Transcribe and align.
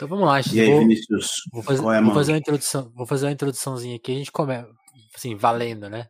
Então 0.00 0.08
vamos 0.08 0.24
lá, 0.24 0.40
E 0.50 0.58
aí, 0.58 0.70
vou, 0.70 0.78
Vinícius? 0.78 1.42
vou 1.52 1.62
fazer, 1.62 1.82
é, 1.82 2.00
vou 2.00 2.14
fazer 2.14 2.32
uma 2.32 2.38
introdução, 2.38 2.90
vou 2.96 3.06
fazer 3.06 3.26
uma 3.26 3.32
introduçãozinha 3.32 3.96
aqui, 3.96 4.12
a 4.12 4.14
gente 4.14 4.32
começa, 4.32 4.66
assim, 5.14 5.36
valendo, 5.36 5.90
né? 5.90 6.08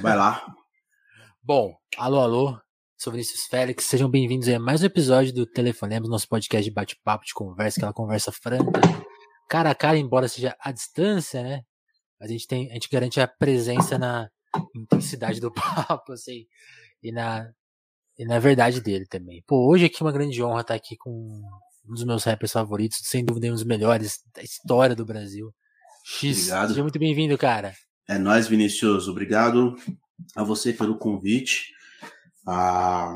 Vai 0.00 0.16
lá. 0.16 0.44
Bom, 1.40 1.72
alô, 1.96 2.18
alô, 2.18 2.60
sou 2.98 3.12
Vinícius 3.12 3.46
Félix, 3.46 3.84
sejam 3.84 4.10
bem-vindos 4.10 4.48
a 4.48 4.58
mais 4.58 4.82
um 4.82 4.86
episódio 4.86 5.32
do 5.32 5.46
Telefonemos, 5.46 6.10
nosso 6.10 6.26
podcast 6.26 6.68
de 6.68 6.74
bate-papo, 6.74 7.24
de 7.24 7.32
conversa, 7.32 7.78
aquela 7.78 7.92
conversa 7.92 8.32
franca, 8.32 8.80
cara 9.48 9.70
a 9.70 9.74
cara, 9.76 9.96
embora 9.96 10.26
seja 10.26 10.56
à 10.58 10.72
distância, 10.72 11.44
né? 11.44 11.62
Mas 12.18 12.28
a 12.28 12.32
gente 12.32 12.48
tem, 12.48 12.70
a 12.72 12.74
gente 12.74 12.88
garante 12.90 13.20
a 13.20 13.28
presença 13.28 13.96
na 13.96 14.28
intensidade 14.74 15.38
do 15.38 15.52
papo, 15.54 16.10
assim, 16.10 16.44
e 17.00 17.12
na, 17.12 17.48
e 18.18 18.24
na 18.24 18.40
verdade 18.40 18.80
dele 18.80 19.06
também. 19.06 19.44
Pô, 19.46 19.70
hoje 19.70 19.84
aqui 19.84 20.02
é 20.02 20.04
uma 20.04 20.12
grande 20.12 20.42
honra 20.42 20.62
estar 20.62 20.74
aqui 20.74 20.96
com 20.96 21.40
um 21.88 21.94
dos 21.94 22.04
meus 22.04 22.24
rappers 22.24 22.52
favoritos, 22.52 23.00
sem 23.02 23.24
dúvida 23.24 23.48
um 23.48 23.52
dos 23.52 23.64
melhores 23.64 24.20
da 24.34 24.42
história 24.42 24.94
do 24.94 25.04
Brasil. 25.04 25.52
X, 26.04 26.38
Obrigado. 26.38 26.68
seja 26.68 26.82
muito 26.82 26.98
bem-vindo, 26.98 27.38
cara. 27.38 27.74
É 28.08 28.18
nóis, 28.18 28.48
Vinícius. 28.48 29.08
Obrigado 29.08 29.76
a 30.36 30.42
você 30.42 30.72
pelo 30.72 30.98
convite. 30.98 31.72
A 32.46 33.14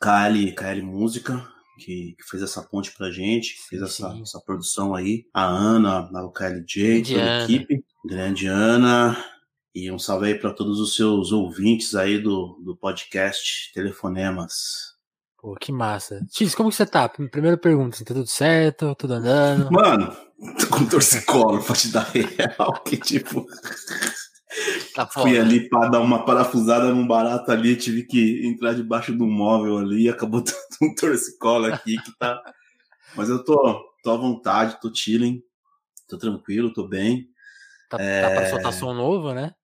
KL, 0.00 0.54
KL 0.54 0.82
Música, 0.82 1.46
que, 1.78 2.14
que 2.16 2.24
fez 2.28 2.42
essa 2.42 2.62
ponte 2.62 2.92
pra 2.92 3.10
gente, 3.10 3.56
fez 3.68 3.82
essa, 3.82 4.12
sim. 4.12 4.22
essa 4.22 4.40
produção 4.40 4.94
aí. 4.94 5.24
A 5.34 5.44
Ana, 5.44 6.02
da 6.02 6.28
KLJ, 6.30 7.02
toda 7.02 7.38
a 7.38 7.44
equipe. 7.44 7.84
Grande 8.06 8.46
Ana. 8.46 9.16
E 9.74 9.90
um 9.90 9.98
salve 9.98 10.26
aí 10.26 10.34
para 10.34 10.52
todos 10.52 10.80
os 10.80 10.94
seus 10.96 11.32
ouvintes 11.32 11.94
aí 11.94 12.18
do, 12.18 12.60
do 12.64 12.76
podcast 12.76 13.72
Telefonemas. 13.72 14.98
Pô, 15.40 15.54
que 15.54 15.72
massa. 15.72 16.20
X, 16.30 16.54
como 16.54 16.68
que 16.68 16.76
você 16.76 16.84
tá? 16.84 17.08
Primeira 17.08 17.56
pergunta, 17.56 17.96
assim, 17.96 18.04
tá 18.04 18.12
tudo 18.12 18.26
certo? 18.26 18.94
Tudo 18.94 19.14
andando? 19.14 19.70
Mano, 19.72 20.14
tô 20.58 20.66
com 20.68 20.86
torcicolo 20.86 21.62
pra 21.64 21.74
te 21.74 21.88
dar 21.88 22.06
real, 22.12 22.82
que 22.84 22.98
tipo. 22.98 23.46
Tá 24.94 25.06
Fui 25.06 25.38
ali 25.38 25.68
pra 25.68 25.88
dar 25.88 26.00
uma 26.00 26.24
parafusada 26.26 26.92
num 26.92 27.06
barato 27.06 27.50
ali, 27.50 27.74
tive 27.76 28.02
que 28.02 28.46
entrar 28.46 28.74
debaixo 28.74 29.16
do 29.16 29.26
móvel 29.26 29.78
ali, 29.78 30.08
acabou 30.10 30.42
dando 30.42 30.56
um 30.82 30.94
torcicolo 30.94 31.66
aqui 31.72 31.96
que 32.02 32.18
tá. 32.18 32.38
Mas 33.16 33.30
eu 33.30 33.42
tô, 33.42 33.56
tô 34.02 34.10
à 34.10 34.16
vontade, 34.16 34.78
tô 34.80 34.92
chilling, 34.94 35.42
tô 36.06 36.18
tranquilo, 36.18 36.72
tô 36.72 36.86
bem. 36.86 37.28
Tá, 37.88 37.96
tá 37.96 38.02
É. 38.04 38.34
pra 38.34 38.50
soltar 38.50 38.72
som 38.74 38.92
novo, 38.92 39.32
né? 39.32 39.54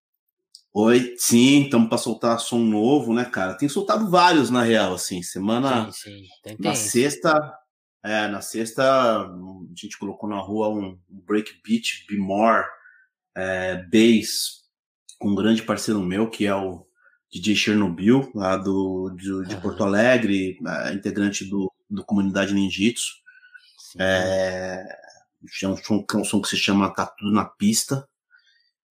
Oi, 0.78 1.14
sim, 1.16 1.62
estamos 1.62 1.88
pra 1.88 1.96
soltar 1.96 2.38
som 2.38 2.58
novo, 2.58 3.14
né, 3.14 3.24
cara? 3.24 3.54
Tem 3.54 3.66
soltado 3.66 4.10
vários, 4.10 4.50
na 4.50 4.62
real, 4.62 4.92
assim. 4.92 5.22
Semana. 5.22 5.90
Sim, 5.90 5.92
sim. 5.92 6.26
Tem, 6.42 6.52
Na 6.58 6.72
tem. 6.72 6.76
sexta, 6.76 7.58
é, 8.04 8.28
na 8.28 8.42
sexta 8.42 8.82
a 8.84 9.26
gente 9.74 9.98
colocou 9.98 10.28
na 10.28 10.36
rua 10.36 10.68
um 10.68 11.00
breakbeat 11.08 12.04
Be 12.06 12.18
More 12.18 12.66
é, 13.34 13.82
bass 13.84 14.66
com 15.18 15.30
um 15.30 15.34
grande 15.34 15.62
parceiro 15.62 16.02
meu 16.02 16.28
que 16.28 16.44
é 16.44 16.54
o 16.54 16.86
DJ 17.32 17.56
Chernobyl 17.56 18.30
lá 18.34 18.58
do 18.58 19.08
de, 19.16 19.48
de. 19.48 19.56
Porto 19.56 19.82
Alegre, 19.82 20.58
é, 20.84 20.92
integrante 20.92 21.46
do, 21.46 21.72
do 21.88 22.04
comunidade 22.04 22.52
Ninjitsu. 22.52 23.14
Sim. 23.78 23.98
É, 23.98 24.84
é 25.62 25.68
um 25.68 25.76
som, 25.78 26.04
é 26.12 26.16
um 26.18 26.24
som 26.24 26.42
que 26.42 26.48
se 26.48 26.56
chama 26.58 26.92
Tá 26.92 27.06
Tudo 27.06 27.32
na 27.32 27.46
Pista. 27.46 28.06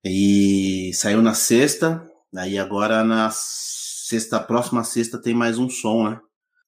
E 0.07 0.91
saiu 0.93 1.19
na 1.21 1.33
sexta, 1.33 2.07
aí 2.35 2.59
agora 2.59 3.03
na 3.03 3.29
sexta, 3.33 4.39
próxima 4.39 4.83
sexta 4.83 5.19
tem 5.19 5.33
mais 5.33 5.57
um 5.57 5.67
som, 5.67 6.09
né? 6.09 6.19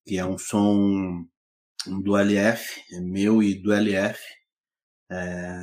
Que 0.05 0.17
é 0.17 0.25
um 0.25 0.37
som 0.39 1.23
do 1.85 2.17
LF, 2.17 2.81
é 2.93 2.99
meu 2.99 3.43
e 3.43 3.53
do 3.53 3.71
LF, 3.71 4.19
é, 5.11 5.55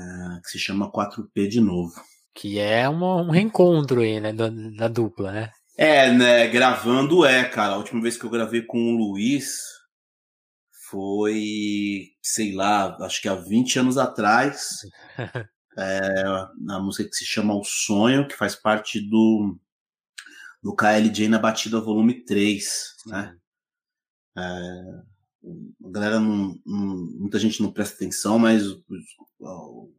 que 0.43 0.51
se 0.51 0.59
chama 0.59 0.91
4P 0.93 1.49
de 1.49 1.61
novo. 1.61 1.93
Que 2.33 2.59
é 2.61 2.89
uma- 2.89 3.23
um 3.23 3.31
reencontro 3.31 4.01
aí, 4.03 4.21
né? 4.21 4.33
Da, 4.33 4.49
da 4.49 4.87
dupla, 4.89 5.33
né? 5.33 5.51
É, 5.77 6.13
né? 6.13 6.47
Gravando 6.47 7.25
é, 7.25 7.45
cara. 7.45 7.75
A 7.75 7.79
última 7.79 8.01
vez 8.01 8.17
que 8.17 8.25
eu 8.25 8.31
gravei 8.31 8.63
com 8.63 8.79
o 8.79 8.97
Luiz 8.97 9.57
foi, 10.89 12.11
sei 12.23 12.53
lá, 12.53 12.97
acho 13.01 13.21
que 13.21 13.29
há 13.29 13.35
20 13.35 13.79
anos 13.81 13.99
atrás. 13.99 14.79
É, 15.77 16.25
na 16.59 16.79
música 16.79 17.09
que 17.09 17.17
se 17.17 17.25
chama 17.25 17.55
O 17.55 17.65
Sonho, 17.65 18.29
que 18.29 18.37
faz 18.37 18.55
parte 18.55 19.01
do, 19.01 19.57
do 20.63 20.75
KLJ 20.75 21.29
na 21.29 21.39
batida 21.39 21.81
volume 21.81 22.25
3, 22.25 22.95
né? 23.07 23.37
A 24.37 25.89
galera 25.91 26.19
não, 26.21 26.59
não- 26.65 26.97
muita 27.19 27.39
gente 27.39 27.63
não 27.63 27.71
presta 27.73 27.97
atenção, 27.97 28.39
mas 28.39 28.63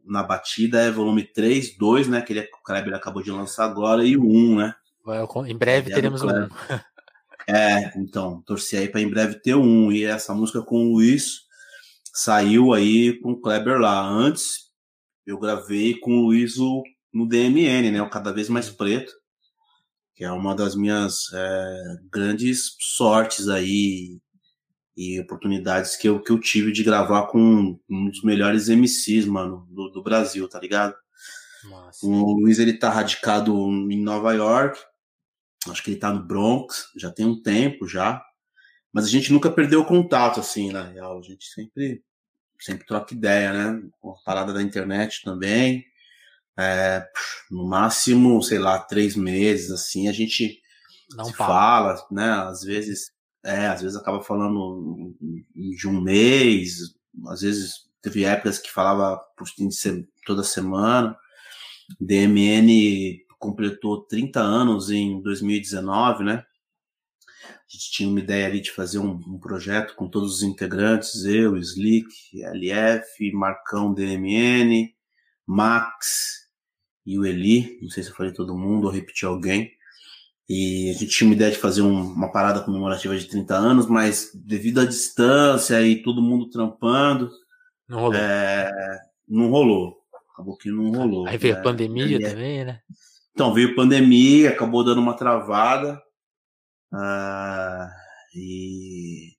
na 0.04 0.22
batida 0.22 0.80
é 0.80 0.90
volume 0.90 1.22
3, 1.24 1.76
2, 1.76 2.08
né? 2.08 2.20
Que 2.22 2.32
ele, 2.32 2.40
o 2.40 2.62
Kleber 2.64 2.94
acabou 2.94 3.22
de 3.22 3.30
lançar 3.30 3.64
agora, 3.64 4.04
e 4.04 4.16
o 4.16 4.24
1, 4.24 4.56
né? 4.56 4.74
Em 5.46 5.56
breve 5.56 5.90
teremos 5.94 6.22
um. 6.22 6.26
É, 7.48 7.96
então, 7.96 8.42
torci 8.42 8.76
aí 8.76 8.88
pra 8.88 9.00
em 9.00 9.08
breve 9.08 9.36
ter 9.36 9.54
um. 9.54 9.92
E 9.92 10.02
essa 10.02 10.34
música 10.34 10.62
com 10.62 10.78
o 10.84 10.92
Luiz 10.94 11.42
saiu 12.12 12.72
aí 12.72 13.20
com 13.20 13.30
o 13.32 13.40
Kleber 13.40 13.78
lá. 13.78 14.04
Antes, 14.04 14.65
eu 15.26 15.38
gravei 15.38 15.98
com 15.98 16.18
o 16.18 16.26
Luiz 16.26 16.56
no 16.56 17.26
DMN, 17.26 17.90
né? 17.90 18.00
O 18.00 18.08
Cada 18.08 18.32
Vez 18.32 18.48
Mais 18.48 18.70
Preto, 18.70 19.12
que 20.14 20.24
é 20.24 20.30
uma 20.30 20.54
das 20.54 20.74
minhas 20.74 21.32
é, 21.32 21.96
grandes 22.10 22.76
sortes 22.78 23.48
aí 23.48 24.18
e 24.96 25.20
oportunidades 25.20 25.94
que 25.96 26.08
eu, 26.08 26.22
que 26.22 26.32
eu 26.32 26.40
tive 26.40 26.72
de 26.72 26.82
gravar 26.82 27.26
com 27.26 27.78
um 27.88 28.08
dos 28.08 28.22
melhores 28.22 28.68
MCs, 28.68 29.26
mano, 29.26 29.66
do, 29.70 29.90
do 29.90 30.02
Brasil, 30.02 30.48
tá 30.48 30.58
ligado? 30.58 30.94
Nossa. 31.64 32.06
O 32.06 32.32
Luiz 32.32 32.58
ele 32.58 32.78
tá 32.78 32.88
radicado 32.88 33.52
em 33.90 34.02
Nova 34.02 34.32
York. 34.32 34.80
Acho 35.68 35.82
que 35.82 35.90
ele 35.90 36.00
tá 36.00 36.12
no 36.12 36.24
Bronx, 36.24 36.90
já 36.96 37.10
tem 37.10 37.26
um 37.26 37.42
tempo 37.42 37.86
já. 37.86 38.22
Mas 38.92 39.04
a 39.04 39.08
gente 39.08 39.32
nunca 39.32 39.50
perdeu 39.50 39.80
o 39.80 39.86
contato, 39.86 40.40
assim, 40.40 40.72
na 40.72 40.82
real. 40.82 41.18
A 41.18 41.22
gente 41.22 41.44
sempre, 41.46 42.02
sempre 42.60 42.86
troca 42.86 43.14
ideia, 43.14 43.52
né? 43.52 43.82
Com 44.00 44.10
a 44.10 44.22
parada 44.24 44.52
da 44.52 44.62
internet 44.62 45.22
também. 45.24 45.84
É, 46.58 47.06
no 47.50 47.66
máximo, 47.68 48.42
sei 48.42 48.58
lá, 48.58 48.78
três 48.78 49.14
meses, 49.14 49.70
assim, 49.70 50.08
a 50.08 50.12
gente 50.12 50.60
Não 51.14 51.26
se 51.26 51.36
papo. 51.36 51.52
fala, 51.52 52.06
né? 52.10 52.30
Às 52.30 52.62
vezes, 52.62 53.12
é, 53.44 53.66
às 53.66 53.82
vezes 53.82 53.96
acaba 53.96 54.22
falando 54.22 55.14
de 55.54 55.86
um 55.88 56.00
mês, 56.00 56.78
às 57.28 57.40
vezes 57.42 57.86
teve 58.02 58.24
épocas 58.24 58.58
que 58.58 58.70
falava 58.70 59.18
por 59.36 59.46
toda 60.24 60.42
semana. 60.42 61.16
DMN 62.00 63.24
completou 63.38 64.02
30 64.06 64.40
anos 64.40 64.90
em 64.90 65.20
2019, 65.22 66.24
né? 66.24 66.44
A 67.68 67.72
gente 67.76 67.90
tinha 67.90 68.08
uma 68.08 68.20
ideia 68.20 68.46
ali 68.46 68.60
de 68.60 68.70
fazer 68.70 68.98
um, 69.00 69.10
um 69.10 69.38
projeto 69.40 69.94
com 69.96 70.08
todos 70.08 70.36
os 70.36 70.42
integrantes, 70.42 71.24
eu, 71.24 71.56
Slick, 71.56 72.06
LF, 72.40 73.32
Marcão 73.32 73.92
DMN, 73.92 74.88
Max 75.46 76.46
e 77.04 77.18
o 77.18 77.24
Eli, 77.24 77.78
não 77.82 77.88
sei 77.90 78.02
se 78.02 78.10
eu 78.10 78.14
falei 78.14 78.32
todo 78.32 78.56
mundo 78.56 78.84
ou 78.86 78.92
repeti 78.92 79.24
alguém. 79.24 79.70
E 80.48 80.90
a 80.90 80.92
gente 80.92 81.08
tinha 81.08 81.26
uma 81.28 81.34
ideia 81.34 81.50
de 81.50 81.58
fazer 81.58 81.82
um- 81.82 82.02
uma 82.12 82.30
parada 82.30 82.60
comemorativa 82.60 83.16
de 83.18 83.26
30 83.26 83.56
anos, 83.56 83.86
mas 83.86 84.30
devido 84.34 84.80
à 84.80 84.84
distância 84.84 85.80
e 85.82 86.02
todo 86.02 86.22
mundo 86.22 86.48
trampando, 86.48 87.28
Não 87.88 87.98
rolou. 87.98 88.14
é, 88.14 88.70
não 89.28 89.50
rolou. 89.50 89.96
Acabou 90.32 90.56
que 90.56 90.70
não 90.70 90.90
rolou. 90.92 91.26
Aí 91.26 91.36
veio 91.36 91.54
a 91.54 91.56
né? 91.58 91.62
pandemia 91.64 92.16
É. 92.18 92.30
também, 92.30 92.64
né? 92.64 92.80
Então, 93.32 93.52
veio 93.52 93.74
pandemia, 93.74 94.50
acabou 94.50 94.84
dando 94.84 95.00
uma 95.00 95.14
travada. 95.14 96.00
Ah, 96.92 97.88
e... 98.34 99.32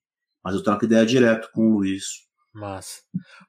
Mas 0.43 0.55
eu 0.55 0.63
troco 0.63 0.85
ideia 0.85 1.05
direto 1.05 1.49
com 1.53 1.67
o 1.67 1.73
Luiz. 1.77 2.03
Massa. 2.53 3.01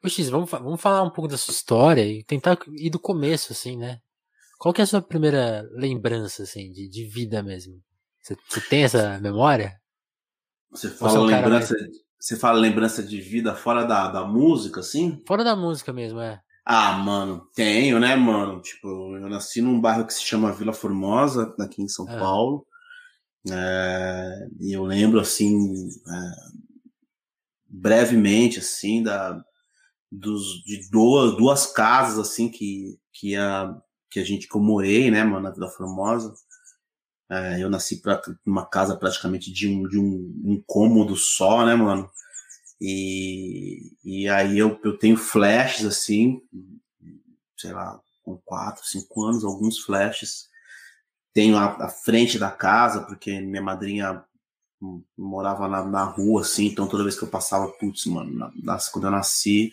Ô 0.05 0.09
X, 0.09 0.29
vamos, 0.29 0.51
vamos 0.51 0.81
falar 0.81 1.03
um 1.03 1.11
pouco 1.11 1.29
da 1.29 1.39
sua 1.39 1.53
história 1.53 2.05
e 2.05 2.25
tentar 2.25 2.59
ir 2.77 2.91
do 2.91 2.99
começo, 2.99 3.53
assim, 3.53 3.77
né? 3.77 3.99
Qual 4.59 4.75
que 4.75 4.81
é 4.81 4.85
a 4.85 4.87
sua 4.87 5.01
primeira 5.01 5.63
lembrança, 5.73 6.43
assim, 6.43 6.71
de, 6.73 6.89
de 6.89 7.05
vida 7.05 7.43
mesmo? 7.43 7.75
Você, 8.21 8.37
você 8.49 8.61
tem 8.63 8.85
essa 8.85 9.19
memória? 9.21 9.77
Você 10.71 10.89
Você 10.89 10.97
fala, 10.97 11.17
é 11.17 11.21
um 11.21 11.25
lembrança, 11.25 11.75
você 12.19 12.37
fala 12.37 12.59
lembrança 12.59 13.03
de 13.03 13.21
vida 13.21 13.55
fora 13.55 13.85
da, 13.85 14.09
da 14.09 14.25
música, 14.27 14.81
assim? 14.81 15.23
Fora 15.27 15.45
da 15.45 15.57
música 15.57 15.93
mesmo, 15.93 16.21
é. 16.21 16.41
Ah, 16.67 16.93
mano, 16.93 17.49
tenho, 17.55 17.99
né, 17.99 18.15
mano? 18.15 18.61
Tipo, 18.61 19.17
eu 19.17 19.29
nasci 19.31 19.63
num 19.63 19.81
bairro 19.81 20.07
que 20.07 20.13
se 20.13 20.23
chama 20.23 20.53
Vila 20.53 20.73
Formosa, 20.73 21.55
aqui 21.61 21.81
em 21.81 21.89
São 21.89 22.07
Ah. 22.07 22.19
Paulo. 22.19 22.67
É, 23.51 24.49
e 24.61 24.73
eu 24.73 24.85
lembro, 24.85 25.21
assim, 25.21 25.89
é, 25.89 26.51
brevemente, 27.69 28.59
assim, 28.59 29.03
da, 29.03 29.43
dos, 30.11 30.63
de 30.65 30.89
duas, 30.91 31.37
duas 31.37 31.67
casas, 31.67 32.19
assim, 32.19 32.49
que, 32.51 32.99
que, 33.13 33.37
a, 33.37 33.77
que 34.11 34.21
a 34.21 34.25
gente 34.25 34.49
que 34.49 34.57
eu 34.57 34.61
morei, 34.63 35.11
né, 35.11 35.25
mano, 35.25 35.43
na 35.43 35.51
Vila 35.51 35.71
Formosa. 35.71 36.35
É, 37.31 37.63
eu 37.63 37.69
nasci 37.71 38.01
pra, 38.01 38.21
numa 38.47 38.65
casa 38.67 38.97
praticamente 38.97 39.53
de 39.53 39.69
um, 39.69 39.87
de 39.89 39.99
um, 39.99 40.43
um 40.45 40.63
cômodo 40.67 41.15
só, 41.17 41.65
né, 41.67 41.75
mano? 41.75 42.11
E, 42.81 43.93
e 44.05 44.29
aí 44.29 44.59
eu, 44.59 44.81
eu 44.85 44.97
tenho 44.99 45.17
flashes 45.17 45.85
assim, 45.85 46.41
sei 47.57 47.73
lá, 47.73 48.01
com 48.23 48.39
quatro, 48.39 48.87
cinco 48.87 49.25
anos, 49.25 49.45
alguns 49.45 49.79
flashes. 49.81 50.48
Tenho 51.35 51.57
a, 51.57 51.87
a 51.87 51.89
frente 51.89 52.39
da 52.39 52.51
casa, 52.51 53.03
porque 53.03 53.41
minha 53.41 53.63
madrinha 53.63 54.25
morava 55.17 55.67
na, 55.69 55.85
na, 55.85 56.05
rua, 56.05 56.43
assim, 56.43 56.67
então 56.67 56.87
toda 56.87 57.03
vez 57.03 57.19
que 57.19 57.25
eu 57.25 57.29
passava, 57.29 57.69
putz, 57.69 58.07
mano, 58.07 58.33
na, 58.33 58.51
na, 58.63 58.79
quando 58.93 59.07
eu 59.07 59.11
nasci, 59.11 59.73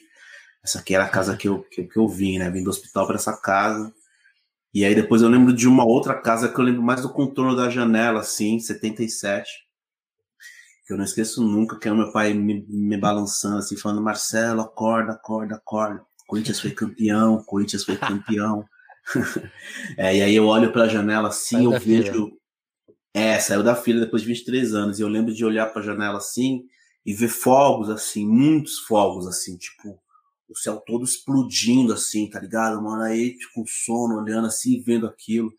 essa 0.64 0.80
aqui 0.80 0.96
era 0.96 1.06
a 1.06 1.10
casa 1.10 1.38
que 1.38 1.48
eu, 1.48 1.62
que, 1.62 1.84
que 1.84 1.98
eu 1.98 2.08
vim, 2.08 2.40
né? 2.40 2.50
Vim 2.50 2.64
do 2.64 2.72
hospital 2.72 3.06
para 3.06 3.18
essa 3.18 3.38
casa. 3.38 3.94
E 4.74 4.84
aí 4.84 4.96
depois 4.96 5.22
eu 5.22 5.30
lembro 5.30 5.54
de 5.54 5.68
uma 5.68 5.86
outra 5.86 6.20
casa 6.20 6.50
que 6.50 6.60
eu 6.60 6.64
lembro 6.64 6.82
mais 6.82 7.02
do 7.02 7.14
contorno 7.14 7.56
da 7.56 7.70
janela, 7.70 8.22
assim, 8.22 8.60
77. 8.60 9.48
Que 10.88 10.94
eu 10.94 10.98
não 10.98 11.06
esqueço 11.06 11.44
nunca, 11.44 11.78
que 11.78 11.88
é 11.88 11.92
o 11.92 11.96
meu 11.96 12.12
pai 12.12 12.34
me, 12.34 12.66
me 12.68 12.98
balançando, 12.98 13.60
assim, 13.60 13.78
falando, 13.78 14.02
Marcelo, 14.02 14.62
acorda, 14.62 15.14
acorda, 15.14 15.56
acorda. 15.56 16.04
Corinthians 16.28 16.60
foi 16.60 16.72
campeão, 16.72 17.44
Corinthians 17.44 17.84
foi 17.84 17.96
campeão. 17.98 18.66
é, 19.98 20.18
e 20.18 20.22
aí 20.22 20.36
eu 20.36 20.48
olho 20.48 20.72
pela 20.72 20.90
janela 20.90 21.30
assim, 21.30 21.58
Saiu 21.58 21.74
eu 21.74 21.80
vejo. 21.80 22.14
Filha. 22.14 22.38
É, 23.14 23.40
saiu 23.40 23.64
da 23.64 23.76
fila 23.76 24.02
depois 24.02 24.24
de 24.24 24.28
23 24.28 24.74
anos. 24.74 25.00
E 25.00 25.02
eu 25.02 25.08
lembro 25.08 25.34
de 25.34 25.46
olhar 25.46 25.68
para 25.68 25.82
a 25.82 25.86
janela 25.86 26.18
assim 26.18 26.66
e 27.06 27.14
ver 27.14 27.30
fogos, 27.30 27.90
assim, 27.90 28.28
muitos 28.28 28.80
fogos, 28.80 29.28
assim, 29.28 29.58
tipo, 29.58 30.02
o 30.50 30.58
céu 30.58 30.78
todo 30.86 31.06
explodindo, 31.06 31.94
assim, 31.94 32.30
tá 32.30 32.40
ligado, 32.40 32.82
mano? 32.82 33.04
Aí, 33.04 33.38
tipo, 33.38 33.54
com 33.54 33.66
sono, 33.68 34.18
olhando 34.18 34.48
assim, 34.48 34.82
vendo 34.82 35.08
aquilo. 35.08 35.54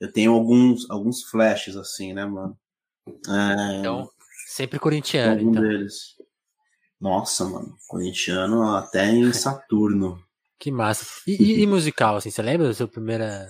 Eu 0.00 0.10
tenho 0.10 0.32
alguns, 0.32 0.88
alguns 0.90 1.22
flashes, 1.24 1.76
assim, 1.76 2.12
né, 2.12 2.24
mano? 2.24 2.58
É, 3.06 3.78
então, 3.78 4.10
sempre 4.46 4.78
corintiano. 4.78 5.38
Algum 5.38 5.50
então. 5.50 5.62
deles. 5.62 6.16
Nossa, 7.00 7.44
mano, 7.44 7.76
corintiano 7.86 8.62
até 8.74 9.10
em 9.10 9.32
Saturno. 9.34 10.22
Que 10.60 10.70
massa. 10.70 11.06
E, 11.26 11.42
e, 11.42 11.62
e, 11.62 11.66
musical, 11.66 12.16
assim, 12.16 12.30
você 12.30 12.42
lembra 12.42 12.68
da 12.68 12.74
sua 12.74 12.86
primeira. 12.86 13.48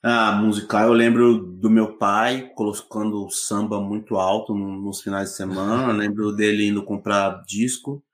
Ah, 0.00 0.32
musical 0.32 0.86
eu 0.86 0.92
lembro 0.92 1.38
do 1.38 1.68
meu 1.68 1.98
pai 1.98 2.52
colocando 2.54 3.28
samba 3.30 3.80
muito 3.80 4.16
alto 4.16 4.54
nos 4.54 5.02
finais 5.02 5.30
de 5.30 5.36
semana. 5.36 5.90
Eu 5.90 5.96
lembro 5.96 6.32
dele 6.32 6.68
indo 6.68 6.84
comprar 6.84 7.42
disco 7.44 8.04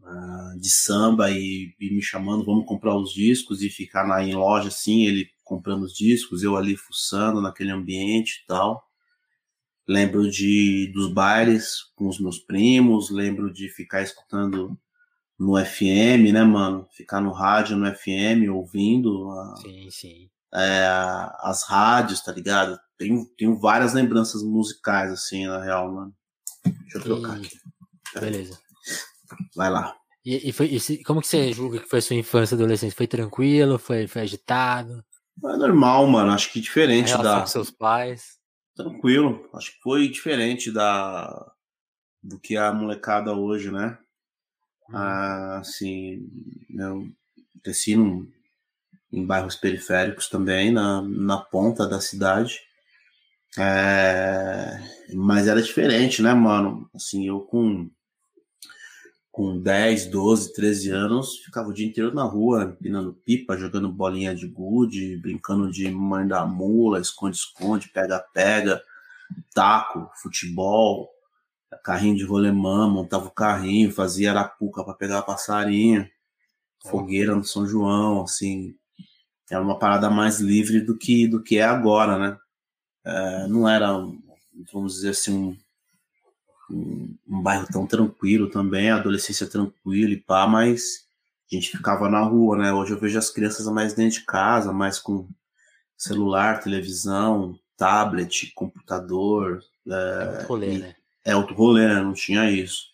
uh, 0.00 0.58
de 0.58 0.70
samba 0.70 1.30
e, 1.30 1.74
e, 1.78 1.94
me 1.94 2.00
chamando, 2.00 2.44
vamos 2.44 2.64
comprar 2.66 2.96
os 2.96 3.12
discos 3.12 3.62
e 3.62 3.68
ficar 3.68 4.06
na, 4.06 4.24
em 4.24 4.34
loja 4.34 4.68
assim, 4.68 5.04
ele 5.04 5.28
comprando 5.44 5.82
os 5.82 5.92
discos, 5.92 6.42
eu 6.42 6.56
ali 6.56 6.76
fuçando 6.76 7.42
naquele 7.42 7.72
ambiente 7.72 8.42
e 8.42 8.46
tal. 8.46 8.82
Lembro 9.86 10.30
de 10.30 10.90
dos 10.94 11.12
bailes 11.12 11.82
com 11.96 12.08
os 12.08 12.20
meus 12.20 12.38
primos, 12.38 13.10
lembro 13.10 13.52
de 13.52 13.68
ficar 13.68 14.02
escutando 14.02 14.78
no 15.40 15.56
FM, 15.56 16.32
né, 16.34 16.44
mano? 16.44 16.86
Ficar 16.92 17.18
no 17.22 17.32
rádio, 17.32 17.74
no 17.74 17.90
FM, 17.90 18.52
ouvindo 18.52 19.30
a, 19.30 19.56
sim, 19.56 19.90
sim. 19.90 20.30
É, 20.52 20.86
as 21.40 21.64
rádios, 21.66 22.20
tá 22.20 22.30
ligado? 22.30 22.78
Tenho, 22.98 23.24
tenho 23.38 23.58
várias 23.58 23.94
lembranças 23.94 24.42
musicais, 24.42 25.10
assim, 25.10 25.46
na 25.46 25.62
real, 25.62 25.90
mano. 25.90 26.14
Deixa 26.62 26.98
eu 26.98 27.02
trocar 27.02 27.38
e... 27.38 27.46
aqui. 27.46 27.58
Beleza. 28.20 28.58
Vai 29.56 29.70
lá. 29.70 29.96
E, 30.22 30.50
e, 30.50 30.52
foi, 30.52 30.66
e 30.66 31.02
como 31.02 31.22
que 31.22 31.26
você 31.26 31.50
julga 31.54 31.78
que 31.78 31.88
foi 31.88 32.00
a 32.00 32.02
sua 32.02 32.16
infância 32.16 32.54
e 32.54 32.56
adolescência? 32.56 32.96
Foi 32.96 33.06
tranquilo? 33.06 33.78
Foi, 33.78 34.06
foi 34.06 34.22
agitado? 34.22 35.02
É 35.42 35.56
normal, 35.56 36.06
mano. 36.06 36.32
Acho 36.32 36.52
que 36.52 36.60
diferente 36.60 37.16
da. 37.16 37.40
Com 37.40 37.46
seus 37.46 37.70
pais? 37.70 38.38
Tranquilo. 38.76 39.48
Acho 39.54 39.72
que 39.72 39.80
foi 39.80 40.06
diferente 40.08 40.70
da 40.70 41.50
do 42.22 42.38
que 42.38 42.58
a 42.58 42.70
molecada 42.70 43.32
hoje, 43.32 43.70
né? 43.70 43.96
Hum. 44.90 44.96
Ah, 44.96 45.58
assim, 45.60 46.28
eu 46.76 47.08
cresci 47.62 47.96
num, 47.96 48.28
em 49.12 49.24
bairros 49.24 49.56
periféricos 49.56 50.28
também, 50.28 50.70
na, 50.70 51.02
na 51.02 51.38
ponta 51.38 51.86
da 51.86 52.00
cidade. 52.00 52.60
É, 53.58 54.80
mas 55.12 55.48
era 55.48 55.62
diferente, 55.62 56.22
né, 56.22 56.32
mano? 56.34 56.88
Assim, 56.94 57.26
eu 57.26 57.40
com, 57.40 57.90
com 59.30 59.60
10, 59.60 60.06
12, 60.06 60.52
13 60.52 60.90
anos, 60.90 61.38
ficava 61.38 61.68
o 61.68 61.72
dia 61.72 61.86
inteiro 61.86 62.14
na 62.14 62.22
rua, 62.22 62.76
empinando 62.78 63.18
pipa, 63.24 63.56
jogando 63.56 63.92
bolinha 63.92 64.34
de 64.34 64.46
gude, 64.46 65.16
brincando 65.16 65.70
de 65.70 65.90
mãe 65.90 66.26
da 66.26 66.46
mula, 66.46 67.00
esconde-esconde, 67.00 67.88
pega-pega, 67.88 68.80
taco, 69.52 70.10
futebol, 70.22 71.08
carrinho 71.78 72.16
de 72.16 72.24
rolemã, 72.24 72.88
montava 72.88 73.26
o 73.26 73.30
carrinho, 73.30 73.92
fazia 73.92 74.30
arapuca 74.30 74.84
para 74.84 74.94
pegar 74.94 75.22
passarinho, 75.22 76.08
fogueira 76.84 77.34
no 77.34 77.44
São 77.44 77.66
João, 77.66 78.22
assim, 78.22 78.74
era 79.50 79.62
uma 79.62 79.78
parada 79.78 80.10
mais 80.10 80.40
livre 80.40 80.80
do 80.80 80.96
que 80.96 81.26
do 81.26 81.42
que 81.42 81.58
é 81.58 81.64
agora, 81.64 82.18
né? 82.18 82.38
É, 83.04 83.46
não 83.48 83.68
era, 83.68 83.92
vamos 84.72 84.94
dizer 84.94 85.10
assim, 85.10 85.58
um, 86.70 86.74
um, 86.74 87.18
um, 87.28 87.42
bairro 87.42 87.66
tão 87.66 87.86
tranquilo 87.86 88.50
também, 88.50 88.90
adolescência 88.90 89.46
tranquila 89.46 90.12
e 90.12 90.16
pá, 90.16 90.46
mas 90.46 91.06
a 91.50 91.54
gente 91.54 91.70
ficava 91.70 92.08
na 92.08 92.20
rua, 92.20 92.56
né? 92.56 92.72
Hoje 92.72 92.92
eu 92.92 92.98
vejo 93.00 93.18
as 93.18 93.30
crianças 93.30 93.66
mais 93.66 93.94
dentro 93.94 94.20
de 94.20 94.24
casa, 94.24 94.72
mais 94.72 94.98
com 94.98 95.28
celular, 95.96 96.60
televisão, 96.60 97.58
tablet, 97.76 98.52
computador. 98.54 99.60
É, 99.88 100.42
é 100.42 100.44
rolê, 100.44 100.78
né? 100.78 100.94
É 101.24 101.36
outro 101.36 101.54
rolê, 101.54 101.86
né? 101.86 102.00
Não 102.02 102.12
tinha 102.12 102.50
isso. 102.50 102.90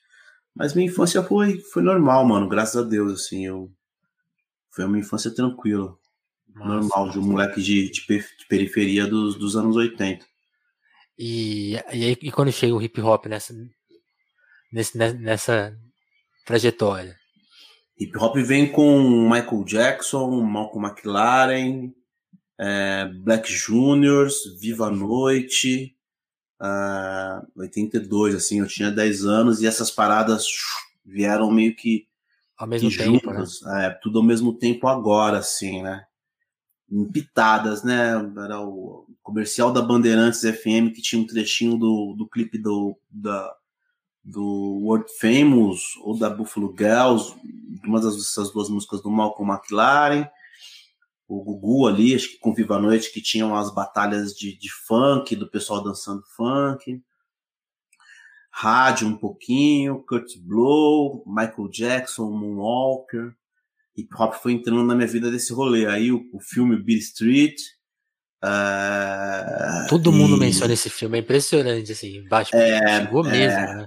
Mas 0.54 0.74
minha 0.74 0.88
infância 0.88 1.22
foi, 1.22 1.58
foi 1.58 1.82
normal, 1.82 2.24
mano. 2.26 2.48
Graças 2.48 2.76
a 2.76 2.88
Deus, 2.88 3.12
assim, 3.12 3.46
eu. 3.46 3.70
Foi 4.70 4.84
uma 4.84 4.98
infância 4.98 5.30
tranquila. 5.30 5.96
Nossa, 6.54 6.68
normal, 6.68 7.10
de 7.10 7.18
um 7.18 7.22
moleque 7.22 7.60
de, 7.62 7.90
de, 7.90 8.06
periferia 8.48 9.06
dos, 9.06 9.36
dos 9.36 9.56
anos 9.56 9.76
80. 9.76 10.24
E, 11.18 11.74
e, 11.74 12.04
aí, 12.04 12.16
e 12.20 12.30
quando 12.30 12.52
chega 12.52 12.74
o 12.74 12.82
hip 12.82 13.00
hop 13.00 13.26
nessa, 13.26 13.54
nesse, 14.72 14.96
nessa 14.96 15.76
trajetória? 16.44 17.16
Hip 17.98 18.16
hop 18.18 18.36
vem 18.36 18.70
com 18.70 19.28
Michael 19.28 19.64
Jackson, 19.64 20.42
Malcolm 20.42 20.86
McLaren, 20.86 21.92
é, 22.58 23.06
Black 23.22 23.50
Juniors, 23.50 24.58
Viva 24.60 24.86
a 24.86 24.90
Noite, 24.90 25.95
uh, 26.60 27.46
82, 27.56 28.34
assim, 28.34 28.60
eu 28.60 28.66
tinha 28.66 28.90
10 28.90 29.24
anos 29.24 29.60
e 29.60 29.66
essas 29.66 29.90
paradas 29.90 30.46
vieram 31.04 31.50
meio 31.50 31.74
que, 31.74 32.06
ao 32.56 32.66
mesmo 32.66 32.90
que 32.90 32.96
tempo, 32.96 33.30
juntas, 33.30 33.60
né? 33.62 33.86
é, 33.86 33.90
tudo 34.02 34.18
ao 34.18 34.24
mesmo 34.24 34.52
tempo 34.52 34.86
agora, 34.88 35.38
assim, 35.38 35.82
né? 35.82 36.04
Pitadas, 37.12 37.82
né? 37.82 38.12
Era 38.44 38.60
o 38.60 39.06
comercial 39.22 39.72
da 39.72 39.82
Bandeirantes 39.82 40.40
FM 40.40 40.94
que 40.94 41.02
tinha 41.02 41.20
um 41.20 41.26
trechinho 41.26 41.76
do, 41.76 42.14
do 42.16 42.28
clipe 42.28 42.58
do, 42.58 42.96
da, 43.10 43.52
do 44.24 44.80
World 44.84 45.06
Famous 45.20 45.96
ou 46.02 46.16
da 46.16 46.30
Buffalo 46.30 46.72
Girls, 46.78 47.34
uma 47.84 48.00
dessas 48.00 48.52
duas 48.52 48.68
músicas 48.68 49.02
do 49.02 49.10
Malcolm 49.10 49.52
McLaren 49.52 50.28
o 51.28 51.42
Gugu 51.42 51.88
ali, 51.88 52.14
acho 52.14 52.30
que 52.30 52.38
com 52.38 52.54
Viva 52.54 52.76
a 52.76 52.80
Noite, 52.80 53.12
que 53.12 53.20
tinham 53.20 53.56
as 53.56 53.74
batalhas 53.74 54.32
de, 54.32 54.56
de 54.56 54.70
funk, 54.86 55.34
do 55.34 55.50
pessoal 55.50 55.82
dançando 55.82 56.22
funk. 56.36 57.00
Rádio 58.50 59.08
um 59.08 59.16
pouquinho, 59.16 60.02
Kurt 60.06 60.38
Blow, 60.38 61.24
Michael 61.26 61.68
Jackson, 61.70 62.30
Moonwalker. 62.30 63.34
Hip 63.96 64.08
hop 64.16 64.34
foi 64.34 64.52
entrando 64.52 64.84
na 64.84 64.94
minha 64.94 65.08
vida 65.08 65.30
desse 65.30 65.52
rolê. 65.52 65.86
Aí 65.86 66.12
o, 66.12 66.22
o 66.32 66.40
filme 66.40 66.80
Beat 66.82 67.00
Street. 67.00 67.60
Uh, 68.42 69.88
Todo 69.88 70.10
e... 70.10 70.14
mundo 70.14 70.36
menciona 70.36 70.72
esse 70.72 70.88
filme, 70.88 71.18
é 71.18 71.20
impressionante, 71.20 71.90
assim, 71.90 72.22
baixo, 72.28 72.54
é, 72.54 73.00
chegou 73.00 73.26
é, 73.26 73.30
mesmo, 73.30 73.58
né? 73.58 73.86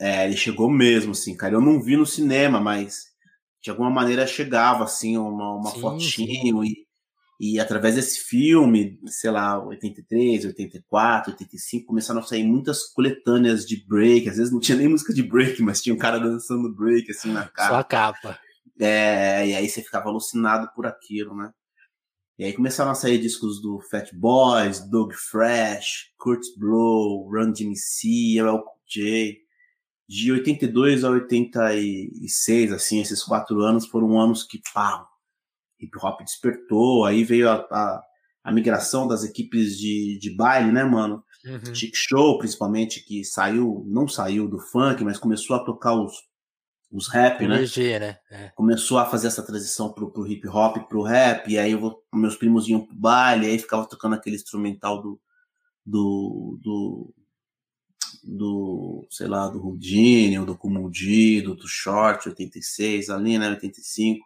É, 0.00 0.26
ele 0.26 0.36
chegou 0.36 0.70
mesmo, 0.70 1.12
assim, 1.12 1.36
cara. 1.36 1.54
Eu 1.54 1.60
não 1.60 1.80
vi 1.80 1.96
no 1.96 2.06
cinema, 2.06 2.58
mas 2.60 3.13
de 3.64 3.70
alguma 3.70 3.88
maneira 3.88 4.26
chegava 4.26 4.84
assim 4.84 5.16
uma, 5.16 5.54
uma 5.54 5.70
sim, 5.70 5.80
fotinho 5.80 6.62
sim. 6.62 6.74
E, 7.40 7.54
e 7.54 7.58
através 7.58 7.94
desse 7.94 8.20
filme, 8.20 9.00
sei 9.06 9.30
lá, 9.30 9.58
83, 9.58 10.44
84, 10.44 11.32
85, 11.32 11.86
começaram 11.86 12.20
a 12.20 12.22
sair 12.22 12.44
muitas 12.44 12.84
coletâneas 12.92 13.66
de 13.66 13.82
break, 13.86 14.28
às 14.28 14.36
vezes 14.36 14.52
não 14.52 14.60
tinha 14.60 14.76
nem 14.76 14.86
música 14.86 15.14
de 15.14 15.22
break, 15.22 15.62
mas 15.62 15.80
tinha 15.80 15.94
um 15.94 15.98
cara 15.98 16.18
dançando 16.18 16.74
break 16.76 17.10
assim 17.10 17.32
na 17.32 17.48
capa. 17.48 17.68
Só 17.68 17.76
a 17.76 17.84
capa. 17.84 18.38
É, 18.78 19.48
e 19.48 19.54
aí 19.54 19.68
você 19.68 19.80
ficava 19.80 20.10
alucinado 20.10 20.70
por 20.76 20.86
aquilo, 20.86 21.34
né? 21.34 21.50
E 22.38 22.44
aí 22.44 22.52
começaram 22.52 22.90
a 22.90 22.96
sair 22.96 23.18
discos 23.18 23.62
do 23.62 23.80
Fat 23.90 24.10
Boys, 24.12 24.80
Doug 24.90 25.12
Fresh, 25.12 26.12
Kurt 26.18 26.42
Blow, 26.58 27.30
Run 27.30 27.52
DMC, 27.52 28.40
LL 28.40 28.62
J 28.86 29.43
de 30.08 30.30
82 30.32 31.04
a 31.04 31.10
86, 31.10 32.72
assim, 32.72 33.00
esses 33.00 33.22
quatro 33.22 33.60
anos 33.62 33.86
foram 33.86 34.20
anos 34.20 34.42
que, 34.42 34.60
pá, 34.72 35.06
hip 35.80 35.96
hop 36.02 36.20
despertou, 36.20 37.04
aí 37.04 37.24
veio 37.24 37.48
a, 37.48 37.54
a, 37.70 38.02
a 38.44 38.52
migração 38.52 39.08
das 39.08 39.24
equipes 39.24 39.78
de, 39.78 40.18
de 40.18 40.34
baile, 40.34 40.70
né, 40.70 40.84
mano? 40.84 41.24
Uhum. 41.44 41.74
Chic 41.74 41.94
Show, 41.94 42.38
principalmente, 42.38 43.04
que 43.04 43.24
saiu, 43.24 43.84
não 43.86 44.08
saiu 44.08 44.48
do 44.48 44.58
funk, 44.58 45.04
mas 45.04 45.18
começou 45.18 45.56
a 45.56 45.64
tocar 45.64 45.94
os, 45.94 46.14
os 46.90 47.08
rap, 47.08 47.40
né? 47.46 47.56
Energia, 47.56 47.98
né? 47.98 48.18
É. 48.30 48.48
Começou 48.54 48.98
a 48.98 49.06
fazer 49.06 49.26
essa 49.26 49.44
transição 49.44 49.92
pro, 49.92 50.10
pro 50.10 50.26
hip 50.26 50.46
hop, 50.48 50.78
pro 50.88 51.02
rap, 51.02 51.50
e 51.50 51.58
aí 51.58 51.72
eu 51.72 51.80
vou, 51.80 52.02
meus 52.14 52.36
primos 52.36 52.68
iam 52.68 52.86
pro 52.86 52.94
baile, 52.94 53.46
aí 53.46 53.58
ficava 53.58 53.86
tocando 53.86 54.14
aquele 54.14 54.36
instrumental 54.36 55.02
do, 55.02 55.20
do, 55.84 56.58
do, 56.62 57.14
do 58.24 59.06
sei 59.10 59.26
lá, 59.26 59.48
do 59.48 59.58
Rudinho, 59.58 60.46
do 60.46 60.56
Kumudi, 60.56 61.42
do, 61.42 61.54
do 61.54 61.68
Short 61.68 62.28
86, 62.28 63.10
ali, 63.10 63.38
né, 63.38 63.50
85, 63.50 64.24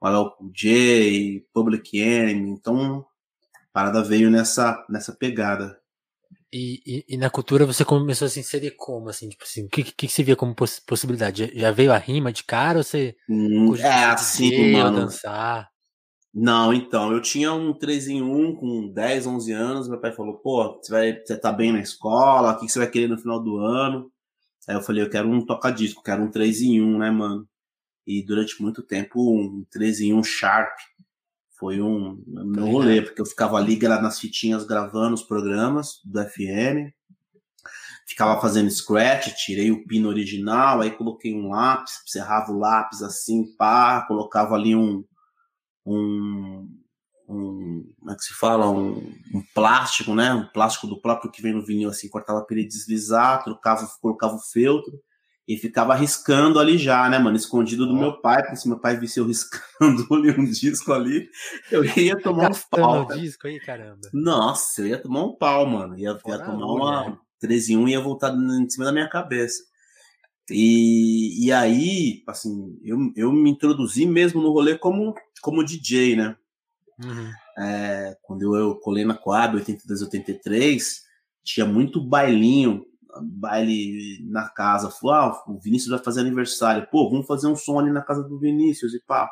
o 0.00 0.08
LL 0.08 0.30
J, 0.52 1.46
Public 1.52 1.98
Enemy, 1.98 2.50
então 2.50 3.06
a 3.54 3.72
parada 3.72 4.02
veio 4.02 4.30
nessa, 4.30 4.84
nessa 4.88 5.12
pegada. 5.12 5.78
E, 6.52 6.80
e, 6.86 7.04
e, 7.08 7.16
na 7.16 7.28
cultura 7.28 7.66
você 7.66 7.84
começou 7.84 8.26
a 8.26 8.28
se 8.28 8.40
inserir 8.40 8.72
como, 8.72 9.08
assim, 9.08 9.28
tipo 9.28 9.44
assim, 9.44 9.66
o 9.66 9.68
que, 9.68 9.82
que, 9.82 9.92
que 9.92 10.08
você 10.08 10.22
via 10.22 10.36
como 10.36 10.54
poss 10.54 10.80
possibilidade? 10.80 11.46
Já, 11.46 11.60
já, 11.60 11.70
veio 11.70 11.92
a 11.92 11.98
rima 11.98 12.32
de 12.32 12.44
cara 12.44 12.78
ou 12.78 12.84
você... 12.84 13.16
Hum, 13.28 13.76
é 13.76 14.04
assim, 14.04 14.72
mano. 14.72 15.00
dançar? 15.00 15.68
Não, 16.38 16.70
então, 16.74 17.14
eu 17.14 17.22
tinha 17.22 17.50
um 17.54 17.72
3 17.72 18.08
em 18.08 18.20
1 18.20 18.56
com 18.56 18.92
10, 18.92 19.26
11 19.26 19.52
anos, 19.52 19.88
meu 19.88 19.98
pai 19.98 20.12
falou, 20.12 20.34
pô, 20.34 20.78
você, 20.78 20.92
vai, 20.92 21.18
você 21.18 21.34
tá 21.34 21.50
bem 21.50 21.72
na 21.72 21.80
escola, 21.80 22.52
o 22.52 22.58
que 22.58 22.68
você 22.68 22.78
vai 22.78 22.90
querer 22.90 23.08
no 23.08 23.16
final 23.16 23.42
do 23.42 23.56
ano? 23.56 24.12
Aí 24.68 24.76
eu 24.76 24.82
falei, 24.82 25.02
eu 25.02 25.08
quero 25.08 25.30
um 25.30 25.40
toca-disco, 25.40 26.02
quero 26.02 26.22
um 26.22 26.30
3 26.30 26.60
em 26.60 26.82
1, 26.82 26.98
né, 26.98 27.10
mano? 27.10 27.48
E 28.06 28.22
durante 28.22 28.60
muito 28.60 28.82
tempo, 28.82 29.18
um 29.18 29.64
3 29.70 30.02
em 30.02 30.12
1 30.12 30.24
Sharp 30.24 30.76
foi 31.58 31.80
um 31.80 32.22
meu 32.26 32.66
rolê, 32.66 33.00
porque 33.00 33.22
eu 33.22 33.26
ficava 33.26 33.56
ali 33.56 33.78
nas 33.78 34.20
fitinhas 34.20 34.66
gravando 34.66 35.14
os 35.14 35.22
programas 35.22 36.02
do 36.04 36.22
FM, 36.22 36.92
ficava 38.06 38.38
fazendo 38.42 38.70
scratch, 38.70 39.32
tirei 39.36 39.70
o 39.70 39.86
pino 39.86 40.10
original, 40.10 40.82
aí 40.82 40.90
coloquei 40.90 41.34
um 41.34 41.48
lápis, 41.48 41.94
serrava 42.04 42.52
o 42.52 42.58
lápis 42.58 43.00
assim, 43.00 43.56
pá, 43.56 44.04
colocava 44.06 44.54
ali 44.54 44.76
um 44.76 45.02
um, 45.86 46.68
um 47.28 47.94
como 47.98 48.10
é 48.10 48.16
que 48.16 48.24
se 48.24 48.34
fala, 48.34 48.70
um, 48.70 48.96
um, 49.34 49.42
plástico, 49.54 50.14
né, 50.14 50.32
um 50.34 50.46
plástico 50.46 50.86
do 50.86 51.00
próprio 51.00 51.30
que 51.30 51.40
vem 51.40 51.52
no 51.52 51.64
vinil 51.64 51.88
assim, 51.88 52.08
cortava 52.08 52.44
para 52.44 52.56
ele 52.56 52.66
deslizar, 52.66 53.42
trocava, 53.44 53.86
colocava 54.00 54.34
o 54.34 54.40
feltro 54.40 54.92
e 55.48 55.56
ficava 55.56 55.94
riscando 55.94 56.58
ali 56.58 56.76
já, 56.76 57.08
né, 57.08 57.18
mano, 57.18 57.36
escondido 57.36 57.86
do 57.86 57.94
oh. 57.94 57.98
meu 57.98 58.20
pai, 58.20 58.42
porque 58.42 58.56
se 58.56 58.68
meu 58.68 58.80
pai 58.80 58.98
visse 58.98 59.20
eu 59.20 59.26
riscando 59.28 60.06
ali 60.12 60.30
um 60.32 60.44
disco 60.44 60.92
ali, 60.92 61.28
eu 61.70 61.84
ia 61.84 62.20
tomar 62.20 62.50
um 62.50 62.54
pau. 62.70 63.06
disco 63.06 63.46
aí, 63.46 63.60
caramba. 63.60 64.08
Nossa, 64.12 64.82
eu 64.82 64.88
ia 64.88 64.98
tomar 65.00 65.24
um 65.24 65.36
pau, 65.36 65.66
mano, 65.66 65.96
ia, 65.96 66.10
ia 66.26 66.38
tomar 66.38 66.66
uma 66.66 67.18
13 67.40 67.74
em 67.74 67.76
1 67.76 67.88
e 67.88 67.92
ia 67.92 68.00
voltar 68.00 68.34
em 68.34 68.68
cima 68.68 68.86
da 68.86 68.92
minha 68.92 69.08
cabeça. 69.08 69.62
E, 70.50 71.46
e 71.46 71.52
aí, 71.52 72.22
assim, 72.26 72.78
eu, 72.84 72.98
eu 73.16 73.32
me 73.32 73.50
introduzi 73.50 74.06
mesmo 74.06 74.40
no 74.40 74.52
rolê 74.52 74.78
como, 74.78 75.14
como 75.42 75.64
DJ, 75.64 76.16
né? 76.16 76.36
Uhum. 77.02 77.30
É, 77.58 78.16
quando 78.22 78.42
eu, 78.42 78.54
eu 78.54 78.76
colei 78.76 79.04
na 79.04 79.14
Coab, 79.14 79.56
82, 79.56 80.02
83, 80.02 81.02
tinha 81.42 81.66
muito 81.66 82.00
bailinho, 82.00 82.84
baile 83.22 84.24
na 84.30 84.48
casa. 84.48 84.90
Falei, 84.90 85.16
ah, 85.16 85.42
o 85.48 85.58
Vinícius 85.58 85.90
vai 85.90 85.98
fazer 85.98 86.20
aniversário. 86.20 86.86
Pô, 86.90 87.10
vamos 87.10 87.26
fazer 87.26 87.48
um 87.48 87.56
som 87.56 87.78
ali 87.78 87.90
na 87.90 88.02
casa 88.02 88.22
do 88.22 88.38
Vinícius 88.38 88.94
e 88.94 89.00
pá. 89.00 89.28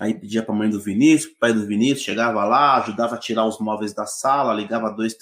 Aí 0.00 0.14
pedia 0.14 0.42
pra 0.42 0.54
mãe 0.54 0.68
do 0.68 0.80
Vinícius, 0.80 1.30
pro 1.32 1.40
pai 1.40 1.52
do 1.52 1.66
Vinícius, 1.66 2.02
chegava 2.02 2.44
lá, 2.44 2.78
ajudava 2.78 3.14
a 3.14 3.18
tirar 3.18 3.46
os 3.46 3.58
móveis 3.60 3.92
da 3.92 4.06
sala, 4.06 4.54
ligava 4.54 4.90
dois, 4.90 5.14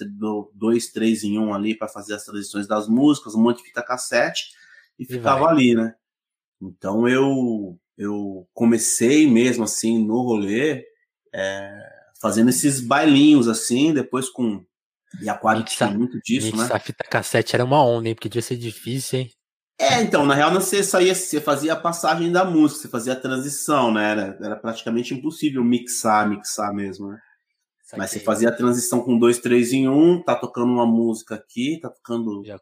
dois 0.55 0.93
três 0.93 1.25
em 1.25 1.39
um 1.39 1.53
ali 1.53 1.75
para 1.75 1.89
fazer 1.89 2.15
as 2.15 2.25
transições 2.25 2.69
das 2.69 2.89
músicas, 2.89 3.35
um 3.35 3.43
monte 3.43 3.59
de 3.59 3.65
fita 3.65 3.83
cassete 3.83 4.60
e 5.01 5.05
ficava 5.07 5.47
ali, 5.47 5.75
né? 5.75 5.95
Então 6.61 7.09
eu 7.09 7.79
eu 7.97 8.47
comecei 8.55 9.27
mesmo 9.29 9.65
assim 9.65 9.99
no 9.99 10.23
rolê 10.23 10.85
é, 11.35 11.71
fazendo 12.21 12.51
esses 12.51 12.81
bailinhos 12.81 13.49
assim, 13.49 13.93
depois 13.93 14.29
com 14.29 14.65
e 15.21 15.29
a 15.29 15.35
quadra 15.35 15.65
tinha 15.65 15.91
muito 15.91 16.21
disso, 16.21 16.57
né? 16.57 16.69
A 16.71 16.79
fita 16.79 17.03
cassete 17.05 17.57
era 17.57 17.65
uma 17.65 17.83
onda, 17.83 18.09
hein? 18.09 18.15
Porque 18.15 18.29
devia 18.29 18.43
ser 18.43 18.57
difícil, 18.57 19.21
hein? 19.21 19.31
É, 19.81 20.03
então, 20.03 20.27
na 20.27 20.35
real, 20.35 20.53
você 20.53 20.85
saía, 20.85 21.15
você 21.15 21.41
fazia 21.41 21.73
a 21.73 21.77
passagem 21.77 22.31
da 22.31 22.45
música, 22.45 22.83
você 22.83 22.89
fazia 22.89 23.15
a 23.15 23.17
transição, 23.17 23.91
né? 23.91 24.11
Era, 24.11 24.39
era 24.41 24.57
praticamente 24.57 25.15
impossível 25.15 25.65
mixar, 25.65 26.29
mixar 26.29 26.73
mesmo, 26.75 27.09
né? 27.09 27.19
Mas 27.97 28.11
você 28.11 28.21
fazia 28.21 28.49
a 28.49 28.53
transição 28.53 29.01
com 29.01 29.19
dois, 29.19 29.39
três 29.39 29.73
em 29.73 29.89
um, 29.89 30.23
tá 30.23 30.35
tocando 30.35 30.73
uma 30.73 30.87
música 30.87 31.35
aqui, 31.35 31.79
tá 31.81 31.89
tocando 31.89 32.45
Já 32.45 32.59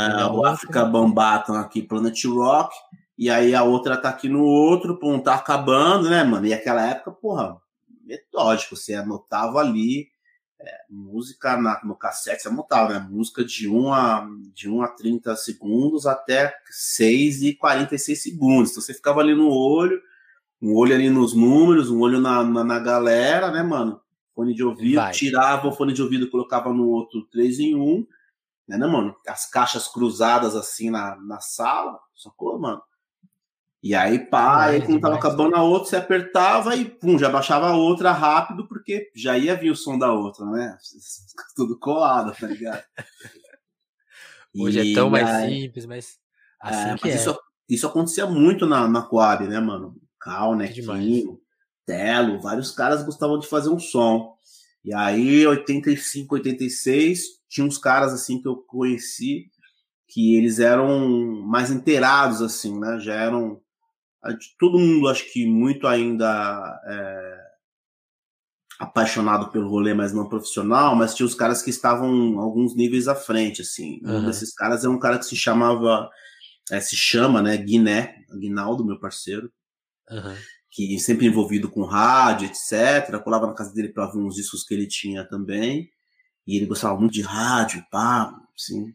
é, 0.00 0.26
o 0.26 0.44
Africa 0.44 0.84
Bambaatam 0.84 1.56
aqui, 1.56 1.82
Planet 1.82 2.24
Rock, 2.26 2.74
e 3.16 3.30
aí 3.30 3.54
a 3.54 3.62
outra 3.62 3.96
tá 3.96 4.10
aqui 4.10 4.28
no 4.28 4.44
outro, 4.44 4.98
pum, 4.98 5.18
tá 5.18 5.34
acabando, 5.34 6.08
né, 6.10 6.22
mano? 6.22 6.46
E 6.46 6.52
aquela 6.52 6.86
época, 6.86 7.10
porra, 7.12 7.56
metódico, 8.04 8.76
você 8.76 8.94
anotava 8.94 9.58
ali 9.58 10.08
é, 10.60 10.70
música 10.90 11.56
na, 11.56 11.80
no 11.84 11.94
cassete, 11.94 12.42
você 12.42 12.48
anotava, 12.48 12.92
né? 12.92 13.08
Música 13.08 13.44
de 13.44 13.68
1 13.68 13.92
a, 13.92 14.28
de 14.52 14.68
1 14.68 14.82
a 14.82 14.88
30 14.88 15.36
segundos 15.36 16.06
até 16.06 16.54
6 16.70 17.42
e 17.42 17.54
46 17.54 18.22
segundos. 18.22 18.70
Então 18.70 18.82
você 18.82 18.92
ficava 18.92 19.20
ali 19.20 19.34
no 19.34 19.50
olho, 19.50 20.00
um 20.60 20.74
olho 20.74 20.94
ali 20.94 21.08
nos 21.08 21.32
números, 21.34 21.90
um 21.90 22.00
olho 22.00 22.20
na, 22.20 22.42
na, 22.42 22.64
na 22.64 22.78
galera, 22.78 23.50
né, 23.50 23.62
mano? 23.62 24.00
Fone 24.38 24.54
de 24.54 24.62
ouvido, 24.62 24.94
Vai. 24.94 25.12
tirava 25.12 25.66
o 25.66 25.72
fone 25.72 25.92
de 25.92 26.00
ouvido 26.00 26.26
e 26.26 26.30
colocava 26.30 26.72
no 26.72 26.88
outro 26.88 27.26
3 27.32 27.58
em 27.58 27.74
1, 27.74 28.06
né, 28.68 28.78
né, 28.78 28.86
mano? 28.86 29.16
As 29.26 29.50
caixas 29.50 29.88
cruzadas 29.88 30.54
assim 30.54 30.90
na, 30.90 31.16
na 31.16 31.40
sala, 31.40 31.98
sacou, 32.14 32.56
mano? 32.56 32.80
E 33.82 33.96
aí, 33.96 34.18
pá, 34.18 34.66
aí 34.66 34.80
quando 34.80 35.00
tava 35.00 35.16
acabando 35.16 35.56
a 35.56 35.62
outra, 35.62 35.88
você 35.88 35.96
apertava 35.96 36.76
e 36.76 36.84
pum, 36.84 37.18
já 37.18 37.28
baixava 37.28 37.66
a 37.66 37.76
outra 37.76 38.12
rápido, 38.12 38.68
porque 38.68 39.10
já 39.12 39.36
ia 39.36 39.56
vir 39.56 39.72
o 39.72 39.76
som 39.76 39.98
da 39.98 40.12
outra, 40.12 40.46
né? 40.46 40.78
Tudo 41.56 41.76
colado, 41.76 42.32
tá 42.38 42.46
ligado? 42.46 42.82
Hoje 44.56 44.80
e, 44.80 44.92
é 44.92 44.94
tão 44.94 45.10
mais 45.10 45.28
aí, 45.28 45.62
simples, 45.62 45.84
mas 45.84 46.18
assim 46.60 46.90
é, 46.90 46.96
mas 47.02 47.04
é. 47.04 47.14
Isso, 47.16 47.40
isso 47.68 47.86
acontecia 47.88 48.26
muito 48.26 48.66
na, 48.66 48.86
na 48.86 49.02
Coab, 49.02 49.48
né, 49.48 49.58
mano? 49.58 49.96
Cal, 50.20 50.54
né? 50.54 50.66
Telo, 51.88 52.38
vários 52.38 52.70
caras 52.70 53.02
gostavam 53.02 53.38
de 53.38 53.46
fazer 53.46 53.70
um 53.70 53.78
som. 53.78 54.36
E 54.84 54.92
aí, 54.94 55.46
85, 55.46 56.34
86, 56.34 57.20
tinha 57.48 57.66
uns 57.66 57.78
caras 57.78 58.12
assim 58.12 58.42
que 58.42 58.46
eu 58.46 58.56
conheci 58.56 59.46
que 60.06 60.36
eles 60.36 60.58
eram 60.58 61.08
mais 61.46 61.70
inteirados, 61.70 62.42
assim, 62.42 62.78
né? 62.78 62.98
Já 63.00 63.14
eram. 63.14 63.60
Todo 64.58 64.78
mundo, 64.78 65.08
acho 65.08 65.32
que 65.32 65.46
muito 65.46 65.86
ainda 65.86 66.80
é, 66.86 67.40
apaixonado 68.80 69.50
pelo 69.50 69.70
rolê, 69.70 69.94
mas 69.94 70.12
não 70.12 70.28
profissional, 70.28 70.94
mas 70.94 71.14
tinha 71.14 71.26
os 71.26 71.34
caras 71.34 71.62
que 71.62 71.70
estavam 71.70 72.38
alguns 72.38 72.76
níveis 72.76 73.08
à 73.08 73.14
frente, 73.14 73.62
assim. 73.62 74.00
Uhum. 74.04 74.18
Um 74.18 74.26
desses 74.26 74.54
caras 74.54 74.84
é 74.84 74.88
um 74.88 74.98
cara 74.98 75.18
que 75.18 75.24
se 75.24 75.36
chamava, 75.36 76.10
é, 76.70 76.80
se 76.80 76.96
chama, 76.96 77.40
né, 77.40 77.56
Guiné, 77.56 78.14
Guinaldo, 78.38 78.84
meu 78.84 79.00
parceiro. 79.00 79.50
Uhum 80.10 80.34
que 80.70 80.98
sempre 80.98 81.26
envolvido 81.26 81.68
com 81.70 81.84
rádio, 81.84 82.46
etc. 82.48 83.20
colava 83.22 83.46
na 83.46 83.54
casa 83.54 83.72
dele 83.72 83.88
para 83.88 84.06
ver 84.06 84.18
uns 84.18 84.34
discos 84.34 84.64
que 84.64 84.74
ele 84.74 84.86
tinha 84.86 85.24
também. 85.24 85.90
E 86.46 86.56
ele 86.56 86.66
gostava 86.66 86.98
muito 86.98 87.12
de 87.12 87.22
rádio, 87.22 87.84
pá, 87.90 88.34
assim. 88.54 88.94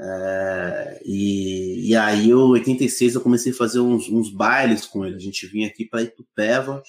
É, 0.00 1.00
e, 1.04 1.90
e 1.90 1.96
aí, 1.96 2.30
em 2.30 2.34
86, 2.34 3.14
eu 3.14 3.20
comecei 3.20 3.52
a 3.52 3.54
fazer 3.54 3.80
uns, 3.80 4.08
uns 4.08 4.30
bailes 4.30 4.86
com 4.86 5.04
ele. 5.04 5.16
A 5.16 5.20
gente 5.20 5.46
vinha 5.46 5.68
aqui 5.68 5.84
para 5.84 6.02
Itupeva 6.02 6.82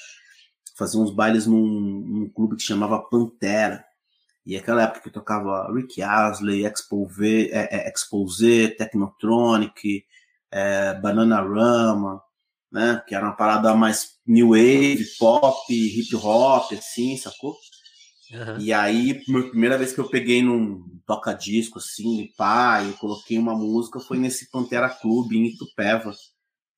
fazer 0.75 0.97
uns 0.97 1.11
bailes 1.13 1.45
num, 1.45 1.63
num, 1.65 2.29
clube 2.29 2.55
que 2.55 2.63
chamava 2.63 2.99
Pantera. 2.99 3.85
E 4.45 4.57
aquela 4.57 4.83
época 4.83 5.01
que 5.01 5.07
eu 5.09 5.13
tocava 5.13 5.71
Rick 5.73 6.01
Astley, 6.01 6.65
Expose, 6.65 7.49
é, 7.51 7.87
é, 7.87 7.91
Expose 7.91 8.69
Technotronic, 8.77 10.05
é, 10.51 10.93
Bananarama, 10.95 12.21
né? 12.73 13.01
Que 13.07 13.13
era 13.13 13.25
uma 13.25 13.35
parada 13.35 13.75
mais 13.75 14.17
new 14.25 14.49
wave, 14.49 15.05
pop, 15.19 15.71
hip 15.71 16.15
hop, 16.15 16.73
assim, 16.73 17.15
sacou? 17.15 17.55
Uhum. 18.31 18.59
E 18.59 18.73
aí, 18.73 19.11
a 19.11 19.49
primeira 19.49 19.77
vez 19.77 19.93
que 19.93 19.99
eu 19.99 20.09
peguei 20.09 20.41
num 20.41 20.83
toca-disco, 21.05 21.77
assim, 21.77 22.31
pá, 22.35 22.83
e 22.83 22.93
coloquei 22.93 23.37
uma 23.37 23.53
música 23.53 23.99
foi 23.99 24.17
nesse 24.17 24.49
Pantera 24.49 24.89
Clube 24.89 25.37
em 25.37 25.45
Itupeva, 25.45 26.11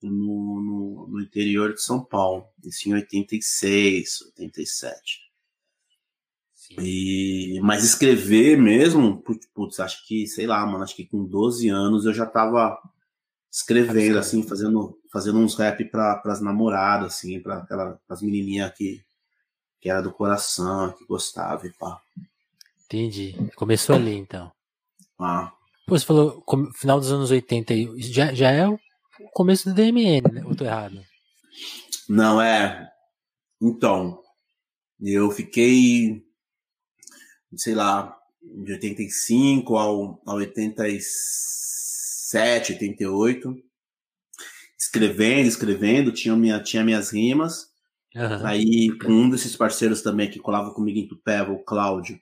no, 0.03 0.61
no, 0.61 1.07
no, 1.07 1.21
interior 1.21 1.73
de 1.73 1.81
São 1.81 2.03
Paulo, 2.03 2.45
isso 2.63 2.89
em 2.89 2.93
86, 2.93 4.21
87. 4.37 5.25
E, 6.79 7.59
mas 7.63 7.83
escrever 7.83 8.57
mesmo, 8.57 9.23
putz, 9.53 9.79
acho 9.79 10.05
que, 10.05 10.27
sei 10.27 10.45
lá, 10.45 10.65
mano, 10.65 10.83
acho 10.83 10.95
que 10.95 11.05
com 11.05 11.23
12 11.23 11.69
anos 11.69 12.05
eu 12.05 12.13
já 12.13 12.25
tava 12.25 12.77
escrevendo, 13.55 14.19
assim, 14.19 14.43
fazendo, 14.43 14.99
fazendo 15.09 15.39
uns 15.39 15.55
rap 15.55 15.85
para 15.85 16.21
as 16.25 16.41
namoradas, 16.41 17.13
assim, 17.13 17.39
para 17.39 17.59
aquela, 17.59 17.97
as 18.09 18.21
menininhas 18.21 18.73
que, 18.73 19.01
que 19.79 19.89
era 19.89 20.01
do 20.01 20.11
coração, 20.11 20.91
que 20.91 21.05
gostava 21.05 21.65
e 21.65 21.71
pá. 21.71 22.01
Entendi. 22.83 23.33
Começou 23.55 23.95
ali, 23.95 24.13
então. 24.13 24.51
Ah. 25.17 25.53
Pô, 25.87 25.97
você 25.97 26.05
falou 26.05 26.43
final 26.73 26.99
dos 26.99 27.13
anos 27.13 27.31
80 27.31 27.73
aí. 27.73 28.01
Já, 28.01 28.33
já 28.33 28.51
é 28.51 28.67
o 28.67 28.77
começo 29.31 29.69
do 29.69 29.73
DMN, 29.73 30.33
né? 30.33 30.43
Ou 30.45 30.53
tô 30.53 30.65
errado? 30.65 31.01
Não, 32.09 32.41
é. 32.41 32.91
Então, 33.61 34.19
eu 34.99 35.31
fiquei, 35.31 36.25
sei 37.55 37.73
lá, 37.73 38.19
de 38.41 38.73
85 38.73 39.77
ao, 39.77 40.21
ao 40.25 40.41
87, 42.25 42.73
88, 42.73 43.55
escrevendo, 44.77 45.47
escrevendo, 45.47 46.11
tinha, 46.11 46.35
minha, 46.35 46.61
tinha 46.61 46.83
minhas 46.83 47.11
rimas. 47.11 47.69
Uhum. 48.15 48.45
Aí, 48.45 48.97
um 49.05 49.29
desses 49.29 49.55
parceiros 49.55 50.01
também 50.01 50.29
que 50.29 50.39
colava 50.39 50.73
comigo 50.73 50.97
em 50.97 51.07
Tupéva, 51.07 51.51
o 51.51 51.63
Cláudio, 51.63 52.19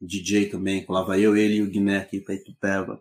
DJ 0.00 0.50
também, 0.50 0.84
colava 0.84 1.18
eu, 1.18 1.36
ele 1.36 1.56
e 1.56 1.62
o 1.62 1.70
Guiné 1.70 1.98
aqui 1.98 2.20
para 2.20 2.34
Itupeva. 2.34 3.00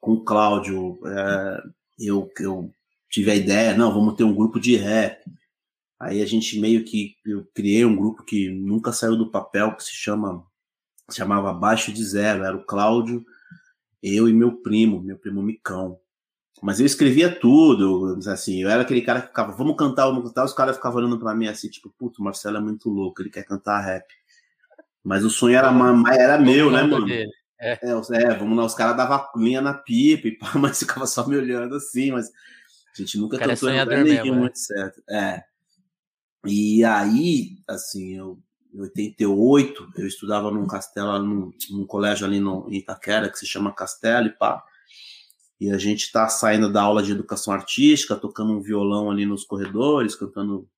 Com 0.00 0.14
o 0.14 0.24
Cláudio, 0.24 0.98
é, 1.06 1.62
eu, 1.98 2.30
eu 2.40 2.70
tive 3.08 3.30
a 3.30 3.34
ideia, 3.34 3.76
não, 3.76 3.92
vamos 3.92 4.14
ter 4.16 4.24
um 4.24 4.34
grupo 4.34 4.58
de 4.58 4.74
rap. 4.76 5.24
Aí 6.00 6.20
a 6.20 6.26
gente 6.26 6.58
meio 6.58 6.84
que, 6.84 7.14
eu 7.24 7.46
criei 7.54 7.84
um 7.84 7.94
grupo 7.94 8.24
que 8.24 8.50
nunca 8.50 8.92
saiu 8.92 9.16
do 9.16 9.30
papel, 9.30 9.76
que 9.76 9.84
se 9.84 9.94
chama, 9.94 10.44
se 11.08 11.18
chamava 11.18 11.50
Abaixo 11.50 11.92
de 11.92 12.04
Zero, 12.04 12.42
era 12.42 12.56
o 12.56 12.64
Cláudio, 12.64 13.24
eu 14.02 14.28
e 14.28 14.32
meu 14.32 14.52
primo, 14.56 15.00
meu 15.00 15.16
primo 15.16 15.42
Micão. 15.42 15.98
Mas 16.60 16.78
eu 16.78 16.86
escrevia 16.86 17.34
tudo, 17.34 18.18
assim, 18.28 18.62
eu 18.62 18.70
era 18.70 18.82
aquele 18.82 19.02
cara 19.02 19.20
que 19.20 19.28
ficava, 19.28 19.52
vamos 19.52 19.76
cantar, 19.76 20.06
vamos 20.06 20.24
cantar, 20.24 20.44
os 20.44 20.52
caras 20.52 20.76
ficavam 20.76 20.98
olhando 20.98 21.18
pra 21.18 21.34
mim 21.34 21.48
assim, 21.48 21.68
tipo, 21.68 21.90
puto, 21.98 22.20
o 22.20 22.24
Marcelo 22.24 22.56
é 22.56 22.60
muito 22.60 22.88
louco, 22.88 23.20
ele 23.20 23.30
quer 23.30 23.44
cantar 23.44 23.80
rap. 23.80 24.06
Mas 25.02 25.24
o 25.24 25.30
sonho 25.30 25.56
era, 25.56 25.72
era 26.16 26.38
meu, 26.38 26.70
né, 26.70 26.82
mano? 26.82 27.10
É. 27.10 27.26
É, 27.64 27.78
é, 27.80 28.34
vamos 28.34 28.58
lá, 28.58 28.64
os 28.64 28.74
caras 28.74 28.96
davam 28.96 29.24
linha 29.36 29.60
na 29.60 29.72
pipa 29.72 30.26
e 30.26 30.32
pá, 30.32 30.50
mas 30.58 30.80
ficava 30.80 31.06
só 31.06 31.24
me 31.28 31.36
olhando 31.36 31.76
assim, 31.76 32.10
mas 32.10 32.28
a 32.28 33.00
gente 33.00 33.16
nunca 33.16 33.38
cantou 33.38 33.68
é 33.68 33.76
em 33.76 33.80
lugar 33.80 34.04
nenhum, 34.04 34.34
muito 34.34 34.58
certo. 34.58 35.00
É. 35.08 35.44
E 36.44 36.84
aí, 36.84 37.58
assim, 37.68 38.16
eu, 38.16 38.36
em 38.72 38.80
88, 38.80 39.92
eu 39.96 40.06
estudava 40.06 40.50
num 40.50 40.66
castelo, 40.66 41.18
num, 41.18 41.52
num 41.70 41.86
colégio 41.86 42.26
ali 42.26 42.40
no, 42.40 42.66
em 42.70 42.78
Itaquera, 42.78 43.28
que 43.28 43.38
se 43.38 43.46
chama 43.46 43.74
Castelo 43.74 44.28
e 44.28 44.30
pá. 44.30 44.64
E 45.60 45.70
a 45.70 45.78
gente 45.78 46.10
tá 46.10 46.28
saindo 46.28 46.72
da 46.72 46.82
aula 46.82 47.02
de 47.02 47.12
educação 47.12 47.52
artística, 47.52 48.16
tocando 48.16 48.52
um 48.52 48.60
violão 48.60 49.10
ali 49.10 49.26
nos 49.26 49.44
corredores, 49.44 50.16
cantando 50.16 50.68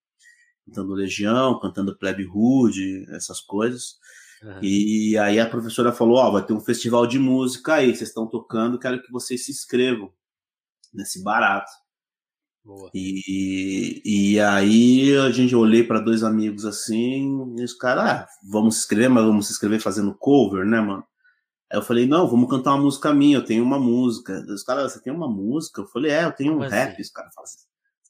cantando 0.66 0.94
Legião, 0.94 1.60
cantando 1.60 1.96
Plebe 1.96 2.24
Rude, 2.24 3.06
essas 3.10 3.40
coisas. 3.40 3.98
Uhum. 4.42 4.58
E 4.62 5.16
aí 5.18 5.38
a 5.38 5.48
professora 5.48 5.92
falou: 5.92 6.16
Ó, 6.16 6.28
oh, 6.28 6.32
vai 6.32 6.44
ter 6.44 6.52
um 6.52 6.60
festival 6.60 7.06
de 7.06 7.18
música 7.18 7.74
aí, 7.74 7.94
vocês 7.94 8.08
estão 8.08 8.26
tocando, 8.26 8.78
quero 8.78 9.02
que 9.02 9.12
vocês 9.12 9.44
se 9.44 9.52
inscrevam 9.52 10.12
nesse 10.92 11.22
barato. 11.22 11.70
Boa. 12.64 12.90
E, 12.94 14.00
e 14.04 14.40
aí 14.40 15.14
a 15.18 15.30
gente 15.30 15.54
olhei 15.54 15.84
para 15.84 16.00
dois 16.00 16.22
amigos 16.22 16.64
assim, 16.64 17.54
e 17.58 17.62
os 17.62 17.74
caras, 17.74 18.04
ah, 18.04 18.26
vamos 18.42 18.76
se 18.76 18.80
inscrever, 18.82 19.10
mas 19.10 19.24
vamos 19.24 19.46
se 19.46 19.52
inscrever 19.52 19.80
fazendo 19.80 20.14
cover, 20.14 20.64
né, 20.64 20.80
mano? 20.80 21.04
Aí 21.70 21.78
eu 21.78 21.82
falei, 21.82 22.06
não, 22.06 22.26
vamos 22.28 22.48
cantar 22.48 22.74
uma 22.74 22.84
música 22.84 23.12
minha, 23.12 23.36
eu 23.36 23.44
tenho 23.44 23.62
uma 23.62 23.78
música. 23.78 24.44
Os 24.48 24.62
caras, 24.62 24.92
você 24.92 25.02
tem 25.02 25.12
uma 25.12 25.28
música? 25.28 25.82
Eu 25.82 25.86
falei, 25.86 26.12
é, 26.12 26.24
eu 26.24 26.32
tenho 26.32 26.52
um 26.52 26.58
Como 26.58 26.70
rap. 26.70 26.92
Assim? 26.92 27.02
Os 27.02 27.10
caras 27.10 27.34
falam 27.34 27.44
assim, 27.44 27.58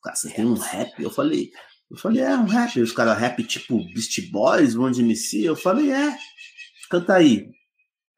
cara, 0.02 0.16
você 0.16 0.30
tem 0.30 0.44
um 0.44 0.54
rap? 0.54 1.02
Eu 1.02 1.10
falei, 1.10 1.50
eu 1.90 1.96
falei, 1.96 2.22
é 2.22 2.36
um 2.36 2.44
rap. 2.44 2.80
Os 2.80 2.92
caras, 2.92 3.18
rap 3.18 3.42
tipo 3.44 3.78
Beast 3.92 4.30
Boys, 4.30 4.76
One 4.76 5.00
MC. 5.00 5.42
Eu 5.42 5.56
falei, 5.56 5.90
é, 5.90 6.16
canta 6.90 7.14
aí. 7.14 7.50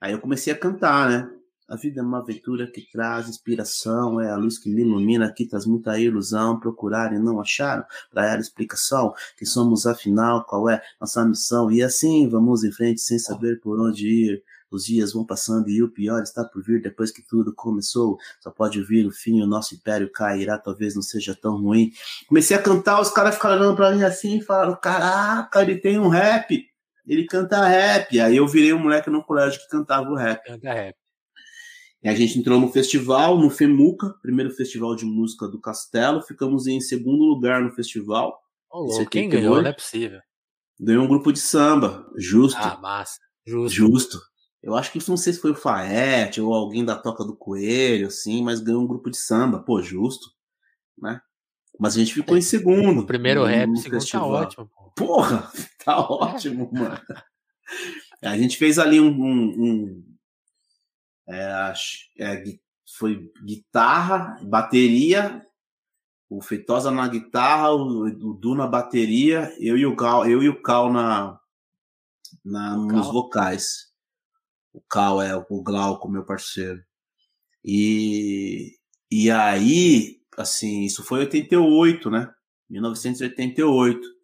Aí 0.00 0.12
eu 0.12 0.20
comecei 0.20 0.52
a 0.52 0.58
cantar, 0.58 1.08
né? 1.08 1.35
A 1.68 1.74
vida 1.74 2.00
é 2.00 2.02
uma 2.02 2.18
aventura 2.18 2.70
que 2.70 2.88
traz 2.92 3.28
inspiração, 3.28 4.20
é 4.20 4.30
a 4.30 4.36
luz 4.36 4.56
que 4.56 4.70
me 4.70 4.82
ilumina, 4.82 5.32
que 5.32 5.48
traz 5.48 5.66
muita 5.66 5.98
ilusão. 5.98 6.60
Procurar 6.60 7.12
e 7.12 7.18
não 7.18 7.40
acharam, 7.40 7.84
para 8.08 8.30
ela 8.30 8.40
explicação. 8.40 9.12
Quem 9.36 9.46
somos 9.46 9.84
afinal, 9.84 10.44
qual 10.44 10.70
é 10.70 10.80
nossa 11.00 11.24
missão? 11.24 11.70
E 11.70 11.82
assim 11.82 12.28
vamos 12.28 12.62
em 12.62 12.70
frente 12.70 13.00
sem 13.00 13.18
saber 13.18 13.60
por 13.60 13.80
onde 13.80 14.06
ir. 14.06 14.42
Os 14.70 14.84
dias 14.84 15.12
vão 15.12 15.24
passando 15.24 15.68
e 15.68 15.82
o 15.82 15.90
pior 15.90 16.22
está 16.22 16.44
por 16.44 16.62
vir 16.62 16.82
depois 16.82 17.10
que 17.10 17.22
tudo 17.22 17.52
começou. 17.52 18.16
Só 18.40 18.50
pode 18.50 18.82
vir 18.84 19.06
o 19.06 19.10
fim, 19.10 19.42
o 19.42 19.46
nosso 19.46 19.74
império 19.74 20.10
cairá, 20.10 20.58
talvez 20.58 20.94
não 20.94 21.02
seja 21.02 21.34
tão 21.34 21.56
ruim. 21.60 21.90
Comecei 22.28 22.56
a 22.56 22.62
cantar, 22.62 23.00
os 23.00 23.10
caras 23.10 23.34
ficaram 23.34 23.56
olhando 23.56 23.76
pra 23.76 23.90
mim 23.92 24.04
assim 24.04 24.38
e 24.38 24.42
falaram: 24.42 24.76
Caraca, 24.76 25.62
ele 25.62 25.78
tem 25.78 25.98
um 25.98 26.08
rap, 26.08 26.64
ele 27.06 27.26
canta 27.26 27.66
rap. 27.66 28.20
Aí 28.20 28.36
eu 28.36 28.46
virei 28.46 28.72
um 28.72 28.78
moleque 28.78 29.10
no 29.10 29.24
colégio 29.24 29.60
que 29.60 29.68
cantava 29.68 30.08
o 30.08 30.16
rap. 30.16 30.44
Canta 30.44 30.72
rap. 30.72 31.05
E 32.06 32.08
a 32.08 32.14
gente 32.14 32.38
entrou 32.38 32.60
no 32.60 32.70
festival, 32.70 33.36
no 33.36 33.50
FEMUCA, 33.50 34.14
primeiro 34.22 34.52
festival 34.52 34.94
de 34.94 35.04
música 35.04 35.48
do 35.48 35.60
Castelo. 35.60 36.22
Ficamos 36.22 36.68
em 36.68 36.80
segundo 36.80 37.24
lugar 37.24 37.60
no 37.60 37.72
festival. 37.72 38.40
Oh, 38.70 39.04
quem 39.06 39.28
ganhou? 39.28 39.60
Não 39.60 39.68
é 39.68 39.72
possível. 39.72 40.20
Ganhou 40.78 41.02
um 41.02 41.08
grupo 41.08 41.32
de 41.32 41.40
samba, 41.40 42.08
justo. 42.16 42.60
Ah, 42.60 42.78
massa. 42.80 43.18
Justo. 43.44 43.74
Justo. 43.74 44.20
Eu 44.62 44.76
acho 44.76 44.92
que 44.92 45.00
não 45.08 45.16
sei 45.16 45.32
se 45.32 45.40
foi 45.40 45.50
o 45.50 45.56
Faete 45.56 46.40
ou 46.40 46.54
alguém 46.54 46.84
da 46.84 46.94
Toca 46.94 47.24
do 47.24 47.36
Coelho, 47.36 48.06
assim, 48.06 48.40
mas 48.40 48.60
ganhou 48.60 48.84
um 48.84 48.86
grupo 48.86 49.10
de 49.10 49.16
samba. 49.16 49.58
Pô, 49.58 49.82
justo, 49.82 50.28
né? 50.96 51.20
Mas 51.76 51.96
a 51.96 51.98
gente 51.98 52.14
ficou 52.14 52.36
é, 52.36 52.38
em 52.38 52.42
segundo. 52.42 53.00
O 53.00 53.06
primeiro 53.06 53.40
no, 53.40 53.46
rap, 53.46 53.66
no 53.66 53.76
segundo 53.78 53.98
tá 53.98 54.00
festival. 54.00 54.30
tá 54.30 54.40
ótimo. 54.42 54.70
Pô. 54.94 55.06
Porra, 55.06 55.50
tá 55.84 55.98
ótimo, 56.08 56.70
mano. 56.72 57.00
A 58.22 58.38
gente 58.38 58.56
fez 58.56 58.78
ali 58.78 59.00
um. 59.00 59.08
um, 59.08 59.54
um 59.58 60.15
é, 61.28 61.72
é, 62.18 62.44
foi 62.96 63.30
guitarra, 63.44 64.38
bateria, 64.42 65.44
o 66.28 66.40
Feitosa 66.40 66.90
na 66.90 67.06
guitarra, 67.08 67.72
o, 67.72 68.04
o 68.04 68.34
Du 68.34 68.54
na 68.54 68.66
bateria, 68.66 69.54
eu 69.60 69.76
e 69.76 69.86
o 69.86 69.94
Cal, 69.96 70.28
eu 70.28 70.42
e 70.42 70.48
o 70.48 70.60
Cal 70.62 70.92
na, 70.92 71.38
na 72.44 72.76
nos 72.76 73.06
vocais. 73.08 73.92
O 74.72 74.80
Cal 74.80 75.22
é 75.22 75.34
o 75.36 75.62
Glauco, 75.62 76.08
meu 76.08 76.24
parceiro. 76.24 76.82
E, 77.64 78.76
e 79.10 79.30
aí, 79.30 80.20
assim, 80.36 80.82
isso 80.82 81.02
foi 81.02 81.20
88, 81.20 82.10
né? 82.10 82.32
1988. 82.68 84.15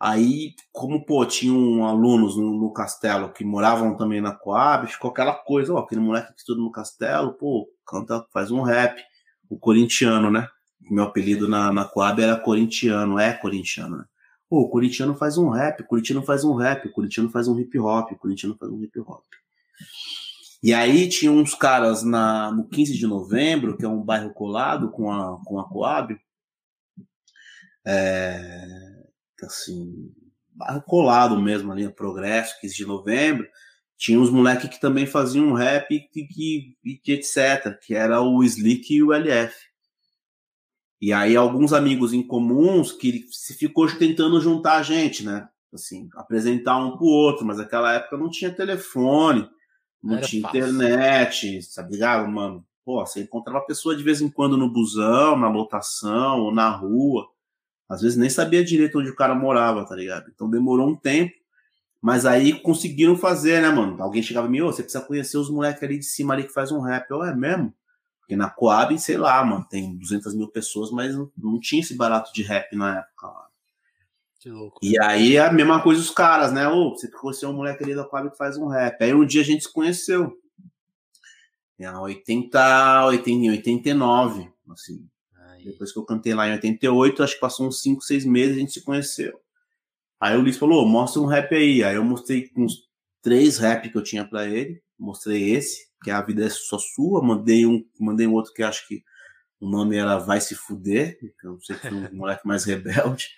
Aí, 0.00 0.54
como, 0.72 1.04
pô, 1.04 1.26
tinham 1.26 1.84
alunos 1.84 2.36
no, 2.36 2.56
no, 2.56 2.72
castelo 2.72 3.32
que 3.32 3.44
moravam 3.44 3.96
também 3.96 4.20
na 4.20 4.32
Coab, 4.32 4.86
ficou 4.86 5.10
aquela 5.10 5.34
coisa, 5.34 5.74
ó, 5.74 5.78
aquele 5.78 6.00
moleque 6.00 6.32
que 6.32 6.38
estuda 6.38 6.60
no 6.60 6.70
castelo, 6.70 7.32
pô, 7.34 7.68
canta, 7.84 8.24
faz 8.32 8.50
um 8.50 8.62
rap. 8.62 9.02
O 9.50 9.58
corintiano, 9.58 10.30
né? 10.30 10.46
Meu 10.90 11.04
apelido 11.04 11.48
na, 11.48 11.72
na 11.72 11.84
Coab 11.84 12.22
era 12.22 12.36
corintiano, 12.36 13.18
é 13.18 13.32
corintiano, 13.32 13.98
né? 13.98 14.04
Pô, 14.48 14.60
o 14.60 14.70
corintiano 14.70 15.14
faz 15.16 15.36
um 15.36 15.48
rap, 15.50 15.82
o 15.82 15.86
corintiano 15.86 16.22
faz 16.22 16.44
um 16.44 16.54
rap, 16.54 16.86
o 16.86 16.92
corintiano 16.92 17.28
faz 17.28 17.48
um 17.48 17.58
hip 17.58 17.78
hop, 17.78 18.12
o 18.12 18.16
corintiano 18.16 18.56
faz 18.58 18.70
um 18.72 18.82
hip 18.82 18.98
hop. 19.00 19.24
E 20.62 20.72
aí 20.72 21.08
tinha 21.08 21.30
uns 21.30 21.54
caras 21.54 22.02
na, 22.02 22.50
no 22.50 22.68
15 22.68 22.94
de 22.94 23.06
novembro, 23.06 23.76
que 23.76 23.84
é 23.84 23.88
um 23.88 24.02
bairro 24.02 24.32
colado 24.32 24.90
com 24.90 25.10
a, 25.10 25.40
com 25.44 25.58
a 25.60 25.68
Coab. 25.68 26.18
É, 27.86 28.97
assim, 29.46 30.12
colado 30.86 31.40
mesmo 31.40 31.72
ali, 31.72 31.88
Progresso, 31.88 32.60
15 32.60 32.76
de 32.76 32.86
novembro. 32.86 33.48
Tinha 33.96 34.18
uns 34.18 34.30
moleques 34.30 34.68
que 34.70 34.80
também 34.80 35.06
faziam 35.06 35.52
rap 35.52 35.92
e 35.92 36.00
que, 36.00 36.76
que, 37.02 37.12
etc, 37.12 37.76
que 37.82 37.94
era 37.94 38.20
o 38.20 38.42
Slick 38.44 38.94
e 38.94 39.02
o 39.02 39.12
LF. 39.12 39.54
E 41.00 41.12
aí 41.12 41.36
alguns 41.36 41.72
amigos 41.72 42.12
em 42.12 42.22
comuns 42.22 42.92
que 42.92 43.24
se 43.30 43.54
ficou 43.54 43.86
tentando 43.96 44.40
juntar 44.40 44.78
a 44.78 44.82
gente, 44.82 45.24
né? 45.24 45.48
Assim, 45.72 46.08
apresentar 46.14 46.76
um 46.78 46.96
pro 46.96 47.06
outro, 47.06 47.44
mas 47.44 47.58
naquela 47.58 47.92
época 47.92 48.16
não 48.16 48.30
tinha 48.30 48.54
telefone 48.54 49.48
não 50.02 50.20
tinha 50.20 50.42
fácil. 50.42 50.60
internet, 50.60 51.62
sabe 51.62 51.92
ligado, 51.92 52.28
mano? 52.28 52.64
Pô, 52.84 53.04
você 53.04 53.22
encontrava 53.22 53.58
a 53.58 53.66
pessoa 53.66 53.94
de 53.96 54.02
vez 54.02 54.20
em 54.20 54.30
quando 54.30 54.56
no 54.56 54.72
busão, 54.72 55.36
na 55.36 55.50
lotação, 55.50 56.40
ou 56.40 56.54
na 56.54 56.70
rua. 56.70 57.28
Às 57.88 58.02
vezes 58.02 58.18
nem 58.18 58.28
sabia 58.28 58.64
direito 58.64 58.98
onde 58.98 59.10
o 59.10 59.16
cara 59.16 59.34
morava, 59.34 59.84
tá 59.86 59.96
ligado? 59.96 60.30
Então 60.34 60.50
demorou 60.50 60.88
um 60.88 60.96
tempo. 60.96 61.32
Mas 62.00 62.26
aí 62.26 62.60
conseguiram 62.60 63.16
fazer, 63.16 63.60
né, 63.60 63.70
mano? 63.70 64.00
Alguém 64.00 64.22
chegava 64.22 64.46
e 64.46 64.50
me, 64.50 64.62
ô, 64.62 64.66
você 64.66 64.82
precisa 64.82 65.04
conhecer 65.04 65.36
os 65.36 65.50
moleques 65.50 65.82
ali 65.82 65.98
de 65.98 66.04
cima 66.04 66.34
ali 66.34 66.44
que 66.44 66.52
faz 66.52 66.70
um 66.70 66.80
rap. 66.80 67.10
Eu, 67.10 67.24
é 67.24 67.34
mesmo? 67.34 67.74
Porque 68.20 68.36
na 68.36 68.50
Coab, 68.50 68.96
sei 68.98 69.16
lá, 69.16 69.42
mano, 69.42 69.66
tem 69.68 69.96
200 69.96 70.34
mil 70.34 70.48
pessoas, 70.48 70.90
mas 70.90 71.16
não, 71.16 71.30
não 71.36 71.58
tinha 71.58 71.80
esse 71.80 71.94
barato 71.94 72.32
de 72.32 72.42
rap 72.42 72.76
na 72.76 72.98
época 72.98 73.26
lá. 73.26 73.48
Que 74.38 74.50
louco. 74.50 74.78
E 74.80 75.00
aí 75.00 75.36
é 75.36 75.40
a 75.40 75.52
mesma 75.52 75.82
coisa 75.82 76.00
os 76.00 76.10
caras, 76.10 76.52
né? 76.52 76.68
Ô, 76.68 76.90
você 76.90 77.10
conheceu 77.10 77.48
um 77.48 77.54
moleque 77.54 77.82
ali 77.82 77.94
da 77.94 78.04
Coab 78.04 78.30
que 78.30 78.36
faz 78.36 78.56
um 78.56 78.68
rap. 78.68 79.02
Aí 79.02 79.12
um 79.12 79.26
dia 79.26 79.40
a 79.40 79.44
gente 79.44 79.64
se 79.64 79.72
conheceu. 79.72 80.38
Em 81.78 81.88
80, 81.88 83.06
80, 83.06 83.50
89, 83.52 84.52
assim. 84.70 85.08
Aí. 85.58 85.64
Depois 85.64 85.92
que 85.92 85.98
eu 85.98 86.04
cantei 86.04 86.34
lá 86.34 86.48
em 86.48 86.52
88, 86.52 87.22
acho 87.22 87.34
que 87.34 87.40
passou 87.40 87.66
uns 87.66 87.82
5, 87.82 88.02
6 88.02 88.24
meses 88.24 88.56
a 88.56 88.60
gente 88.60 88.72
se 88.72 88.82
conheceu. 88.82 89.40
Aí 90.20 90.36
o 90.36 90.40
Luiz 90.40 90.56
falou, 90.56 90.86
mostra 90.86 91.20
um 91.20 91.26
rap 91.26 91.54
aí. 91.54 91.82
Aí 91.84 91.96
eu 91.96 92.04
mostrei 92.04 92.50
uns 92.56 92.88
três 93.22 93.58
rap 93.58 93.88
que 93.88 93.96
eu 93.96 94.02
tinha 94.02 94.24
para 94.24 94.46
ele. 94.46 94.82
Mostrei 94.98 95.50
esse. 95.50 95.88
que 96.02 96.10
é 96.10 96.14
A 96.14 96.22
Vida 96.22 96.44
é 96.46 96.50
Só 96.50 96.78
Sua. 96.78 97.22
Mandei 97.22 97.66
um, 97.66 97.84
mandei 97.98 98.26
um 98.26 98.32
outro 98.32 98.52
que 98.52 98.62
acho 98.62 98.86
que 98.88 99.02
o 99.60 99.68
nome 99.68 99.96
era 99.96 100.18
Vai 100.18 100.40
Se 100.40 100.54
Fuder, 100.54 101.18
que 101.18 101.46
eu 101.46 101.52
não 101.52 101.60
sei 101.60 101.76
que 101.76 101.88
um 101.88 102.08
moleque 102.14 102.46
mais 102.46 102.64
rebelde. 102.64 103.28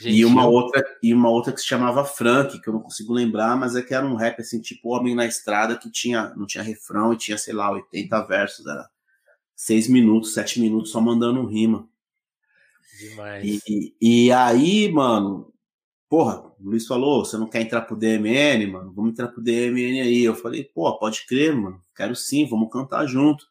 E 0.00 0.24
uma 0.24 0.46
outra 0.46 0.84
e 1.02 1.14
uma 1.14 1.30
outra 1.30 1.52
que 1.52 1.60
se 1.60 1.66
chamava 1.66 2.04
Frank, 2.04 2.60
que 2.60 2.68
eu 2.68 2.72
não 2.72 2.80
consigo 2.80 3.12
lembrar, 3.12 3.56
mas 3.56 3.76
é 3.76 3.82
que 3.82 3.94
era 3.94 4.04
um 4.04 4.16
rap 4.16 4.40
assim, 4.40 4.60
tipo 4.60 4.88
Homem 4.94 5.14
na 5.14 5.24
Estrada, 5.24 5.78
que 5.78 5.90
tinha 5.90 6.34
não 6.34 6.46
tinha 6.46 6.64
refrão 6.64 7.12
e 7.12 7.16
tinha, 7.16 7.38
sei 7.38 7.54
lá, 7.54 7.70
80 7.70 8.20
versos, 8.26 8.66
era 8.66 8.88
seis 9.54 9.88
minutos, 9.88 10.34
sete 10.34 10.60
minutos 10.60 10.90
só 10.90 11.00
mandando 11.00 11.46
rima. 11.46 11.88
Demais. 12.98 13.44
E, 13.44 13.94
e, 14.00 14.26
e 14.26 14.32
aí, 14.32 14.90
mano, 14.90 15.52
porra, 16.08 16.40
o 16.40 16.54
Luiz 16.60 16.86
falou, 16.86 17.24
você 17.24 17.36
não 17.36 17.48
quer 17.48 17.62
entrar 17.62 17.82
pro 17.82 17.96
DMN, 17.96 18.66
mano? 18.68 18.92
Vamos 18.94 19.12
entrar 19.12 19.28
pro 19.28 19.42
DMN 19.42 20.00
aí. 20.00 20.22
Eu 20.22 20.34
falei, 20.34 20.64
pô, 20.64 20.96
pode 20.98 21.26
crer, 21.26 21.54
mano, 21.54 21.80
quero 21.94 22.14
sim, 22.14 22.46
vamos 22.46 22.70
cantar 22.70 23.06
junto. 23.06 23.44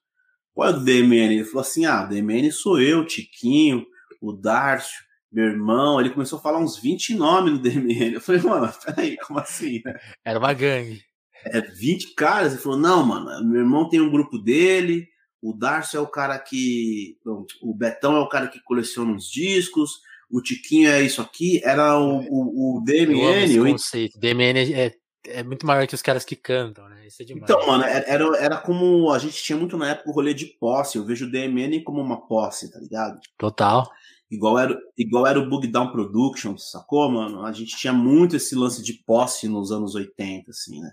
Qual 0.54 0.70
é 0.70 0.72
o 0.72 0.80
DMN? 0.80 1.36
Ele 1.36 1.46
falou 1.46 1.62
assim, 1.62 1.86
ah, 1.86 2.06
DMN 2.06 2.52
sou 2.52 2.80
eu, 2.80 3.06
Tiquinho, 3.06 3.86
o 4.22 4.32
Darcio, 4.32 5.04
meu 5.32 5.46
irmão, 5.46 6.00
ele 6.00 6.12
começou 6.12 6.38
a 6.38 6.42
falar 6.42 6.60
uns 6.60 6.78
20 6.78 7.16
nomes 7.16 7.54
no 7.54 7.60
DMN. 7.60 8.14
Eu 8.14 8.22
falei, 8.22 8.42
mano, 8.42 8.72
peraí, 8.86 9.18
como 9.18 9.40
assim? 9.40 9.82
Era 10.24 10.38
uma 10.40 10.54
gangue. 10.54 11.02
É 11.46 11.60
20 11.60 12.14
caras? 12.14 12.54
Ele 12.54 12.62
falou, 12.62 12.78
não, 12.78 13.04
mano, 13.04 13.44
meu 13.50 13.62
irmão 13.62 13.90
tem 13.90 14.00
um 14.00 14.12
grupo 14.12 14.38
dele, 14.38 15.08
o 15.44 15.52
Darcio 15.52 15.98
é 15.98 16.00
o 16.00 16.08
cara 16.08 16.40
que. 16.40 17.18
Não, 17.26 17.46
o 17.62 17.74
Betão 17.74 18.16
é 18.16 18.20
o 18.22 18.30
cara 18.30 18.48
que 18.48 18.64
coleciona 18.64 19.14
os 19.14 19.30
discos, 19.30 20.00
o 20.32 20.42
Tiquinho 20.42 20.90
é 20.90 21.02
isso 21.02 21.22
aqui. 21.22 21.62
Era 21.66 22.00
o, 22.00 22.22
o, 22.30 22.78
o 22.78 22.84
DMN. 22.84 23.60
O 23.60 23.72
conceito. 23.74 24.18
DMN 24.18 24.74
é, 24.74 24.96
é 25.26 25.44
muito 25.44 25.68
maior 25.68 25.86
que 25.86 25.96
os 25.96 26.02
caras 26.02 26.24
que 26.24 26.38
cantam, 26.38 26.88
né? 26.88 27.06
Isso 27.06 27.22
é 27.22 27.26
demais. 27.26 27.44
Então, 27.44 27.68
mano, 27.68 27.84
era, 27.84 28.26
era 28.38 28.58
como. 28.58 29.12
A 29.12 29.20
gente 29.20 29.44
tinha 29.44 29.58
muito 29.58 29.78
na 29.78 29.90
época 29.90 30.10
o 30.10 30.14
rolê 30.14 30.34
de 30.34 30.46
posse. 30.46 30.98
Eu 30.98 31.04
vejo 31.04 31.26
o 31.26 31.30
DMN 31.30 31.84
como 31.84 32.00
uma 32.00 32.26
posse, 32.26 32.72
tá 32.72 32.80
ligado? 32.80 33.20
Total. 33.38 33.92
Igual 34.32 34.58
era, 34.58 34.80
igual 34.98 35.28
era 35.28 35.40
o 35.40 35.50
Bug 35.50 35.68
Down 35.68 35.92
Productions, 35.92 36.72
sacou, 36.72 37.12
mano? 37.12 37.46
A 37.46 37.52
gente 37.52 37.76
tinha 37.76 37.92
muito 37.92 38.38
esse 38.38 38.56
lance 38.56 38.82
de 38.82 38.94
posse 39.06 39.50
nos 39.50 39.74
anos 39.74 39.94
80, 39.94 40.50
assim, 40.50 40.80
né? 40.80 40.90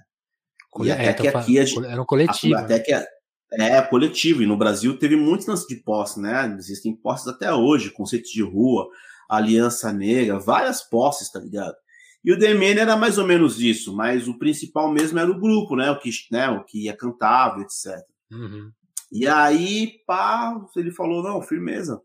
E 0.83 0.91
até 0.91 1.07
é, 1.07 1.15
que 1.15 1.29
aqui 1.29 1.59
a 1.59 1.65
gente, 1.65 1.87
era 1.87 2.03
um 2.03 2.05
coletivo. 2.05 2.57
Até 2.57 2.79
né? 2.79 2.81
que 2.81 3.20
é 3.53 3.81
coletivo. 3.83 4.43
E 4.43 4.47
no 4.47 4.57
Brasil 4.57 4.99
teve 4.99 5.17
muitos 5.17 5.47
lances 5.47 5.67
de 5.67 5.77
posse, 5.77 6.21
né? 6.21 6.55
Existem 6.59 6.95
posses 6.95 7.27
até 7.29 7.53
hoje, 7.53 7.91
conceitos 7.91 8.31
de 8.31 8.43
rua, 8.43 8.89
aliança 9.29 9.93
negra, 9.93 10.39
várias 10.39 10.83
posses, 10.83 11.31
tá 11.31 11.41
ligado? 11.41 11.75
E 12.23 12.33
o 12.33 12.39
DMN 12.39 12.81
era 12.81 12.97
mais 12.97 13.17
ou 13.17 13.27
menos 13.27 13.61
isso, 13.61 13.97
mas 13.97 14.29
o 14.29 14.39
principal 14.39 14.93
mesmo 14.93 15.19
era 15.19 15.31
o 15.31 15.41
grupo, 15.41 15.75
né? 15.75 15.91
O 15.91 15.99
que, 15.99 16.11
né? 16.31 16.49
O 16.51 16.65
que 16.65 16.85
ia 16.85 16.97
cantava, 16.97 17.61
etc. 17.61 17.97
Uhum. 18.31 18.71
E 19.11 19.27
aí, 19.27 19.95
pá, 20.07 20.55
ele 20.77 20.93
falou, 20.93 21.23
não, 21.23 21.43
firmeza 21.43 22.01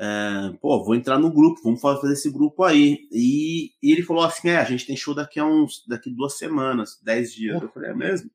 é, 0.00 0.56
pô, 0.60 0.84
vou 0.84 0.94
entrar 0.94 1.18
no 1.18 1.32
grupo, 1.32 1.60
vamos 1.62 1.80
fazer 1.80 2.12
esse 2.12 2.30
grupo 2.30 2.62
aí. 2.62 2.98
E, 3.10 3.72
e, 3.82 3.92
ele 3.92 4.02
falou 4.02 4.22
assim: 4.22 4.48
é, 4.48 4.56
a 4.56 4.64
gente 4.64 4.86
tem 4.86 4.96
show 4.96 5.12
daqui 5.12 5.40
a 5.40 5.44
uns, 5.44 5.84
daqui 5.88 6.08
duas 6.14 6.38
semanas, 6.38 7.00
dez 7.02 7.32
dias. 7.32 7.60
Eu 7.60 7.68
falei, 7.68 7.90
é 7.90 7.94
mesmo? 7.94 8.30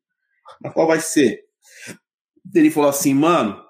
Mas 0.61 0.73
qual 0.73 0.85
vai 0.85 0.99
ser? 0.99 1.39
Ele 2.53 2.69
falou 2.69 2.89
assim, 2.89 3.13
mano, 3.13 3.63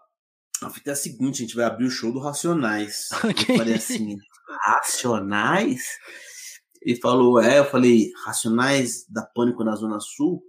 a 0.62 0.70
fita 0.70 0.92
é 0.92 0.94
a 0.94 0.96
seguinte, 0.96 1.38
a 1.38 1.46
gente 1.46 1.56
vai 1.56 1.66
abrir 1.66 1.86
o 1.86 1.92
show 1.92 2.12
do 2.12 2.20
Racionais. 2.20 3.10
Okay. 3.24 3.56
Eu 3.56 3.60
falei 3.60 3.76
assim, 3.76 4.18
Racionais? 4.66 5.84
Ele 6.82 7.00
falou, 7.00 7.42
é, 7.42 7.60
eu 7.60 7.66
falei, 7.66 8.12
Racionais 8.26 9.06
da 9.10 9.24
Pânico 9.24 9.64
na 9.64 9.76
Zona 9.76 10.00
Sul? 10.00 10.44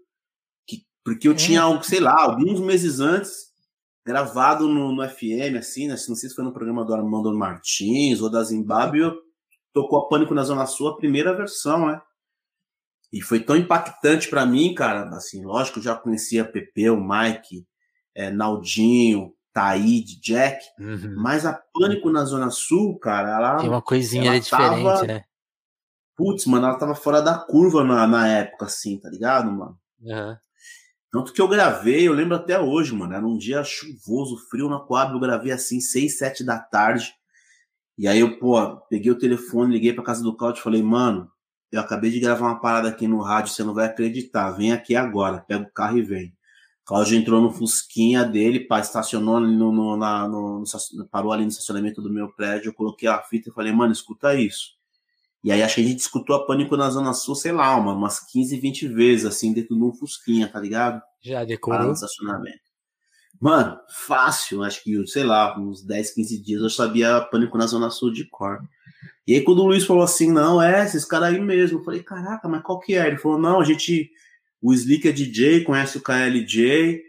Que, 0.66 0.84
porque 1.04 1.28
eu 1.28 1.32
é. 1.32 1.36
tinha, 1.36 1.82
sei 1.82 2.00
lá, 2.00 2.22
alguns 2.22 2.60
meses 2.60 3.00
antes, 3.00 3.52
gravado 4.04 4.68
no, 4.68 4.92
no 4.92 5.08
FM, 5.08 5.56
assim, 5.58 5.86
né? 5.86 5.94
Não 6.08 6.16
sei 6.16 6.28
se 6.28 6.34
foi 6.34 6.44
no 6.44 6.52
programa 6.52 6.84
do 6.84 6.94
Armando 6.94 7.32
Martins 7.32 8.20
ou 8.20 8.30
da 8.30 8.42
Zimbábue, 8.42 9.12
tocou 9.72 9.98
a 9.98 10.08
Pânico 10.08 10.34
na 10.34 10.44
Zona 10.44 10.66
Sul, 10.66 10.88
a 10.88 10.96
primeira 10.96 11.34
versão, 11.34 11.86
né? 11.86 12.00
E 13.12 13.22
foi 13.22 13.40
tão 13.40 13.56
impactante 13.56 14.28
para 14.28 14.44
mim, 14.44 14.74
cara, 14.74 15.08
assim, 15.16 15.44
lógico, 15.44 15.78
eu 15.78 15.84
já 15.84 15.94
conhecia 15.94 16.44
Pepe, 16.44 16.90
o 16.90 16.96
Mike, 16.96 17.64
é, 18.14 18.30
Naldinho, 18.30 19.32
Taíde, 19.52 20.20
Jack, 20.20 20.64
uhum. 20.78 21.14
mas 21.16 21.46
a 21.46 21.52
Pânico 21.52 22.10
na 22.10 22.24
Zona 22.24 22.50
Sul, 22.50 22.98
cara, 22.98 23.36
ela... 23.36 23.56
Tem 23.56 23.68
uma 23.68 23.82
coisinha 23.82 24.30
ela 24.30 24.40
diferente, 24.40 24.84
tava, 24.84 25.06
né? 25.06 25.24
Putz, 26.16 26.46
mano, 26.46 26.66
ela 26.66 26.78
tava 26.78 26.94
fora 26.94 27.20
da 27.20 27.38
curva 27.38 27.84
na, 27.84 28.06
na 28.06 28.28
época, 28.28 28.66
assim, 28.66 28.98
tá 28.98 29.08
ligado, 29.08 29.50
mano? 29.50 29.78
Uhum. 30.00 30.36
Tanto 31.14 31.32
que 31.32 31.40
eu 31.40 31.46
gravei, 31.46 32.08
eu 32.08 32.12
lembro 32.12 32.34
até 32.34 32.58
hoje, 32.58 32.92
mano. 32.92 33.14
Era 33.14 33.24
um 33.24 33.38
dia 33.38 33.62
chuvoso, 33.62 34.36
frio 34.50 34.68
na 34.68 34.80
Coab. 34.80 35.12
Eu 35.12 35.20
gravei 35.20 35.52
assim, 35.52 35.78
6, 35.80 36.18
7 36.18 36.42
da 36.42 36.58
tarde. 36.58 37.14
E 37.96 38.08
aí 38.08 38.18
eu, 38.18 38.36
pô, 38.36 38.76
peguei 38.90 39.12
o 39.12 39.18
telefone, 39.18 39.74
liguei 39.74 39.92
pra 39.92 40.02
casa 40.02 40.24
do 40.24 40.36
Claudio 40.36 40.58
e 40.58 40.64
falei, 40.64 40.82
mano, 40.82 41.30
eu 41.70 41.80
acabei 41.80 42.10
de 42.10 42.18
gravar 42.18 42.46
uma 42.46 42.60
parada 42.60 42.88
aqui 42.88 43.06
no 43.06 43.20
rádio, 43.20 43.52
você 43.52 43.62
não 43.62 43.72
vai 43.72 43.86
acreditar. 43.86 44.50
Vem 44.50 44.72
aqui 44.72 44.96
agora, 44.96 45.44
pega 45.46 45.62
o 45.62 45.72
carro 45.72 45.98
e 45.98 46.02
vem. 46.02 46.33
Cláudio 46.84 47.16
entrou 47.16 47.40
no 47.40 47.50
Fusquinha 47.50 48.24
dele, 48.24 48.60
pá, 48.60 48.78
estacionou 48.78 49.40
no, 49.40 49.72
no, 49.72 49.96
na, 49.96 50.28
no, 50.28 50.62
parou 51.10 51.32
ali 51.32 51.42
no 51.42 51.48
estacionamento 51.48 52.02
do 52.02 52.12
meu 52.12 52.30
prédio. 52.32 52.68
Eu 52.68 52.74
coloquei 52.74 53.08
a 53.08 53.22
fita 53.22 53.48
e 53.48 53.52
falei, 53.52 53.72
mano, 53.72 53.92
escuta 53.92 54.34
isso. 54.34 54.74
E 55.42 55.50
aí 55.50 55.62
acho 55.62 55.76
que 55.76 55.80
a 55.80 55.84
gente 55.84 55.98
escutou 55.98 56.36
a 56.36 56.46
Pânico 56.46 56.76
na 56.76 56.90
Zona 56.90 57.12
Sul, 57.12 57.34
sei 57.34 57.52
lá, 57.52 57.74
uma, 57.76 57.92
umas 57.92 58.20
15, 58.20 58.58
20 58.58 58.88
vezes, 58.88 59.26
assim, 59.26 59.52
dentro 59.52 59.76
de 59.76 59.82
um 59.82 59.92
Fusquinha, 59.92 60.48
tá 60.48 60.60
ligado? 60.60 61.02
Já 61.22 61.44
decorou? 61.44 61.86
no 61.86 61.92
estacionamento. 61.92 62.64
Mano, 63.40 63.78
fácil, 64.06 64.62
acho 64.62 64.82
que, 64.82 65.06
sei 65.06 65.24
lá, 65.24 65.58
uns 65.58 65.82
10, 65.82 66.14
15 66.14 66.42
dias 66.42 66.62
eu 66.62 66.70
sabia 66.70 67.20
Pânico 67.20 67.58
na 67.58 67.66
Zona 67.66 67.90
Sul 67.90 68.10
de 68.12 68.24
cor. 68.28 68.58
E 69.26 69.34
aí 69.34 69.42
quando 69.42 69.60
o 69.60 69.66
Luiz 69.66 69.84
falou 69.84 70.02
assim, 70.02 70.30
não, 70.30 70.60
é, 70.62 70.84
esses 70.84 71.04
caras 71.04 71.30
aí 71.30 71.40
mesmo, 71.40 71.78
eu 71.78 71.84
falei, 71.84 72.02
caraca, 72.02 72.48
mas 72.48 72.62
qual 72.62 72.78
que 72.78 72.94
é? 72.94 73.06
Ele 73.06 73.18
falou, 73.18 73.38
não, 73.38 73.60
a 73.60 73.64
gente, 73.64 74.10
o 74.64 74.72
Slick 74.72 75.06
é 75.06 75.12
DJ, 75.12 75.62
conhece 75.62 75.98
o 75.98 76.00
KLJ, 76.00 77.02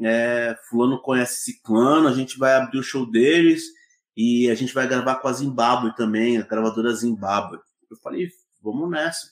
é, 0.00 0.56
fulano 0.70 0.98
conhece 0.98 1.42
Ciclano, 1.42 2.08
a 2.08 2.14
gente 2.14 2.38
vai 2.38 2.54
abrir 2.54 2.78
o 2.78 2.82
show 2.82 3.04
deles 3.04 3.64
e 4.16 4.48
a 4.48 4.54
gente 4.54 4.72
vai 4.72 4.88
gravar 4.88 5.16
com 5.16 5.28
a 5.28 5.32
Zimbabwe 5.34 5.94
também, 5.94 6.38
a 6.38 6.42
gravadora 6.42 6.94
Zimbabwe. 6.94 7.58
Eu 7.90 7.98
falei, 7.98 8.30
vamos 8.62 8.90
nessa. 8.90 9.30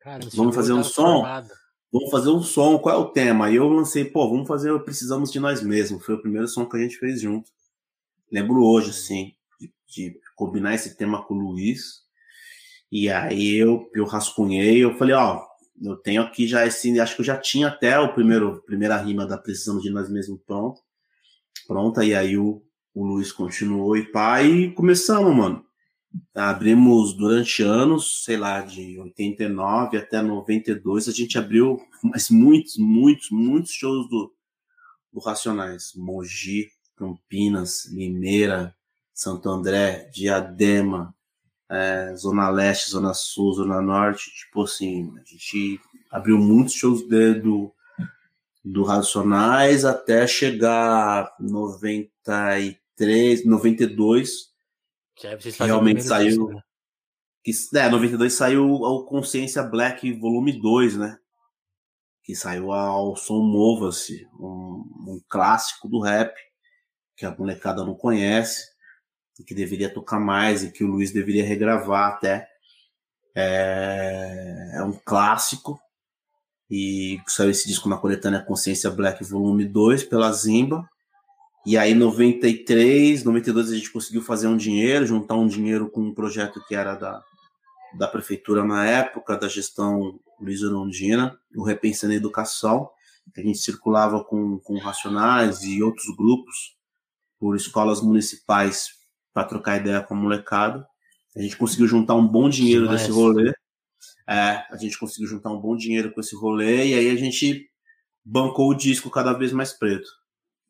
Cara, 0.00 0.26
vamos 0.34 0.56
fazer 0.56 0.72
um 0.72 0.82
som. 0.82 1.20
Formado. 1.20 1.50
Vamos 1.92 2.10
fazer 2.10 2.30
um 2.30 2.42
som. 2.42 2.78
Qual 2.80 2.96
é 2.96 2.98
o 2.98 3.12
tema? 3.12 3.48
E 3.48 3.54
eu 3.54 3.68
lancei, 3.68 4.04
pô, 4.04 4.28
vamos 4.28 4.48
fazer 4.48 4.76
Precisamos 4.80 5.30
de 5.30 5.38
Nós 5.38 5.62
Mesmos. 5.62 6.04
Foi 6.04 6.16
o 6.16 6.20
primeiro 6.20 6.48
som 6.48 6.68
que 6.68 6.76
a 6.76 6.80
gente 6.80 6.96
fez 6.96 7.20
junto. 7.20 7.48
Lembro 8.32 8.64
hoje, 8.64 8.90
assim, 8.90 9.34
de, 9.60 9.72
de 9.86 10.20
combinar 10.34 10.74
esse 10.74 10.96
tema 10.96 11.24
com 11.24 11.34
o 11.34 11.52
Luiz. 11.52 12.00
E 12.90 13.08
aí 13.08 13.54
eu, 13.54 13.88
eu 13.94 14.04
rascunhei, 14.04 14.82
eu 14.82 14.98
falei, 14.98 15.14
ó, 15.14 15.48
eu 15.80 15.96
tenho 15.96 16.22
aqui 16.22 16.46
já 16.46 16.66
esse, 16.66 17.00
acho 17.00 17.14
que 17.14 17.22
eu 17.22 17.26
já 17.26 17.38
tinha 17.38 17.68
até 17.68 17.98
o 17.98 18.12
primeiro, 18.12 18.62
primeira 18.62 18.96
rima 18.96 19.26
da 19.26 19.38
Precisamos 19.38 19.82
de 19.82 19.90
Nós 19.90 20.10
Mesmos 20.10 20.40
pronto. 20.46 20.80
Pronta, 21.66 22.04
e 22.04 22.14
aí 22.14 22.36
o, 22.36 22.62
o 22.94 23.04
Luiz 23.04 23.32
continuou 23.32 23.96
e 23.96 24.04
pá, 24.10 24.42
e 24.42 24.72
começamos, 24.72 25.34
mano. 25.34 25.64
Abrimos 26.34 27.16
durante 27.16 27.62
anos, 27.62 28.24
sei 28.24 28.36
lá, 28.36 28.60
de 28.60 28.98
89 28.98 29.96
até 29.96 30.20
92, 30.20 31.08
a 31.08 31.12
gente 31.12 31.38
abriu 31.38 31.78
mas 32.02 32.28
muitos, 32.30 32.76
muitos, 32.76 33.30
muitos 33.30 33.72
shows 33.72 34.08
do, 34.08 34.34
do 35.12 35.20
Racionais. 35.20 35.92
Mogi, 35.96 36.68
Campinas, 36.96 37.86
Limeira, 37.86 38.74
Santo 39.14 39.48
André, 39.48 40.10
Diadema, 40.12 41.14
é, 41.70 42.14
Zona 42.16 42.50
Leste, 42.50 42.90
Zona 42.90 43.14
Sul, 43.14 43.54
Zona 43.54 43.80
Norte. 43.80 44.30
Tipo 44.34 44.64
assim, 44.64 45.14
a 45.16 45.22
gente 45.24 45.80
abriu 46.10 46.36
muitos 46.36 46.74
shows 46.74 47.06
do, 47.06 47.72
do 48.64 48.82
Racionais 48.82 49.84
até 49.84 50.26
chegar 50.26 51.32
93, 51.38 53.46
92 53.46 54.50
que 55.14 55.28
realmente 55.64 56.02
saiu. 56.02 56.48
né? 56.48 56.60
Que, 57.44 57.52
é, 57.74 57.88
92 57.88 58.32
saiu 58.32 58.70
o 58.70 59.04
Consciência 59.04 59.62
Black 59.62 60.10
Volume 60.18 60.52
2, 60.52 60.96
né? 60.96 61.18
Que 62.22 62.34
saiu 62.34 62.72
ao 62.72 63.16
som 63.16 63.40
Mova-se, 63.40 64.26
um, 64.38 64.84
um, 65.08 65.20
clássico 65.28 65.88
do 65.88 66.00
rap, 66.00 66.34
que 67.16 67.26
a 67.26 67.36
molecada 67.36 67.84
não 67.84 67.94
conhece, 67.94 68.69
e 69.40 69.42
que 69.42 69.54
deveria 69.54 69.92
tocar 69.92 70.20
mais, 70.20 70.62
e 70.62 70.70
que 70.70 70.84
o 70.84 70.86
Luiz 70.86 71.10
deveria 71.10 71.44
regravar 71.44 72.12
até. 72.12 72.46
É, 73.34 74.72
é 74.74 74.82
um 74.82 74.92
clássico, 74.92 75.80
e 76.70 77.18
saiu 77.26 77.50
esse 77.50 77.66
disco 77.66 77.88
na 77.88 77.96
coletânea 77.96 78.44
Consciência 78.44 78.90
Black 78.90 79.24
Volume 79.24 79.64
2 79.64 80.04
pela 80.04 80.30
Zimba. 80.30 80.88
E 81.64 81.76
aí, 81.76 81.94
93, 81.94 83.24
92, 83.24 83.70
a 83.70 83.74
gente 83.74 83.90
conseguiu 83.90 84.22
fazer 84.22 84.46
um 84.46 84.56
dinheiro, 84.56 85.06
juntar 85.06 85.34
um 85.34 85.48
dinheiro 85.48 85.90
com 85.90 86.00
um 86.02 86.14
projeto 86.14 86.62
que 86.66 86.74
era 86.74 86.94
da, 86.94 87.24
da 87.94 88.06
prefeitura 88.06 88.62
na 88.62 88.86
época, 88.86 89.36
da 89.36 89.48
gestão 89.48 90.20
Luiz 90.38 90.62
Orondina, 90.62 91.38
o 91.56 91.64
Repensando 91.64 92.12
a 92.12 92.16
Educação. 92.16 92.90
A 93.36 93.40
gente 93.40 93.58
circulava 93.58 94.22
com, 94.22 94.58
com 94.58 94.78
Racionais 94.78 95.62
e 95.62 95.82
outros 95.82 96.14
grupos 96.14 96.76
por 97.38 97.56
escolas 97.56 98.02
municipais 98.02 98.99
para 99.32 99.46
trocar 99.46 99.80
ideia 99.80 100.02
com 100.02 100.14
a 100.14 100.16
molecada. 100.16 100.86
A 101.36 101.40
gente 101.40 101.56
conseguiu 101.56 101.86
juntar 101.86 102.14
um 102.14 102.26
bom 102.26 102.48
dinheiro 102.48 102.82
Demais. 102.82 103.02
desse 103.02 103.12
rolê. 103.12 103.52
É, 104.28 104.64
a 104.70 104.76
gente 104.76 104.98
conseguiu 104.98 105.28
juntar 105.28 105.50
um 105.50 105.60
bom 105.60 105.76
dinheiro 105.76 106.12
com 106.12 106.20
esse 106.20 106.36
rolê 106.36 106.88
e 106.88 106.94
aí 106.94 107.10
a 107.10 107.16
gente 107.16 107.68
bancou 108.24 108.70
o 108.70 108.74
disco 108.74 109.10
cada 109.10 109.32
vez 109.32 109.52
mais 109.52 109.72
preto. 109.72 110.08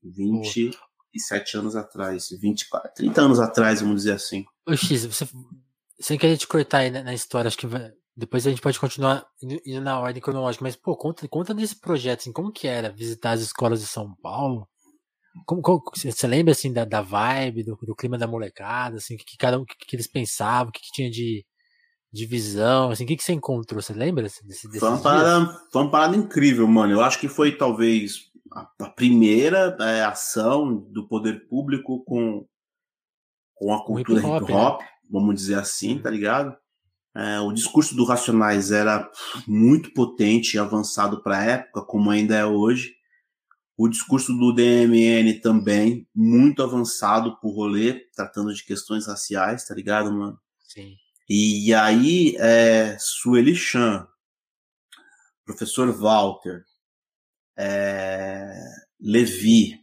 27 0.02 1.56
anos 1.56 1.76
atrás, 1.76 2.28
24, 2.30 2.92
30 2.94 3.20
anos 3.20 3.40
atrás, 3.40 3.80
vamos 3.80 3.96
dizer 3.96 4.12
assim. 4.12 4.44
Ô 4.66 4.74
X, 4.76 5.04
você, 5.04 5.28
sem 5.98 6.18
querer 6.18 6.36
te 6.36 6.46
cortar 6.46 6.78
aí 6.78 6.90
na, 6.90 7.02
na 7.02 7.14
história, 7.14 7.48
acho 7.48 7.58
que 7.58 7.66
vai, 7.66 7.92
depois 8.16 8.46
a 8.46 8.50
gente 8.50 8.62
pode 8.62 8.80
continuar 8.80 9.26
indo, 9.42 9.60
indo, 9.64 9.80
na 9.80 9.98
ordem 9.98 10.22
cronológica, 10.22 10.64
mas 10.64 10.76
pô, 10.76 10.96
conta, 10.96 11.26
conta 11.28 11.54
desse 11.54 11.76
projeto, 11.76 12.20
assim, 12.20 12.32
como 12.32 12.52
que 12.52 12.66
era 12.66 12.90
visitar 12.90 13.32
as 13.32 13.40
escolas 13.40 13.80
de 13.80 13.86
São 13.86 14.14
Paulo? 14.22 14.68
Como, 15.46 15.62
como 15.62 15.82
você 15.94 16.26
lembra 16.26 16.52
assim 16.52 16.72
da, 16.72 16.84
da 16.84 17.00
vibe, 17.00 17.62
do, 17.62 17.78
do, 17.82 17.94
clima 17.94 18.18
da 18.18 18.26
molecada, 18.26 18.96
assim, 18.96 19.16
que, 19.16 19.24
que 19.24 19.36
cada 19.36 19.58
um 19.58 19.64
que, 19.64 19.74
que 19.76 19.96
eles 19.96 20.08
pensavam, 20.08 20.70
o 20.70 20.72
que, 20.72 20.80
que 20.80 20.92
tinha 20.92 21.10
de, 21.10 21.44
de 22.12 22.26
visão, 22.26 22.90
assim, 22.90 23.04
o 23.04 23.06
que, 23.06 23.16
que 23.16 23.22
você 23.22 23.32
encontrou? 23.32 23.80
Você 23.80 23.92
lembra 23.92 24.24
desse, 24.24 24.44
desse 24.46 24.78
foi, 24.78 24.88
uma 24.88 25.00
parada, 25.00 25.60
foi 25.72 25.82
uma 25.82 25.90
parada 25.90 26.16
incrível, 26.16 26.66
mano. 26.66 26.92
Eu 26.92 27.00
acho 27.00 27.18
que 27.18 27.28
foi 27.28 27.56
talvez 27.56 28.30
a, 28.52 28.68
a 28.80 28.90
primeira 28.90 29.76
é, 29.80 30.02
ação 30.02 30.76
do 30.76 31.06
poder 31.06 31.46
público 31.48 32.02
com, 32.04 32.44
com 33.54 33.72
a 33.72 33.84
cultura 33.84 34.18
hip 34.18 34.28
hop, 34.28 34.42
hip 34.42 34.52
-hop 34.52 34.78
né? 34.80 34.88
vamos 35.10 35.34
dizer 35.34 35.58
assim, 35.58 35.98
tá 35.98 36.10
ligado? 36.10 36.56
É, 37.14 37.40
o 37.40 37.52
discurso 37.52 37.94
do 37.96 38.04
Racionais 38.04 38.70
era 38.70 39.10
muito 39.46 39.92
potente 39.92 40.54
e 40.54 40.58
avançado 40.58 41.22
para 41.22 41.38
a 41.38 41.44
época, 41.44 41.82
como 41.82 42.10
ainda 42.10 42.36
é 42.36 42.46
hoje. 42.46 42.94
O 43.82 43.88
discurso 43.88 44.36
do 44.36 44.52
DMN 44.52 45.40
também, 45.40 46.06
muito 46.14 46.62
avançado 46.62 47.40
pro 47.40 47.48
rolê, 47.48 47.94
tratando 48.14 48.52
de 48.52 48.62
questões 48.62 49.06
raciais, 49.06 49.64
tá 49.64 49.74
ligado, 49.74 50.12
mano? 50.12 50.38
Sim. 50.68 50.98
E 51.26 51.72
aí, 51.72 52.36
é, 52.36 52.98
Sueli 52.98 53.56
Chan, 53.56 54.06
professor 55.46 55.90
Walter, 55.98 56.62
é, 57.56 58.54
Levi, 59.00 59.82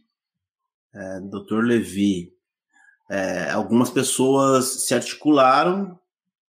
é, 0.94 1.20
Dr. 1.22 1.64
Levi, 1.64 2.32
é, 3.10 3.50
algumas 3.50 3.90
pessoas 3.90 4.84
se 4.84 4.94
articularam, 4.94 5.98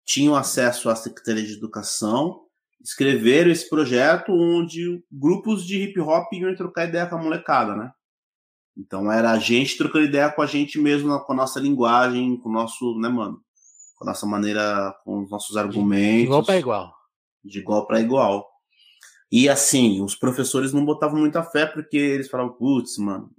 tinham 0.05 0.37
acesso 0.37 0.91
à 0.91 0.95
Secretaria 0.95 1.47
de 1.47 1.55
Educação, 1.55 2.47
escreveram 2.83 3.51
esse 3.51 3.69
projeto 3.69 4.33
onde 4.33 5.03
grupos 5.11 5.65
de 5.65 5.83
hip 5.83 6.01
hop 6.01 6.33
iam 6.33 6.55
trocar 6.55 6.89
ideia 6.89 7.07
com 7.07 7.17
a 7.17 7.23
molecada, 7.23 7.75
né? 7.75 7.93
Então 8.77 9.11
era 9.11 9.33
a 9.33 9.39
gente 9.39 9.77
trocando 9.77 10.05
ideia 10.05 10.31
com 10.31 10.41
a 10.41 10.47
gente 10.47 10.79
mesmo, 10.79 11.19
com 11.21 11.33
a 11.33 11.37
nossa 11.37 11.59
linguagem, 11.59 12.37
com 12.37 12.49
o 12.49 12.53
nosso, 12.53 12.97
né, 12.99 13.09
mano? 13.09 13.43
Com 13.97 14.05
a 14.05 14.09
nossa 14.09 14.27
maneira, 14.27 14.95
com 15.05 15.25
os 15.25 15.31
nossos 15.31 15.57
argumentos. 15.57 16.21
De 16.21 16.25
igual 16.25 16.45
para 16.45 16.59
igual. 16.59 16.95
De 17.45 17.59
igual 17.59 17.87
para 17.87 18.01
igual. 18.01 18.49
E 19.31 19.49
assim, 19.49 20.01
os 20.01 20.15
professores 20.15 20.73
não 20.73 20.85
botavam 20.85 21.19
muita 21.19 21.43
fé 21.43 21.67
porque 21.67 21.97
eles 21.97 22.29
falavam, 22.29 22.55
putz, 22.55 22.97
mano, 22.99 23.31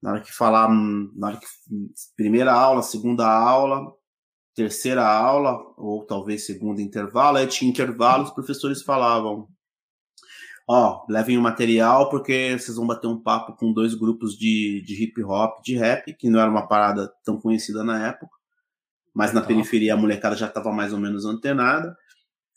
na 0.00 0.12
hora 0.12 0.20
que 0.20 0.32
falar, 0.32 0.68
na 0.68 1.28
hora 1.28 1.36
que 1.38 1.46
primeira 2.14 2.52
aula, 2.52 2.82
segunda 2.82 3.26
aula, 3.26 3.90
terceira 4.54 5.04
aula, 5.06 5.58
ou 5.76 6.04
talvez 6.04 6.46
segundo 6.46 6.80
intervalo, 6.80 7.38
aí 7.38 7.46
tinha 7.46 7.70
intervalo, 7.70 8.24
os 8.24 8.30
professores 8.30 8.82
falavam, 8.82 9.48
ó, 10.68 11.04
levem 11.08 11.36
o 11.36 11.42
material 11.42 12.08
porque 12.08 12.56
vocês 12.58 12.76
vão 12.76 12.86
bater 12.86 13.08
um 13.08 13.20
papo 13.20 13.56
com 13.56 13.72
dois 13.72 13.94
grupos 13.94 14.38
de, 14.38 14.82
de 14.86 15.02
hip 15.02 15.22
hop, 15.24 15.62
de 15.62 15.76
rap, 15.76 16.14
que 16.14 16.30
não 16.30 16.40
era 16.40 16.50
uma 16.50 16.66
parada 16.66 17.12
tão 17.24 17.40
conhecida 17.40 17.82
na 17.82 18.06
época, 18.06 18.32
mas 19.12 19.32
na 19.32 19.42
periferia 19.42 19.94
a 19.94 19.96
molecada 19.96 20.36
já 20.36 20.46
estava 20.46 20.72
mais 20.72 20.92
ou 20.92 21.00
menos 21.00 21.24
antenada. 21.24 21.96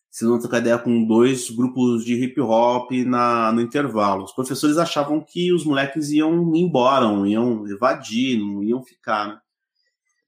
Vocês 0.10 0.30
vão 0.30 0.40
trocar 0.40 0.60
ideia 0.60 0.80
com 0.80 1.06
dois 1.06 1.50
grupos 1.50 2.04
de 2.04 2.14
hip 2.16 2.40
hop 2.42 2.92
na, 3.06 3.52
no 3.52 3.62
intervalo. 3.62 4.24
Os 4.24 4.34
professores 4.34 4.78
achavam 4.78 5.24
que 5.24 5.54
os 5.54 5.64
moleques 5.66 6.10
iam 6.10 6.56
embora, 6.56 7.06
iam 7.28 7.68
evadir, 7.68 8.40
não 8.40 8.64
iam 8.64 8.82
ficar, 8.82 9.28
né? 9.28 9.40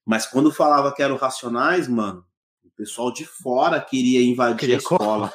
Mas 0.10 0.26
quando 0.26 0.52
falava 0.52 0.91
que 0.91 1.04
eram 1.04 1.17
racionais, 1.17 1.88
mano, 1.88 2.26
o 2.65 2.72
pessoal 2.72 3.13
de 3.13 3.26
fora 3.26 3.80
queria 3.80 4.24
invadir 4.24 4.58
queria 4.58 4.78
a 4.78 4.80
escola. 4.80 5.32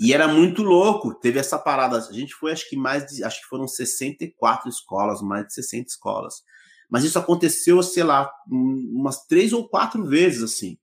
e 0.00 0.12
era 0.12 0.26
muito 0.26 0.64
louco. 0.64 1.14
Teve 1.14 1.38
essa 1.38 1.56
parada. 1.56 1.96
A 1.96 2.12
gente 2.12 2.34
foi, 2.34 2.50
acho 2.50 2.68
que 2.68 2.74
mais 2.74 3.06
de, 3.06 3.22
acho 3.22 3.40
que 3.40 3.46
foram 3.46 3.68
64 3.68 4.68
escolas, 4.68 5.22
mais 5.22 5.46
de 5.46 5.54
60 5.54 5.86
escolas. 5.86 6.42
Mas 6.90 7.04
isso 7.04 7.16
aconteceu, 7.16 7.80
sei 7.80 8.02
lá, 8.02 8.28
umas 8.50 9.24
três 9.26 9.52
ou 9.52 9.68
quatro 9.68 10.04
vezes, 10.04 10.42
assim. 10.42 10.76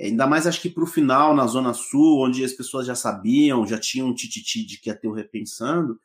Ainda 0.00 0.26
mais 0.26 0.44
acho 0.44 0.60
que 0.60 0.70
para 0.70 0.82
o 0.82 0.88
final, 0.88 1.36
na 1.36 1.46
Zona 1.46 1.72
Sul, 1.72 2.26
onde 2.26 2.44
as 2.44 2.52
pessoas 2.52 2.84
já 2.84 2.96
sabiam, 2.96 3.64
já 3.64 3.78
tinham 3.78 4.08
um 4.08 4.14
tititi 4.14 4.66
de 4.66 4.80
que 4.80 4.90
ia 4.90 4.96
ter 4.96 5.06
o 5.06 5.12
repensando, 5.12 6.00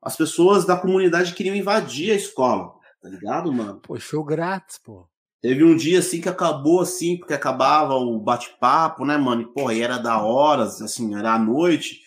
as 0.00 0.16
pessoas 0.16 0.64
da 0.64 0.74
comunidade 0.74 1.34
queriam 1.34 1.54
invadir 1.54 2.12
a 2.12 2.14
escola, 2.14 2.72
tá 3.02 3.10
ligado, 3.10 3.52
mano? 3.52 3.78
Pô, 3.80 4.00
show 4.00 4.24
grátis, 4.24 4.78
pô. 4.78 5.06
Teve 5.40 5.62
um 5.62 5.76
dia 5.76 6.00
assim 6.00 6.20
que 6.20 6.28
acabou 6.28 6.80
assim, 6.80 7.16
porque 7.16 7.32
acabava 7.32 7.94
o 7.94 8.18
bate-papo, 8.18 9.04
né, 9.04 9.16
mano? 9.16 9.42
E, 9.42 9.46
pô, 9.46 9.68
aí 9.68 9.80
era 9.80 9.96
da 9.96 10.20
horas, 10.20 10.82
assim, 10.82 11.14
era 11.14 11.34
à 11.34 11.38
noite. 11.38 12.00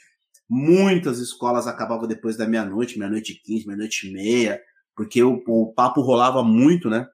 Muitas 0.50 1.20
escolas 1.20 1.66
acabavam 1.66 2.08
depois 2.08 2.36
da 2.36 2.46
meia-noite, 2.46 3.00
meia-noite 3.00 3.34
e 3.34 3.36
quinze, 3.36 3.66
meia-noite 3.66 4.08
e 4.08 4.12
meia, 4.12 4.62
porque 4.96 5.24
o, 5.24 5.42
o 5.48 5.74
papo 5.74 6.02
rolava 6.02 6.44
muito, 6.44 6.90
né? 6.90 7.08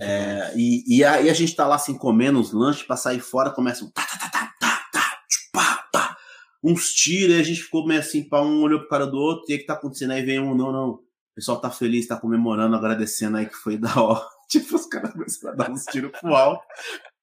É, 0.00 0.52
e, 0.54 0.98
e 0.98 1.02
aí 1.02 1.30
a 1.30 1.32
gente 1.32 1.56
tá 1.56 1.66
lá 1.66 1.76
assim 1.76 1.96
comendo 1.96 2.38
uns 2.38 2.52
lanches 2.52 2.82
pra 2.82 2.96
sair 2.96 3.20
fora, 3.20 3.50
começa 3.50 3.84
um 3.84 3.90
tá, 3.90 4.02
tá, 4.02 4.18
tá, 4.18 4.28
tá, 4.28 4.50
tá, 4.60 4.88
tá, 4.92 5.18
pá, 5.50 5.88
pá, 5.90 6.16
uns 6.62 6.92
tiros, 6.92 7.34
e 7.34 7.40
a 7.40 7.42
gente 7.42 7.62
ficou 7.62 7.86
meio 7.86 7.98
assim, 7.98 8.28
pra 8.28 8.42
um 8.42 8.62
olhou 8.62 8.80
pro 8.80 8.88
cara 8.88 9.06
do 9.06 9.16
outro, 9.16 9.46
e 9.48 9.54
aí 9.54 9.58
que 9.58 9.66
tá 9.66 9.72
acontecendo? 9.72 10.12
Aí 10.12 10.22
vem 10.22 10.38
um, 10.38 10.54
não, 10.54 10.70
não, 10.70 10.88
o 10.90 11.04
pessoal 11.34 11.60
tá 11.60 11.70
feliz, 11.70 12.06
tá 12.06 12.16
comemorando, 12.16 12.76
agradecendo 12.76 13.38
aí 13.38 13.46
que 13.46 13.56
foi 13.56 13.76
da 13.78 14.00
hora. 14.00 14.37
Tipo, 14.48 14.76
os 14.76 14.86
caras 14.86 15.12
começaram 15.12 15.54
a 15.54 15.56
dar 15.56 15.70
uns 15.70 15.84
tiros 15.84 16.10
pro 16.18 16.34
alto 16.34 16.64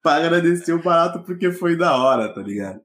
pra 0.01 0.17
agradecer 0.17 0.71
o 0.71 0.83
barato 0.83 1.23
porque 1.23 1.51
foi 1.51 1.75
da 1.75 1.97
hora, 1.97 2.31
tá 2.31 2.39
ligado? 2.39 2.79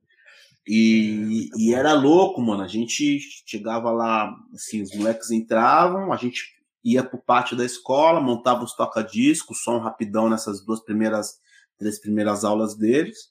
E, 0.67 1.51
e 1.57 1.75
era 1.75 1.93
louco, 1.93 2.41
mano. 2.41 2.63
A 2.63 2.69
gente 2.69 3.19
chegava 3.47 3.91
lá, 3.91 4.35
assim, 4.55 4.81
os 4.81 4.95
moleques 4.95 5.31
entravam, 5.31 6.13
a 6.13 6.17
gente 6.17 6.43
ia 6.83 7.05
pro 7.05 7.19
pátio 7.19 7.57
da 7.57 7.65
escola, 7.65 8.21
montava 8.21 8.65
os 8.65 8.75
toca-discos, 8.75 9.63
som 9.63 9.79
rapidão 9.79 10.31
nessas 10.31 10.65
duas 10.65 10.81
primeiras, 10.81 11.39
três 11.79 12.01
primeiras 12.01 12.45
aulas 12.45 12.75
deles. 12.75 13.31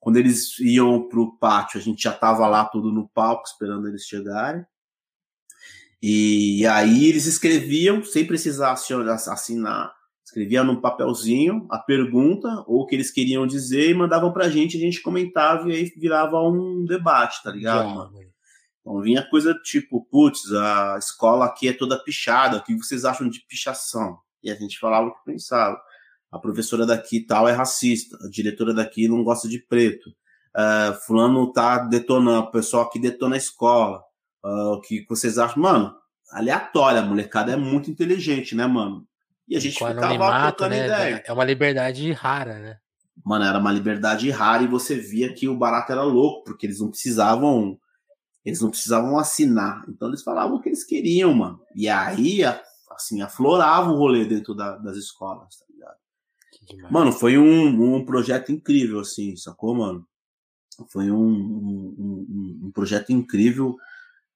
Quando 0.00 0.16
eles 0.16 0.58
iam 0.58 1.08
pro 1.08 1.36
pátio, 1.38 1.78
a 1.78 1.82
gente 1.82 2.02
já 2.02 2.12
tava 2.12 2.46
lá 2.48 2.64
tudo 2.64 2.90
no 2.90 3.08
palco, 3.08 3.46
esperando 3.46 3.86
eles 3.86 4.02
chegarem. 4.02 4.64
E 6.02 6.66
aí 6.66 7.08
eles 7.08 7.26
escreviam, 7.26 8.04
sem 8.04 8.26
precisar 8.26 8.72
assinar, 8.72 9.94
escrevia 10.34 10.64
num 10.64 10.80
papelzinho 10.80 11.64
a 11.70 11.78
pergunta 11.78 12.48
ou 12.66 12.80
o 12.80 12.86
que 12.86 12.96
eles 12.96 13.12
queriam 13.12 13.46
dizer 13.46 13.90
e 13.90 13.94
mandavam 13.94 14.32
pra 14.32 14.48
gente, 14.48 14.76
a 14.76 14.80
gente 14.80 15.00
comentava 15.00 15.68
e 15.68 15.72
aí 15.72 15.92
virava 15.96 16.40
um 16.42 16.84
debate, 16.84 17.40
tá 17.42 17.52
ligado, 17.52 17.88
mano? 17.88 18.12
Então 18.80 19.00
vinha 19.00 19.22
coisa 19.30 19.54
tipo, 19.54 20.04
putz, 20.10 20.52
a 20.52 20.98
escola 20.98 21.46
aqui 21.46 21.68
é 21.68 21.72
toda 21.72 22.02
pichada, 22.02 22.56
o 22.56 22.64
que 22.64 22.76
vocês 22.76 23.04
acham 23.04 23.28
de 23.28 23.40
pichação? 23.48 24.18
E 24.42 24.50
a 24.50 24.54
gente 24.56 24.78
falava 24.78 25.06
o 25.06 25.14
que 25.14 25.24
pensava. 25.24 25.80
A 26.30 26.38
professora 26.38 26.84
daqui 26.84 27.24
tal 27.24 27.48
é 27.48 27.52
racista, 27.52 28.18
a 28.20 28.28
diretora 28.28 28.74
daqui 28.74 29.08
não 29.08 29.22
gosta 29.22 29.48
de 29.48 29.58
preto. 29.60 30.10
Uh, 30.54 30.94
fulano 31.06 31.50
tá 31.52 31.78
detonando, 31.78 32.48
o 32.48 32.50
pessoal 32.50 32.84
aqui 32.84 32.98
detona 32.98 33.36
a 33.36 33.38
escola. 33.38 34.02
Uh, 34.44 34.74
o 34.74 34.80
que 34.80 35.06
vocês 35.08 35.38
acham? 35.38 35.62
Mano, 35.62 35.94
aleatória, 36.32 37.00
a 37.00 37.04
molecada 37.04 37.52
é 37.52 37.56
muito 37.56 37.90
inteligente, 37.90 38.54
né, 38.54 38.66
mano? 38.66 39.06
E 39.48 39.56
a 39.56 39.60
gente 39.60 39.78
Com 39.78 39.86
ficava 39.86 40.48
trocando 40.48 40.70
né? 40.74 40.86
ideia. 40.86 41.22
É 41.26 41.32
uma 41.32 41.44
liberdade 41.44 42.10
rara, 42.12 42.58
né? 42.58 42.78
Mano, 43.24 43.44
era 43.44 43.58
uma 43.58 43.72
liberdade 43.72 44.30
rara 44.30 44.62
e 44.62 44.68
você 44.68 44.96
via 44.96 45.32
que 45.32 45.48
o 45.48 45.56
barato 45.56 45.92
era 45.92 46.02
louco, 46.02 46.44
porque 46.44 46.66
eles 46.66 46.80
não 46.80 46.90
precisavam. 46.90 47.78
Eles 48.44 48.60
não 48.60 48.70
precisavam 48.70 49.18
assinar. 49.18 49.84
Então 49.88 50.08
eles 50.08 50.22
falavam 50.22 50.56
o 50.56 50.60
que 50.60 50.68
eles 50.68 50.84
queriam, 50.84 51.32
mano. 51.32 51.60
E 51.74 51.88
aí, 51.88 52.40
assim, 52.90 53.22
aflorava 53.22 53.90
o 53.90 53.96
rolê 53.96 54.24
dentro 54.24 54.54
da, 54.54 54.76
das 54.76 54.96
escolas, 54.96 55.56
tá 55.56 55.64
ligado? 55.70 56.90
Mano, 56.90 57.12
foi 57.12 57.38
um, 57.38 57.96
um 57.96 58.04
projeto 58.04 58.50
incrível, 58.52 59.00
assim, 59.00 59.36
sacou, 59.36 59.74
mano? 59.74 60.06
Foi 60.90 61.10
um, 61.10 61.16
um, 61.16 61.94
um, 61.98 62.60
um 62.64 62.70
projeto 62.72 63.10
incrível 63.10 63.76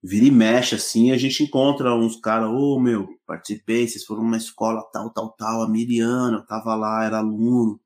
vira 0.02 0.26
e 0.26 0.30
mexe, 0.30 0.74
assim, 0.74 1.10
a 1.10 1.16
gente 1.16 1.42
encontra 1.42 1.94
uns 1.94 2.16
caras, 2.16 2.48
ô 2.48 2.76
oh, 2.76 2.80
meu, 2.80 3.08
participei, 3.26 3.86
vocês 3.86 4.04
foram 4.04 4.22
numa 4.22 4.36
escola 4.36 4.82
tal, 4.92 5.10
tal, 5.10 5.30
tal, 5.30 5.62
a 5.62 5.68
Miriana, 5.68 6.38
eu 6.38 6.46
tava 6.46 6.74
lá, 6.74 7.04
era 7.04 7.18
aluno, 7.18 7.80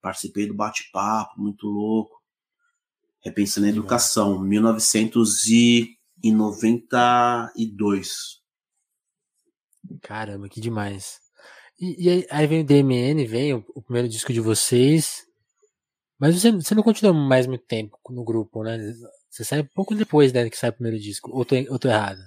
participei 0.00 0.46
do 0.46 0.54
bate-papo, 0.54 1.40
muito 1.40 1.66
louco. 1.66 2.14
Repensando 3.20 3.66
a 3.66 3.70
educação, 3.70 4.38
1900 4.38 5.46
e 5.48 5.96
em 6.22 6.32
92. 6.32 8.40
Caramba, 10.02 10.48
que 10.48 10.60
demais. 10.60 11.20
E, 11.78 12.08
e 12.08 12.26
aí, 12.30 12.46
vem 12.46 12.62
o 12.62 12.64
DMN, 12.64 13.26
vem 13.26 13.54
o, 13.54 13.64
o, 13.74 13.82
primeiro 13.82 14.08
disco 14.08 14.32
de 14.32 14.40
vocês. 14.40 15.26
Mas 16.18 16.40
você, 16.40 16.52
você 16.52 16.74
não 16.74 16.82
continua 16.82 17.12
mais 17.12 17.46
muito 17.46 17.66
tempo 17.66 17.98
no 18.08 18.24
grupo, 18.24 18.62
né? 18.62 18.78
Você 19.36 19.44
sai 19.44 19.60
um 19.60 19.66
pouco 19.66 19.94
depois 19.94 20.32
né, 20.32 20.48
que 20.48 20.56
sai 20.56 20.70
o 20.70 20.72
primeiro 20.72 20.98
disco. 20.98 21.30
Ou 21.30 21.44
tô, 21.44 21.56
ou 21.68 21.78
tô 21.78 21.88
errado? 21.88 22.20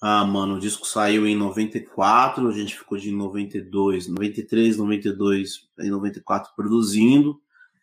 Ah, 0.00 0.24
mano, 0.24 0.54
o 0.54 0.60
disco 0.60 0.86
saiu 0.86 1.26
em 1.26 1.34
94, 1.36 2.48
a 2.48 2.52
gente 2.52 2.78
ficou 2.78 2.96
de 2.96 3.10
92, 3.10 4.06
93, 4.06 4.76
92 4.76 5.68
e 5.80 5.90
94 5.90 6.52
produzindo. 6.54 7.30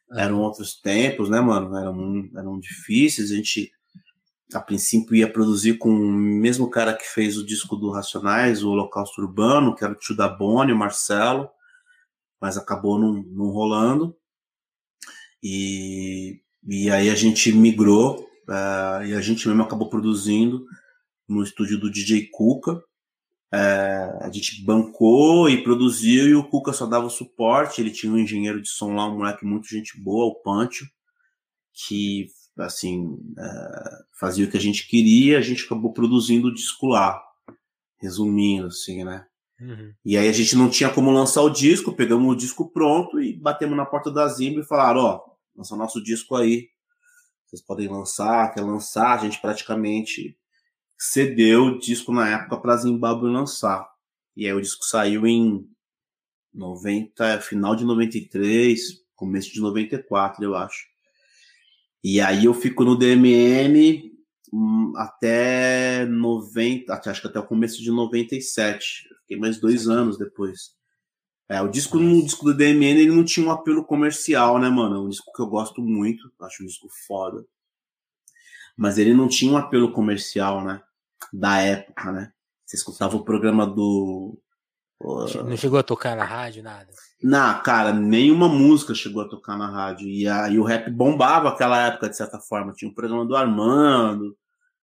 Uhum. 0.10 0.20
Eram 0.20 0.39
outros 0.39 0.80
tempos, 0.80 1.30
né, 1.30 1.41
mano? 1.41 1.76
Eram, 1.76 2.30
eram 2.38 2.60
difíceis. 2.62 3.30
A 3.30 3.36
gente, 3.36 3.74
a 4.54 4.62
princípio, 4.62 5.13
ia 5.13 5.30
produzir 5.30 5.78
com 5.78 5.89
o 5.89 6.13
mesmo 6.13 6.70
cara 6.70 6.93
que 6.93 7.06
fez 7.06 7.38
o 7.38 7.46
disco 7.46 7.76
do 7.76 7.91
Racionais, 7.91 8.63
o 8.63 8.70
Holocausto 8.70 9.22
Urbano, 9.22 9.76
que 9.76 9.84
era 9.84 9.91
o 9.91 9.98
tio 9.98 10.15
da 10.15 10.30
Bonnie, 10.30 10.74
o 10.74 10.78
Marcelo, 10.78 11.50
mas 12.39 12.58
acabou 12.58 12.98
não, 12.98 13.22
não 13.22 13.50
rolando. 13.50 14.15
E, 15.43 16.41
e 16.67 16.91
aí 16.91 17.10
a 17.10 17.15
gente 17.15 17.51
migrou, 17.53 18.27
uh, 18.49 19.03
e 19.06 19.13
a 19.13 19.21
gente 19.21 19.47
mesmo 19.47 19.63
acabou 19.63 19.89
produzindo 19.89 20.65
no 21.27 21.41
estúdio 21.43 21.80
do 21.80 21.89
DJ 21.89 22.27
Cuca. 22.32 22.82
É, 23.53 24.17
a 24.21 24.30
gente 24.30 24.63
bancou 24.65 25.49
e 25.49 25.63
produziu 25.63 26.27
e 26.27 26.36
o 26.36 26.43
Cuca 26.43 26.73
só 26.73 26.86
dava 26.86 27.06
o 27.06 27.10
suporte. 27.10 27.80
Ele 27.80 27.91
tinha 27.91 28.12
um 28.12 28.17
engenheiro 28.17 28.62
de 28.62 28.69
som 28.69 28.93
lá, 28.93 29.08
um 29.08 29.17
moleque 29.17 29.45
muito 29.45 29.67
gente 29.67 30.01
boa, 30.01 30.25
o 30.25 30.36
Pancho, 30.41 30.86
que 31.73 32.27
assim 32.60 33.17
é, 33.38 33.80
fazia 34.19 34.45
o 34.45 34.49
que 34.51 34.58
a 34.58 34.62
gente 34.62 34.88
queria. 34.88 35.38
A 35.38 35.41
gente 35.41 35.65
acabou 35.65 35.93
produzindo 35.93 36.47
o 36.47 36.53
disco 36.53 36.88
lá, 36.88 37.21
resumindo 38.01 38.67
assim, 38.67 39.03
né? 39.03 39.25
Uhum. 39.60 39.91
E 40.06 40.17
aí 40.17 40.27
a 40.27 40.34
gente 40.34 40.56
não 40.56 40.69
tinha 40.69 40.89
como 40.89 41.10
lançar 41.10 41.41
o 41.41 41.49
disco, 41.49 41.93
pegamos 41.93 42.32
o 42.32 42.38
disco 42.38 42.71
pronto 42.71 43.19
e 43.19 43.34
batemos 43.34 43.75
na 43.75 43.86
porta 43.86 44.12
da 44.12 44.27
Zimbra 44.27 44.62
e 44.62 44.67
falaram: 44.67 45.01
ó, 45.01 45.21
lança 45.58 45.76
nosso 45.76 46.02
disco 46.02 46.36
aí, 46.36 46.70
vocês 47.48 47.62
podem 47.62 47.88
lançar, 47.88 48.54
quer 48.54 48.62
lançar. 48.62 49.13
A 49.13 49.24
gente 49.24 49.41
praticamente 49.41 50.38
cedeu 50.98 51.65
o 51.65 51.80
disco 51.80 52.12
na 52.12 52.30
época 52.30 52.58
para 52.58 52.78
Zimbábue 52.78 53.32
lançar. 53.32 53.89
E 54.36 54.46
aí 54.46 54.54
o 54.54 54.62
disco 54.62 54.86
saiu 54.86 55.26
em 55.26 55.67
90, 56.54 57.39
final 57.41 57.76
de 57.76 57.86
93, 57.86 58.80
começo 59.15 59.52
de 59.52 59.62
94, 59.62 60.43
eu 60.43 60.56
acho. 60.56 60.86
E 62.04 62.22
aí 62.22 62.46
eu 62.46 62.54
fico 62.54 62.84
no 62.84 62.96
DMN 62.96 64.12
hum, 64.54 64.93
até 64.96 66.06
90, 66.06 66.93
acho 66.93 67.22
que 67.22 67.28
até 67.28 67.39
o 67.39 67.48
começo 67.48 67.82
de 67.82 67.91
97. 67.91 69.08
Fiquei 69.22 69.38
mais 69.38 69.60
dois 69.60 69.88
anos 69.88 70.17
depois. 70.17 70.76
É, 71.49 71.62
o 71.62 71.67
disco 71.67 71.97
no 71.97 72.21
disco 72.23 72.45
do 72.45 72.53
DMN 72.53 72.99
ele 72.99 73.15
não 73.15 73.23
tinha 73.23 73.47
um 73.47 73.51
apelo 73.51 73.83
comercial, 73.86 74.60
né, 74.60 74.69
mano? 74.69 74.95
É 74.95 74.99
um 74.99 75.10
disco 75.10 75.31
que 75.33 75.41
eu 75.41 75.47
gosto 75.47 75.81
muito, 75.81 76.31
acho 76.41 76.63
um 76.63 76.65
disco 76.65 76.88
foda. 77.07 77.45
Mas 78.75 78.97
ele 78.97 79.13
não 79.13 79.27
tinha 79.27 79.51
um 79.51 79.57
apelo 79.57 79.91
comercial, 79.91 80.63
né? 80.63 80.81
da 81.31 81.57
época, 81.57 82.12
né? 82.12 82.31
Você 82.65 82.77
escutava 82.77 83.15
o 83.15 83.23
programa 83.23 83.65
do. 83.65 84.39
Não 84.99 85.55
chegou 85.55 85.79
a 85.79 85.83
tocar 85.83 86.15
na 86.15 86.23
rádio, 86.23 86.63
nada? 86.63 86.88
Não, 87.21 87.62
cara, 87.62 87.93
nenhuma 87.93 88.49
música 88.49 88.95
chegou 88.95 89.21
a 89.21 89.29
tocar 89.29 89.57
na 89.57 89.69
rádio. 89.69 90.07
E, 90.07 90.27
a, 90.27 90.49
e 90.49 90.57
o 90.57 90.63
rap 90.63 90.89
bombava 90.89 91.49
aquela 91.49 91.86
época, 91.86 92.10
de 92.10 92.17
certa 92.17 92.39
forma. 92.39 92.73
Tinha 92.73 92.89
o 92.89 92.95
programa 92.95 93.25
do 93.25 93.36
Armando. 93.36 94.36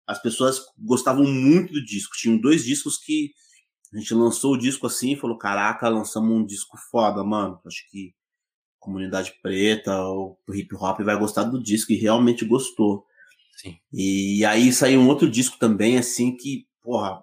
As 0.06 0.20
pessoas 0.20 0.60
gostavam 0.78 1.24
muito 1.24 1.72
do 1.72 1.84
disco. 1.84 2.16
Tinham 2.16 2.38
dois 2.38 2.64
discos 2.64 2.96
que 2.98 3.32
a 3.92 3.98
gente 3.98 4.14
lançou 4.14 4.54
o 4.54 4.58
disco 4.58 4.86
assim 4.86 5.12
e 5.12 5.16
falou: 5.16 5.36
Caraca, 5.36 5.88
lançamos 5.88 6.30
um 6.30 6.44
disco 6.44 6.76
foda, 6.90 7.24
mano. 7.24 7.60
Acho 7.66 7.88
que 7.90 8.14
a 8.78 8.84
comunidade 8.84 9.34
preta, 9.42 10.00
o 10.02 10.38
hip 10.52 10.74
hop 10.76 11.00
vai 11.00 11.18
gostar 11.18 11.44
do 11.44 11.62
disco. 11.62 11.92
E 11.92 11.96
realmente 11.96 12.44
gostou. 12.44 13.04
Sim. 13.56 13.76
E 13.92 14.44
aí 14.44 14.72
saiu 14.72 15.00
um 15.00 15.08
outro 15.08 15.28
disco 15.28 15.58
também, 15.58 15.98
assim, 15.98 16.34
que, 16.36 16.66
porra, 16.82 17.22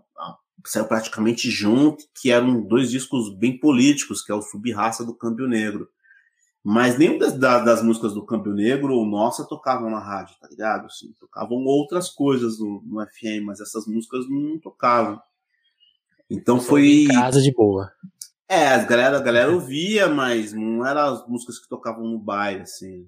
saiu 0.65 0.85
praticamente 0.85 1.49
junto, 1.49 2.03
que 2.21 2.31
eram 2.31 2.61
dois 2.61 2.91
discos 2.91 3.33
bem 3.35 3.57
políticos, 3.57 4.21
que 4.21 4.31
é 4.31 4.35
o 4.35 4.41
Subraça 4.41 5.05
do 5.05 5.15
Câmbio 5.15 5.47
Negro. 5.47 5.89
Mas 6.63 6.97
nenhuma 6.97 7.19
das, 7.19 7.37
das, 7.39 7.81
músicas 7.81 8.13
do 8.13 8.25
Câmbio 8.25 8.53
Negro 8.53 8.93
ou 8.93 9.05
nossa 9.05 9.47
tocavam 9.47 9.89
na 9.89 9.99
rádio, 9.99 10.35
tá 10.41 10.49
ligado? 10.49 10.87
Assim, 10.87 11.13
tocavam 11.17 11.63
outras 11.63 12.09
coisas 12.09 12.59
no, 12.59 12.83
no 12.85 13.05
FM, 13.05 13.45
mas 13.45 13.61
essas 13.61 13.87
músicas 13.87 14.29
não 14.29 14.59
tocavam. 14.59 15.17
Então 16.29 16.59
foi. 16.59 17.05
Em 17.05 17.07
casa 17.07 17.41
de 17.41 17.53
boa. 17.53 17.91
É, 18.49 18.67
a 18.69 18.83
galera, 18.83 19.17
a 19.17 19.21
galera 19.21 19.51
ouvia, 19.51 20.07
mas 20.07 20.53
não 20.53 20.85
eram 20.85 21.13
as 21.13 21.27
músicas 21.27 21.59
que 21.59 21.67
tocavam 21.67 22.05
no 22.07 22.17
baile, 22.17 22.61
assim. 22.61 23.07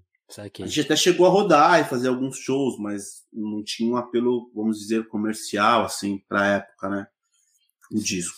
A 0.64 0.68
gente 0.68 0.82
até 0.82 0.96
chegou 0.96 1.26
a 1.26 1.30
rodar 1.30 1.80
e 1.80 1.86
fazer 1.86 2.10
alguns 2.10 2.38
shows, 2.38 2.78
mas 2.78 3.24
não 3.34 3.64
tinha 3.64 3.92
um 3.92 3.98
apelo, 3.98 4.52
vamos 4.54 4.78
dizer, 4.78 5.08
comercial, 5.08 5.86
assim, 5.86 6.22
pra 6.28 6.58
época, 6.58 6.90
né? 6.90 7.08
O 7.92 8.00
disco. 8.00 8.38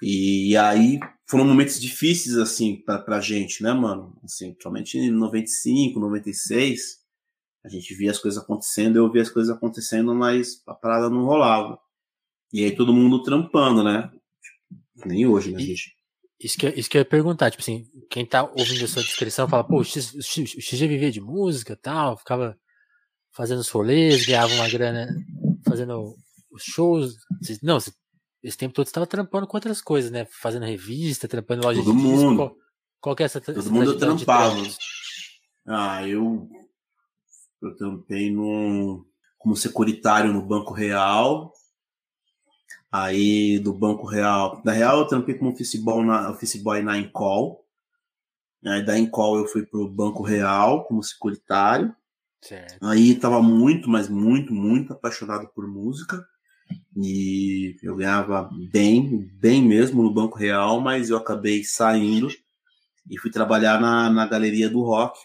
E 0.00 0.56
aí 0.56 0.98
foram 1.28 1.44
momentos 1.44 1.80
difíceis, 1.80 2.36
assim, 2.36 2.76
pra, 2.76 2.98
pra 2.98 3.20
gente, 3.20 3.62
né, 3.62 3.72
mano? 3.72 4.18
Assim, 4.24 4.50
principalmente 4.50 4.98
em 4.98 5.10
95, 5.10 6.00
96, 6.00 6.98
a 7.64 7.68
gente 7.68 7.94
via 7.94 8.10
as 8.10 8.18
coisas 8.18 8.42
acontecendo, 8.42 8.96
eu 8.96 9.10
via 9.12 9.22
as 9.22 9.30
coisas 9.30 9.54
acontecendo, 9.54 10.12
mas 10.14 10.60
a 10.66 10.74
parada 10.74 11.08
não 11.08 11.24
rolava. 11.24 11.78
E 12.52 12.64
aí 12.64 12.74
todo 12.74 12.92
mundo 12.92 13.22
trampando, 13.22 13.82
né? 13.82 14.10
Nem 15.04 15.26
hoje, 15.26 15.52
né, 15.52 15.58
gente? 15.58 15.94
Isso 16.38 16.58
que, 16.58 16.68
isso 16.68 16.90
que 16.90 16.98
eu 16.98 17.00
ia 17.00 17.04
perguntar, 17.04 17.50
tipo 17.50 17.62
assim, 17.62 17.86
quem 18.10 18.26
tá 18.26 18.42
ouvindo 18.42 18.84
a 18.84 18.88
sua 18.88 19.02
descrição 19.02 19.48
fala, 19.48 19.62
pô, 19.62 19.78
o 19.78 19.84
X, 19.84 20.12
o 20.14 20.22
X, 20.22 20.54
o 20.54 20.60
X 20.60 20.78
já 20.78 20.86
vivia 20.86 21.10
de 21.10 21.20
música 21.20 21.76
tal, 21.80 22.16
ficava 22.16 22.56
fazendo 23.32 23.60
os 23.60 23.68
rolês, 23.68 24.26
ganhava 24.26 24.52
uma 24.54 24.68
grana 24.68 25.08
fazendo 25.66 26.14
os 26.50 26.62
shows. 26.62 27.14
Não, 27.62 27.78
esse 28.42 28.58
tempo 28.58 28.74
todo 28.74 28.86
você 28.86 28.90
estava 28.90 29.06
trampando 29.06 29.46
com 29.46 29.56
outras 29.56 29.80
coisas, 29.80 30.10
né? 30.10 30.26
Fazendo 30.26 30.66
revista, 30.66 31.28
trampando 31.28 31.62
loja 31.62 31.80
Todo 31.82 31.96
de 31.96 32.02
mundo. 32.02 32.16
disco. 32.16 32.36
Qual, 32.36 32.56
qual 33.00 33.16
que 33.16 33.22
é 33.22 33.26
essa 33.26 33.40
Todo 33.40 33.58
essa 33.60 33.70
mundo 33.70 33.96
trampava. 33.96 34.56
Ah, 35.66 36.06
eu 36.06 36.48
eu 37.62 37.76
trampei 37.76 38.30
no, 38.32 39.06
como 39.38 39.54
securitário 39.56 40.32
no 40.32 40.44
Banco 40.44 40.72
Real, 40.72 41.52
Aí 42.92 43.58
do 43.58 43.72
Banco 43.72 44.06
Real. 44.06 44.60
Da 44.62 44.70
Real 44.70 44.98
eu 44.98 45.06
trampei 45.06 45.34
como 45.34 45.50
office 45.50 45.76
boy 45.76 46.04
na, 46.04 46.30
office 46.30 46.56
boy 46.56 46.82
na 46.82 46.98
Encol. 46.98 47.64
Aí 48.66 48.84
da 48.84 48.98
Encol 48.98 49.38
eu 49.38 49.46
fui 49.46 49.64
pro 49.64 49.88
Banco 49.88 50.22
Real 50.22 50.84
como 50.84 51.02
securitário. 51.02 51.96
Certo. 52.42 52.76
Aí 52.84 53.14
tava 53.14 53.42
muito, 53.42 53.88
mas 53.88 54.10
muito, 54.10 54.52
muito 54.52 54.92
apaixonado 54.92 55.48
por 55.54 55.66
música. 55.66 56.22
E 56.94 57.76
eu 57.82 57.96
ganhava 57.96 58.50
bem, 58.70 59.26
bem 59.40 59.62
mesmo 59.62 60.02
no 60.02 60.12
Banco 60.12 60.36
Real, 60.36 60.78
mas 60.78 61.08
eu 61.08 61.16
acabei 61.16 61.64
saindo 61.64 62.28
e 63.08 63.18
fui 63.18 63.30
trabalhar 63.30 63.80
na, 63.80 64.10
na 64.10 64.26
Galeria 64.26 64.68
do 64.68 64.82
Rock, 64.82 65.18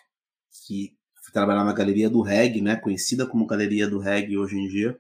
que 0.66 0.94
fui 1.22 1.34
trabalhar 1.34 1.66
na 1.66 1.74
Galeria 1.74 2.10
do 2.10 2.22
Reggae, 2.22 2.62
né, 2.62 2.78
conhecida 2.78 3.26
como 3.26 3.46
Galeria 3.46 3.90
do 3.90 4.00
Reggae 4.00 4.38
hoje 4.38 4.58
em 4.58 4.68
dia 4.68 4.98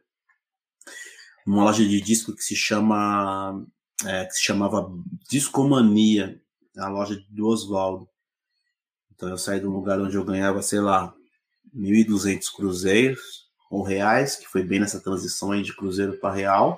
numa 1.47 1.63
loja 1.63 1.87
de 1.87 2.01
disco 2.01 2.35
que 2.35 2.43
se 2.43 2.55
chama 2.55 3.65
é, 4.05 4.25
que 4.25 4.33
se 4.33 4.43
chamava 4.43 4.91
Discomania, 5.29 6.39
a 6.77 6.89
loja 6.89 7.17
do 7.29 7.47
Oswaldo. 7.47 8.07
Então 9.15 9.29
eu 9.29 9.37
saí 9.37 9.59
de 9.59 9.65
um 9.65 9.71
lugar 9.71 9.99
onde 9.99 10.15
eu 10.15 10.25
ganhava, 10.25 10.61
sei 10.61 10.81
lá, 10.81 11.13
1.200 11.73 12.51
cruzeiros 12.53 13.47
ou 13.71 13.81
reais, 13.81 14.35
que 14.35 14.45
foi 14.45 14.61
bem 14.61 14.79
nessa 14.79 14.99
transição 14.99 15.51
aí 15.51 15.63
de 15.63 15.75
cruzeiro 15.75 16.19
para 16.19 16.35
real, 16.35 16.77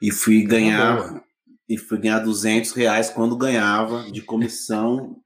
e 0.00 0.10
fui 0.10 0.42
ganhar 0.42 1.22
e 1.68 1.76
fui 1.76 1.98
ganhar 1.98 2.20
200 2.20 2.72
reais 2.72 3.10
quando 3.10 3.36
ganhava 3.36 4.10
de 4.10 4.22
comissão 4.22 5.20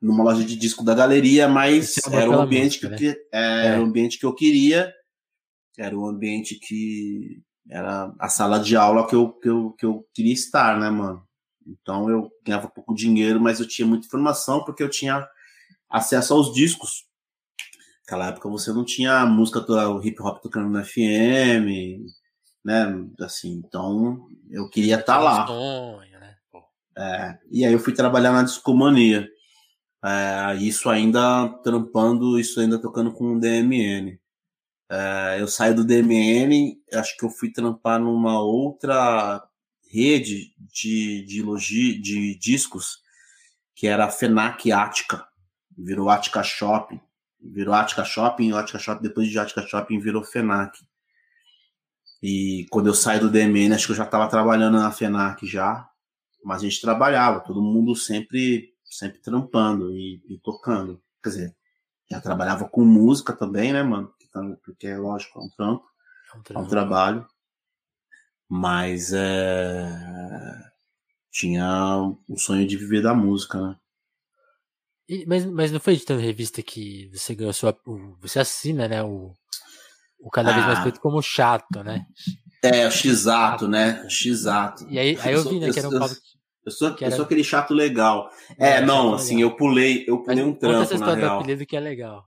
numa 0.00 0.22
loja 0.22 0.44
de 0.44 0.54
disco 0.56 0.84
da 0.84 0.94
galeria, 0.94 1.48
mas 1.48 1.96
é 1.98 2.16
era 2.16 2.30
o 2.30 2.40
ambiente 2.40 2.84
música, 2.84 2.96
que, 2.96 3.08
né? 3.08 3.16
é, 3.32 3.66
era 3.66 3.80
o 3.80 3.84
ambiente 3.84 4.18
que 4.18 4.26
eu 4.26 4.34
queria, 4.34 4.92
era 5.76 5.96
o 5.96 6.06
ambiente 6.06 6.56
que 6.56 7.42
era 7.68 8.14
a 8.18 8.28
sala 8.28 8.58
de 8.58 8.76
aula 8.76 9.06
que 9.06 9.14
eu, 9.14 9.32
que 9.32 9.48
eu, 9.48 9.72
que 9.72 9.86
eu 9.86 10.06
queria 10.12 10.32
estar, 10.32 10.78
né, 10.78 10.90
mano? 10.90 11.26
Então 11.66 12.10
eu 12.10 12.30
ganhava 12.44 12.68
pouco 12.68 12.94
dinheiro, 12.94 13.40
mas 13.40 13.58
eu 13.58 13.66
tinha 13.66 13.86
muita 13.86 14.06
informação 14.06 14.64
porque 14.64 14.82
eu 14.82 14.90
tinha 14.90 15.26
acesso 15.88 16.34
aos 16.34 16.52
discos. 16.52 17.06
Naquela 18.00 18.28
época 18.28 18.50
você 18.50 18.72
não 18.72 18.84
tinha 18.84 19.24
música, 19.24 19.60
o 19.88 20.02
hip 20.02 20.20
hop 20.22 20.42
tocando 20.42 20.68
no 20.68 20.84
FM, 20.84 22.04
né? 22.62 23.06
Assim, 23.20 23.62
então 23.64 24.28
eu 24.50 24.68
queria 24.68 24.96
estar 24.96 25.16
tá 25.16 25.18
lá. 25.18 25.46
Sonho, 25.46 26.20
né? 26.20 26.36
É, 26.96 27.38
e 27.50 27.64
aí 27.64 27.72
eu 27.72 27.78
fui 27.78 27.94
trabalhar 27.94 28.32
na 28.32 28.42
discomania. 28.42 29.26
É, 30.04 30.56
isso 30.56 30.90
ainda 30.90 31.48
trampando, 31.62 32.38
isso 32.38 32.60
ainda 32.60 32.78
tocando 32.78 33.10
com 33.10 33.36
o 33.36 33.40
DMN. 33.40 34.18
É, 34.94 35.40
eu 35.40 35.48
saí 35.48 35.74
do 35.74 35.84
DMN, 35.84 36.80
acho 36.92 37.16
que 37.16 37.24
eu 37.24 37.30
fui 37.30 37.50
trampar 37.50 37.98
numa 37.98 38.40
outra 38.40 39.44
rede 39.90 40.54
de, 40.72 41.24
de, 41.24 41.42
logi, 41.42 42.00
de 42.00 42.38
discos, 42.38 42.98
que 43.74 43.88
era 43.88 44.04
a 44.04 44.10
FENAC 44.10 44.70
Ática, 44.70 45.26
virou 45.76 46.08
Ática 46.08 46.44
Shopping, 46.44 47.00
virou 47.40 47.74
Ática 47.74 48.04
Shopping, 48.04 48.52
Ática 48.52 48.78
Shopping, 48.78 49.02
depois 49.02 49.28
de 49.28 49.36
Ática 49.36 49.66
Shopping 49.66 49.98
virou 49.98 50.22
FENAC. 50.22 50.78
E 52.22 52.64
quando 52.70 52.86
eu 52.86 52.94
saí 52.94 53.18
do 53.18 53.28
DMN, 53.28 53.74
acho 53.74 53.86
que 53.86 53.92
eu 53.92 53.96
já 53.96 54.04
estava 54.04 54.28
trabalhando 54.28 54.78
na 54.78 54.92
FENAC 54.92 55.44
já, 55.44 55.88
mas 56.44 56.60
a 56.60 56.64
gente 56.68 56.80
trabalhava, 56.80 57.40
todo 57.40 57.60
mundo 57.60 57.96
sempre 57.96 58.72
sempre 58.84 59.18
trampando 59.18 59.92
e, 59.92 60.22
e 60.28 60.38
tocando. 60.38 61.02
Quer 61.20 61.28
dizer, 61.30 61.56
já 62.08 62.20
trabalhava 62.20 62.68
com 62.68 62.84
música 62.84 63.32
também, 63.32 63.72
né, 63.72 63.82
mano? 63.82 64.14
Porque, 64.64 64.86
é 64.86 64.96
lógico, 64.96 65.38
é 65.38 65.42
um 65.42 65.48
trampo, 65.50 65.84
é 66.50 66.58
um. 66.58 66.64
É 66.64 66.68
trabalho. 66.68 67.26
Mas 68.48 69.12
é... 69.12 69.88
tinha 71.30 71.98
o 72.28 72.38
sonho 72.38 72.66
de 72.66 72.76
viver 72.76 73.02
da 73.02 73.14
música, 73.14 73.60
né? 73.60 73.76
E, 75.08 75.26
mas, 75.26 75.44
mas 75.44 75.70
não 75.70 75.80
foi 75.80 75.96
de 75.96 76.04
tanta 76.04 76.22
revista 76.22 76.62
que 76.62 77.10
você 77.12 77.34
ganhou 77.34 77.52
sua. 77.52 77.76
Você 78.20 78.38
assina, 78.38 78.88
né? 78.88 79.02
O, 79.02 79.32
o 80.18 80.30
cada 80.30 80.52
vez 80.52 80.64
mais 80.66 80.78
ah. 80.78 80.82
feito 80.82 81.00
como 81.00 81.22
chato, 81.22 81.82
né? 81.82 82.06
É, 82.62 82.86
o 82.86 82.90
X-Ato, 82.90 83.68
né? 83.68 84.06
X-Ato. 84.08 84.86
E 84.88 84.98
aí, 84.98 85.18
aí 85.20 85.34
eu 85.34 85.44
vi, 85.44 85.60
né, 85.60 85.70
que 85.70 85.78
era 85.78 85.88
um 85.88 85.98
papo 85.98 86.14
eu 86.64 86.72
sou, 86.72 86.88
era... 86.88 87.06
eu 87.06 87.12
sou 87.12 87.24
aquele 87.24 87.44
chato 87.44 87.74
legal. 87.74 88.30
É, 88.58 88.76
é 88.76 88.80
não, 88.80 89.14
assim, 89.14 89.36
legal. 89.36 89.50
eu 89.50 89.56
pulei, 89.56 90.04
eu 90.08 90.22
pulei 90.22 90.42
Mas 90.42 90.54
um 90.54 90.58
trampo 90.58 90.82
essa 90.82 90.98
na 90.98 91.14
real. 91.14 91.36
Do 91.36 91.42
apelido 91.42 91.66
que 91.66 91.76
é 91.76 91.80
legal. 91.80 92.24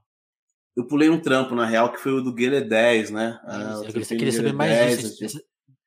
Eu 0.78 0.86
pulei 0.86 1.10
um 1.10 1.20
trampo, 1.20 1.56
na 1.56 1.66
real, 1.66 1.92
que 1.92 1.98
foi 1.98 2.12
o 2.12 2.22
do 2.22 2.32
Guilherme 2.32 2.68
10, 2.68 3.10
né? 3.10 3.40
Ah, 3.42 3.82
eu, 3.84 3.92
queria, 3.92 4.06
queria 4.06 4.32
saber 4.32 4.52
mais 4.52 4.70
10, 4.70 5.16
disso. 5.16 5.40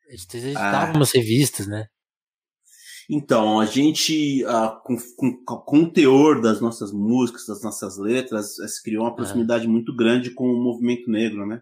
Editava 0.09 0.91
ah. 0.91 0.97
umas 0.97 1.13
revistas, 1.13 1.65
né? 1.65 1.87
Então, 3.09 3.61
a 3.61 3.65
gente, 3.65 4.43
uh, 4.43 4.83
com, 4.83 4.97
com, 5.15 5.61
com, 5.63 5.77
o 5.83 5.89
teor 5.89 6.41
das 6.41 6.59
nossas 6.59 6.91
músicas, 6.91 7.45
das 7.45 7.63
nossas 7.63 7.97
letras, 7.97 8.57
se 8.57 8.83
criou 8.83 9.05
uma 9.05 9.15
proximidade 9.15 9.65
ah. 9.65 9.69
muito 9.69 9.95
grande 9.95 10.31
com 10.31 10.43
o 10.43 10.61
movimento 10.61 11.09
negro, 11.09 11.47
né? 11.47 11.61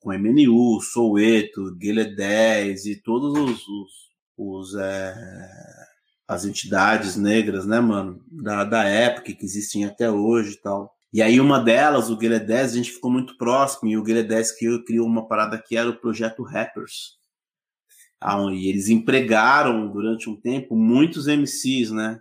Com 0.00 0.12
MNU, 0.12 0.80
Soueto, 0.80 1.74
Guilherme 1.76 2.14
10 2.14 2.86
e 2.86 3.02
todos 3.02 3.36
os, 3.36 3.66
os, 3.66 3.90
os 4.36 4.74
é 4.76 5.14
as 6.28 6.44
entidades 6.44 7.16
negras, 7.16 7.66
né, 7.66 7.78
mano, 7.78 8.20
da, 8.30 8.64
da 8.64 8.84
época 8.84 9.32
que 9.32 9.44
existem 9.44 9.84
até 9.84 10.10
hoje 10.10 10.54
e 10.54 10.60
tal. 10.60 10.95
E 11.12 11.22
aí 11.22 11.40
uma 11.40 11.58
delas, 11.58 12.10
o 12.10 12.16
Guilherme 12.16 12.46
10, 12.46 12.72
a 12.72 12.76
gente 12.76 12.92
ficou 12.92 13.10
muito 13.10 13.36
próximo, 13.36 13.88
e 13.88 13.96
o 13.96 14.02
Guilherme 14.02 14.28
10 14.28 14.52
criou 14.84 15.06
uma 15.06 15.26
parada 15.26 15.62
que 15.64 15.76
era 15.76 15.88
o 15.88 15.96
Projeto 15.96 16.42
Rappers. 16.42 17.16
E 18.52 18.68
eles 18.68 18.88
empregaram 18.88 19.90
durante 19.90 20.28
um 20.28 20.38
tempo 20.40 20.74
muitos 20.74 21.26
MCs, 21.26 21.90
né? 21.90 22.18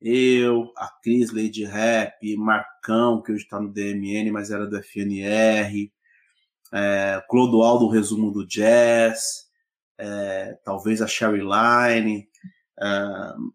Eu, 0.00 0.70
a 0.76 0.88
Cris 1.02 1.32
Lady 1.32 1.64
Rap, 1.64 2.36
Marcão, 2.36 3.22
que 3.22 3.32
hoje 3.32 3.44
está 3.44 3.58
no 3.58 3.72
DMN, 3.72 4.30
mas 4.30 4.50
era 4.50 4.66
do 4.66 4.76
FNR, 4.76 5.90
é, 6.72 7.22
Clodoaldo, 7.28 7.88
Resumo 7.88 8.30
do 8.30 8.46
Jazz, 8.46 9.46
é, 9.98 10.58
talvez 10.64 11.00
a 11.00 11.06
Sherry 11.06 11.40
Line, 11.40 12.28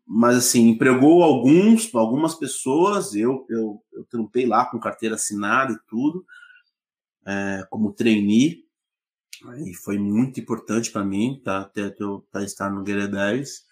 Mas 0.06 0.38
assim, 0.38 0.70
empregou 0.70 1.24
alguns, 1.24 1.94
algumas 1.94 2.36
pessoas, 2.36 3.14
eu, 3.14 3.46
eu, 3.50 3.84
eu 3.94 4.04
trampei 4.06 4.46
lá 4.46 4.66
com 4.66 4.80
carteira 4.80 5.16
assinada 5.16 5.74
e 5.74 5.80
tudo, 5.88 6.26
uh, 7.22 7.68
como 7.70 7.94
trainee, 7.94 8.66
e 9.66 9.74
foi 9.74 9.98
muito 9.98 10.40
importante 10.40 10.92
para 10.92 11.04
mim 11.04 11.42
tá, 11.44 11.66
ter, 11.66 11.96
tá, 12.32 12.44
estar 12.44 12.70
no 12.70 12.84
Guerreiro 12.84 13.12
10. 13.12 13.72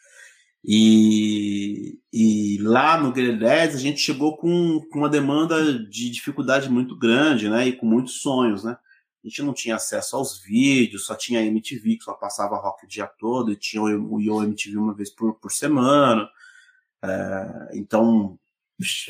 E, 0.66 2.00
e 2.12 2.58
lá 2.62 3.00
no 3.00 3.12
Guerreiro 3.12 3.40
10 3.40 3.76
a 3.76 3.78
gente 3.78 4.00
chegou 4.00 4.36
com, 4.36 4.82
com 4.92 5.00
uma 5.00 5.10
demanda 5.10 5.80
de 5.88 6.10
dificuldade 6.10 6.70
muito 6.70 6.98
grande, 6.98 7.50
né? 7.50 7.68
E 7.68 7.74
com 7.74 7.86
muitos 7.86 8.22
sonhos, 8.22 8.64
né? 8.64 8.78
A 9.24 9.28
gente 9.28 9.42
não 9.42 9.54
tinha 9.54 9.76
acesso 9.76 10.16
aos 10.16 10.40
vídeos, 10.42 11.06
só 11.06 11.16
tinha 11.16 11.46
MTV, 11.46 11.98
que 11.98 12.04
só 12.04 12.14
passava 12.14 12.58
rock 12.58 12.86
o 12.86 12.88
dia 12.88 13.06
todo, 13.06 13.52
e 13.52 13.56
tinha 13.56 13.82
o 13.82 14.20
Yo 14.20 14.44
MTV 14.44 14.78
uma 14.78 14.94
vez 14.94 15.10
por, 15.10 15.34
por 15.36 15.52
semana. 15.52 16.30
É, 17.04 17.70
então, 17.74 18.40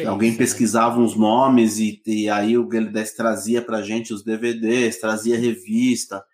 alguém 0.07 0.31
né? 0.31 0.37
pesquisava 0.37 0.99
uns 0.99 1.15
nomes 1.15 1.77
e, 1.77 2.01
e 2.05 2.29
aí 2.29 2.57
o 2.57 2.67
Galides 2.67 3.13
trazia 3.13 3.61
pra 3.61 3.83
gente 3.83 4.13
os 4.13 4.23
DVDs, 4.23 4.99
trazia 4.99 5.37
revista. 5.37 6.25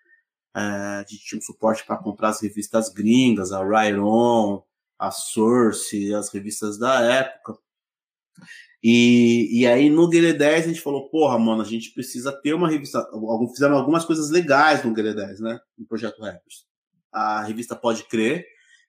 É, 0.54 0.60
a 0.60 1.04
gente 1.06 1.24
tinha 1.24 1.38
um 1.38 1.42
suporte 1.42 1.84
para 1.84 1.98
comprar 1.98 2.30
as 2.30 2.40
revistas 2.40 2.88
gringas, 2.88 3.52
a 3.52 3.62
Right 3.62 3.98
On, 3.98 4.62
a 4.98 5.10
Source, 5.10 6.14
as 6.14 6.30
revistas 6.30 6.78
da 6.78 7.00
época. 7.00 7.58
E, 8.88 9.48
e 9.50 9.66
aí 9.66 9.90
no 9.90 10.08
Guerre 10.08 10.32
10 10.32 10.64
a 10.64 10.68
gente 10.68 10.80
falou, 10.80 11.08
porra, 11.10 11.36
mano, 11.36 11.60
a 11.60 11.64
gente 11.64 11.90
precisa 11.90 12.30
ter 12.30 12.54
uma 12.54 12.70
revista. 12.70 13.04
Fizeram 13.52 13.76
algumas 13.76 14.04
coisas 14.04 14.30
legais 14.30 14.84
no 14.84 14.94
Guerre 14.94 15.12
10, 15.12 15.40
né? 15.40 15.58
No 15.76 15.84
Projeto 15.84 16.22
Rappers. 16.22 16.64
A 17.12 17.42
revista 17.42 17.74
Pode 17.74 18.04
Crer, 18.04 18.44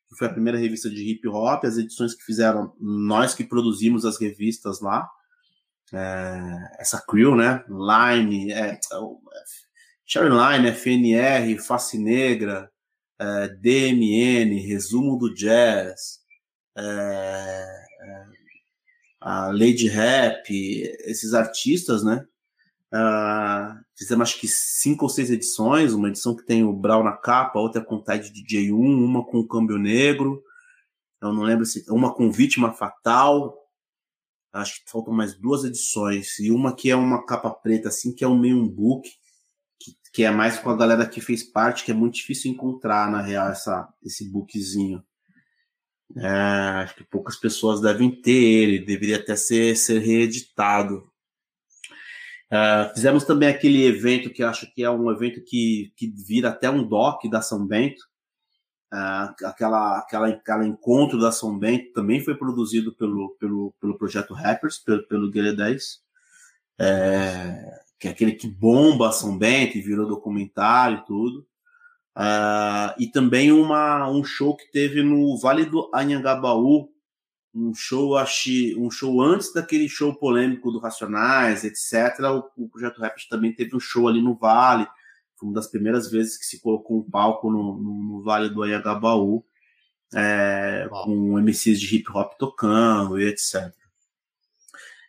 que 0.07 0.15
foi 0.15 0.27
a 0.27 0.31
primeira 0.31 0.59
revista 0.59 0.87
de 0.87 1.01
hip 1.01 1.27
hop, 1.27 1.65
as 1.65 1.79
edições 1.79 2.13
que 2.13 2.23
fizeram, 2.23 2.75
nós 2.79 3.33
que 3.33 3.43
produzimos 3.43 4.05
as 4.05 4.19
revistas 4.19 4.81
lá. 4.81 5.09
É, 5.91 6.41
essa 6.77 7.03
crew, 7.03 7.35
né? 7.35 7.65
Line, 7.67 8.51
é, 8.51 8.73
é 8.73 8.79
Sherry 10.05 10.29
Line, 10.29 10.67
FNR, 10.73 11.57
Face 11.57 11.97
Negra, 11.97 12.69
é, 13.19 13.47
DMN, 13.47 14.59
Resumo 14.59 15.17
do 15.17 15.33
Jazz. 15.33 16.19
É, 16.77 16.83
é 16.83 18.36
a 19.19 19.47
Lady 19.47 19.87
Rap, 19.87 20.49
esses 20.49 21.33
artistas, 21.33 22.03
né? 22.03 22.25
Uh, 22.93 23.83
fizemos 23.97 24.29
acho 24.29 24.39
que 24.39 24.47
cinco 24.47 25.05
ou 25.05 25.09
seis 25.09 25.29
edições, 25.29 25.91
uma 25.91 26.07
edição 26.07 26.35
que 26.35 26.45
tem 26.45 26.63
o 26.63 26.71
Brown 26.71 27.03
na 27.03 27.17
capa, 27.17 27.59
outra 27.59 27.83
com 27.83 28.01
Tide 28.01 28.31
DJ 28.31 28.71
1, 28.71 28.77
uma 28.77 29.25
com 29.25 29.39
o 29.39 29.47
Câmbio 29.47 29.77
Negro, 29.77 30.41
eu 31.21 31.33
não 31.33 31.43
lembro 31.43 31.65
se 31.65 31.83
uma 31.89 32.13
com 32.13 32.31
Vítima 32.31 32.73
Fatal, 32.73 33.57
acho 34.53 34.83
que 34.83 34.91
faltam 34.91 35.13
mais 35.13 35.33
duas 35.33 35.63
edições, 35.63 36.39
e 36.39 36.51
uma 36.51 36.75
que 36.75 36.89
é 36.89 36.95
uma 36.95 37.25
capa 37.25 37.49
preta, 37.49 37.89
assim, 37.89 38.13
que 38.13 38.23
é 38.23 38.27
um 38.27 38.37
meio 38.37 38.57
um 38.57 38.67
book, 38.67 39.09
que, 39.79 39.97
que 40.13 40.23
é 40.23 40.31
mais 40.31 40.59
com 40.59 40.69
a 40.69 40.75
galera 40.77 41.07
que 41.07 41.19
fez 41.19 41.43
parte, 41.43 41.83
que 41.83 41.91
é 41.91 41.93
muito 41.93 42.15
difícil 42.15 42.51
encontrar, 42.51 43.11
na 43.11 43.21
real, 43.21 43.49
essa, 43.49 43.91
esse 44.03 44.29
bookzinho. 44.29 45.03
É, 46.15 46.27
acho 46.83 46.95
que 46.95 47.03
poucas 47.03 47.35
pessoas 47.35 47.81
devem 47.81 48.09
ter 48.09 48.31
ele, 48.31 48.85
deveria 48.85 49.17
até 49.17 49.35
ser, 49.35 49.75
ser 49.75 49.99
reeditado. 49.99 51.03
É, 52.49 52.91
fizemos 52.93 53.25
também 53.25 53.49
aquele 53.49 53.85
evento 53.85 54.29
que 54.29 54.41
acho 54.41 54.71
que 54.73 54.83
é 54.83 54.89
um 54.89 55.11
evento 55.11 55.43
que, 55.43 55.91
que 55.97 56.07
vira 56.07 56.49
até 56.49 56.69
um 56.69 56.87
doc 56.87 57.25
da 57.29 57.41
São 57.41 57.65
Bento. 57.65 58.05
É, 58.93 58.97
aquela, 59.45 59.99
aquela, 59.99 60.27
aquela 60.29 60.65
encontro 60.65 61.19
da 61.19 61.31
São 61.31 61.57
Bento 61.59 61.91
também 61.91 62.23
foi 62.23 62.35
produzido 62.35 62.95
pelo, 62.95 63.35
pelo, 63.39 63.73
pelo 63.81 63.97
projeto 63.97 64.33
Rappers, 64.33 64.79
pelo, 64.79 65.05
pelo 65.07 65.29
Guilherme 65.29 65.57
10. 65.57 66.07
É, 66.79 67.81
que 67.99 68.07
é 68.07 68.11
aquele 68.11 68.33
que 68.33 68.47
bomba 68.47 69.11
São 69.11 69.37
Bento 69.37 69.77
e 69.77 69.81
virou 69.81 70.07
documentário 70.07 70.99
e 70.99 71.05
tudo. 71.05 71.45
Uh, 72.17 72.97
e 72.97 73.05
também 73.05 73.51
uma, 73.51 74.09
um 74.09 74.23
show 74.23 74.57
que 74.57 74.71
teve 74.71 75.03
no 75.03 75.37
Vale 75.37 75.65
do 75.65 75.87
Anhangabaú, 75.93 76.89
um 77.53 77.75
show, 77.75 78.17
acho, 78.17 78.49
um 78.75 78.89
show 78.89 79.21
antes 79.21 79.53
daquele 79.53 79.87
show 79.87 80.15
polêmico 80.15 80.71
do 80.71 80.79
Racionais, 80.79 81.63
etc. 81.63 82.19
O, 82.57 82.63
o 82.63 82.69
Projeto 82.69 82.99
Rap 82.99 83.15
também 83.29 83.53
teve 83.53 83.75
um 83.75 83.79
show 83.79 84.07
ali 84.07 84.19
no 84.19 84.35
Vale. 84.35 84.87
Foi 85.35 85.47
uma 85.47 85.53
das 85.53 85.67
primeiras 85.67 86.09
vezes 86.09 86.37
que 86.37 86.45
se 86.45 86.59
colocou 86.59 86.97
um 86.97 87.09
palco 87.09 87.51
no, 87.51 87.77
no, 87.77 88.03
no 88.03 88.23
Vale 88.23 88.49
do 88.49 88.63
Anhangabaú, 88.63 89.45
é, 90.15 90.87
com 90.89 91.37
MCs 91.37 91.79
de 91.79 91.97
hip 91.97 92.11
hop 92.11 92.33
tocando 92.39 93.19
e 93.19 93.27
etc. 93.27 93.71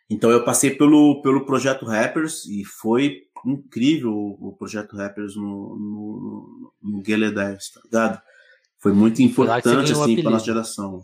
Então 0.07 0.29
eu 0.29 0.43
passei 0.43 0.75
pelo, 0.75 1.23
pelo 1.23 1.43
Projeto 1.43 1.85
Rappers 1.85 2.45
e 2.45 2.63
foi 2.63 3.28
incrível 3.45 4.13
o, 4.13 4.55
projeto 4.57 4.95
Rappers 4.95 5.35
no, 5.35 5.75
no, 5.77 6.73
no 6.81 7.01
Gale 7.01 7.31
10, 7.31 7.69
tá 7.69 7.81
ligado? 7.83 8.21
Foi 8.77 8.93
muito 8.93 9.21
importante, 9.21 9.91
assim, 9.91 10.21
para 10.21 10.31
nossa 10.31 10.45
geração. 10.45 11.03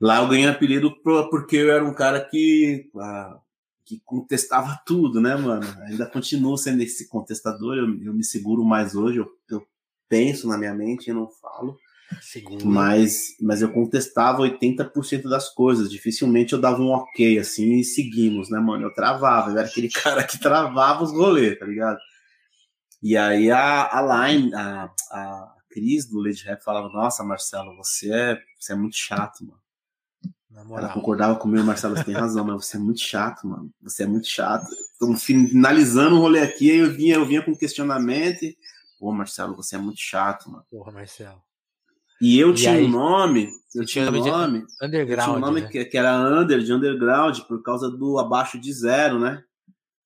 Lá 0.00 0.22
eu 0.22 0.28
ganhei 0.28 0.48
apelido 0.48 0.94
porque 1.02 1.56
eu 1.56 1.70
era 1.70 1.84
um 1.84 1.94
cara 1.94 2.20
que, 2.20 2.90
ah, 2.98 3.38
que 3.84 4.00
contestava 4.04 4.78
tudo, 4.86 5.20
né, 5.20 5.36
mano? 5.36 5.66
Ainda 5.88 6.06
continuo 6.06 6.56
sendo 6.56 6.82
esse 6.82 7.08
contestador, 7.08 7.76
eu, 7.76 8.02
eu 8.02 8.14
me 8.14 8.24
seguro 8.24 8.64
mais 8.64 8.94
hoje, 8.94 9.18
eu, 9.18 9.28
eu 9.50 9.66
penso 10.08 10.48
na 10.48 10.58
minha 10.58 10.74
mente 10.74 11.08
e 11.08 11.12
não 11.12 11.28
falo. 11.28 11.78
Segundo. 12.20 12.64
Mas, 12.66 13.36
mas 13.40 13.62
eu 13.62 13.72
contestava 13.72 14.42
80% 14.42 15.28
das 15.28 15.48
coisas. 15.48 15.90
Dificilmente 15.90 16.52
eu 16.52 16.60
dava 16.60 16.80
um 16.80 16.90
ok 16.90 17.38
assim 17.38 17.80
e 17.80 17.84
seguimos, 17.84 18.50
né, 18.50 18.58
mano? 18.58 18.84
Eu 18.84 18.94
travava, 18.94 19.50
eu 19.50 19.58
era 19.58 19.66
aquele 19.66 19.88
cara 19.90 20.24
que 20.24 20.38
travava 20.38 21.02
os 21.02 21.12
rolês, 21.12 21.58
tá 21.58 21.66
ligado? 21.66 21.98
E 23.02 23.16
aí 23.16 23.50
a, 23.50 23.98
a 23.98 24.28
Line, 24.28 24.54
a, 24.54 24.90
a 25.10 25.54
Cris 25.70 26.08
do 26.08 26.20
Lady 26.20 26.42
Rap 26.44 26.62
falava, 26.62 26.88
nossa, 26.88 27.22
Marcelo, 27.22 27.76
você 27.76 28.12
é, 28.12 28.38
você 28.58 28.72
é 28.72 28.76
muito 28.76 28.96
chato, 28.96 29.44
mano. 29.44 29.60
Ela 30.78 30.88
concordava 30.88 31.36
comigo, 31.36 31.62
Marcelo, 31.62 31.94
você 31.94 32.04
tem 32.04 32.14
razão, 32.14 32.42
mas 32.42 32.64
você 32.64 32.78
é 32.78 32.80
muito 32.80 33.00
chato, 33.00 33.46
mano. 33.46 33.70
Você 33.82 34.04
é 34.04 34.06
muito 34.06 34.26
chato. 34.26 34.66
Estamos 34.72 35.22
finalizando 35.22 36.16
o 36.16 36.20
rolê 36.20 36.40
aqui, 36.40 36.70
aí 36.70 36.78
eu 36.78 36.90
vinha, 36.94 37.16
eu 37.16 37.26
vinha 37.26 37.42
com 37.42 37.54
questionamento. 37.54 38.42
E, 38.42 38.56
Pô, 38.98 39.12
Marcelo, 39.12 39.54
você 39.54 39.76
é 39.76 39.78
muito 39.78 40.00
chato, 40.00 40.50
mano. 40.50 40.64
Porra, 40.70 40.90
Marcelo. 40.90 41.42
E 42.20 42.38
eu 42.38 42.50
e 42.50 42.54
tinha 42.54 42.72
aí, 42.72 42.84
um 42.84 42.88
nome, 42.88 43.50
eu 43.74 43.84
tinha 43.84 44.08
um 44.08 44.12
nome, 44.12 44.64
underground, 44.82 45.24
tinha 45.24 45.36
um 45.36 45.40
nome 45.40 45.60
né? 45.60 45.68
que, 45.68 45.84
que, 45.84 45.98
era 45.98 46.16
under, 46.18 46.60
de 46.60 46.72
underground, 46.72 47.40
por 47.40 47.62
causa 47.62 47.90
do 47.90 48.18
abaixo 48.18 48.58
de 48.58 48.72
zero, 48.72 49.18
né? 49.18 49.42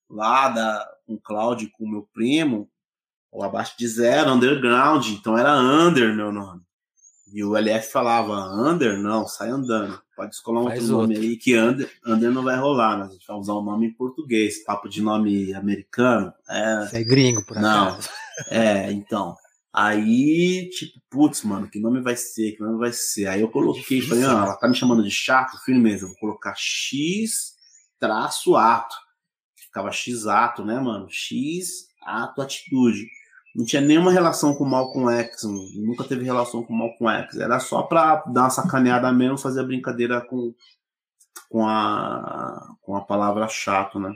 Lá 0.09 0.49
da, 0.49 0.87
com 1.05 1.13
o 1.13 1.21
Cláudio, 1.21 1.69
com 1.71 1.85
o 1.85 1.89
meu 1.89 2.07
primo, 2.13 2.69
o 3.31 3.43
abaixo 3.43 3.75
de 3.77 3.87
zero, 3.87 4.31
underground, 4.31 5.07
então 5.07 5.37
era 5.37 5.57
under 5.57 6.13
meu 6.13 6.31
nome. 6.31 6.61
E 7.33 7.45
o 7.45 7.55
LF 7.55 7.89
falava, 7.89 8.33
under? 8.53 8.97
Não, 8.97 9.25
sai 9.25 9.49
andando. 9.49 10.01
Pode 10.17 10.35
escolar 10.35 10.59
um 10.59 10.63
outro, 10.63 10.81
outro 10.81 10.97
nome 10.97 11.15
aí 11.15 11.37
que 11.37 11.57
under, 11.57 11.89
under 12.05 12.29
não 12.29 12.43
vai 12.43 12.57
rolar, 12.57 12.97
mas 12.97 13.09
a 13.09 13.13
gente 13.13 13.25
vai 13.25 13.37
usar 13.37 13.53
o 13.53 13.61
um 13.61 13.63
nome 13.63 13.87
em 13.87 13.93
português. 13.93 14.63
Papo 14.65 14.89
de 14.89 15.01
nome 15.01 15.53
americano. 15.53 16.33
É, 16.49 16.89
é 16.99 17.03
gringo, 17.03 17.45
por 17.45 17.55
não, 17.57 17.87
acaso. 17.87 18.09
É, 18.49 18.91
então. 18.91 19.35
Aí, 19.73 20.69
tipo, 20.69 20.99
putz, 21.09 21.43
mano, 21.43 21.69
que 21.69 21.79
nome 21.79 22.01
vai 22.01 22.15
ser? 22.15 22.51
Que 22.51 22.61
nome 22.61 22.77
vai 22.77 22.91
ser? 22.91 23.27
Aí 23.27 23.39
eu 23.39 23.49
coloquei, 23.49 24.01
falei, 24.01 24.25
ah, 24.25 24.43
ela 24.43 24.57
tá 24.57 24.67
me 24.67 24.75
chamando 24.75 25.01
de 25.01 25.11
chato? 25.11 25.57
Firmeza, 25.63 26.03
eu 26.03 26.09
vou 26.09 26.17
colocar 26.17 26.53
X 26.57 27.53
traço 27.97 28.55
ato. 28.57 28.95
Ficava 29.55 29.91
X 29.91 30.27
ato, 30.27 30.65
né, 30.65 30.77
mano? 30.79 31.07
X 31.09 31.87
ato 32.03 32.41
atitude. 32.41 33.07
Não 33.55 33.65
tinha 33.65 33.81
nenhuma 33.81 34.11
relação 34.11 34.55
com 34.55 34.63
o 34.63 34.69
Malcolm 34.69 35.09
X, 35.09 35.43
nunca 35.75 36.03
teve 36.05 36.23
relação 36.23 36.63
com 36.63 36.73
o 36.73 36.77
Malcolm 36.77 37.09
X. 37.23 37.37
Era 37.37 37.59
só 37.59 37.83
pra 37.83 38.23
dar 38.27 38.43
uma 38.43 38.49
sacaneada 38.49 39.11
mesmo, 39.11 39.37
fazer 39.37 39.61
a 39.61 39.65
brincadeira 39.65 40.21
com, 40.21 40.53
com, 41.49 41.67
a, 41.67 42.75
com 42.81 42.95
a 42.95 43.01
palavra 43.01 43.47
chato, 43.47 43.99
né? 43.99 44.13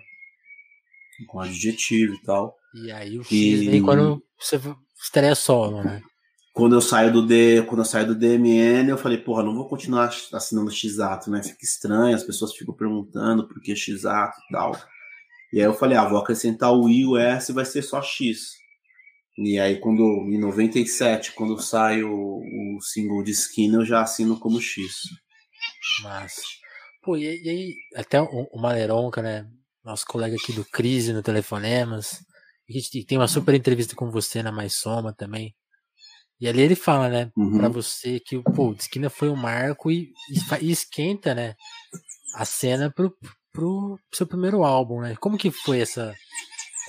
Com 1.28 1.40
adjetivo 1.40 2.14
e 2.14 2.22
tal. 2.24 2.58
E 2.74 2.92
aí 2.92 3.18
o 3.18 3.24
X 3.24 3.32
e... 3.32 3.82
quando 3.82 4.22
você 4.38 4.58
estreia 5.06 5.36
solo, 5.36 5.84
né? 5.84 6.02
Quando 6.54 6.76
eu 6.76 6.82
saio 6.82 7.12
do 7.12 7.26
D, 7.26 7.64
quando 7.64 7.82
eu 7.82 7.86
saio 7.86 8.08
do 8.08 8.16
DMN, 8.16 8.90
eu 8.90 8.98
falei, 8.98 9.18
porra, 9.18 9.44
não 9.44 9.54
vou 9.54 9.68
continuar 9.68 10.10
assinando 10.34 10.72
X-Ato, 10.72 11.30
né? 11.30 11.44
Fica 11.44 11.64
estranho, 11.64 12.16
as 12.16 12.24
pessoas 12.24 12.54
ficam 12.54 12.74
perguntando 12.74 13.46
por 13.48 13.62
que 13.62 13.76
X-Ato 13.76 14.38
e 14.40 14.54
tal. 14.54 14.72
E 15.52 15.60
aí 15.60 15.66
eu 15.66 15.74
falei, 15.74 15.98
ah, 15.98 16.08
vou 16.08 16.18
acrescentar 16.18 16.72
o 16.72 16.90
I 16.90 17.06
o 17.06 17.18
S 17.18 17.52
vai 17.52 17.66
ser 17.66 17.82
só 17.82 18.02
X. 18.02 18.54
E 19.38 19.60
aí, 19.60 19.80
quando 19.82 20.02
em 20.30 20.40
97, 20.40 21.34
quando 21.34 21.62
sai 21.62 22.04
o, 22.04 22.40
o 22.40 22.82
single 22.82 23.22
de 23.22 23.32
Skin, 23.32 23.74
eu 23.74 23.86
já 23.86 24.02
assino 24.02 24.40
como 24.40 24.62
X. 24.62 25.02
Mas, 26.04 26.36
pô, 27.04 27.18
e, 27.18 27.24
e 27.44 27.50
aí, 27.50 27.74
até 27.98 28.22
o, 28.22 28.48
o 28.52 28.62
Maleronca, 28.62 29.22
né? 29.22 29.46
Nosso 29.84 30.06
colega 30.06 30.36
aqui 30.36 30.54
do 30.54 30.64
Crise 30.64 31.12
no 31.12 31.22
Telefonemas, 31.22 32.24
e 32.68 33.06
tem 33.06 33.18
uma 33.18 33.28
super 33.28 33.54
entrevista 33.54 33.96
com 33.96 34.10
você 34.10 34.42
na 34.42 34.52
Mais 34.52 34.76
Soma 34.76 35.14
também. 35.14 35.54
E 36.40 36.48
ali 36.48 36.62
ele 36.62 36.76
fala, 36.76 37.10
né, 37.10 37.32
uhum. 37.38 37.58
pra 37.58 37.70
você 37.70 38.20
que 38.20 38.42
pô, 38.42 38.70
o 38.70 38.74
Esquina 38.74 39.10
foi 39.10 39.30
um 39.30 39.36
marco 39.36 39.90
e, 39.90 40.12
e, 40.62 40.72
esquenta, 40.72 41.34
né, 41.34 41.56
a 42.36 42.44
cena 42.44 42.92
pro, 42.92 43.16
pro 43.54 43.98
seu 44.14 44.28
primeiro 44.28 44.64
álbum, 44.64 45.00
né? 45.00 45.16
Como 45.16 45.38
que 45.38 45.50
foi 45.50 45.80
essa, 45.80 46.14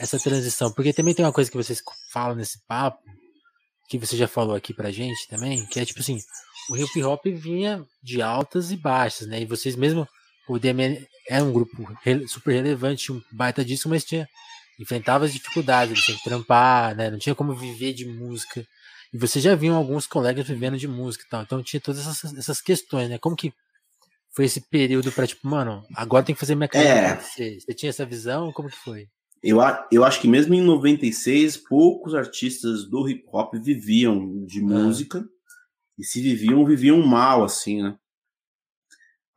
essa 0.01 0.19
transição? 0.19 0.73
Porque 0.73 0.93
também 0.93 1.15
tem 1.15 1.25
uma 1.25 1.33
coisa 1.33 1.51
que 1.51 1.57
vocês 1.57 1.81
falam 2.13 2.35
nesse 2.35 2.59
papo, 2.67 3.01
que 3.89 3.99
você 3.99 4.17
já 4.17 4.27
falou 4.27 4.57
aqui 4.57 4.75
pra 4.75 4.91
gente 4.91 5.29
também, 5.29 5.65
que 5.67 5.79
é 5.79 5.85
tipo 5.85 6.01
assim, 6.01 6.19
o 6.69 6.77
hip 6.77 7.03
hop 7.05 7.25
vinha 7.27 7.85
de 8.03 8.21
altas 8.21 8.73
e 8.73 8.77
baixas, 8.77 9.29
né? 9.29 9.41
E 9.41 9.47
vocês 9.47 9.77
mesmo, 9.77 10.09
o 10.49 10.59
DMN 10.59 11.07
era 11.29 11.45
um 11.45 11.53
grupo 11.53 11.87
super 12.27 12.53
relevante, 12.53 13.13
um 13.13 13.23
baita 13.31 13.65
disso, 13.65 13.89
mas 13.89 14.05
tinha 14.05 14.29
enfrentava 14.79 15.25
as 15.25 15.33
dificuldades, 15.33 15.93
eles 15.93 16.05
tinham 16.05 16.19
que 16.19 16.25
trampar, 16.25 16.95
né? 16.95 17.11
Não 17.11 17.19
tinha 17.19 17.35
como 17.35 17.55
viver 17.55 17.93
de 17.93 18.07
música. 18.07 18.67
E 19.13 19.19
vocês 19.19 19.43
já 19.43 19.55
viam 19.55 19.77
alguns 19.77 20.07
colegas 20.07 20.47
vivendo 20.47 20.77
de 20.77 20.89
música 20.89 21.25
e 21.27 21.29
tal. 21.29 21.43
Então 21.43 21.63
tinha 21.63 21.81
todas 21.81 22.07
essas, 22.07 22.37
essas 22.37 22.61
questões, 22.61 23.09
né? 23.09 23.19
Como 23.19 23.37
que 23.37 23.53
foi 24.35 24.45
esse 24.45 24.61
período 24.61 25.11
para 25.11 25.27
tipo, 25.27 25.49
mano, 25.49 25.83
agora 25.95 26.25
tem 26.25 26.35
que 26.35 26.41
fazer 26.41 26.55
minha 26.55 26.69
carreira 26.69 26.93
é. 26.93 27.17
Você, 27.17 27.59
você 27.61 27.75
tinha 27.75 27.91
essa 27.91 28.05
visão? 28.05 28.53
Como 28.53 28.69
que 28.69 28.77
foi? 28.77 29.09
Eu, 29.43 29.59
eu 29.91 30.05
acho 30.05 30.21
que 30.21 30.29
mesmo 30.29 30.55
em 30.55 30.61
96, 30.61 31.57
poucos 31.57 32.15
artistas 32.15 32.85
do 32.85 33.09
hip 33.09 33.25
hop 33.33 33.55
viviam 33.55 34.45
de 34.45 34.61
ah. 34.61 34.65
música. 34.65 35.25
E 35.99 36.05
se 36.05 36.21
viviam, 36.21 36.63
viviam 36.67 37.01
mal, 37.07 37.43
assim, 37.43 37.83
né? 37.83 37.97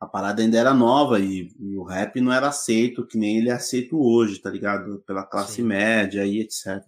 A 0.00 0.06
parada 0.06 0.40
ainda 0.40 0.58
era 0.58 0.72
nova 0.72 1.20
e, 1.20 1.52
e, 1.58 1.76
o 1.76 1.82
rap 1.82 2.20
não 2.20 2.32
era 2.32 2.48
aceito 2.48 3.06
que 3.06 3.18
nem 3.18 3.36
ele 3.36 3.50
é 3.50 3.52
aceito 3.52 4.00
hoje, 4.00 4.40
tá 4.40 4.48
ligado? 4.48 5.04
Pela 5.06 5.26
classe 5.26 5.56
Sim. 5.56 5.64
média 5.64 6.24
e 6.24 6.40
etc. 6.40 6.82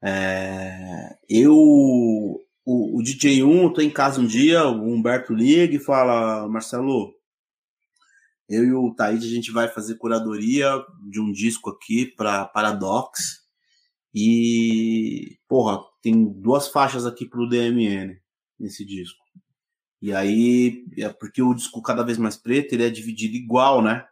É, 0.00 1.16
eu, 1.28 1.52
o, 1.56 2.44
o 2.64 3.02
DJ1, 3.02 3.62
eu 3.62 3.72
tô 3.72 3.80
em 3.80 3.90
casa 3.90 4.20
um 4.20 4.26
dia, 4.26 4.64
o 4.68 4.84
Humberto 4.84 5.34
liga 5.34 5.74
e 5.74 5.80
fala, 5.80 6.48
Marcelo, 6.48 7.12
eu 8.48 8.64
e 8.64 8.72
o 8.72 8.94
Taíde, 8.94 9.26
a 9.26 9.30
gente 9.30 9.50
vai 9.50 9.68
fazer 9.68 9.96
curadoria 9.96 10.70
de 11.10 11.20
um 11.20 11.32
disco 11.32 11.70
aqui 11.70 12.06
para 12.06 12.44
Paradox. 12.44 13.42
E, 14.14 15.38
porra, 15.48 15.80
tem 16.02 16.24
duas 16.24 16.68
faixas 16.68 17.04
aqui 17.06 17.26
pro 17.26 17.48
DMN 17.48 18.16
nesse 18.60 18.84
disco. 18.84 19.23
E 20.04 20.12
aí, 20.12 20.84
é 20.98 21.08
porque 21.08 21.40
o 21.40 21.54
disco 21.54 21.80
cada 21.80 22.02
vez 22.02 22.18
mais 22.18 22.36
preto, 22.36 22.74
ele 22.74 22.84
é 22.84 22.90
dividido 22.90 23.36
igual, 23.36 23.80
né? 23.80 24.04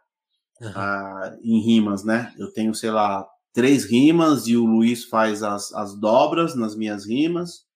Uhum. 0.59 0.71
Ah, 0.73 1.37
em 1.43 1.59
rimas, 1.59 2.03
né? 2.03 2.33
Eu 2.35 2.51
tenho, 2.51 2.73
sei 2.73 2.89
lá, 2.89 3.23
três 3.53 3.85
rimas 3.85 4.47
e 4.47 4.57
o 4.57 4.65
Luiz 4.65 5.03
faz 5.03 5.43
as, 5.43 5.71
as 5.71 5.93
dobras 5.93 6.55
nas 6.55 6.75
minhas 6.75 7.05
rimas. 7.05 7.67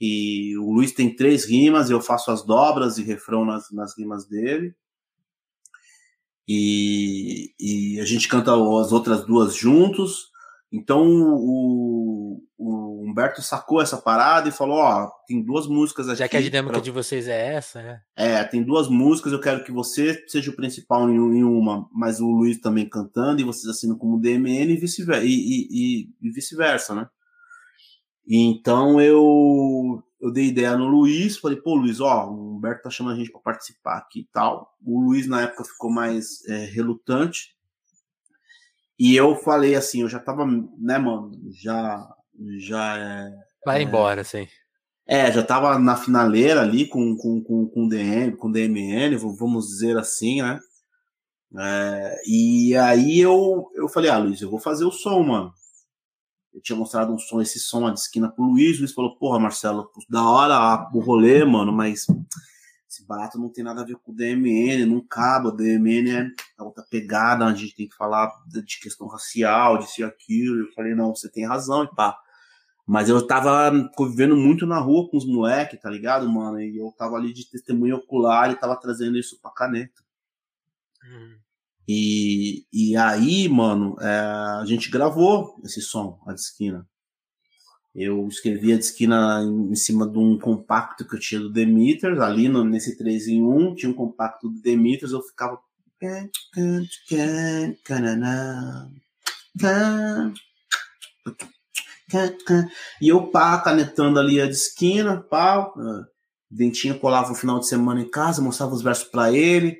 E 0.00 0.56
o 0.56 0.72
Luiz 0.72 0.92
tem 0.92 1.14
três 1.14 1.44
rimas, 1.44 1.90
eu 1.90 2.00
faço 2.00 2.30
as 2.30 2.42
dobras 2.42 2.96
e 2.96 3.02
refrão 3.02 3.44
nas, 3.44 3.70
nas 3.70 3.98
rimas 3.98 4.26
dele. 4.26 4.74
E, 6.48 7.52
e 7.60 8.00
a 8.00 8.06
gente 8.06 8.28
canta 8.28 8.52
as 8.52 8.92
outras 8.92 9.26
duas 9.26 9.54
juntos. 9.54 10.30
Então 10.72 11.06
o, 11.06 12.42
o 12.56 12.91
Humberto 13.04 13.42
sacou 13.42 13.80
essa 13.80 13.96
parada 13.96 14.48
e 14.48 14.52
falou: 14.52 14.78
Ó, 14.78 15.10
tem 15.26 15.42
duas 15.42 15.66
músicas 15.66 16.08
aqui. 16.08 16.18
Já 16.18 16.28
que 16.28 16.36
a 16.36 16.42
dinâmica 16.42 16.74
pra... 16.74 16.82
de 16.82 16.90
vocês 16.90 17.26
é 17.28 17.54
essa, 17.54 17.82
né? 17.82 18.00
É, 18.16 18.44
tem 18.44 18.62
duas 18.62 18.88
músicas, 18.88 19.32
eu 19.32 19.40
quero 19.40 19.64
que 19.64 19.72
você 19.72 20.24
seja 20.28 20.50
o 20.50 20.56
principal 20.56 21.08
em, 21.10 21.42
uma, 21.42 21.88
mas 21.92 22.20
o 22.20 22.30
Luiz 22.30 22.60
também 22.60 22.88
cantando, 22.88 23.40
e 23.40 23.44
vocês 23.44 23.66
assinam 23.66 23.96
como 23.96 24.20
DMN 24.20 24.72
e 24.72 24.76
vice-versa, 24.76 25.24
e, 25.24 25.30
e, 25.30 25.68
e, 25.70 26.08
e 26.20 26.30
vice-versa, 26.30 26.94
né? 26.94 27.08
E 28.26 28.38
então 28.38 29.00
eu 29.00 30.02
eu 30.22 30.30
dei 30.30 30.46
ideia 30.46 30.76
no 30.76 30.86
Luiz, 30.86 31.36
falei, 31.36 31.60
pô, 31.60 31.74
Luiz, 31.74 31.98
ó, 31.98 32.30
o 32.30 32.54
Humberto 32.56 32.84
tá 32.84 32.90
chamando 32.90 33.14
a 33.14 33.18
gente 33.18 33.32
para 33.32 33.40
participar 33.40 33.96
aqui 33.96 34.20
e 34.20 34.28
tal. 34.32 34.72
O 34.80 35.00
Luiz 35.00 35.26
na 35.26 35.42
época 35.42 35.64
ficou 35.64 35.90
mais 35.90 36.44
é, 36.48 36.64
relutante. 36.66 37.56
E 38.96 39.16
eu 39.16 39.34
falei 39.34 39.74
assim, 39.74 40.02
eu 40.02 40.08
já 40.08 40.20
tava, 40.20 40.46
né, 40.46 40.96
mano, 40.96 41.32
já 41.50 42.08
já 42.58 42.98
é, 42.98 43.30
Vai 43.64 43.80
é, 43.80 43.82
embora, 43.82 44.24
sim. 44.24 44.46
É, 45.06 45.30
já 45.32 45.42
tava 45.42 45.78
na 45.78 45.96
finaleira 45.96 46.62
ali 46.62 46.86
com 46.86 47.16
com 47.16 47.42
com, 47.42 47.68
com 47.68 47.88
DM, 47.88 48.36
com 48.36 48.50
DMN, 48.50 49.16
vamos 49.16 49.66
dizer 49.68 49.96
assim, 49.98 50.42
né? 50.42 50.60
É, 51.58 52.16
e 52.26 52.76
aí 52.76 53.20
eu 53.20 53.70
eu 53.74 53.88
falei, 53.88 54.10
ah, 54.10 54.18
Luiz, 54.18 54.40
eu 54.40 54.50
vou 54.50 54.58
fazer 54.58 54.84
o 54.84 54.92
som, 54.92 55.22
mano 55.22 55.52
eu 56.52 56.60
tinha 56.60 56.76
mostrado 56.76 57.12
um 57.12 57.18
som, 57.18 57.40
esse 57.40 57.58
som 57.58 57.90
de 57.92 57.98
esquina 57.98 58.30
pro 58.30 58.44
Luiz, 58.44 58.76
o 58.76 58.80
Luiz 58.80 58.92
falou, 58.92 59.16
porra, 59.16 59.38
Marcelo, 59.38 59.90
da 60.08 60.22
hora 60.28 60.88
o 60.92 61.00
rolê, 61.00 61.44
mano, 61.44 61.72
mas 61.72 62.06
esse 62.92 63.06
barato 63.06 63.38
não 63.38 63.48
tem 63.48 63.64
nada 63.64 63.80
a 63.80 63.84
ver 63.84 63.96
com 63.96 64.12
o 64.12 64.14
DMN, 64.14 64.84
não 64.84 65.00
cabe, 65.00 65.48
o 65.48 65.50
DMN 65.50 66.10
é 66.58 66.62
outra 66.62 66.84
pegada, 66.84 67.46
a 67.46 67.54
gente 67.54 67.74
tem 67.74 67.88
que 67.88 67.96
falar 67.96 68.30
de 68.46 68.78
questão 68.78 69.06
racial, 69.06 69.78
de 69.78 69.86
e 69.98 70.04
aquilo, 70.04 70.60
eu 70.60 70.72
falei, 70.72 70.94
não, 70.94 71.14
você 71.14 71.30
tem 71.30 71.46
razão, 71.46 71.84
e 71.84 71.94
pá. 71.94 72.18
Mas 72.86 73.08
eu 73.08 73.26
tava 73.26 73.88
convivendo 73.94 74.36
muito 74.36 74.66
na 74.66 74.78
rua 74.78 75.08
com 75.08 75.16
os 75.16 75.24
moleques, 75.24 75.80
tá 75.80 75.88
ligado, 75.88 76.28
mano? 76.28 76.60
E 76.60 76.76
eu 76.76 76.92
tava 76.92 77.16
ali 77.16 77.32
de 77.32 77.48
testemunho 77.48 77.96
ocular 77.96 78.50
e 78.50 78.56
tava 78.56 78.76
trazendo 78.76 79.16
isso 79.16 79.40
pra 79.40 79.50
caneta. 79.52 80.02
Hum. 81.02 81.38
E, 81.88 82.66
e 82.70 82.94
aí, 82.96 83.48
mano, 83.48 83.96
é, 84.00 84.18
a 84.60 84.64
gente 84.66 84.90
gravou 84.90 85.58
esse 85.64 85.80
som, 85.80 86.20
a 86.26 86.34
de 86.34 86.40
esquina. 86.40 86.86
Eu 87.94 88.26
escrevi 88.26 88.72
a 88.72 88.78
de 88.78 88.84
esquina 88.84 89.42
em, 89.42 89.74
cima 89.74 90.08
de 90.08 90.18
um 90.18 90.38
compacto 90.38 91.06
que 91.06 91.14
eu 91.14 91.20
tinha 91.20 91.40
do 91.40 91.52
Demeters, 91.52 92.18
ali 92.20 92.48
no, 92.48 92.64
nesse 92.64 92.96
3 92.96 93.28
em 93.28 93.42
1, 93.42 93.74
tinha 93.74 93.90
um 93.90 93.94
compacto 93.94 94.48
do 94.48 94.60
Demeters, 94.60 95.12
eu 95.12 95.22
ficava. 95.22 95.58
E 103.00 103.08
eu 103.08 103.28
pá, 103.28 103.58
canetando 103.60 104.18
ali 104.18 104.40
a 104.40 104.46
de 104.46 104.52
esquina, 104.52 105.20
pá. 105.20 105.70
Dentinho 106.50 106.98
colava 106.98 107.30
no 107.30 107.34
final 107.34 107.58
de 107.58 107.66
semana 107.66 108.00
em 108.00 108.10
casa, 108.10 108.42
mostrava 108.42 108.74
os 108.74 108.82
versos 108.82 109.08
para 109.08 109.32
ele, 109.32 109.78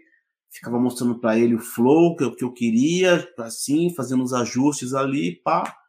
ficava 0.50 0.78
mostrando 0.78 1.18
para 1.18 1.38
ele 1.38 1.54
o 1.54 1.60
flow 1.60 2.16
que 2.16 2.24
eu, 2.24 2.34
que 2.34 2.44
eu 2.44 2.52
queria, 2.52 3.28
assim, 3.38 3.94
fazendo 3.94 4.22
os 4.22 4.32
ajustes 4.32 4.94
ali, 4.94 5.36
pá. 5.42 5.81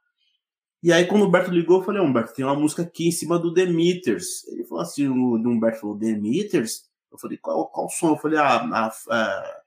E 0.84 0.91
aí, 0.91 1.07
quando 1.07 1.21
o 1.21 1.27
Humberto 1.27 1.49
ligou, 1.49 1.79
eu 1.79 1.86
falei, 1.86 2.01
Humberto, 2.01 2.34
tem 2.34 2.43
uma 2.43 2.59
música 2.59 2.81
aqui 2.81 3.07
em 3.07 3.11
cima 3.11 3.39
do 3.39 3.53
Demeters. 3.53 4.45
Ele 4.49 4.65
falou 4.65 4.84
assim, 4.84 5.07
o 5.07 5.36
Humberto 5.36 5.79
falou, 5.79 5.97
Demeters? 5.97 6.84
Eu 7.09 7.17
falei, 7.17 7.38
qual, 7.38 7.67
qual 7.67 7.89
som? 7.89 8.09
Eu 8.09 8.17
falei, 8.17 8.38
ah, 8.38 8.57
a, 8.57 8.88
a, 8.88 9.61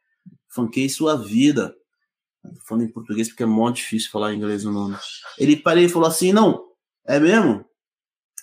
Funkei 0.51 0.91
Sua 0.91 1.17
Vida. 1.17 1.75
Falando 2.69 2.85
em 2.85 2.93
português 2.93 3.29
porque 3.29 3.43
é 3.43 3.47
mó 3.47 3.71
difícil 3.71 4.11
falar 4.11 4.35
em 4.35 4.37
inglês 4.37 4.67
o 4.67 4.71
nome. 4.71 4.95
Ele 5.39 5.57
parei 5.57 5.87
e 5.87 5.89
falou 5.89 6.07
assim, 6.07 6.35
não, 6.35 6.67
é 7.07 7.19
mesmo? 7.19 7.65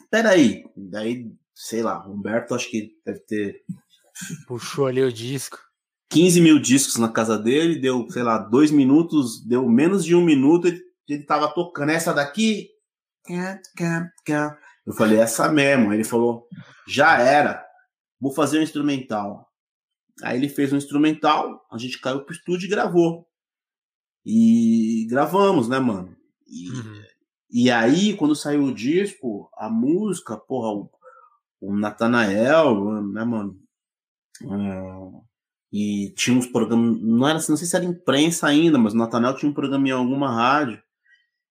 Peraí. 0.09 0.65
Daí, 0.75 1.31
sei 1.53 1.83
lá, 1.83 2.03
Humberto 2.07 2.55
acho 2.55 2.71
que 2.71 2.97
deve 3.05 3.19
ter... 3.19 3.63
Puxou 4.47 4.87
ali 4.87 5.03
o 5.03 5.13
disco. 5.13 5.59
15 6.09 6.41
mil 6.41 6.59
discos 6.59 6.97
na 6.97 7.09
casa 7.09 7.37
dele, 7.37 7.79
deu, 7.79 8.07
sei 8.09 8.23
lá, 8.23 8.39
dois 8.39 8.71
minutos, 8.71 9.45
deu 9.45 9.67
menos 9.69 10.03
de 10.03 10.15
um 10.15 10.23
minuto, 10.23 10.67
ele 10.67 10.81
ele 11.07 11.23
tava 11.23 11.53
tocando 11.53 11.89
essa 11.89 12.13
daqui. 12.13 12.69
Eu 14.85 14.93
falei, 14.93 15.19
essa 15.19 15.49
mesmo. 15.49 15.93
Ele 15.93 16.03
falou, 16.03 16.47
já 16.87 17.19
era, 17.19 17.65
vou 18.19 18.31
fazer 18.31 18.59
um 18.59 18.63
instrumental. 18.63 19.49
Aí 20.21 20.37
ele 20.37 20.49
fez 20.49 20.71
um 20.71 20.77
instrumental, 20.77 21.65
a 21.71 21.77
gente 21.77 21.99
caiu 21.99 22.23
pro 22.23 22.35
estúdio 22.35 22.67
e 22.67 22.69
gravou. 22.69 23.27
E 24.25 25.07
gravamos, 25.09 25.67
né, 25.67 25.79
mano? 25.79 26.15
E, 26.47 26.69
uhum. 26.69 27.03
e 27.49 27.71
aí, 27.71 28.15
quando 28.15 28.35
saiu 28.35 28.63
o 28.63 28.73
disco, 28.73 29.49
a 29.57 29.69
música, 29.69 30.37
porra, 30.37 30.69
o, 30.69 30.89
o 31.59 31.75
Natanael, 31.75 33.01
né, 33.01 33.23
mano? 33.23 33.59
É, 34.43 35.23
e 35.71 36.13
tinha 36.15 36.37
uns 36.37 36.45
programas, 36.45 37.01
não 37.01 37.27
era, 37.27 37.39
não 37.49 37.57
sei 37.57 37.67
se 37.67 37.75
era 37.75 37.83
imprensa 37.83 38.47
ainda, 38.47 38.77
mas 38.77 38.93
o 38.93 38.97
Natanael 38.97 39.35
tinha 39.35 39.49
um 39.49 39.55
programa 39.55 39.87
em 39.87 39.91
alguma 39.91 40.31
rádio 40.31 40.81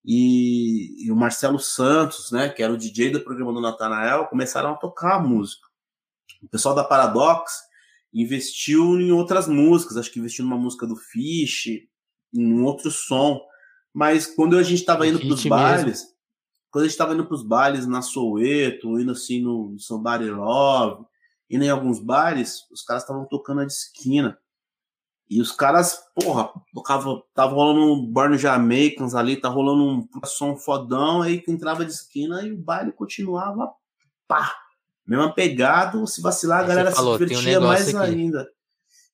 e, 0.04 1.06
e, 1.06 1.12
o 1.12 1.16
Marcelo 1.16 1.58
Santos, 1.58 2.32
né, 2.32 2.48
que 2.48 2.62
era 2.62 2.72
o 2.72 2.76
DJ 2.76 3.10
do 3.10 3.20
programa 3.20 3.52
do 3.52 3.60
Natanael, 3.60 4.26
começaram 4.26 4.70
a 4.70 4.76
tocar 4.76 5.16
a 5.16 5.20
música. 5.20 5.66
O 6.42 6.48
pessoal 6.48 6.74
da 6.74 6.82
Paradox 6.82 7.52
investiu 8.12 9.00
em 9.00 9.12
outras 9.12 9.46
músicas, 9.46 9.96
acho 9.96 10.10
que 10.10 10.18
investiu 10.18 10.44
numa 10.44 10.58
música 10.58 10.86
do 10.86 10.96
Fish, 10.96 11.66
em 12.34 12.52
um 12.52 12.64
outro 12.64 12.90
som. 12.90 13.40
Mas 13.92 14.26
quando 14.26 14.56
a 14.56 14.62
gente 14.62 14.80
estava 14.80 15.06
indo 15.06 15.20
para 15.20 15.28
os 15.28 15.46
bailes, 15.46 16.04
quando 16.70 16.84
a 16.84 16.86
gente 16.86 16.94
estava 16.94 17.14
indo 17.14 17.26
para 17.26 17.34
os 17.34 17.46
bailes 17.46 17.86
na 17.86 18.02
Soweto, 18.02 18.98
indo 18.98 19.12
assim 19.12 19.40
no 19.40 19.78
Somebody 19.78 20.30
Love, 20.30 21.04
indo 21.48 21.64
em 21.64 21.70
alguns 21.70 22.00
bares, 22.00 22.62
os 22.72 22.82
caras 22.82 23.02
estavam 23.02 23.26
tocando 23.26 23.60
a 23.60 23.66
de 23.66 23.72
esquina. 23.72 24.38
E 25.28 25.40
os 25.40 25.50
caras, 25.50 25.98
porra, 26.14 26.50
tocava, 26.74 27.22
tava 27.34 27.54
rolando 27.54 27.92
um 27.92 28.06
Born 28.06 28.36
Jamaicans 28.36 29.14
ali, 29.14 29.40
tá 29.40 29.48
rolando 29.48 29.82
um 29.84 30.26
som 30.26 30.56
fodão, 30.56 31.22
aí 31.22 31.40
que 31.40 31.50
entrava 31.50 31.84
de 31.84 31.92
esquina 31.92 32.42
e 32.42 32.52
o 32.52 32.58
baile 32.58 32.92
continuava 32.92 33.72
pá. 34.28 34.54
Mesma 35.06 35.32
pegada, 35.32 36.06
se 36.06 36.20
vacilar, 36.20 36.60
a 36.60 36.66
galera 36.66 36.92
falou, 36.92 37.18
se 37.18 37.26
divertia 37.26 37.60
um 37.60 37.66
mais 37.66 37.94
aqui. 37.94 38.10
ainda. 38.10 38.48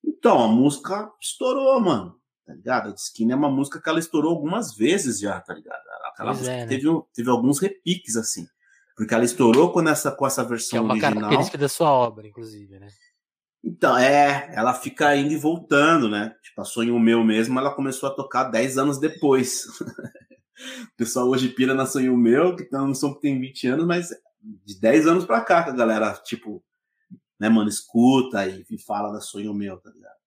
Então, 0.04 0.42
a 0.42 0.48
música 0.48 1.10
estourou, 1.20 1.80
mano. 1.80 2.14
Tá 2.46 2.54
ligado? 2.54 2.88
A 2.88 2.92
de 2.92 3.00
esquina 3.00 3.32
é 3.32 3.36
uma 3.36 3.50
música 3.50 3.80
que 3.80 3.88
ela 3.88 3.98
estourou 3.98 4.30
algumas 4.30 4.74
vezes 4.74 5.20
já, 5.20 5.40
tá 5.40 5.54
ligado? 5.54 5.78
Aquela 6.12 6.30
pois 6.30 6.38
música 6.38 6.56
é, 6.56 6.60
né? 6.60 6.66
teve, 6.66 6.88
teve 7.14 7.30
alguns 7.30 7.58
repiques, 7.58 8.16
assim. 8.16 8.46
Porque 8.96 9.14
ela 9.14 9.24
estourou 9.24 9.72
com 9.72 9.86
essa, 9.88 10.10
com 10.10 10.26
essa 10.26 10.42
versão 10.44 10.70
que 10.70 10.76
é 10.76 10.80
uma 10.80 10.92
original. 10.92 11.14
característica 11.14 11.58
da 11.58 11.68
sua 11.68 11.90
obra, 11.90 12.26
inclusive, 12.26 12.78
né? 12.78 12.88
Então, 13.62 13.96
é, 13.96 14.50
ela 14.54 14.72
fica 14.72 15.14
indo 15.16 15.32
e 15.32 15.36
voltando, 15.36 16.08
né? 16.08 16.34
Tipo, 16.42 16.60
a 16.60 16.64
Sonho 16.64 16.98
Meu 16.98 17.24
mesmo, 17.24 17.58
ela 17.58 17.74
começou 17.74 18.08
a 18.08 18.14
tocar 18.14 18.44
10 18.44 18.78
anos 18.78 18.98
depois. 18.98 19.64
o 20.92 20.96
pessoal 20.96 21.28
hoje 21.28 21.48
pira 21.48 21.74
na 21.74 21.86
Sonho 21.86 22.16
Meu, 22.16 22.54
que 22.54 22.68
não 22.70 22.94
são 22.94 23.14
que 23.14 23.20
tem 23.20 23.38
20 23.38 23.66
anos, 23.66 23.86
mas 23.86 24.08
de 24.64 24.80
10 24.80 25.06
anos 25.06 25.24
pra 25.24 25.40
cá 25.40 25.64
que 25.64 25.70
a 25.70 25.74
galera, 25.74 26.12
tipo, 26.24 26.62
né, 27.38 27.48
mano, 27.48 27.68
escuta 27.68 28.46
e, 28.46 28.64
e 28.70 28.78
fala 28.80 29.12
da 29.12 29.20
Sonho 29.20 29.52
Meu, 29.52 29.76
tá 29.78 29.90
ligado? 29.90 30.18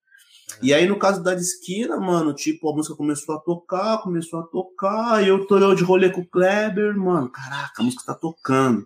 E 0.61 0.73
aí, 0.73 0.85
no 0.85 0.99
caso 0.99 1.23
da 1.23 1.33
esquina, 1.33 1.97
mano, 1.97 2.33
tipo, 2.33 2.69
a 2.69 2.75
música 2.75 2.95
começou 2.95 3.35
a 3.35 3.39
tocar, 3.39 4.01
começou 4.01 4.41
a 4.41 4.43
tocar, 4.43 5.23
e 5.23 5.29
eu 5.29 5.47
tô 5.47 5.57
eu 5.57 5.73
de 5.73 5.83
rolê 5.83 6.09
com 6.09 6.21
o 6.21 6.27
Kleber, 6.27 6.97
mano, 6.97 7.31
caraca, 7.31 7.81
a 7.81 7.83
música 7.83 8.03
tá 8.05 8.13
tocando. 8.13 8.85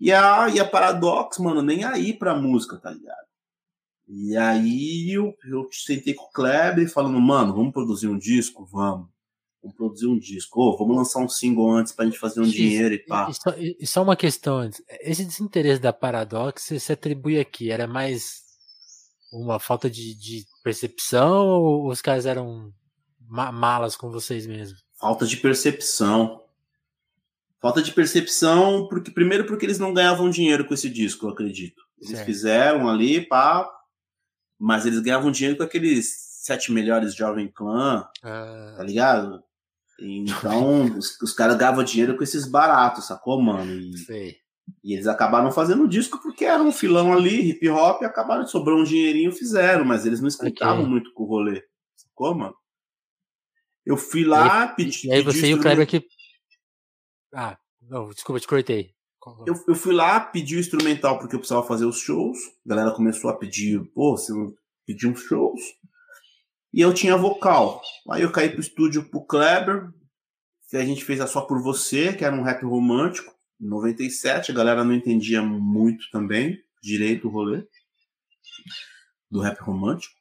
E 0.00 0.12
a, 0.12 0.48
e 0.48 0.58
a 0.58 0.64
Paradox, 0.64 1.38
mano, 1.38 1.62
nem 1.62 1.84
aí 1.84 2.12
pra 2.12 2.34
música, 2.34 2.78
tá 2.78 2.90
ligado? 2.90 3.25
E 4.08 4.36
aí 4.36 5.10
eu, 5.12 5.34
eu 5.50 5.68
sentei 5.72 6.14
com 6.14 6.24
o 6.24 6.30
Kleber 6.30 6.88
falando, 6.90 7.20
mano, 7.20 7.54
vamos 7.54 7.72
produzir 7.72 8.08
um 8.08 8.18
disco? 8.18 8.64
Vamos. 8.64 9.08
Vamos 9.60 9.76
produzir 9.76 10.06
um 10.06 10.18
disco. 10.18 10.60
Oh, 10.60 10.76
vamos 10.76 10.96
lançar 10.96 11.18
um 11.18 11.28
single 11.28 11.70
antes 11.72 11.92
pra 11.92 12.04
gente 12.04 12.18
fazer 12.18 12.40
um 12.40 12.44
dinheiro 12.44 12.94
e 12.94 12.98
pá. 12.98 13.28
E 13.28 13.34
só, 13.34 13.58
e 13.58 13.86
só, 13.86 14.02
uma 14.02 14.14
questão 14.14 14.58
antes. 14.58 14.80
Esse 15.00 15.24
desinteresse 15.24 15.80
da 15.80 15.92
Paradox 15.92 16.62
se 16.78 16.92
atribui 16.92 17.40
aqui? 17.40 17.70
Era 17.70 17.88
mais 17.88 18.42
uma 19.32 19.58
falta 19.58 19.90
de, 19.90 20.14
de 20.14 20.44
percepção 20.62 21.48
ou 21.48 21.88
os 21.88 22.00
caras 22.00 22.26
eram 22.26 22.72
malas 23.28 23.96
com 23.96 24.10
vocês 24.10 24.46
mesmos? 24.46 24.84
Falta 25.00 25.26
de 25.26 25.36
percepção. 25.36 26.42
Falta 27.60 27.82
de 27.82 27.90
percepção, 27.90 28.86
porque 28.88 29.10
primeiro 29.10 29.46
porque 29.46 29.66
eles 29.66 29.80
não 29.80 29.92
ganhavam 29.92 30.30
dinheiro 30.30 30.64
com 30.64 30.74
esse 30.74 30.88
disco, 30.88 31.26
eu 31.26 31.30
acredito. 31.30 31.82
Eles 31.98 32.16
certo. 32.18 32.26
fizeram 32.26 32.88
ali, 32.88 33.26
pá, 33.26 33.68
mas 34.58 34.86
eles 34.86 35.00
ganhavam 35.00 35.30
dinheiro 35.30 35.56
com 35.56 35.62
aqueles 35.62 36.26
sete 36.42 36.72
melhores 36.72 37.14
Jovem 37.14 37.48
Clã, 37.48 38.06
ah. 38.22 38.74
tá 38.76 38.82
ligado? 38.82 39.42
Então, 39.98 40.84
os, 40.96 41.20
os, 41.20 41.32
caras 41.32 41.56
ganhavam 41.56 41.82
dinheiro 41.82 42.16
com 42.16 42.22
esses 42.22 42.46
baratos, 42.46 43.06
sacou, 43.06 43.40
mano? 43.40 43.72
E, 43.72 43.96
Sei. 43.98 44.36
e 44.84 44.94
eles 44.94 45.06
acabaram 45.06 45.50
fazendo 45.50 45.84
o 45.84 45.88
disco 45.88 46.20
porque 46.22 46.44
era 46.44 46.62
um 46.62 46.72
filão 46.72 47.12
ali, 47.12 47.50
hip 47.50 47.68
hop, 47.68 48.02
e 48.02 48.04
acabaram, 48.04 48.46
sobrou 48.46 48.78
um 48.78 48.84
dinheirinho 48.84 49.32
fizeram, 49.32 49.84
mas 49.84 50.04
eles 50.04 50.20
não 50.20 50.28
escutavam 50.28 50.80
okay. 50.80 50.90
muito 50.90 51.12
com 51.14 51.24
o 51.24 51.26
rolê, 51.26 51.62
sacou, 51.96 52.34
mano? 52.34 52.54
Eu 53.84 53.96
fui 53.96 54.24
lá, 54.24 54.66
e, 54.66 54.76
pedi. 54.76 55.06
E 55.06 55.12
aí 55.12 55.22
você 55.22 55.48
e 55.48 55.54
o 55.54 55.60
Kleber 55.60 55.86
que. 55.86 56.04
Ah, 57.32 57.56
não, 57.80 58.10
desculpa, 58.10 58.40
te 58.40 58.48
cortei. 58.48 58.95
Eu, 59.46 59.54
eu 59.66 59.74
fui 59.74 59.92
lá, 59.92 60.20
pedi 60.20 60.56
o 60.56 60.60
instrumental 60.60 61.18
porque 61.18 61.34
eu 61.34 61.40
precisava 61.40 61.66
fazer 61.66 61.84
os 61.84 61.98
shows. 61.98 62.38
A 62.64 62.68
galera 62.68 62.92
começou 62.92 63.28
a 63.30 63.36
pedir, 63.36 63.80
pô, 63.94 64.16
você 64.16 64.32
não 64.32 64.54
pediu 64.86 65.10
uns 65.10 65.20
shows? 65.20 65.60
E 66.72 66.80
eu 66.80 66.94
tinha 66.94 67.16
vocal. 67.16 67.82
Aí 68.10 68.22
eu 68.22 68.30
caí 68.30 68.50
pro 68.50 68.60
estúdio 68.60 69.08
pro 69.08 69.24
Kleber, 69.24 69.90
que 70.68 70.76
a 70.76 70.84
gente 70.84 71.04
fez 71.04 71.20
a 71.20 71.26
Só 71.26 71.40
Por 71.40 71.60
Você, 71.62 72.12
que 72.12 72.24
era 72.24 72.36
um 72.36 72.42
rap 72.42 72.64
romântico, 72.64 73.34
em 73.60 73.66
97. 73.66 74.52
A 74.52 74.54
galera 74.54 74.84
não 74.84 74.94
entendia 74.94 75.42
muito 75.42 76.08
também, 76.10 76.62
direito 76.82 77.26
o 77.26 77.30
rolê 77.30 77.66
do 79.30 79.40
rap 79.40 79.58
romântico. 79.60 80.14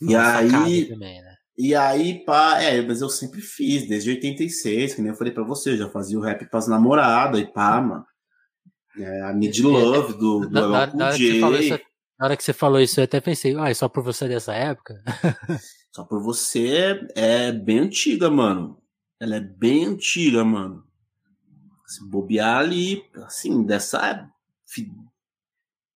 e 0.00 0.14
aí. 0.14 0.88
Também, 0.88 1.22
né? 1.22 1.31
E 1.56 1.74
aí, 1.74 2.24
pá, 2.24 2.62
é, 2.62 2.80
mas 2.80 3.02
eu 3.02 3.10
sempre 3.10 3.40
fiz, 3.40 3.86
desde 3.86 4.10
86, 4.10 4.94
que 4.94 5.02
nem 5.02 5.10
eu 5.10 5.16
falei 5.16 5.32
pra 5.32 5.44
você, 5.44 5.76
já 5.76 5.88
fazia 5.88 6.18
o 6.18 6.22
rap 6.22 6.46
pras 6.46 6.66
namoradas 6.66 7.40
e 7.40 7.46
pá, 7.46 7.80
mano. 7.80 8.06
É, 8.98 9.22
a 9.22 9.32
Need 9.32 9.60
é, 9.60 9.64
Love 9.64 10.12
do, 10.14 10.40
do 10.40 10.50
na, 10.50 10.68
na, 10.68 10.86
na, 10.94 11.06
hora 11.06 11.62
isso, 11.62 11.80
na 12.18 12.26
hora 12.26 12.36
que 12.36 12.44
você 12.44 12.52
falou 12.52 12.80
isso, 12.80 13.00
eu 13.00 13.04
até 13.04 13.20
pensei, 13.20 13.56
ah, 13.56 13.70
é 13.70 13.74
só 13.74 13.88
por 13.88 14.02
você 14.02 14.28
dessa 14.28 14.54
época? 14.54 15.02
só 15.92 16.04
por 16.04 16.22
você 16.22 17.06
é 17.14 17.52
bem 17.52 17.80
antiga, 17.80 18.30
mano. 18.30 18.82
Ela 19.20 19.36
é 19.36 19.40
bem 19.40 19.84
antiga, 19.84 20.44
mano. 20.44 20.84
Se 21.86 22.04
bobear 22.08 22.58
ali, 22.58 23.02
assim, 23.24 23.62
dessa. 23.62 24.28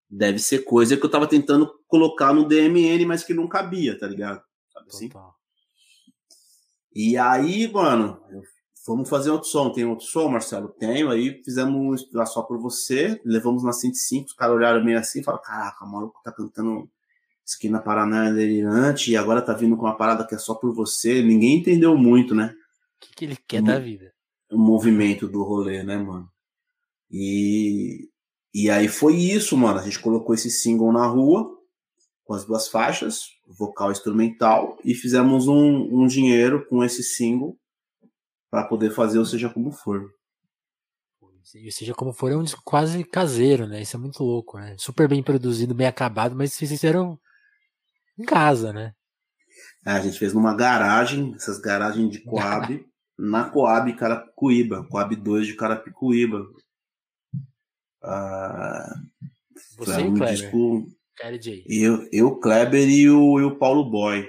Deve 0.09 0.39
ser 0.39 0.61
coisa 0.61 0.97
que 0.97 1.05
eu 1.05 1.11
tava 1.11 1.27
tentando 1.27 1.73
colocar 1.89 2.33
no 2.33 2.47
DMN, 2.47 3.05
mas 3.07 3.25
que 3.25 3.35
não 3.35 3.49
cabia, 3.49 3.99
tá 3.99 4.07
ligado? 4.07 4.43
Sabe 4.73 4.87
assim? 4.89 5.09
E 6.99 7.19
aí, 7.19 7.71
mano, 7.71 8.19
vamos 8.87 9.07
fazer 9.07 9.31
outro 9.31 9.51
som. 9.51 9.71
Tem 9.71 9.85
outro 9.85 10.07
som, 10.07 10.31
Marcelo? 10.31 10.71
Tenho. 10.71 11.11
Aí 11.11 11.43
fizemos 11.45 12.09
só 12.25 12.41
por 12.41 12.59
você, 12.59 13.21
levamos 13.23 13.63
na 13.63 13.71
105, 13.71 14.29
os 14.29 14.33
caras 14.33 14.57
olharam 14.57 14.83
meio 14.83 14.99
assim 14.99 15.21
e 15.21 15.23
falaram: 15.23 15.45
Caraca, 15.45 15.85
o 15.85 15.93
maluco 15.93 16.23
tá 16.25 16.33
cantando 16.33 16.89
Esquina 17.45 17.83
Paraná 17.83 18.31
delirante 18.31 19.11
e 19.11 19.17
agora 19.17 19.43
tá 19.43 19.53
vindo 19.53 19.77
com 19.77 19.83
uma 19.83 19.95
parada 19.95 20.27
que 20.27 20.35
é 20.35 20.39
só 20.39 20.55
por 20.55 20.75
você. 20.75 21.23
Ninguém 21.23 21.59
entendeu 21.59 21.95
muito, 21.99 22.35
né? 22.35 22.55
O 22.97 23.01
que, 23.07 23.15
que 23.15 23.25
ele 23.27 23.37
quer 23.47 23.61
o, 23.61 23.67
da 23.67 23.79
vida? 23.79 24.15
O 24.51 24.59
movimento 24.59 25.29
do 25.29 25.43
rolê, 25.43 25.83
né, 25.83 25.99
mano? 25.99 26.31
E, 27.11 28.09
e 28.55 28.71
aí 28.71 28.89
foi 28.89 29.17
isso, 29.17 29.55
mano. 29.55 29.79
A 29.79 29.83
gente 29.83 30.01
colocou 30.01 30.35
esse 30.35 30.51
single 30.51 30.91
na 30.95 31.07
rua 31.07 31.56
com 32.27 32.35
as 32.35 32.45
duas 32.45 32.69
faixas, 32.69 33.29
vocal 33.47 33.93
instrumental, 33.93 34.77
e 34.85 34.95
fizemos 34.95 35.47
um, 35.47 36.03
um 36.03 36.07
dinheiro 36.07 36.67
com 36.67 36.83
esse 36.83 37.03
single 37.03 37.57
para 38.51 38.65
poder 38.65 38.91
fazer 38.91 39.19
o 39.19 39.25
seja 39.25 39.49
como 39.49 39.71
for. 39.71 40.11
Ou 41.23 41.71
seja, 41.71 41.95
como 41.95 42.13
for, 42.13 42.33
é 42.33 42.37
um 42.37 42.43
disco 42.43 42.61
quase 42.65 43.05
caseiro, 43.05 43.69
né? 43.69 43.81
Isso 43.81 43.97
é 43.97 44.01
muito 44.01 44.25
louco, 44.25 44.59
né? 44.59 44.75
Super 44.77 45.09
bem 45.09 45.23
produzido, 45.23 45.73
bem 45.73 45.87
acabado, 45.87 46.35
mas 46.35 46.53
vocês 46.53 46.69
fizeram 46.69 47.19
em 48.19 48.25
casa, 48.25 48.73
né? 48.73 48.93
É, 49.87 49.93
a 49.93 50.01
gente 50.01 50.19
fez 50.19 50.35
numa 50.35 50.55
garagem, 50.55 51.33
essas 51.37 51.61
garagens 51.61 52.11
de 52.11 52.21
Coab, 52.25 52.85
na 53.17 53.49
Coab 53.49 53.93
Carapicuíba, 53.95 54.85
Coab 54.89 55.15
2 55.15 55.47
de 55.47 55.55
Carapicuíba. 55.55 56.45
Ah, 58.03 58.93
Você 59.79 60.01
e 60.01 60.05
um 60.05 60.15
Kleber. 60.15 60.35
disco. 60.35 60.87
KLJ. 61.17 61.65
Eu, 61.69 62.09
eu, 62.13 62.37
Kleber 62.37 62.89
e 62.89 63.09
o, 63.09 63.41
e 63.41 63.45
o 63.45 63.57
Paulo 63.57 63.89
Boy. 63.91 64.29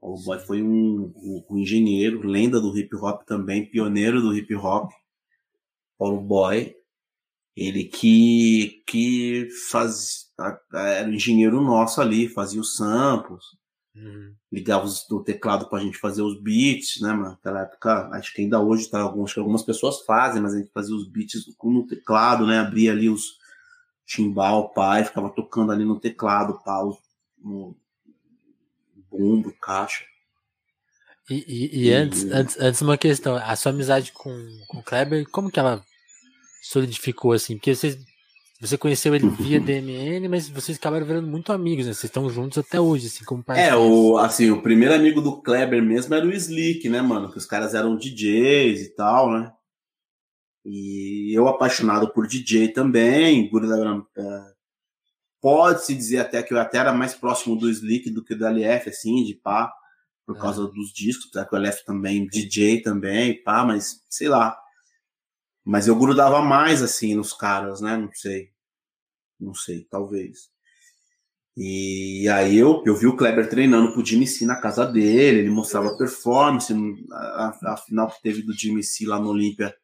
O 0.00 0.06
Paulo 0.06 0.22
Boy 0.24 0.38
foi 0.40 0.62
um, 0.62 1.12
um- 1.16 1.44
um 1.50 1.58
engenheiro, 1.58 2.26
lenda 2.26 2.60
do 2.60 2.76
hip 2.76 2.94
hop 2.96 3.22
também, 3.24 3.66
pioneiro 3.68 4.20
do 4.20 4.34
hip 4.36 4.54
hop. 4.54 4.90
Paulo 5.98 6.20
Boy. 6.20 6.74
Ele 7.56 7.82
que, 7.84 8.84
que 8.86 9.48
faz, 9.68 10.26
era 10.72 11.08
o 11.08 11.12
engenheiro 11.12 11.60
nosso 11.60 12.00
ali, 12.00 12.28
fazia 12.28 12.60
os 12.60 12.76
samples, 12.76 13.42
Uhum. 13.96 14.32
ligava 14.52 14.84
os, 14.84 15.10
o 15.10 15.24
teclado 15.24 15.68
pra 15.68 15.80
gente 15.80 15.98
fazer 15.98 16.22
os 16.22 16.40
beats, 16.40 17.00
né, 17.00 17.08
mano? 17.12 17.30
Naquela 17.30 17.62
época, 17.62 18.08
acho 18.12 18.32
que 18.32 18.42
ainda 18.42 18.60
hoje 18.60 18.88
tá, 18.88 18.98
que 19.12 19.38
algumas 19.40 19.64
pessoas 19.64 20.02
fazem, 20.04 20.40
mas 20.40 20.54
a 20.54 20.58
gente 20.58 20.70
fazia 20.70 20.94
os 20.94 21.08
beats 21.08 21.52
com 21.56 21.68
no 21.72 21.84
teclado, 21.84 22.46
né? 22.46 22.60
Abria 22.60 22.92
ali 22.92 23.08
os 23.08 23.37
timbal, 24.08 24.70
pai, 24.70 25.04
ficava 25.04 25.28
tocando 25.28 25.70
ali 25.70 25.84
no 25.84 26.00
teclado, 26.00 26.58
pau, 26.64 26.98
no 27.38 27.76
bumbo, 29.10 29.52
caixa. 29.60 30.02
E, 31.30 31.44
e- 31.46 31.84
e 31.88 31.92
antes, 31.92 32.24
antes, 32.32 32.58
antes 32.58 32.80
uma 32.80 32.96
questão, 32.96 33.36
a 33.36 33.54
sua 33.54 33.70
amizade 33.70 34.12
com, 34.12 34.30
com 34.66 34.78
o 34.78 34.82
Kleber, 34.82 35.28
como 35.30 35.50
que 35.50 35.60
ela 35.60 35.84
solidificou 36.62 37.32
assim? 37.32 37.56
Porque 37.56 37.74
vocês, 37.74 37.98
você 38.58 38.78
conheceu 38.78 39.14
ele 39.14 39.28
via 39.28 39.60
DMN, 39.60 40.26
mas 40.26 40.48
vocês 40.48 40.78
acabaram 40.78 41.04
virando 41.04 41.28
muito 41.28 41.52
amigos, 41.52 41.84
né? 41.86 41.92
Vocês 41.92 42.04
estão 42.04 42.30
juntos 42.30 42.56
até 42.56 42.80
hoje, 42.80 43.08
assim, 43.08 43.24
como 43.26 43.42
É, 43.42 43.44
parceiros. 43.44 43.78
o, 43.78 44.16
assim, 44.16 44.50
o 44.50 44.62
primeiro 44.62 44.94
amigo 44.94 45.20
do 45.20 45.42
Kleber 45.42 45.82
mesmo 45.82 46.14
era 46.14 46.24
o 46.26 46.32
Slick, 46.32 46.88
né, 46.88 47.02
mano? 47.02 47.30
Que 47.30 47.36
os 47.36 47.44
caras 47.44 47.74
eram 47.74 47.94
DJs 47.94 48.80
e 48.80 48.94
tal, 48.94 49.30
né? 49.30 49.52
E 50.70 51.32
eu 51.36 51.48
apaixonado 51.48 52.12
por 52.12 52.26
DJ 52.26 52.68
também. 52.68 53.48
Guri 53.48 53.68
da- 53.68 54.02
é, 54.18 54.52
Pode-se 55.40 55.94
dizer 55.94 56.18
até 56.18 56.42
que 56.42 56.52
eu 56.52 56.58
até 56.58 56.78
era 56.78 56.92
mais 56.92 57.14
próximo 57.14 57.54
do 57.56 57.70
Slick 57.70 58.10
do 58.10 58.24
que 58.24 58.34
do 58.34 58.44
LF, 58.44 58.88
assim, 58.90 59.22
de 59.22 59.34
pá, 59.34 59.72
por 60.26 60.36
É. 60.36 60.40
causa 60.40 60.66
dos 60.66 60.92
discos, 60.92 61.26
apesar 61.28 61.46
que 61.46 61.54
o 61.54 61.58
LF 61.58 61.84
também, 61.84 62.26
DJ 62.26 62.82
também, 62.82 63.40
pá, 63.44 63.64
mas 63.64 64.04
sei 64.10 64.28
lá. 64.28 64.58
Mas 65.64 65.86
eu 65.86 65.94
grudava 65.96 66.42
mais, 66.42 66.82
assim, 66.82 67.14
nos 67.14 67.32
caras, 67.32 67.80
né? 67.80 67.96
Não 67.96 68.10
sei. 68.12 68.50
Não 69.38 69.54
sei, 69.54 69.84
talvez. 69.88 70.50
E 71.56 72.28
aí 72.28 72.56
eu, 72.56 72.82
eu 72.86 72.94
vi 72.96 73.06
o 73.06 73.16
Kleber 73.16 73.48
treinando 73.48 73.92
pro 73.92 74.04
Jimmy 74.04 74.26
C 74.26 74.44
na 74.46 74.60
casa 74.60 74.84
dele, 74.86 75.38
ele 75.40 75.50
mostrava 75.50 75.96
performance, 75.96 76.72
a, 77.12 77.16
a- 77.16 77.72
a 77.74 77.76
final 77.76 78.08
que 78.10 78.20
teve 78.22 78.42
do 78.42 78.52
Jimmy 78.52 78.82
C 78.82 79.06
lá 79.06 79.18
no 79.20 79.28
Olímpia. 79.30 79.74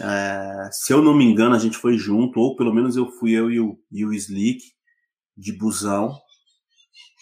É, 0.00 0.68
se 0.72 0.92
eu 0.92 1.02
não 1.02 1.14
me 1.14 1.24
engano, 1.24 1.54
a 1.54 1.58
gente 1.58 1.76
foi 1.76 1.96
junto, 1.96 2.40
ou 2.40 2.56
pelo 2.56 2.74
menos 2.74 2.96
eu 2.96 3.10
fui 3.10 3.32
eu 3.32 3.50
e 3.50 3.60
o, 3.60 3.78
e 3.90 4.04
o 4.04 4.12
Slick 4.12 4.62
de 5.36 5.52
busão. 5.52 6.16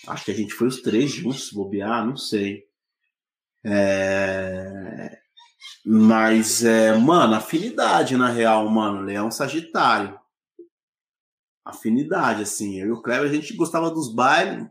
Acho 0.08 0.24
que 0.24 0.30
a 0.30 0.34
gente 0.34 0.54
foi 0.54 0.68
os 0.68 0.82
três 0.82 1.10
juntos, 1.10 1.50
bobear, 1.50 2.06
não 2.06 2.16
sei. 2.16 2.64
É, 3.64 5.18
mas, 5.84 6.64
é, 6.64 6.96
mano, 6.96 7.34
afinidade 7.34 8.16
na 8.16 8.28
real, 8.28 8.68
mano. 8.68 9.02
Leão 9.02 9.30
Sagitário 9.30 10.18
afinidade, 11.66 12.42
assim. 12.42 12.78
Eu 12.78 12.86
e 12.86 12.92
o 12.92 13.02
Kleber, 13.02 13.28
a 13.28 13.34
gente 13.34 13.54
gostava 13.54 13.90
dos 13.90 14.14
bailes, 14.14 14.68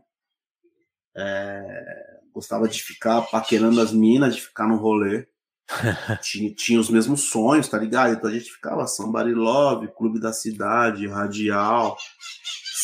é, 1.14 2.20
gostava 2.32 2.66
de 2.66 2.82
ficar 2.82 3.22
paquerando 3.22 3.80
as 3.80 3.92
minas, 3.92 4.34
de 4.34 4.40
ficar 4.40 4.66
no 4.66 4.76
rolê. 4.76 5.28
tinha, 6.22 6.54
tinha 6.54 6.80
os 6.80 6.88
mesmos 6.88 7.22
sonhos, 7.22 7.68
tá 7.68 7.78
ligado? 7.78 8.14
Então 8.14 8.30
a 8.30 8.32
gente 8.32 8.50
ficava 8.50 8.86
Somebody 8.86 9.32
Love, 9.32 9.92
Clube 9.96 10.20
da 10.20 10.32
Cidade, 10.32 11.08
Radial, 11.08 11.96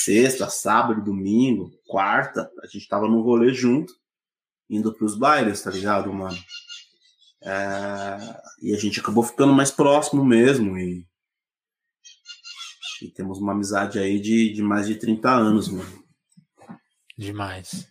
sexta, 0.05 0.49
sábado, 0.49 1.03
domingo, 1.03 1.70
quarta, 1.87 2.51
a 2.62 2.66
gente 2.66 2.89
tava 2.89 3.07
no 3.09 3.22
rolê 3.22 3.53
junto, 3.55 3.93
indo 4.68 4.93
pros 4.93 5.16
bailes, 5.16 5.62
tá 5.62 5.70
ligado, 5.70 6.12
mano? 6.12 6.39
É, 7.45 8.16
e 8.61 8.74
a 8.74 8.78
gente 8.78 9.01
acabou 9.01 9.22
ficando 9.22 9.53
mais 9.53 9.70
próximo 9.70 10.24
mesmo, 10.24 10.78
e 10.78 11.07
e 13.03 13.11
temos 13.11 13.39
uma 13.39 13.53
amizade 13.53 13.99
aí 13.99 14.20
de, 14.20 14.53
de 14.53 14.62
mais 14.62 14.87
de 14.87 14.95
30 14.95 15.28
anos, 15.28 15.68
mano. 15.68 16.05
Demais. 17.18 17.89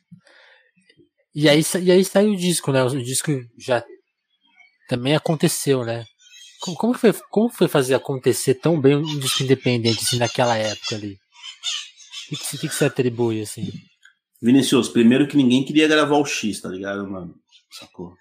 E 1.36 1.50
aí, 1.50 1.62
e 1.82 1.92
aí 1.92 2.06
saiu 2.06 2.32
o 2.32 2.38
disco, 2.38 2.72
né? 2.72 2.82
O 2.82 3.04
disco 3.04 3.32
já 3.58 3.84
também 4.92 5.16
aconteceu, 5.16 5.86
né? 5.86 6.06
Como, 6.60 6.94
foi, 6.94 7.14
como 7.30 7.50
foi 7.50 7.70
fazer 7.70 7.96
acontecer 7.96 8.56
tão 8.56 8.80
bem 8.80 8.98
um 8.98 9.20
disco 9.20 9.42
independente 9.42 10.00
assim 10.04 10.18
naquela 10.18 10.58
época 10.58 10.96
ali? 10.96 11.14
O 11.14 12.30
que, 12.30 12.36
que, 12.36 12.46
você- 12.46 12.68
que 12.68 12.84
atribui 12.86 13.42
assim? 13.42 13.72
Vinicius, 14.42 14.89
primeiro 14.89 15.28
que 15.30 15.38
ninguém 15.38 15.64
queria 15.64 15.88
gravar 15.88 16.18
o 16.18 16.26
X, 16.26 16.60
tá 16.60 16.68
ligado, 16.68 17.10
mano? 17.10 17.34
Sacou? 17.72 18.16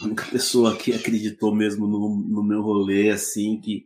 A 0.00 0.04
única 0.04 0.24
pessoa 0.26 0.76
que 0.76 0.92
acreditou 0.92 1.52
mesmo 1.52 1.88
no, 1.88 2.24
no 2.28 2.42
meu 2.44 2.62
rolê, 2.62 3.10
assim, 3.10 3.60
que 3.60 3.84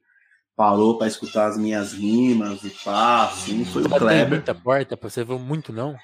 parou 0.55 0.99
pra 0.99 1.07
escutar 1.09 1.47
as 1.49 1.57
minhas 1.57 1.95
rimas 1.95 2.63
e 2.65 2.71
pá, 2.85 3.29
assim, 3.31 3.65
foi 3.65 3.83
o 3.83 3.89
Kleber. 3.89 4.29
muita 4.29 4.55
porta, 4.55 4.97
você 5.01 5.25
viu 5.25 5.39
muito 5.39 5.73
não? 5.73 5.97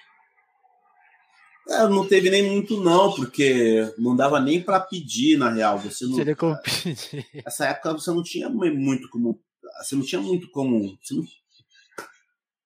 É, 1.70 1.86
não 1.86 2.06
teve 2.06 2.30
nem 2.30 2.50
muito 2.50 2.82
não, 2.82 3.14
porque 3.14 3.94
não 3.96 4.16
dava 4.16 4.40
nem 4.40 4.60
pra 4.60 4.80
pedir, 4.80 5.38
na 5.38 5.50
real. 5.50 5.78
Você 5.78 6.04
não, 6.04 6.16
Seria 6.16 6.34
como 6.34 6.56
pedir. 6.62 7.24
Essa 7.46 7.66
época 7.66 7.92
você 7.92 8.10
não 8.10 8.24
tinha 8.24 8.48
muito 8.48 9.08
como. 9.08 9.40
Você 9.80 9.94
não 9.94 10.02
tinha 10.02 10.20
muito 10.20 10.50
como. 10.50 10.98
Você 11.00 11.14
não, 11.14 11.24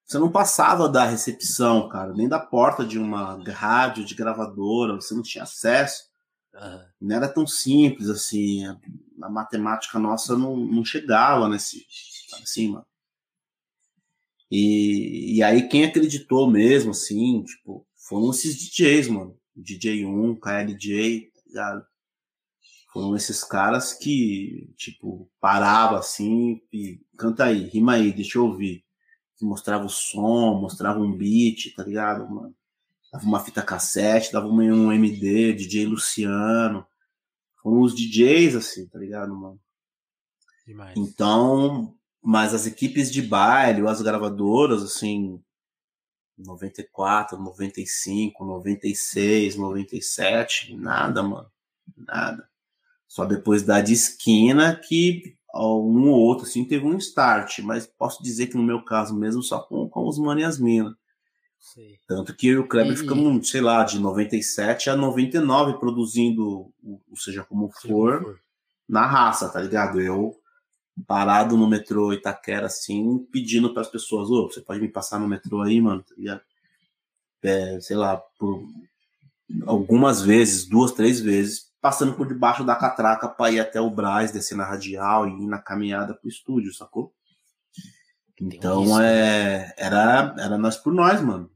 você 0.06 0.18
não 0.18 0.32
passava 0.32 0.88
da 0.88 1.04
recepção, 1.04 1.86
cara, 1.88 2.14
nem 2.14 2.28
da 2.28 2.38
porta 2.38 2.84
de 2.84 2.98
uma 2.98 3.42
rádio, 3.50 4.04
de 4.04 4.14
gravadora, 4.14 4.94
você 4.94 5.14
não 5.14 5.22
tinha 5.22 5.44
acesso. 5.44 6.04
Ah, 6.54 6.86
Não 7.00 7.16
era 7.16 7.28
tão 7.28 7.46
simples 7.46 8.08
assim. 8.08 8.64
A, 8.64 9.28
matemática 9.28 9.98
nossa 9.98 10.36
não, 10.36 10.56
não 10.56 10.84
chegava 10.84 11.46
nesse. 11.48 11.84
Assim, 12.42 12.70
mano. 12.70 12.86
E, 14.50 15.36
e 15.36 15.42
aí 15.42 15.68
quem 15.68 15.84
acreditou 15.84 16.50
mesmo, 16.50 16.92
assim, 16.92 17.42
tipo, 17.42 17.86
foram 18.08 18.30
esses 18.30 18.56
DJs, 18.56 19.08
mano. 19.08 19.38
DJ1, 19.56 20.38
KLJ, 20.38 21.30
tá 21.32 21.40
ligado? 21.46 21.86
Foram 22.92 23.16
esses 23.16 23.42
caras 23.42 23.92
que, 23.92 24.72
tipo, 24.76 25.30
parava 25.40 25.98
assim 25.98 26.60
e 26.72 27.00
canta 27.16 27.44
aí, 27.44 27.68
rima 27.68 27.94
aí, 27.94 28.12
deixa 28.12 28.38
eu 28.38 28.46
ouvir. 28.46 28.84
Mostrava 29.40 29.84
o 29.84 29.90
som, 29.90 30.60
mostrava 30.60 31.00
um 31.00 31.12
beat, 31.12 31.74
tá 31.74 31.82
ligado, 31.82 32.28
mano? 32.28 32.54
Dava 33.12 33.24
uma 33.24 33.40
fita 33.40 33.62
cassete, 33.62 34.32
dava 34.32 34.46
um 34.48 34.92
MD, 34.92 35.52
DJ 35.52 35.86
Luciano. 35.86 36.86
Foram 37.62 37.80
os 37.82 37.94
DJs, 37.94 38.56
assim, 38.56 38.86
tá 38.86 38.98
ligado, 38.98 39.34
mano? 39.34 39.60
demais. 40.66 40.96
Então, 40.96 41.94
mas 42.22 42.54
as 42.54 42.66
equipes 42.66 43.10
de 43.10 43.22
baile, 43.22 43.86
as 43.86 44.02
gravadoras, 44.02 44.82
assim, 44.82 45.42
94, 46.38 47.38
95, 47.38 48.44
96, 48.44 49.56
97, 49.56 50.76
nada, 50.76 51.22
mano. 51.22 51.50
Nada. 51.96 52.48
Só 53.06 53.24
depois 53.24 53.62
da 53.62 53.80
de 53.80 53.92
esquina 53.92 54.74
que 54.74 55.36
um 55.54 56.08
ou 56.10 56.18
outro, 56.20 56.46
assim, 56.46 56.64
teve 56.64 56.84
um 56.84 56.96
start. 56.98 57.60
Mas 57.60 57.86
posso 57.86 58.22
dizer 58.22 58.48
que 58.48 58.56
no 58.56 58.62
meu 58.62 58.84
caso 58.84 59.14
mesmo, 59.16 59.42
só 59.42 59.60
com, 59.60 59.88
com 59.88 60.08
os 60.08 60.18
mano 60.18 60.40
e 60.40 60.44
as 60.44 60.58
minas. 60.58 60.94
Sei. 61.60 61.98
Tanto 62.06 62.34
que 62.34 62.48
eu 62.48 62.54
e 62.54 62.58
o 62.58 62.68
Kleber 62.68 62.92
E- 62.92 62.96
ficamos, 62.96 63.48
sei 63.48 63.60
lá, 63.60 63.84
de 63.84 63.98
97 63.98 64.90
a 64.90 64.96
99 64.96 65.78
produzindo, 65.78 66.70
ou 66.82 67.16
seja, 67.16 67.44
como 67.44 67.70
for, 67.70 68.20
como 68.20 68.34
for. 68.34 68.40
na 68.88 69.06
raça, 69.06 69.48
tá 69.48 69.60
ligado? 69.62 70.00
Eu 70.00 70.34
parado 71.06 71.56
no 71.56 71.68
metrô 71.68 72.12
Itaquera, 72.12 72.66
assim, 72.66 73.18
pedindo 73.30 73.72
para 73.72 73.82
as 73.82 73.88
pessoas, 73.88 74.30
ô, 74.30 74.48
você 74.48 74.60
pode 74.60 74.80
me 74.80 74.88
passar 74.88 75.18
no 75.18 75.28
metrô 75.28 75.62
aí, 75.62 75.80
mano, 75.80 76.02
tá 76.02 76.14
ligado? 76.16 76.40
É, 77.42 77.78
sei 77.80 77.96
lá, 77.96 78.16
por 78.38 78.64
algumas 79.66 80.22
vezes, 80.22 80.66
duas, 80.66 80.92
três 80.92 81.20
vezes, 81.20 81.72
passando 81.80 82.14
por 82.14 82.26
debaixo 82.26 82.64
da 82.64 82.74
catraca 82.74 83.28
para 83.28 83.50
ir 83.50 83.60
até 83.60 83.80
o 83.80 83.90
Braz, 83.90 84.32
descer 84.32 84.56
na 84.56 84.64
radial 84.64 85.28
e 85.28 85.32
ir 85.32 85.46
na 85.46 85.58
caminhada 85.58 86.14
pro 86.14 86.28
estúdio, 86.28 86.72
sacou? 86.72 87.12
Então 88.40 88.84
isso, 88.84 89.00
é, 89.00 89.74
era, 89.76 90.34
era 90.38 90.58
nós 90.58 90.76
por 90.76 90.92
nós, 90.92 91.20
mano. 91.20 91.50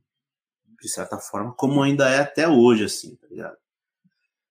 De 0.80 0.89
certa 0.89 1.18
forma, 1.18 1.53
como 1.53 1.82
ainda 1.82 2.09
é 2.09 2.20
até 2.20 2.47
hoje, 2.47 2.84
assim, 2.84 3.16
tá 3.16 3.26
ligado? 3.26 3.57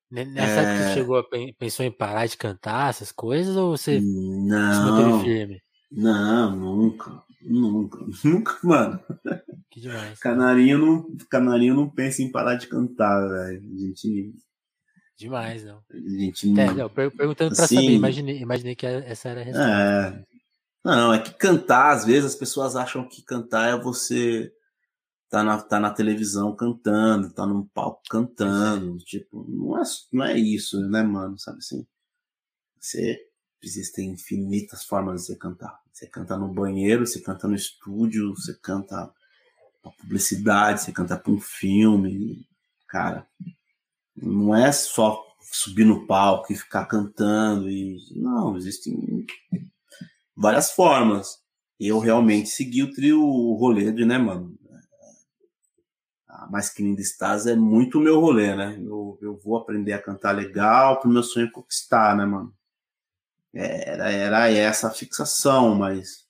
Nessa 0.10 0.62
é... 0.62 0.64
época 0.64 0.88
você 0.88 0.94
chegou 0.94 1.20
a 1.20 1.24
pensou 1.58 1.86
em 1.86 1.92
parar 1.92 2.26
de 2.26 2.38
cantar 2.38 2.90
essas 2.90 3.12
coisas 3.12 3.56
ou 3.56 3.76
você 3.76 4.00
não, 4.00 4.74
se 4.74 4.80
manteve 4.80 5.24
firme? 5.24 5.62
Não, 5.92 6.56
nunca. 6.56 7.24
Nunca, 7.42 8.00
nunca, 8.24 8.58
mano. 8.64 9.00
Que 9.70 9.82
demais. 9.82 10.20
Canarinho 10.20 10.78
não, 10.78 11.18
canarinho 11.30 11.76
não 11.76 11.90
pensa 11.90 12.22
em 12.22 12.32
parar 12.32 12.56
de 12.56 12.68
cantar, 12.68 13.28
velho. 13.28 13.62
A 13.62 13.78
gente. 13.80 14.34
Demais, 15.18 15.64
não. 15.64 15.82
A 15.92 16.20
gente 16.20 16.48
não. 16.48 16.62
É, 16.62 16.74
não 16.74 16.90
perguntando 16.90 17.56
pra 17.56 17.66
assim, 17.66 17.76
saber, 17.76 17.92
imaginei, 17.92 18.40
imaginei 18.40 18.76
que 18.76 18.86
essa 18.86 19.30
era 19.30 19.42
a 19.42 19.44
resposta. 19.44 19.72
É. 19.72 20.38
Não, 20.84 21.14
é 21.14 21.20
que 21.20 21.34
cantar, 21.34 21.92
às 21.92 22.06
vezes 22.06 22.26
as 22.26 22.36
pessoas 22.36 22.76
acham 22.76 23.08
que 23.08 23.22
cantar 23.24 23.70
é 23.70 23.82
você 23.82 24.52
tá 25.30 25.44
na, 25.44 25.62
tá 25.62 25.80
na 25.80 25.92
televisão 25.92 26.56
cantando, 26.56 27.34
tá 27.34 27.46
num 27.46 27.66
palco 27.68 28.02
cantando. 28.10 28.98
Tipo, 29.00 29.46
não 29.50 29.80
é, 29.80 29.84
não 30.12 30.26
é 30.26 30.38
isso, 30.38 30.80
né, 30.90 31.04
mano? 31.04 31.38
Sabe 31.38 31.60
assim? 31.60 31.86
Você 32.80 33.20
existem 33.62 34.12
infinitas 34.12 34.84
formas 34.86 35.22
de 35.22 35.28
você 35.28 35.36
cantar. 35.36 35.80
Você 35.92 36.08
canta 36.08 36.38
no 36.38 36.54
banheiro, 36.54 37.06
você 37.06 37.20
canta 37.20 37.48
no 37.48 37.56
estúdio, 37.56 38.36
você 38.36 38.54
canta 38.54 39.12
pra 39.82 39.92
publicidade, 39.92 40.82
você 40.82 40.92
canta 40.92 41.18
pra 41.18 41.32
um 41.32 41.40
filme. 41.40 42.48
Cara, 42.88 43.28
não 44.16 44.56
é 44.56 44.72
só 44.72 45.26
subir 45.52 45.86
no 45.86 46.06
palco 46.06 46.54
e 46.54 46.56
ficar 46.56 46.86
cantando. 46.86 47.70
E... 47.70 47.98
Não, 48.16 48.56
existem 48.56 49.26
várias 50.36 50.72
formas. 50.72 51.40
Eu 51.80 52.00
realmente 52.00 52.50
segui 52.50 52.84
o 52.84 52.92
trio 52.92 53.22
rolê 53.60 53.92
de, 53.92 54.06
né, 54.06 54.18
mano? 54.18 54.58
A 56.38 56.48
Mais 56.48 56.70
Que 56.70 56.84
Linda 56.84 57.02
é 57.50 57.56
muito 57.56 57.98
o 57.98 58.02
meu 58.02 58.20
rolê, 58.20 58.56
né? 58.56 58.78
Eu, 58.80 59.18
eu 59.22 59.38
vou 59.38 59.58
aprender 59.58 59.94
a 59.94 60.02
cantar 60.02 60.34
legal 60.34 61.00
pro 61.00 61.10
meu 61.10 61.24
sonho 61.24 61.52
conquistar, 61.52 62.16
né, 62.16 62.26
mano? 62.26 62.54
Era, 63.54 64.12
era 64.12 64.52
essa 64.52 64.88
a 64.88 64.92
fixação, 64.92 65.74
mas 65.74 66.28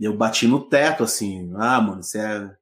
eu 0.00 0.16
bati 0.16 0.46
no 0.46 0.66
teto, 0.66 1.04
assim, 1.04 1.52
ah, 1.56 1.80
mano, 1.80 2.02
você 2.02 2.18
é. 2.18 2.56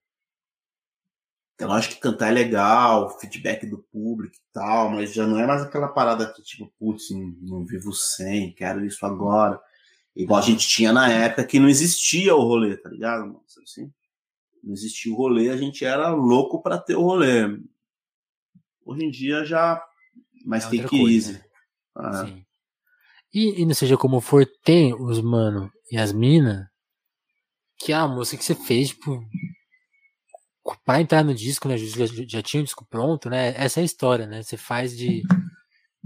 É 1.59 1.67
lógico 1.67 1.95
que 1.95 2.01
cantar 2.01 2.29
é 2.29 2.33
legal, 2.33 3.19
feedback 3.21 3.67
do 3.67 3.79
público 3.93 4.35
e 4.35 4.53
tal, 4.53 4.91
mas 4.91 5.13
já 5.13 5.27
não 5.27 5.39
é 5.39 5.47
mais 5.47 5.61
aquela 5.61 5.89
parada 5.89 6.33
que, 6.33 6.43
tipo, 6.43 6.73
putz, 6.79 7.11
não, 7.11 7.35
não 7.43 7.67
vivo 7.67 7.93
sem, 7.93 8.55
quero 8.55 8.85
isso 8.85 9.05
agora. 9.05 9.61
Igual 10.17 10.41
a 10.41 10.43
gente 10.43 10.67
tinha 10.67 10.91
na 10.91 11.11
época 11.11 11.45
que 11.45 11.61
não 11.61 11.69
existia 11.69 12.35
o 12.35 12.43
rolê, 12.43 12.79
tá 12.79 12.89
ligado? 12.89 13.27
Mano? 13.27 13.45
Assim, 13.63 13.93
não 14.63 14.73
existia 14.73 15.13
o 15.13 15.17
rolê, 15.17 15.49
a 15.51 15.57
gente 15.57 15.85
era 15.85 16.11
louco 16.11 16.63
para 16.63 16.79
ter 16.79 16.97
o 16.97 17.03
rolê. 17.03 17.59
Hoje 18.85 19.05
em 19.05 19.11
dia 19.11 19.45
já. 19.45 19.83
Mas 20.45 20.67
é 20.67 20.71
tem 20.71 20.87
que 20.87 20.97
ir. 20.97 21.33
Né? 21.33 21.45
Ah. 21.97 22.27
Sim. 22.27 22.45
E, 23.33 23.63
e 23.63 23.67
não 23.67 23.75
seja 23.75 23.97
como 23.97 24.21
for, 24.21 24.45
tem 24.65 24.93
os 24.93 25.21
mano 25.21 25.71
e 25.91 25.97
as 25.97 26.13
mina 26.13 26.71
que 27.79 27.93
a 27.93 28.07
música 28.07 28.37
que 28.37 28.45
você 28.45 28.55
fez, 28.55 28.91
tipo, 28.91 29.25
pra 30.85 31.01
entrar 31.01 31.25
no 31.25 31.35
disco, 31.35 31.67
né? 31.67 31.77
Já, 31.79 32.07
já 32.07 32.43
tinha 32.43 32.61
o 32.61 32.65
disco 32.65 32.85
pronto, 32.85 33.31
né? 33.31 33.55
Essa 33.57 33.81
é 33.81 33.83
a 33.83 33.87
história, 33.87 34.27
né? 34.27 34.43
Você 34.43 34.57
faz 34.57 34.97
de. 34.97 35.23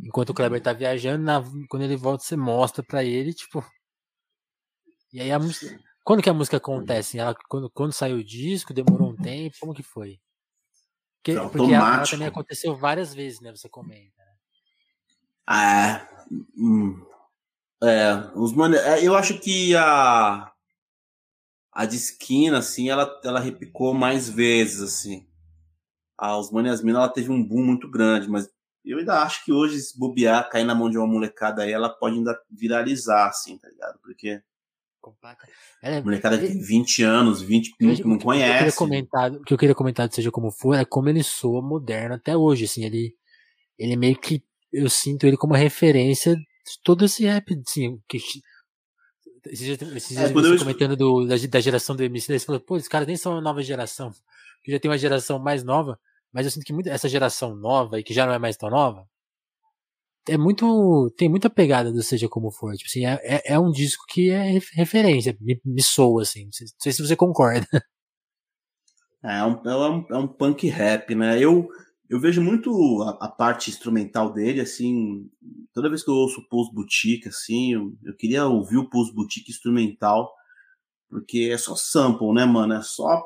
Enquanto 0.02 0.30
o 0.30 0.34
Kleber 0.34 0.60
tá 0.60 0.72
viajando, 0.72 1.24
na, 1.24 1.42
quando 1.68 1.82
ele 1.82 1.96
volta, 1.96 2.24
você 2.24 2.36
mostra 2.36 2.82
pra 2.82 3.02
ele, 3.02 3.32
tipo. 3.32 3.64
E 5.12 5.20
aí 5.20 5.32
a 5.32 5.38
música. 5.38 5.78
Quando 6.04 6.22
que 6.22 6.28
a 6.28 6.34
música 6.34 6.58
acontece? 6.58 7.18
Ela, 7.18 7.34
quando, 7.48 7.70
quando 7.70 7.92
saiu 7.92 8.18
o 8.18 8.24
disco, 8.24 8.74
demorou 8.74 9.10
um 9.10 9.16
tempo? 9.16 9.56
Como 9.58 9.74
que 9.74 9.82
foi? 9.82 10.20
Porque, 11.22 11.40
porque 11.48 11.72
ela, 11.72 11.96
ela, 11.96 12.06
também 12.06 12.28
aconteceu 12.28 12.76
várias 12.76 13.14
vezes, 13.14 13.40
né? 13.40 13.50
Você 13.50 13.68
comenta. 13.68 14.12
Né? 14.18 14.34
Ah, 15.46 16.06
hum, 16.30 17.02
é, 17.82 18.30
os 18.34 18.52
mano, 18.52 18.76
é, 18.76 19.02
eu 19.02 19.14
acho 19.14 19.38
que 19.38 19.74
a 19.74 20.50
a 21.72 21.86
de 21.86 21.96
esquina, 21.96 22.58
assim, 22.58 22.88
ela, 22.88 23.20
ela 23.24 23.40
repicou 23.40 23.92
mais 23.92 24.28
vezes, 24.28 24.80
assim. 24.80 25.26
A 26.16 26.36
Os 26.38 26.50
Yasmina, 26.52 27.00
ela 27.00 27.08
teve 27.08 27.30
um 27.30 27.42
boom 27.42 27.64
muito 27.64 27.90
grande, 27.90 28.28
mas 28.28 28.48
eu 28.84 28.98
ainda 28.98 29.22
acho 29.22 29.44
que 29.44 29.52
hoje, 29.52 29.80
se 29.80 29.98
bobear, 29.98 30.48
cair 30.48 30.64
na 30.64 30.74
mão 30.74 30.88
de 30.88 30.96
uma 30.96 31.06
molecada 31.06 31.62
aí, 31.62 31.72
ela 31.72 31.88
pode 31.88 32.16
ainda 32.16 32.38
viralizar, 32.48 33.28
assim, 33.28 33.58
tá 33.58 33.68
ligado? 33.68 33.98
Porque 34.00 34.40
ela 35.82 35.96
é... 35.96 36.02
molecada 36.02 36.38
que 36.38 36.46
tem 36.46 36.60
20 36.60 37.02
anos, 37.02 37.42
20 37.42 37.74
não, 37.80 37.94
não 38.10 38.18
conhece. 38.18 38.52
O 38.52 38.56
que, 38.58 38.82
eu 38.82 38.88
queria 38.88 39.02
comentar, 39.04 39.32
o 39.32 39.42
que 39.42 39.54
eu 39.54 39.58
queria 39.58 39.74
comentar, 39.74 40.12
seja 40.12 40.30
como 40.30 40.50
for, 40.50 40.74
é 40.74 40.84
como 40.84 41.08
ele 41.08 41.22
soa 41.22 41.60
moderno 41.60 42.14
até 42.14 42.36
hoje, 42.36 42.64
assim, 42.64 42.84
ele, 42.84 43.14
ele 43.78 43.96
meio 43.96 44.18
que, 44.18 44.42
eu 44.72 44.88
sinto 44.88 45.26
ele 45.26 45.36
como 45.36 45.54
referência 45.54 46.36
todo 46.82 47.04
esse 47.04 47.24
rap, 47.24 47.54
assim, 47.66 47.98
que 48.08 48.18
esses 49.46 49.78
dias, 49.78 49.78
é, 50.16 50.58
comentando 50.58 50.96
do, 50.96 51.26
da, 51.26 51.36
da, 51.36 51.60
geração 51.60 51.94
do 51.94 52.02
MC, 52.02 52.38
você 52.38 52.46
falou, 52.46 52.60
pô, 52.60 52.76
esses 52.76 52.88
caras 52.88 53.06
nem 53.06 53.16
são 53.16 53.32
uma 53.32 53.42
nova 53.42 53.62
geração, 53.62 54.10
que 54.62 54.72
já 54.72 54.80
tem 54.80 54.90
uma 54.90 54.96
geração 54.98 55.38
mais 55.38 55.62
nova, 55.62 55.98
mas 56.32 56.46
eu 56.46 56.50
sinto 56.50 56.64
que 56.64 56.72
muito, 56.72 56.88
essa 56.88 57.08
geração 57.08 57.54
nova, 57.54 58.00
e 58.00 58.02
que 58.02 58.14
já 58.14 58.26
não 58.26 58.32
é 58.32 58.38
mais 58.38 58.56
tão 58.56 58.70
nova, 58.70 59.06
é 60.28 60.38
muito, 60.38 61.12
tem 61.16 61.28
muita 61.28 61.50
pegada 61.50 61.92
do 61.92 62.02
Seja 62.02 62.28
Como 62.28 62.50
For, 62.50 62.74
tipo 62.74 62.88
assim, 62.88 63.06
é, 63.06 63.20
é, 63.22 63.54
é 63.54 63.58
um 63.58 63.70
disco 63.70 64.04
que 64.08 64.30
é 64.30 64.58
referência, 64.74 65.36
me, 65.40 65.60
me 65.64 65.82
soa, 65.82 66.22
assim, 66.22 66.44
não 66.44 66.52
sei, 66.52 66.66
não 66.66 66.80
sei 66.80 66.92
se 66.92 67.02
você 67.06 67.16
concorda. 67.16 67.66
É, 69.26 69.38
é 69.38 69.42
um, 69.42 69.62
é 69.64 69.88
um, 69.88 70.06
é 70.10 70.18
um 70.18 70.28
punk 70.28 70.68
rap, 70.68 71.14
né, 71.14 71.42
eu 71.42 71.66
eu 72.08 72.20
vejo 72.20 72.42
muito 72.42 73.02
a, 73.02 73.26
a, 73.26 73.28
parte 73.28 73.70
instrumental 73.70 74.32
dele, 74.32 74.60
assim, 74.60 75.28
toda 75.72 75.88
vez 75.88 76.04
que 76.04 76.10
eu 76.10 76.14
ouço 76.14 76.40
o 76.40 76.48
Pulse 76.48 76.72
Boutique, 76.72 77.28
assim, 77.28 77.72
eu, 77.72 77.96
eu, 78.04 78.14
queria 78.14 78.46
ouvir 78.46 78.76
o 78.76 78.88
Pulse 78.88 79.14
Boutique 79.14 79.50
instrumental, 79.50 80.32
porque 81.08 81.50
é 81.52 81.56
só 81.56 81.74
sample, 81.74 82.32
né, 82.34 82.44
mano? 82.44 82.74
É 82.74 82.82
só 82.82 83.24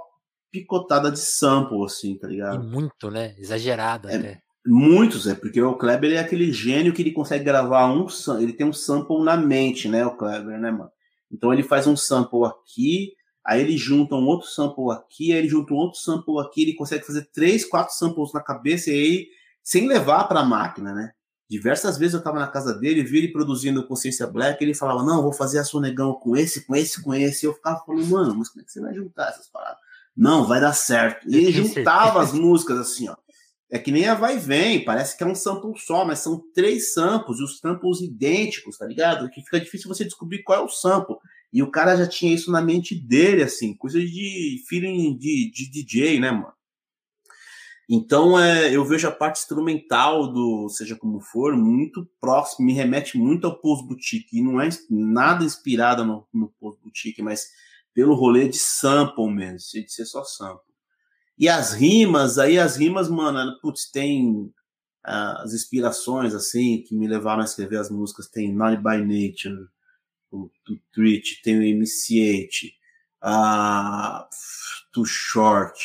picotada 0.51 1.11
de 1.11 1.19
sample, 1.19 1.85
assim, 1.85 2.17
tá 2.17 2.29
ligado? 2.29 2.65
E 2.65 2.67
muito, 2.67 3.11
né? 3.11 3.35
Exagerado 3.39 4.09
é, 4.09 4.17
até. 4.17 4.43
Muitos, 4.69 5.27
é, 5.27 5.35
porque 5.35 5.61
o 5.63 5.75
Kleber 5.75 6.13
é 6.13 6.19
aquele 6.19 6.53
gênio 6.53 6.93
que 6.93 7.03
ele 7.03 7.13
consegue 7.13 7.45
gravar 7.45 7.91
um, 7.91 8.07
ele 8.39 8.53
tem 8.53 8.67
um 8.67 8.73
sample 8.73 9.23
na 9.23 9.37
mente, 9.37 9.89
né, 9.89 10.05
o 10.05 10.17
Kleber, 10.17 10.59
né, 10.59 10.71
mano? 10.71 10.91
Então 11.33 11.53
ele 11.53 11.63
faz 11.63 11.87
um 11.87 11.97
sample 11.97 12.45
aqui, 12.45 13.13
Aí 13.49 13.63
ele 13.63 13.79
junta 13.79 14.15
um 14.15 14.27
outro 14.27 14.47
sample 14.47 14.91
aqui, 14.93 15.33
aí 15.33 15.39
ele 15.39 15.49
junta 15.49 15.73
um 15.73 15.77
outro 15.79 15.99
sample 15.99 16.39
aqui, 16.39 16.65
ele 16.65 16.75
consegue 16.75 17.07
fazer 17.07 17.31
três, 17.33 17.65
quatro 17.65 17.95
samples 17.95 18.31
na 18.35 18.43
cabeça 18.43 18.91
e 18.91 18.93
aí, 18.93 19.29
sem 19.65 19.89
levar 19.89 20.25
para 20.25 20.41
a 20.41 20.45
máquina, 20.45 20.93
né? 20.93 21.13
Diversas 21.49 21.97
vezes 21.97 22.13
eu 22.13 22.19
estava 22.19 22.39
na 22.39 22.47
casa 22.47 22.75
dele, 22.75 23.03
vi 23.03 23.17
ele 23.17 23.33
produzindo 23.33 23.87
Consciência 23.87 24.27
Black, 24.27 24.63
ele 24.63 24.75
falava, 24.75 25.03
não, 25.03 25.23
vou 25.23 25.33
fazer 25.33 25.59
a 25.59 25.65
Sonegão 25.65 26.13
com 26.13 26.37
esse, 26.37 26.67
com 26.67 26.77
esse, 26.77 27.03
com 27.03 27.15
esse. 27.15 27.47
E 27.47 27.49
eu 27.49 27.55
ficava 27.55 27.83
falando, 27.87 28.07
mano, 28.09 28.35
mas 28.35 28.51
como 28.51 28.61
é 28.61 28.65
que 28.67 28.71
você 28.71 28.83
vai 28.83 28.93
juntar 28.93 29.31
essas 29.31 29.47
paradas? 29.47 29.79
Não, 30.15 30.47
vai 30.47 30.61
dar 30.61 30.75
certo. 30.75 31.27
E 31.27 31.35
ele 31.35 31.51
juntava 31.67 32.21
as 32.21 32.35
músicas 32.35 32.79
assim, 32.79 33.09
ó. 33.09 33.17
É 33.71 33.79
que 33.79 33.93
nem 33.93 34.07
a 34.07 34.15
vai 34.15 34.37
e 34.37 34.39
vem, 34.39 34.85
parece 34.85 35.17
que 35.17 35.23
é 35.23 35.27
um 35.27 35.35
sample 35.35 35.79
só, 35.79 36.05
mas 36.05 36.21
são 36.21 36.43
três 36.55 36.95
samples, 36.95 37.39
e 37.39 37.43
os 37.43 37.59
samples 37.59 38.01
idênticos, 38.01 38.79
tá 38.79 38.87
ligado? 38.87 39.29
Que 39.29 39.43
fica 39.43 39.61
difícil 39.61 39.89
você 39.89 40.05
descobrir 40.05 40.43
qual 40.43 40.61
é 40.61 40.65
o 40.65 40.69
sample. 40.69 41.17
E 41.53 41.63
o 41.63 41.71
cara 41.71 41.97
já 41.97 42.07
tinha 42.07 42.35
isso 42.35 42.51
na 42.51 42.63
mente 42.63 42.95
dele, 42.95 43.43
assim, 43.43 43.75
coisa 43.75 43.99
de 43.99 44.63
feeling 44.69 45.17
de, 45.19 45.51
de 45.51 45.71
DJ, 45.71 46.19
né, 46.19 46.31
mano? 46.31 46.53
Então, 47.91 48.39
é, 48.39 48.75
eu 48.75 48.85
vejo 48.85 49.09
a 49.09 49.11
parte 49.11 49.41
instrumental 49.41 50.31
do 50.31 50.69
Seja 50.69 50.95
Como 50.95 51.21
For 51.21 51.57
muito 51.57 52.07
próximo, 52.21 52.67
me 52.67 52.75
remete 52.75 53.17
muito 53.17 53.47
ao 53.47 53.59
Post 53.59 53.87
Boutique. 53.87 54.39
E 54.39 54.43
não 54.43 54.61
é 54.61 54.69
nada 54.91 55.43
inspirado 55.43 56.05
no, 56.05 56.27
no 56.33 56.53
Post 56.61 56.83
Boutique, 56.83 57.23
mas 57.23 57.49
pelo 57.95 58.15
rolê 58.15 58.47
de 58.47 58.59
sample 58.59 59.31
mesmo, 59.31 59.59
de 59.73 59.91
ser 59.91 60.05
só 60.05 60.23
sample. 60.23 60.68
E 61.39 61.49
as 61.49 61.73
rimas, 61.73 62.39
aí 62.39 62.59
as 62.59 62.77
rimas, 62.77 63.09
mano, 63.09 63.59
putz, 63.61 63.91
tem 63.91 64.53
uh, 65.07 65.39
as 65.43 65.55
inspirações, 65.55 66.35
assim, 66.35 66.83
que 66.83 66.95
me 66.95 67.07
levaram 67.07 67.43
a 67.43 67.45
escrever 67.45 67.79
as 67.79 67.91
músicas. 67.91 68.29
Tem 68.29 68.53
Naughty 68.53 68.83
by 68.83 68.99
Nature, 68.99 69.69
o, 70.31 70.45
o 70.47 70.79
Twitch, 70.93 71.41
tem 71.43 71.59
o 71.59 71.63
MC8, 71.63 72.73
a 73.23 74.29
Too 74.93 75.05
Short, 75.05 75.79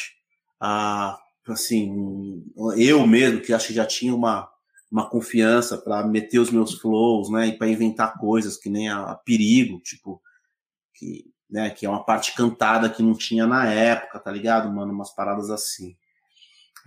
a 0.59 1.19
assim, 1.45 2.41
eu 2.77 3.05
mesmo 3.05 3.41
que 3.41 3.51
acho 3.51 3.67
que 3.67 3.73
já 3.73 3.85
tinha 3.85 4.15
uma 4.15 4.49
uma 4.93 5.09
confiança 5.09 5.75
para 5.75 6.05
meter 6.07 6.37
os 6.37 6.51
meus 6.51 6.75
flows, 6.75 7.27
né, 7.31 7.47
e 7.47 7.57
para 7.57 7.67
inventar 7.67 8.13
coisas 8.19 8.57
que 8.57 8.69
nem 8.69 8.89
a, 8.89 9.11
a, 9.11 9.15
perigo, 9.15 9.79
tipo 9.79 10.21
que, 10.93 11.32
né, 11.53 11.69
que 11.69 11.85
é 11.85 11.89
uma 11.89 12.03
parte 12.03 12.33
cantada 12.33 12.89
que 12.89 13.03
não 13.03 13.13
tinha 13.13 13.45
na 13.45 13.71
época, 13.71 14.19
tá 14.19 14.31
ligado, 14.31 14.73
mano, 14.73 14.91
umas 14.91 15.13
paradas 15.13 15.51
assim. 15.51 15.95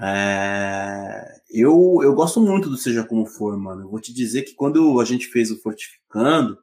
É, 0.01 1.41
eu, 1.49 2.01
eu 2.03 2.13
gosto 2.15 2.41
muito 2.41 2.69
do 2.69 2.77
Seja 2.77 3.05
Como 3.05 3.25
For, 3.27 3.57
mano. 3.57 3.83
Eu 3.83 3.89
vou 3.89 4.01
te 4.01 4.13
dizer 4.13 4.43
que 4.43 4.55
quando 4.55 5.01
a 5.01 5.05
gente 5.05 5.29
fez 5.29 5.53
o 5.53 5.63
Fortificando, 5.63 6.59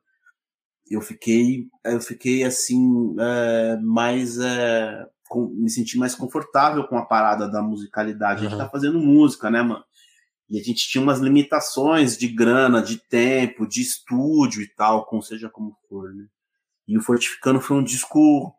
eu 0.91 0.99
fiquei, 0.99 1.65
eu 1.85 2.01
fiquei 2.01 2.43
assim, 2.43 3.15
é, 3.17 3.77
mais. 3.77 4.37
É, 4.37 5.07
com, 5.29 5.47
me 5.47 5.69
senti 5.69 5.97
mais 5.97 6.13
confortável 6.13 6.85
com 6.85 6.97
a 6.97 7.05
parada 7.05 7.49
da 7.49 7.61
musicalidade. 7.61 8.41
Uhum. 8.41 8.47
A 8.47 8.49
gente 8.49 8.59
tá 8.59 8.69
fazendo 8.69 8.99
música, 8.99 9.49
né, 9.49 9.61
mano? 9.61 9.83
E 10.49 10.59
a 10.59 10.61
gente 10.61 10.89
tinha 10.89 11.01
umas 11.01 11.19
limitações 11.19 12.17
de 12.17 12.27
grana, 12.27 12.81
de 12.81 12.97
tempo, 12.97 13.65
de 13.65 13.81
estúdio 13.81 14.61
e 14.61 14.67
tal, 14.67 15.05
como 15.05 15.23
seja 15.23 15.49
como 15.49 15.73
for, 15.87 16.13
né? 16.13 16.25
E 16.88 16.97
o 16.97 17.01
Fortificando 17.01 17.61
foi 17.61 17.77
um 17.77 17.84
disco, 17.84 18.53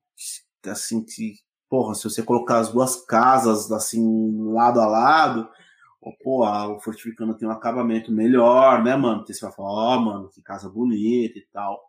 assim, 0.66 1.04
que, 1.04 1.34
porra, 1.68 1.94
se 1.94 2.04
você 2.04 2.22
colocar 2.22 2.58
as 2.58 2.72
duas 2.72 3.04
casas, 3.04 3.70
assim, 3.70 4.02
lado 4.52 4.80
a 4.80 4.86
lado, 4.86 5.48
pô, 6.22 6.46
o 6.46 6.80
Fortificando 6.80 7.36
tem 7.36 7.48
um 7.48 7.52
acabamento 7.52 8.12
melhor, 8.12 8.82
né, 8.82 8.96
mano? 8.96 9.24
Você 9.26 9.44
vai 9.44 9.54
falar, 9.54 9.70
ó, 9.70 9.96
oh, 9.96 10.00
mano, 10.00 10.30
que 10.30 10.42
casa 10.42 10.68
bonita 10.68 11.38
e 11.38 11.46
tal. 11.52 11.80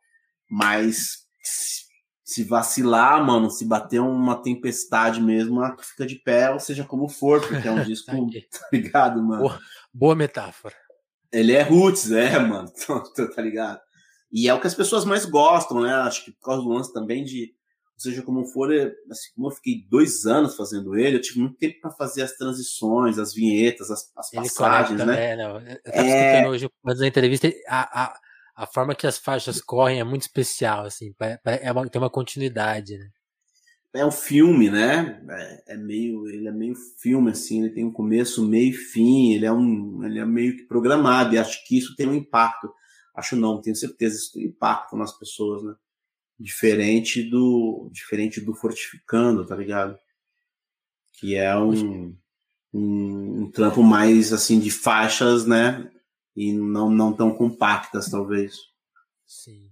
Mas 0.50 1.26
se 2.26 2.44
vacilar, 2.44 3.24
mano, 3.24 3.52
se 3.52 3.64
bater 3.66 4.02
uma 4.02 4.42
tempestade 4.42 5.22
mesmo, 5.22 5.62
fica 5.80 6.06
de 6.08 6.16
pé, 6.16 6.50
ou 6.52 6.60
seja 6.60 6.84
como 6.84 7.08
for, 7.08 7.40
porque 7.40 7.68
é 7.68 7.72
um 7.72 7.84
disco, 7.86 8.12
tá 8.12 8.68
ligado, 8.74 9.24
mano? 9.24 9.44
Boa, 9.44 9.60
boa, 9.94 10.16
metáfora. 10.16 10.76
Ele 11.32 11.52
é 11.52 11.62
roots, 11.62 12.12
é, 12.12 12.40
mano, 12.40 12.72
tá 13.36 13.42
ligado? 13.42 13.80
E 14.32 14.48
é 14.48 14.54
o 14.54 14.60
que 14.60 14.68
as 14.68 14.76
pessoas 14.76 15.06
mais 15.06 15.26
gostam, 15.26 15.82
né? 15.82 15.94
Acho 15.94 16.26
que 16.26 16.32
por 16.32 16.42
causa 16.42 16.62
do 16.62 16.70
lance 16.70 16.94
também 16.94 17.24
de, 17.24 17.54
ou 17.94 18.00
seja 18.00 18.22
como 18.22 18.46
for, 18.46 18.72
assim, 18.72 19.30
como 19.36 19.48
eu 19.48 19.52
fiquei 19.52 19.86
dois 19.90 20.26
anos 20.26 20.56
fazendo 20.56 20.98
ele, 20.98 21.18
eu 21.18 21.22
tive 21.22 21.40
muito 21.40 21.58
tempo 21.58 21.80
para 21.82 21.92
fazer 21.92 22.24
as 22.24 22.36
transições, 22.36 23.18
as 23.18 23.34
vinhetas, 23.34 23.90
as, 23.90 24.12
as 24.18 24.32
passagens, 24.32 24.54
conecta, 24.54 25.06
né? 25.06 25.32
É, 25.32 25.38
não, 25.38 25.60
eu 25.60 25.82
tava 25.84 26.08
é... 26.08 26.32
escutando 26.32 26.52
hoje, 26.52 26.70
antes 26.86 27.00
da 27.00 27.08
entrevista, 27.08 27.54
a, 27.68 28.04
a 28.04 28.20
a 28.56 28.66
forma 28.66 28.96
que 28.96 29.06
as 29.06 29.18
faixas 29.18 29.60
correm 29.60 30.00
é 30.00 30.04
muito 30.04 30.22
especial, 30.22 30.86
assim, 30.86 31.14
é 31.44 31.72
uma, 31.72 31.90
tem 31.90 32.02
uma 32.02 32.10
continuidade, 32.10 32.98
né? 32.98 33.10
É 33.94 34.06
um 34.06 34.12
filme, 34.12 34.70
né? 34.70 35.22
É, 35.30 35.74
é, 35.74 35.78
meio, 35.78 36.28
ele 36.28 36.48
é 36.48 36.52
meio 36.52 36.76
filme, 36.76 37.32
assim, 37.32 37.64
ele 37.64 37.74
tem 37.74 37.86
um 37.86 37.92
começo, 37.92 38.46
meio 38.46 38.70
e 38.70 38.74
fim, 38.74 39.34
ele 39.34 39.46
é 39.46 39.52
um, 39.52 40.04
ele 40.04 40.20
é 40.20 40.26
meio 40.26 40.56
que 40.56 40.64
programado, 40.64 41.34
e 41.34 41.38
acho 41.38 41.66
que 41.66 41.78
isso 41.78 41.96
tem 41.96 42.08
um 42.08 42.14
impacto. 42.14 42.74
Acho 43.16 43.36
não, 43.36 43.62
tenho 43.62 43.76
certeza, 43.76 44.16
isso 44.16 44.34
tem 44.34 44.44
impacto 44.44 44.96
nas 44.96 45.18
pessoas, 45.18 45.64
né? 45.64 45.74
Diferente 46.40 47.24
do, 47.24 47.90
diferente 47.92 48.42
do 48.42 48.54
Fortificando, 48.54 49.46
tá 49.46 49.56
ligado? 49.56 49.98
Que 51.14 51.36
é 51.36 51.58
um, 51.58 52.16
um, 52.74 53.44
um 53.44 53.52
trampo 53.52 53.82
mais, 53.82 54.34
assim, 54.34 54.60
de 54.60 54.70
faixas, 54.70 55.46
né? 55.46 55.90
e 56.36 56.52
não, 56.52 56.90
não 56.90 57.14
tão 57.14 57.34
compactas, 57.34 58.10
talvez. 58.10 58.58
Sim. 59.26 59.72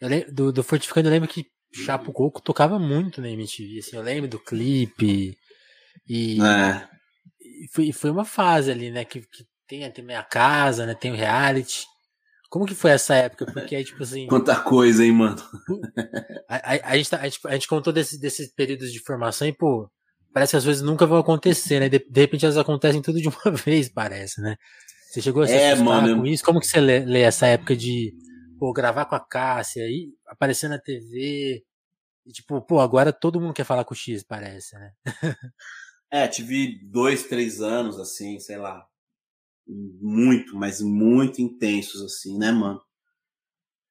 Eu 0.00 0.08
lembro, 0.08 0.32
do, 0.32 0.52
do 0.52 0.62
Fortificando, 0.62 1.08
eu 1.08 1.12
lembro 1.12 1.28
que 1.28 1.46
Chapo 1.72 2.12
Coco 2.12 2.42
tocava 2.42 2.78
muito 2.78 3.20
na 3.20 3.30
MTV. 3.30 3.78
Assim, 3.78 3.96
eu 3.96 4.02
lembro 4.02 4.28
do 4.28 4.38
clipe. 4.38 5.36
E, 6.06 6.38
é. 6.42 6.88
e, 7.40 7.68
foi, 7.72 7.92
foi 7.92 8.10
uma 8.10 8.24
fase 8.24 8.70
ali, 8.70 8.90
né? 8.90 9.04
Que, 9.04 9.22
que 9.22 9.46
tem, 9.66 9.90
tem 9.90 10.04
minha 10.04 10.22
casa, 10.22 10.84
né? 10.84 10.94
Tem 10.94 11.10
o 11.10 11.16
reality. 11.16 11.86
Como 12.52 12.66
que 12.66 12.74
foi 12.74 12.90
essa 12.90 13.14
época? 13.14 13.46
Porque 13.50 13.74
aí, 13.74 13.82
tipo 13.82 14.02
assim. 14.02 14.26
Quanta 14.26 14.54
coisa, 14.60 15.02
hein, 15.02 15.12
mano? 15.12 15.42
A, 16.46 16.56
a, 16.56 16.90
a, 16.90 16.96
gente, 16.98 17.08
tá, 17.08 17.16
a, 17.16 17.24
gente, 17.24 17.40
a 17.46 17.52
gente 17.54 17.66
contou 17.66 17.90
desses, 17.90 18.20
desses 18.20 18.52
períodos 18.52 18.92
de 18.92 19.00
formação 19.00 19.48
e, 19.48 19.56
pô, 19.56 19.90
parece 20.34 20.50
que 20.50 20.56
as 20.58 20.64
coisas 20.64 20.82
nunca 20.82 21.06
vão 21.06 21.16
acontecer, 21.16 21.80
né? 21.80 21.88
De, 21.88 21.98
de 21.98 22.20
repente 22.20 22.44
elas 22.44 22.58
acontecem 22.58 23.00
tudo 23.00 23.22
de 23.22 23.28
uma 23.28 23.52
vez, 23.56 23.88
parece, 23.88 24.42
né? 24.42 24.56
Você 25.08 25.22
chegou 25.22 25.44
a 25.44 25.46
se 25.46 25.54
é, 25.54 25.74
mano, 25.76 26.18
com 26.18 26.26
isso? 26.26 26.44
Como 26.44 26.60
que 26.60 26.66
você 26.66 26.78
lê, 26.78 26.98
lê, 27.06 27.22
essa 27.22 27.46
época 27.46 27.74
de 27.74 28.12
pô, 28.58 28.70
gravar 28.70 29.06
com 29.06 29.14
a 29.14 29.20
Cássia 29.20 29.88
e 29.88 30.10
aparecer 30.26 30.68
na 30.68 30.78
TV? 30.78 31.64
E, 32.26 32.32
tipo, 32.32 32.60
pô, 32.60 32.80
agora 32.80 33.14
todo 33.14 33.40
mundo 33.40 33.54
quer 33.54 33.64
falar 33.64 33.86
com 33.86 33.94
o 33.94 33.96
X, 33.96 34.22
parece, 34.22 34.74
né? 34.74 34.90
é, 36.12 36.28
tive 36.28 36.78
dois, 36.84 37.22
três 37.22 37.62
anos, 37.62 37.98
assim, 37.98 38.38
sei 38.38 38.58
lá. 38.58 38.86
Muito, 39.66 40.56
mas 40.56 40.80
muito 40.80 41.40
intensos, 41.40 42.02
assim, 42.02 42.38
né, 42.38 42.50
mano? 42.50 42.80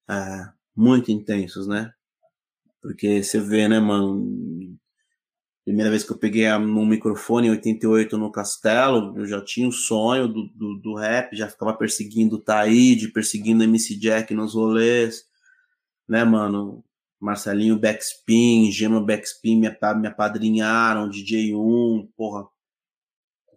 É, 0.09 0.49
muito 0.75 1.11
intensos, 1.11 1.67
né? 1.67 1.91
Porque 2.81 3.23
você 3.23 3.39
vê, 3.39 3.67
né, 3.67 3.79
mano, 3.79 4.77
Primeira 5.63 5.91
vez 5.91 6.03
que 6.03 6.11
eu 6.11 6.17
peguei 6.17 6.51
um 6.53 6.85
microfone 6.85 7.47
em 7.47 7.51
88 7.51 8.17
no 8.17 8.31
Castelo, 8.31 9.15
eu 9.15 9.27
já 9.27 9.39
tinha 9.43 9.67
o 9.67 9.71
sonho 9.71 10.27
do, 10.27 10.47
do, 10.47 10.79
do 10.79 10.95
rap, 10.95 11.35
já 11.35 11.47
ficava 11.47 11.71
perseguindo 11.73 12.37
o 12.37 12.41
Taíde, 12.41 13.11
perseguindo 13.11 13.63
MC 13.63 13.95
Jack 13.95 14.33
nos 14.33 14.55
rolês, 14.55 15.23
né, 16.09 16.23
mano? 16.23 16.83
Marcelinho 17.19 17.77
Backspin, 17.77 18.71
Gema 18.71 18.99
Backspin 18.99 19.59
me, 19.59 19.69
me 19.69 20.07
apadrinharam, 20.07 21.07
DJ1, 21.07 22.09
porra. 22.17 22.47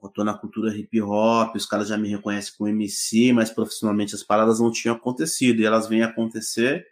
Eu 0.05 0.11
tô 0.11 0.23
na 0.23 0.35
cultura 0.35 0.77
hip 0.77 1.01
hop, 1.01 1.57
os 1.57 1.65
caras 1.65 1.89
já 1.89 1.97
me 1.97 2.09
reconhecem 2.09 2.53
como 2.59 2.69
MC, 2.69 3.33
mas 3.33 3.51
profissionalmente 3.51 4.15
as 4.15 4.23
paradas 4.23 4.61
não 4.61 4.71
tinham 4.71 4.95
acontecido 4.95 5.61
e 5.61 5.65
elas 5.65 5.89
vêm 5.89 6.03
acontecer. 6.03 6.87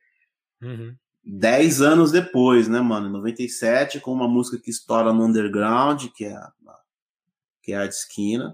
Uhum. 0.63 0.97
Dez 1.23 1.83
anos 1.83 2.11
depois, 2.11 2.69
né, 2.69 2.81
mano? 2.81 3.09
Em 3.09 3.13
97, 3.13 4.01
com 4.01 4.13
uma 4.13 4.27
música 4.27 4.59
que 4.59 4.71
estoura 4.71 5.13
no 5.13 5.25
underground, 5.25 6.07
que 6.17 6.25
é 6.25 6.35
a, 6.35 6.53
que 7.63 7.73
é 7.73 7.77
a 7.77 7.87
de 7.87 7.95
esquina. 7.95 8.53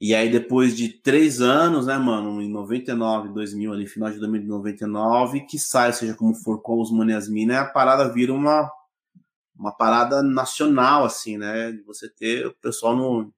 E 0.00 0.14
aí, 0.14 0.30
depois 0.30 0.76
de 0.76 0.88
três 0.88 1.40
anos, 1.40 1.86
né, 1.86 1.98
mano, 1.98 2.40
em 2.40 2.48
99, 2.48 3.28
2000, 3.30 3.72
ali, 3.72 3.86
final 3.86 4.10
de 4.10 4.18
2099, 4.18 5.40
que 5.40 5.58
sai, 5.58 5.92
seja 5.92 6.14
como 6.14 6.34
for, 6.34 6.62
com 6.62 6.80
os 6.80 6.90
Maniasmina, 6.90 7.60
a 7.60 7.64
parada 7.66 8.12
vira 8.12 8.32
uma, 8.32 8.70
uma 9.56 9.72
parada 9.72 10.22
nacional, 10.22 11.04
assim, 11.04 11.36
né? 11.36 11.72
De 11.72 11.82
você 11.82 12.08
ter 12.08 12.46
o 12.46 12.54
pessoal 12.54 12.96
no, 12.96 13.32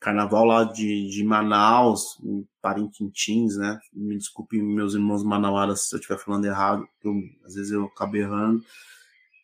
carnaval 0.00 0.44
lá 0.44 0.64
de, 0.64 1.08
de 1.08 1.24
Manaus, 1.24 2.18
em 2.22 2.46
Parintins, 2.60 3.56
né? 3.56 3.78
Me 3.92 4.16
desculpe 4.16 4.60
meus 4.60 4.94
irmãos 4.94 5.22
manauaras 5.22 5.82
se 5.82 5.94
eu 5.94 5.98
estiver 5.98 6.18
falando 6.18 6.44
errado, 6.44 6.86
eu, 7.02 7.14
às 7.44 7.54
vezes 7.54 7.72
eu 7.72 7.84
acabo 7.84 8.16
errando. 8.16 8.64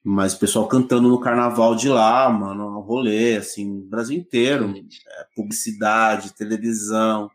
Mas 0.05 0.34
o 0.34 0.38
pessoal 0.40 0.66
cantando 0.66 1.09
no 1.09 1.20
carnaval 1.20 1.76
de 1.76 1.88
lá, 1.88 2.28
mano, 2.28 2.80
rolê, 2.80 3.36
assim, 3.36 3.88
Brasil 3.88 4.18
inteiro. 4.18 4.74
É, 4.76 5.26
publicidade, 5.36 6.34
televisão, 6.34 7.30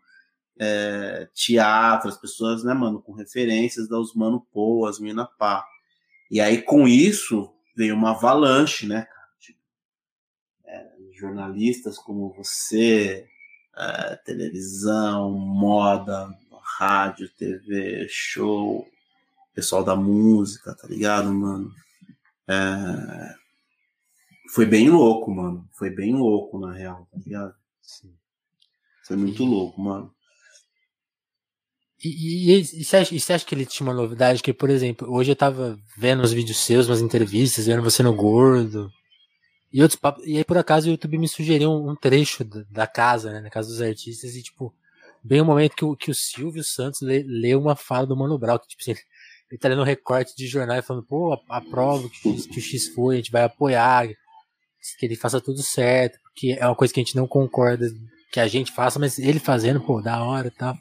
é, 0.59 1.29
teatro, 1.33 2.09
as 2.09 2.17
pessoas, 2.17 2.63
né, 2.63 2.73
mano, 2.73 3.01
com 3.01 3.13
referências 3.13 3.87
das 3.87 4.13
Mano 4.13 4.45
as 4.87 4.99
Mina 4.99 5.25
Pá. 5.25 5.65
E 6.29 6.41
aí, 6.41 6.61
com 6.61 6.87
isso, 6.87 7.49
veio 7.75 7.95
uma 7.95 8.11
avalanche, 8.11 8.85
né, 8.85 9.07
jornalistas 11.17 11.97
como 11.97 12.33
você, 12.33 13.27
é, 13.75 14.15
televisão, 14.25 15.31
moda, 15.31 16.29
rádio, 16.77 17.29
TV, 17.29 18.07
show, 18.09 18.87
pessoal 19.53 19.83
da 19.83 19.95
música, 19.95 20.75
tá 20.75 20.87
ligado, 20.87 21.33
mano? 21.33 21.71
É, 22.47 23.35
foi 24.53 24.65
bem 24.65 24.89
louco, 24.89 25.29
mano. 25.31 25.67
Foi 25.73 25.89
bem 25.89 26.13
louco, 26.13 26.59
na 26.59 26.73
real, 26.73 27.07
tá 27.11 27.17
ligado? 27.17 27.53
Sim. 27.81 28.13
Foi 29.05 29.17
muito 29.17 29.43
louco, 29.43 29.81
mano. 29.81 30.13
E, 32.03 32.51
e, 32.51 32.59
e, 32.59 32.83
você 32.83 32.97
acha, 32.97 33.15
e, 33.15 33.19
você 33.19 33.33
acha, 33.33 33.45
que 33.45 33.55
ele 33.55 33.65
tinha 33.65 33.87
uma 33.87 33.93
novidade? 33.93 34.43
Que, 34.43 34.53
por 34.53 34.69
exemplo, 34.69 35.11
hoje 35.11 35.31
eu 35.31 35.35
tava 35.35 35.79
vendo 35.97 36.21
os 36.21 36.31
vídeos 36.31 36.57
seus, 36.59 36.87
umas 36.87 37.01
entrevistas, 37.01 37.65
vendo 37.65 37.81
você 37.81 38.03
no 38.03 38.15
gordo. 38.15 38.91
E, 39.77 39.81
outros 39.83 39.99
papos, 39.99 40.25
e 40.25 40.35
aí, 40.37 40.43
por 40.43 40.57
acaso, 40.57 40.87
o 40.87 40.91
YouTube 40.91 41.19
me 41.19 41.27
sugeriu 41.27 41.69
um, 41.69 41.91
um 41.91 41.95
trecho 41.95 42.43
da, 42.43 42.63
da, 42.67 42.87
casa, 42.87 43.31
né? 43.31 43.41
Na 43.41 43.49
casa 43.51 43.69
dos 43.69 43.79
artistas, 43.79 44.35
e 44.35 44.41
tipo, 44.41 44.73
bem 45.23 45.39
o 45.39 45.45
momento 45.45 45.75
que 45.75 45.85
o, 45.85 45.95
que 45.95 46.09
o 46.09 46.15
Silvio 46.15 46.63
Santos 46.63 47.01
lê, 47.01 47.21
lê 47.21 47.53
uma 47.53 47.75
fala 47.75 48.07
do 48.07 48.17
Mano 48.17 48.39
Brown, 48.39 48.57
que 48.57 48.69
tipo 48.69 48.81
assim, 48.81 48.99
ele 49.51 49.59
tá 49.59 49.69
lendo 49.69 49.81
um 49.81 49.85
recorte 49.85 50.35
de 50.35 50.47
jornal 50.47 50.77
e 50.77 50.81
falando, 50.81 51.05
pô, 51.05 51.39
aprova 51.47 52.09
que, 52.09 52.47
que 52.47 52.57
o 52.57 52.61
X 52.61 52.87
foi, 52.87 53.13
a 53.13 53.17
gente 53.17 53.31
vai 53.31 53.43
apoiar, 53.43 54.07
que 54.97 55.05
ele 55.05 55.15
faça 55.15 55.39
tudo 55.39 55.61
certo, 55.61 56.17
porque 56.23 56.57
é 56.59 56.65
uma 56.65 56.75
coisa 56.75 56.91
que 56.91 56.99
a 56.99 57.03
gente 57.03 57.15
não 57.15 57.27
concorda 57.27 57.87
que 58.31 58.39
a 58.39 58.47
gente 58.47 58.71
faça, 58.71 58.97
mas 58.97 59.19
ele 59.19 59.37
fazendo, 59.37 59.79
pô, 59.79 60.01
da 60.01 60.23
hora 60.23 60.47
e 60.47 60.51
tal. 60.57 60.75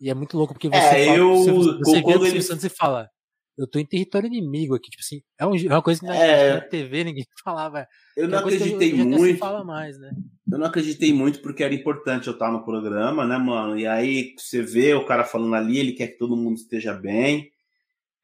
E 0.00 0.10
é 0.10 0.14
muito 0.14 0.36
louco 0.36 0.54
porque 0.54 0.68
você, 0.68 0.76
é, 0.76 1.06
fala, 1.06 1.18
eu, 1.18 1.36
você, 1.36 1.52
você 1.52 2.02
vê 2.02 2.08
o 2.08 2.12
Silvio 2.14 2.26
ele... 2.26 2.42
Santos 2.42 2.64
e 2.64 2.68
fala, 2.68 3.08
eu 3.56 3.66
tô 3.68 3.78
em 3.78 3.86
território 3.86 4.26
inimigo 4.26 4.74
aqui, 4.74 4.90
tipo 4.90 5.02
assim, 5.02 5.22
é, 5.38 5.46
um, 5.46 5.54
é 5.54 5.68
uma 5.68 5.82
coisa 5.82 6.00
que 6.00 6.06
na, 6.06 6.16
é... 6.16 6.54
na 6.54 6.60
TV 6.60 7.04
ninguém 7.04 7.24
falava. 7.42 7.86
Eu 8.16 8.28
não 8.28 8.38
acreditei 8.38 8.92
eu, 8.92 9.06
muito. 9.06 9.38
Fala 9.38 9.64
mais, 9.64 9.98
né? 9.98 10.10
Eu 10.50 10.58
não 10.58 10.66
acreditei 10.66 11.12
muito 11.12 11.40
porque 11.40 11.62
era 11.62 11.74
importante 11.74 12.26
eu 12.26 12.32
estar 12.32 12.50
no 12.50 12.64
programa, 12.64 13.24
né, 13.26 13.38
mano? 13.38 13.78
E 13.78 13.86
aí 13.86 14.34
você 14.36 14.62
vê 14.62 14.94
o 14.94 15.06
cara 15.06 15.24
falando 15.24 15.54
ali, 15.54 15.78
ele 15.78 15.92
quer 15.92 16.08
que 16.08 16.18
todo 16.18 16.36
mundo 16.36 16.56
esteja 16.56 16.92
bem. 16.92 17.52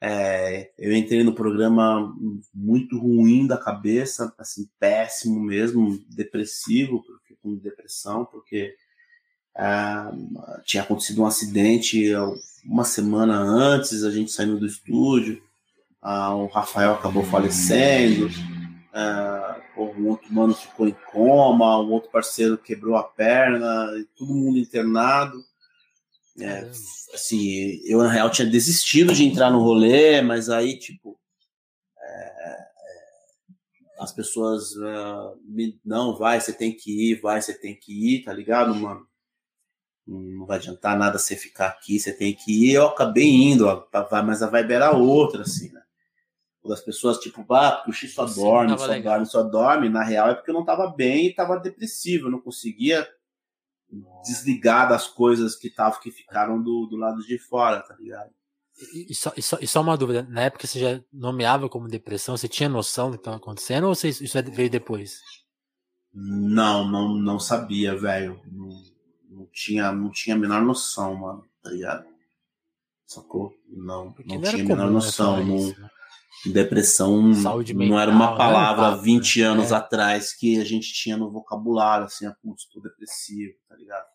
É, 0.03 0.71
eu 0.79 0.97
entrei 0.97 1.23
no 1.23 1.35
programa 1.35 2.13
muito 2.55 2.99
ruim 2.99 3.47
da 3.47 3.59
cabeça, 3.59 4.33
assim, 4.39 4.67
péssimo 4.79 5.39
mesmo, 5.41 5.99
depressivo, 6.09 7.03
porque 7.05 7.37
com 7.43 7.55
depressão, 7.57 8.25
porque 8.25 8.75
é, 9.57 9.65
tinha 10.65 10.83
acontecido 10.83 11.23
um 11.23 11.27
acidente 11.27 12.15
uma 12.65 12.85
semana 12.85 13.39
antes, 13.39 14.05
a 14.05 14.11
gente 14.11 14.31
saindo 14.31 14.59
do 14.59 14.67
estúdio, 14.67 15.43
ah, 16.03 16.35
o 16.35 16.47
Rafael 16.47 16.95
acabou 16.95 17.25
falecendo, 17.25 18.29
ah, 18.93 19.61
um 19.77 20.09
outro 20.09 20.33
mano 20.33 20.55
ficou 20.55 20.89
em 20.89 20.97
coma, 21.13 21.81
um 21.81 21.91
outro 21.91 22.11
parceiro 22.11 22.59
quebrou 22.59 22.97
a 22.97 23.03
perna, 23.03 23.89
todo 24.17 24.35
mundo 24.35 24.59
internado. 24.59 25.43
É, 26.39 26.71
assim, 27.13 27.81
eu 27.85 27.99
na 27.99 28.11
real 28.11 28.31
tinha 28.31 28.49
desistido 28.49 29.13
de 29.13 29.25
entrar 29.25 29.51
no 29.51 29.61
rolê, 29.61 30.23
mas 30.23 30.49
aí, 30.49 30.79
tipo, 30.79 31.19
é, 31.99 32.05
é 32.07 32.71
as 33.99 34.13
pessoas 34.13 34.75
uh, 34.77 35.39
me, 35.45 35.79
não, 35.85 36.17
vai, 36.17 36.41
você 36.41 36.53
tem 36.53 36.75
que 36.75 37.11
ir, 37.11 37.21
vai, 37.21 37.43
você 37.43 37.53
tem 37.53 37.75
que 37.75 38.15
ir, 38.15 38.25
tá 38.25 38.33
ligado, 38.33 38.75
mano? 38.75 39.07
Não 40.11 40.45
vai 40.45 40.59
adiantar 40.59 40.99
nada 40.99 41.19
você 41.19 41.37
ficar 41.37 41.69
aqui, 41.69 41.99
você 41.99 42.13
tem 42.13 42.35
que 42.35 42.71
ir. 42.71 42.73
Eu 42.75 42.89
acabei 42.89 43.31
indo, 43.31 43.67
ó, 43.67 43.87
mas 44.25 44.43
a 44.43 44.49
vibe 44.49 44.73
era 44.73 44.91
outra, 44.91 45.43
assim, 45.43 45.71
né? 45.73 45.81
Quando 46.61 46.75
as 46.75 46.81
pessoas, 46.81 47.19
tipo, 47.19 47.45
ah, 47.55 47.73
porque 47.73 47.91
o 47.91 47.95
X 47.95 48.13
só 48.13 48.27
Sim, 48.27 48.41
dorme, 48.41 48.79
só 48.79 48.87
legal. 48.87 49.15
dorme, 49.15 49.27
só 49.27 49.43
dorme, 49.43 49.89
na 49.89 50.03
real 50.03 50.29
é 50.29 50.35
porque 50.35 50.51
eu 50.51 50.55
não 50.55 50.65
tava 50.65 50.89
bem 50.89 51.27
e 51.27 51.35
tava 51.35 51.59
depressivo, 51.59 52.27
eu 52.27 52.31
não 52.31 52.41
conseguia 52.41 53.09
desligar 54.25 54.89
das 54.89 55.07
coisas 55.07 55.57
que 55.57 55.71
tavam, 55.71 56.01
que 56.01 56.11
ficaram 56.11 56.63
do, 56.63 56.87
do 56.87 56.97
lado 56.97 57.23
de 57.23 57.39
fora, 57.39 57.81
tá 57.81 57.95
ligado? 57.99 58.31
E, 58.95 59.15
só, 59.15 59.33
e, 59.37 59.43
só, 59.43 59.59
e 59.61 59.67
só 59.67 59.81
uma 59.81 59.97
dúvida, 59.97 60.23
na 60.29 60.43
época 60.43 60.67
você 60.67 60.79
já 60.79 61.03
nomeava 61.13 61.69
como 61.69 61.89
depressão, 61.89 62.37
você 62.37 62.49
tinha 62.49 62.69
noção 62.69 63.11
do 63.11 63.17
que 63.17 63.21
estava 63.21 63.37
acontecendo 63.37 63.87
ou 63.87 63.95
você, 63.95 64.09
isso 64.09 64.37
é, 64.37 64.43
veio 64.43 64.71
depois? 64.71 65.21
Não, 66.13 66.87
não, 66.89 67.15
não 67.15 67.39
sabia, 67.39 67.97
velho. 67.97 68.41
Não, 68.51 68.69
não, 69.31 69.47
tinha, 69.53 69.93
não 69.93 70.11
tinha 70.11 70.37
a 70.37 70.39
menor 70.39 70.63
noção, 70.63 71.15
mano, 71.15 71.45
tá 71.63 71.71
ligado? 71.71 72.07
Sacou? 73.07 73.55
Não, 73.69 74.07
não, 74.07 74.15
não 74.27 74.43
tinha 74.43 74.65
a 74.65 74.67
menor 74.67 74.87
né, 74.87 74.93
noção. 74.93 75.45
Não, 75.45 75.57
isso, 75.57 75.81
né? 75.81 75.91
Depressão 76.47 77.35
Saúde 77.35 77.75
não 77.75 77.99
era 77.99 78.11
uma 78.11 78.31
né? 78.31 78.37
palavra 78.37 78.97
né? 78.97 79.03
20 79.03 79.43
anos 79.43 79.73
é. 79.73 79.75
atrás 79.75 80.33
que 80.33 80.59
a 80.59 80.65
gente 80.65 80.93
tinha 80.93 81.17
no 81.17 81.31
vocabulário, 81.31 82.07
assim, 82.07 82.27
a 82.27 82.35
putz, 82.43 82.67
tô 82.67 82.81
depressivo, 82.81 83.55
tá 83.69 83.77
ligado? 83.77 84.07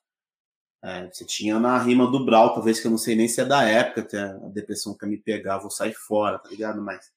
É, 0.83 1.07
você 1.11 1.25
tinha 1.25 1.59
na 1.59 1.77
rima 1.77 2.09
do 2.09 2.25
Brau, 2.25 2.53
talvez 2.53 2.79
que 2.79 2.87
eu 2.87 2.91
não 2.91 2.97
sei 2.97 3.15
nem 3.15 3.27
se 3.27 3.41
é 3.41 3.45
da 3.45 3.63
época, 3.63 4.01
até 4.01 4.21
a 4.21 4.49
depressão 4.49 4.95
quer 4.97 5.07
me 5.07 5.17
pegar, 5.17 5.57
vou 5.59 5.69
sair 5.69 5.93
fora, 5.93 6.39
tá 6.39 6.49
ligado? 6.49 6.81
Mas 6.81 7.11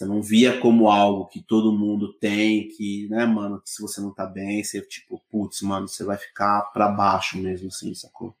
você 0.00 0.06
não 0.06 0.22
via 0.22 0.58
como 0.60 0.88
algo 0.88 1.26
que 1.26 1.42
todo 1.42 1.76
mundo 1.76 2.12
tem, 2.14 2.68
que, 2.68 3.08
né, 3.08 3.26
mano, 3.26 3.60
que 3.60 3.70
se 3.70 3.82
você 3.82 4.00
não 4.00 4.12
tá 4.12 4.26
bem, 4.26 4.62
você, 4.64 4.80
tipo, 4.80 5.22
putz, 5.30 5.62
mano, 5.62 5.86
você 5.86 6.04
vai 6.04 6.16
ficar 6.16 6.62
pra 6.72 6.88
baixo 6.88 7.38
mesmo, 7.38 7.68
assim, 7.68 7.94
sacou? 7.94 8.34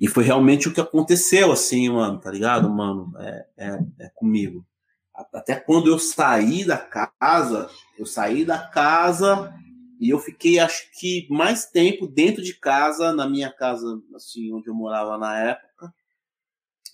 E 0.00 0.06
foi 0.06 0.24
realmente 0.24 0.68
o 0.68 0.72
que 0.72 0.80
aconteceu, 0.80 1.50
assim, 1.50 1.88
mano, 1.88 2.20
tá 2.20 2.30
ligado, 2.30 2.70
mano? 2.70 3.12
É, 3.18 3.46
é, 3.56 3.78
é 4.00 4.08
comigo 4.14 4.64
até 5.32 5.56
quando 5.56 5.88
eu 5.88 5.98
saí 5.98 6.64
da 6.64 6.76
casa, 6.76 7.68
eu 7.98 8.06
saí 8.06 8.44
da 8.44 8.58
casa 8.58 9.52
e 10.00 10.10
eu 10.10 10.18
fiquei, 10.18 10.58
acho 10.58 10.88
que, 10.92 11.26
mais 11.28 11.66
tempo 11.66 12.06
dentro 12.06 12.42
de 12.42 12.54
casa, 12.54 13.12
na 13.12 13.28
minha 13.28 13.50
casa, 13.50 14.00
assim, 14.14 14.52
onde 14.52 14.68
eu 14.68 14.74
morava 14.74 15.18
na 15.18 15.36
época, 15.38 15.67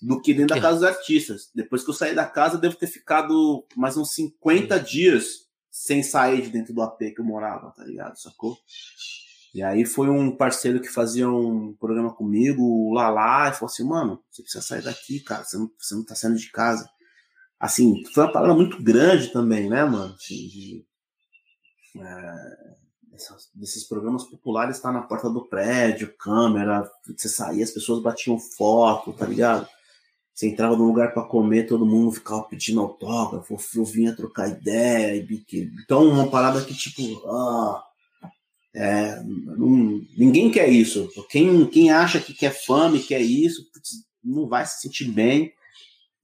do 0.01 0.21
que 0.21 0.33
dentro 0.33 0.55
da 0.55 0.61
casa 0.61 0.79
dos 0.79 0.87
artistas. 0.87 1.49
Depois 1.53 1.83
que 1.83 1.89
eu 1.89 1.93
saí 1.93 2.13
da 2.13 2.25
casa, 2.25 2.55
eu 2.55 2.61
devo 2.61 2.75
ter 2.75 2.87
ficado 2.87 3.65
mais 3.75 3.97
uns 3.97 4.13
50 4.13 4.79
dias 4.79 5.45
sem 5.71 6.01
sair 6.03 6.41
de 6.41 6.49
dentro 6.49 6.73
do 6.73 6.81
AP 6.81 6.99
que 6.99 7.19
eu 7.19 7.25
morava, 7.25 7.71
tá 7.71 7.83
ligado? 7.83 8.17
Sacou? 8.17 8.57
E 9.53 9.61
aí 9.63 9.85
foi 9.85 10.09
um 10.09 10.35
parceiro 10.35 10.81
que 10.81 10.89
fazia 10.89 11.29
um 11.29 11.73
programa 11.79 12.13
comigo, 12.13 12.61
o 12.61 12.93
Lala, 12.93 13.49
e 13.49 13.53
falou 13.53 13.71
assim, 13.71 13.83
mano, 13.85 14.21
você 14.29 14.41
precisa 14.41 14.63
sair 14.63 14.81
daqui, 14.81 15.21
cara, 15.21 15.43
você 15.43 15.57
não, 15.57 15.71
você 15.77 15.95
não 15.95 16.03
tá 16.03 16.15
saindo 16.15 16.37
de 16.37 16.51
casa 16.51 16.89
assim, 17.59 18.03
foi 18.13 18.23
uma 18.23 18.31
parada 18.31 18.53
muito 18.53 18.81
grande 18.81 19.31
também, 19.31 19.69
né, 19.69 19.83
mano? 19.83 20.13
Assim, 20.13 20.47
de, 20.47 20.85
é, 21.99 22.75
essas, 23.13 23.49
desses 23.53 23.83
programas 23.87 24.23
populares 24.25 24.77
estar 24.77 24.91
tá 24.91 24.99
na 24.99 25.05
porta 25.05 25.29
do 25.29 25.47
prédio, 25.47 26.15
câmera, 26.17 26.89
você 27.05 27.29
saía, 27.29 27.63
as 27.63 27.71
pessoas 27.71 28.01
batiam 28.01 28.37
foto, 28.39 29.13
tá 29.13 29.25
ligado? 29.25 29.67
Você 30.35 30.49
entrava 30.49 30.75
num 30.75 30.87
lugar 30.87 31.13
para 31.13 31.23
comer, 31.23 31.65
todo 31.65 31.85
mundo 31.85 32.11
ficava 32.11 32.43
pedindo 32.43 32.81
autógrafo, 32.81 33.57
eu 33.73 33.85
vinha 33.85 34.13
trocar 34.13 34.49
ideia. 34.49 35.15
E, 35.15 35.71
então, 35.81 36.05
uma 36.09 36.29
parada 36.29 36.61
que, 36.61 36.73
tipo, 36.73 37.25
ah, 37.29 37.81
é, 38.73 39.23
não, 39.23 40.01
ninguém 40.17 40.51
quer 40.51 40.67
isso. 40.67 41.09
Quem, 41.29 41.65
quem 41.67 41.89
acha 41.89 42.19
que 42.19 42.33
quer 42.33 42.51
fama 42.51 42.97
e 42.97 43.03
quer 43.03 43.21
isso, 43.21 43.65
não 44.21 44.45
vai 44.45 44.65
se 44.65 44.81
sentir 44.81 45.09
bem. 45.09 45.53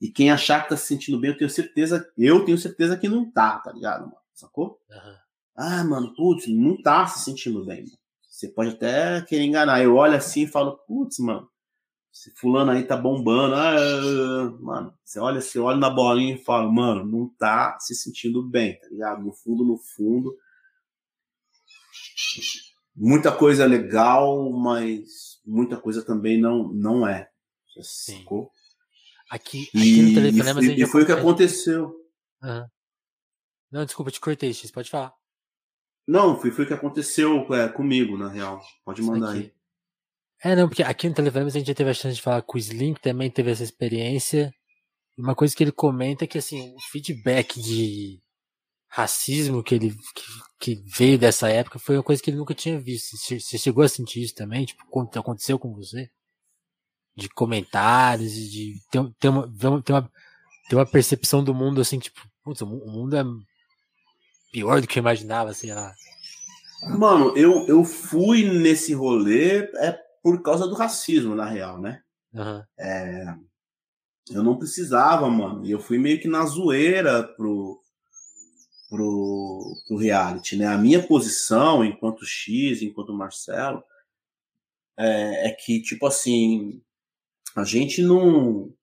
E 0.02 0.10
quem 0.10 0.30
achar 0.30 0.64
que 0.64 0.70
tá 0.70 0.76
se 0.76 0.88
sentindo 0.88 1.18
bem, 1.18 1.32
eu 1.32 1.38
tenho 1.38 1.50
certeza, 1.50 2.06
eu 2.18 2.44
tenho 2.44 2.58
certeza 2.58 2.98
que 2.98 3.08
não 3.08 3.32
tá, 3.32 3.60
tá 3.60 3.72
ligado, 3.72 4.02
mano? 4.02 4.18
Sacou? 4.34 4.78
Uhum. 4.90 5.16
Ah, 5.56 5.84
mano, 5.86 6.14
putz, 6.16 6.48
não 6.48 6.82
tá 6.82 7.08
se 7.08 7.24
sentindo 7.24 7.64
bem. 7.64 7.84
Mano. 7.84 7.98
Você 8.30 8.50
pode 8.50 8.72
até 8.72 9.22
querer 9.22 9.44
enganar. 9.44 9.82
Eu 9.82 9.96
olho 9.96 10.16
assim 10.16 10.44
e 10.44 10.48
falo, 10.48 10.78
putz, 10.86 11.18
mano, 11.20 11.48
esse 12.14 12.32
fulano 12.32 12.72
aí 12.72 12.84
tá 12.84 12.98
bombando. 12.98 13.56
Ah, 13.56 14.52
mano, 14.60 14.94
você 15.04 15.20
olha, 15.20 15.40
você 15.40 15.58
olha 15.58 15.78
na 15.78 15.90
bolinha 15.90 16.36
e 16.36 16.44
fala, 16.44 16.70
mano, 16.70 17.06
não 17.06 17.30
tá 17.30 17.78
se 17.80 17.96
sentindo 17.96 18.44
bem, 18.44 18.78
tá 18.80 18.88
ligado? 18.90 19.24
No 19.24 19.32
fundo, 19.32 19.64
no 19.64 19.78
fundo. 19.78 20.38
Muita 22.96 23.32
coisa 23.32 23.66
legal, 23.66 24.52
mas 24.52 25.42
muita 25.46 25.78
coisa 25.78 26.04
também 26.04 26.40
não, 26.40 26.68
não 26.74 27.08
é. 27.08 27.30
Sacou? 27.82 28.52
Aqui, 29.30 29.70
aqui 29.70 30.00
e, 30.00 30.02
no 30.02 30.14
Telefonemas 30.14 30.66
e, 30.66 30.82
e 30.82 30.86
foi 30.86 31.04
o 31.04 31.06
que 31.06 31.12
aconteceu. 31.14 31.96
Uhum. 32.44 32.68
Não, 33.72 33.86
desculpa, 33.86 34.12
te 34.12 34.20
cortei, 34.20 34.54
X, 34.54 34.70
pode 34.70 34.90
falar. 34.90 35.14
Não, 36.06 36.38
foi, 36.38 36.52
foi 36.52 36.66
o 36.66 36.68
que 36.68 36.74
aconteceu 36.74 37.48
é, 37.54 37.70
comigo, 37.70 38.18
na 38.18 38.28
real. 38.28 38.62
Pode 38.84 39.02
mandar 39.02 39.32
aí. 39.32 39.54
É, 40.44 40.56
não, 40.56 40.68
porque 40.68 40.84
aqui 40.84 41.08
no 41.08 41.16
Telefonemas 41.16 41.56
a 41.56 41.60
gente 41.60 41.68
já 41.68 41.74
teve 41.76 41.90
a 41.90 41.94
chance 41.94 42.16
de 42.16 42.22
falar 42.22 42.42
com 42.42 42.58
o 42.58 42.60
Slim, 42.60 42.94
que 42.94 43.02
também 43.02 43.30
teve 43.30 43.52
essa 43.52 43.64
experiência. 43.64 44.52
Uma 45.18 45.36
coisa 45.36 45.56
que 45.56 45.64
ele 45.64 45.72
comenta 45.72 46.24
é 46.24 46.28
que, 46.28 46.38
assim, 46.38 46.74
o 46.76 46.80
feedback 46.92 47.62
de 47.62 48.20
racismo 48.88 49.64
que 49.64 49.76
ele 49.76 49.96
que, 50.60 50.76
que 50.76 50.84
veio 50.98 51.18
dessa 51.18 51.48
época 51.48 51.80
foi 51.80 51.96
uma 51.96 52.04
coisa 52.04 52.22
que 52.22 52.30
ele 52.30 52.38
nunca 52.38 52.56
tinha 52.56 52.80
visto. 52.80 53.16
Você 53.18 53.58
chegou 53.58 53.84
a 53.84 53.88
sentir 53.90 54.24
isso 54.24 54.36
também? 54.36 54.66
Tipo, 54.66 54.84
aconteceu 55.16 55.60
com 55.60 55.74
você? 55.74 56.10
de 57.16 57.30
comentários 57.30 58.34
de 58.34 58.76
ter, 58.90 59.02
ter, 59.20 59.30
uma, 59.30 59.48
ter, 59.84 59.94
uma, 59.94 60.12
ter 60.70 60.76
uma 60.76 60.86
percepção 60.86 61.44
do 61.44 61.54
mundo 61.54 61.82
assim, 61.82 62.00
tipo, 62.00 62.20
putz, 62.44 62.62
o 62.62 62.66
mundo 62.66 63.16
é 63.16 63.24
pior 64.52 64.82
do 64.82 64.88
que 64.88 65.00
eu 65.00 65.02
imaginava, 65.02 65.50
assim, 65.52 65.72
lá. 65.72 65.94
Mano, 66.98 67.38
eu, 67.38 67.68
eu 67.68 67.84
fui 67.84 68.44
nesse 68.44 68.94
rolê 68.94 69.60
é 69.76 69.98
por 70.22 70.42
causa 70.42 70.68
do 70.68 70.76
racismo, 70.76 71.36
na 71.36 71.46
real, 71.46 71.80
né? 71.80 72.02
Uhum. 72.34 72.64
É, 72.80 73.36
eu 74.30 74.44
não 74.44 74.58
precisava, 74.58 75.30
mano. 75.30 75.66
E 75.66 75.72
eu 75.72 75.80
fui 75.80 75.98
meio 75.98 76.20
que 76.20 76.28
na 76.28 76.46
zoeira 76.46 77.24
pro, 77.24 77.82
pro, 78.90 79.76
pro 79.88 79.98
reality, 79.98 80.56
né? 80.56 80.68
A 80.68 80.78
minha 80.78 81.06
posição 81.06 81.84
enquanto 81.84 82.26
X, 82.26 82.82
enquanto 82.82 83.14
Marcelo, 83.14 83.84
é, 84.98 85.48
é 85.48 85.52
que, 85.52 85.82
tipo 85.82 86.06
assim, 86.06 86.82
a 87.56 87.64
gente 87.64 88.02
não. 88.02 88.74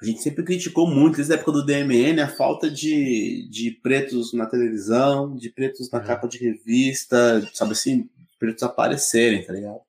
A 0.00 0.04
gente 0.04 0.20
sempre 0.20 0.42
criticou 0.42 0.88
muito, 0.88 1.16
desde 1.16 1.32
a 1.32 1.36
época 1.36 1.52
do 1.52 1.64
DMN, 1.64 2.20
a 2.20 2.28
falta 2.28 2.68
de, 2.68 3.48
de 3.48 3.70
pretos 3.70 4.32
na 4.32 4.46
televisão, 4.46 5.36
de 5.36 5.48
pretos 5.48 5.88
na 5.92 6.00
uhum. 6.00 6.04
capa 6.04 6.26
de 6.26 6.38
revista, 6.38 7.48
sabe 7.54 7.70
assim, 7.70 8.10
pretos 8.36 8.64
aparecerem, 8.64 9.46
tá 9.46 9.52
ligado? 9.52 9.80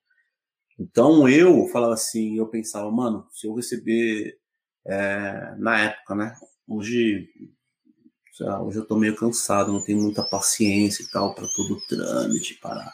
Então 0.79 1.27
eu 1.29 1.67
falava 1.67 1.93
assim, 1.93 2.37
eu 2.37 2.47
pensava, 2.47 2.89
mano, 2.91 3.27
se 3.31 3.47
eu 3.47 3.53
receber 3.55 4.37
é, 4.85 5.55
na 5.57 5.79
época, 5.79 6.15
né? 6.15 6.35
Hoje, 6.67 7.27
lá, 8.39 8.61
hoje 8.61 8.79
eu 8.79 8.85
tô 8.85 8.97
meio 8.97 9.15
cansado, 9.15 9.71
não 9.71 9.83
tenho 9.83 10.01
muita 10.01 10.23
paciência 10.23 11.03
e 11.03 11.09
tal 11.09 11.35
para 11.35 11.47
todo 11.55 11.75
o 11.75 11.87
trâmite, 11.87 12.59
para 12.61 12.91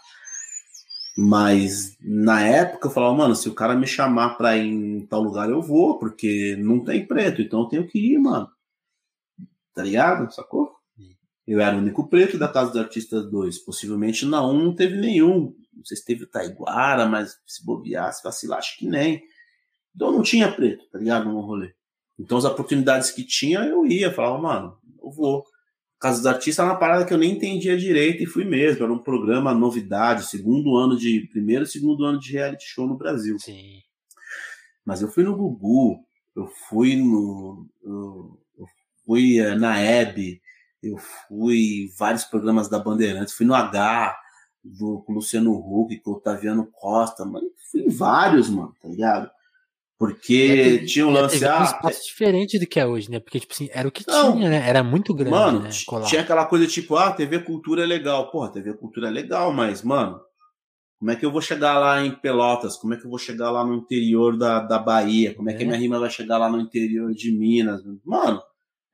mas 1.21 1.97
na 1.99 2.41
época 2.47 2.87
eu 2.87 2.91
falava, 2.91 3.13
mano, 3.13 3.35
se 3.35 3.49
o 3.49 3.53
cara 3.53 3.75
me 3.75 3.85
chamar 3.85 4.37
pra 4.37 4.55
ir 4.55 4.69
em 4.69 5.05
tal 5.05 5.21
lugar, 5.21 5.49
eu 5.49 5.61
vou, 5.61 5.99
porque 5.99 6.55
não 6.57 6.81
tem 6.81 7.05
preto, 7.05 7.41
então 7.41 7.61
eu 7.61 7.67
tenho 7.67 7.87
que 7.87 7.99
ir, 7.99 8.17
mano. 8.17 8.49
Tá 9.73 9.83
ligado? 9.83 10.33
Sacou? 10.33 10.71
Eu 11.45 11.59
era 11.59 11.75
o 11.75 11.79
único 11.79 12.07
preto 12.07 12.37
da 12.37 12.47
Casa 12.47 12.71
dos 12.71 12.79
Artistas 12.79 13.29
2. 13.29 13.59
Possivelmente 13.59 14.25
na 14.25 14.45
1 14.45 14.63
não 14.63 14.75
teve 14.75 14.95
nenhum. 14.95 15.53
Não 15.73 15.85
sei 15.85 15.97
se 15.97 16.05
teve 16.05 16.23
o 16.23 16.29
Taiguara, 16.29 17.05
mas 17.05 17.37
se 17.45 17.65
bobear, 17.65 18.11
se 18.13 18.23
vacilar, 18.23 18.59
acho 18.59 18.77
que 18.77 18.87
nem. 18.87 19.21
Então 19.95 20.11
não 20.11 20.21
tinha 20.21 20.51
preto, 20.51 20.85
tá 20.91 20.99
ligado? 20.99 21.29
No 21.29 21.41
rolê. 21.41 21.73
Então 22.17 22.37
as 22.37 22.45
oportunidades 22.45 23.11
que 23.11 23.23
tinha, 23.23 23.59
eu 23.59 23.85
ia. 23.85 24.11
Falava, 24.11 24.37
mano, 24.37 24.77
eu 25.01 25.11
vou. 25.11 25.43
Casa 25.99 26.17
dos 26.17 26.27
Artistas 26.27 26.59
era 26.59 26.73
uma 26.73 26.79
parada 26.79 27.05
que 27.05 27.13
eu 27.13 27.17
nem 27.17 27.31
entendia 27.31 27.77
direito 27.77 28.23
e 28.23 28.25
fui 28.25 28.45
mesmo. 28.45 28.83
Era 28.83 28.93
um 28.93 29.03
programa 29.03 29.53
novidade, 29.53 30.25
segundo 30.25 30.75
ano 30.75 30.97
de. 30.97 31.27
Primeiro 31.31 31.63
e 31.63 31.67
segundo 31.67 32.03
ano 32.03 32.19
de 32.19 32.33
reality 32.33 32.65
show 32.65 32.87
no 32.87 32.97
Brasil. 32.97 33.37
Sim. 33.39 33.81
Mas 34.85 35.01
eu 35.01 35.07
fui 35.09 35.23
no 35.23 35.35
Gugu, 35.35 35.99
eu 36.35 36.47
fui 36.47 36.95
no. 36.95 37.67
Eu 37.83 38.65
fui 39.05 39.39
eh, 39.39 39.55
na 39.55 39.77
Hebe, 39.77 40.41
eu 40.81 40.97
fui 40.97 41.83
em 41.83 41.95
vários 41.97 42.23
programas 42.23 42.69
da 42.69 42.79
Bandeirantes, 42.79 43.33
fui 43.33 43.45
no 43.45 43.53
H, 43.53 44.17
do 44.63 45.03
Luciano 45.07 45.53
Huck, 45.53 45.97
com 45.99 46.11
o 46.11 46.13
Otaviano 46.15 46.67
Costa, 46.71 47.25
mano, 47.25 47.47
fui 47.71 47.81
em 47.81 47.89
vários, 47.89 48.49
mano, 48.49 48.73
tá 48.81 48.87
ligado? 48.87 49.29
Porque 49.97 50.85
tinha 50.85 51.05
um 51.05 51.11
lance. 51.11 51.35
um 51.45 51.63
espaço 51.63 52.05
diferente 52.05 52.57
do 52.57 52.65
que 52.65 52.79
é 52.79 52.85
hoje, 52.85 53.11
né? 53.11 53.19
Porque, 53.19 53.37
tipo 53.37 53.53
assim, 53.53 53.69
era 53.73 53.85
o 53.85 53.91
que 53.91 54.07
não, 54.07 54.33
tinha, 54.33 54.49
né? 54.49 54.63
Era 54.65 54.81
muito 54.81 55.13
grande. 55.13 55.31
Mano, 55.31 55.59
né? 55.59 55.69
tinha 56.07 56.21
aquela 56.21 56.45
coisa 56.45 56.65
tipo, 56.65 56.95
ah, 56.95 57.11
TV 57.11 57.39
Cultura 57.39 57.83
é 57.83 57.85
legal. 57.85 58.31
Porra, 58.31 58.49
TV 58.49 58.73
Cultura 58.75 59.09
é 59.09 59.11
legal, 59.11 59.51
mas, 59.51 59.83
mano, 59.83 60.21
como 60.97 61.11
é 61.11 61.17
que 61.17 61.25
eu 61.25 61.31
vou 61.31 61.41
chegar 61.41 61.77
lá 61.77 62.01
em 62.05 62.11
Pelotas? 62.11 62.77
Como 62.77 62.93
é 62.93 62.97
que 62.97 63.05
eu 63.05 63.09
vou 63.09 63.19
chegar 63.19 63.51
lá 63.51 63.65
no 63.65 63.75
interior 63.75 64.37
da, 64.37 64.61
da 64.61 64.79
Bahia? 64.79 65.35
Como 65.35 65.49
é, 65.49 65.53
é. 65.53 65.57
que 65.57 65.65
minha 65.65 65.77
rima 65.77 65.99
vai 65.99 66.09
chegar 66.09 66.37
lá 66.37 66.49
no 66.49 66.61
interior 66.61 67.13
de 67.13 67.37
Minas? 67.37 67.81
Mano, 68.05 68.41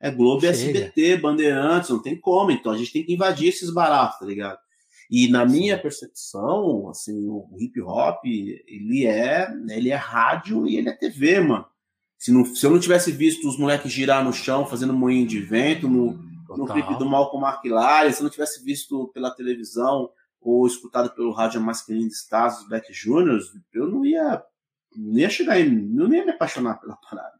é 0.00 0.10
Globo 0.10 0.44
e 0.44 0.48
SBT, 0.48 1.18
Bandeirantes, 1.18 1.90
não 1.90 2.02
tem 2.02 2.18
como. 2.18 2.50
Então 2.50 2.72
a 2.72 2.76
gente 2.76 2.92
tem 2.92 3.04
que 3.04 3.14
invadir 3.14 3.48
esses 3.48 3.72
baratos, 3.72 4.18
tá 4.18 4.26
ligado? 4.26 4.58
E 5.10 5.28
na 5.28 5.44
minha 5.44 5.80
percepção, 5.80 6.88
assim, 6.88 7.28
o 7.28 7.56
hip 7.58 7.80
hop, 7.80 8.24
ele 8.24 9.06
é, 9.06 9.48
ele 9.68 9.90
é 9.90 9.94
rádio 9.94 10.66
e 10.66 10.76
ele 10.76 10.88
é 10.88 10.92
TV, 10.92 11.40
mano. 11.40 11.66
Se, 12.18 12.32
não, 12.32 12.44
se 12.44 12.64
eu 12.64 12.70
não 12.70 12.80
tivesse 12.80 13.12
visto 13.12 13.48
os 13.48 13.58
moleques 13.58 13.92
girar 13.92 14.24
no 14.24 14.32
chão 14.32 14.66
fazendo 14.66 14.92
moinho 14.92 15.26
de 15.26 15.40
vento 15.40 15.88
no, 15.88 16.18
no 16.56 16.66
clipe 16.66 16.98
do 16.98 17.06
Malcolm 17.06 17.46
McLaren, 17.46 18.10
se 18.10 18.20
eu 18.20 18.24
não 18.24 18.30
tivesse 18.30 18.64
visto 18.64 19.08
pela 19.12 19.30
televisão 19.30 20.10
ou 20.40 20.66
escutado 20.66 21.14
pelo 21.14 21.32
rádio 21.32 21.60
masculino 21.60 22.08
de 22.08 22.14
Estados, 22.14 22.58
dos 22.58 22.68
Black 22.68 22.92
Juniors, 22.92 23.44
eu 23.72 23.88
não 23.88 24.04
ia, 24.04 24.42
não 24.96 25.18
ia 25.18 25.28
chegar 25.28 25.60
em, 25.60 25.68
não 25.68 26.12
ia 26.12 26.24
me 26.24 26.30
apaixonar 26.30 26.80
pela 26.80 26.96
parada. 26.96 27.36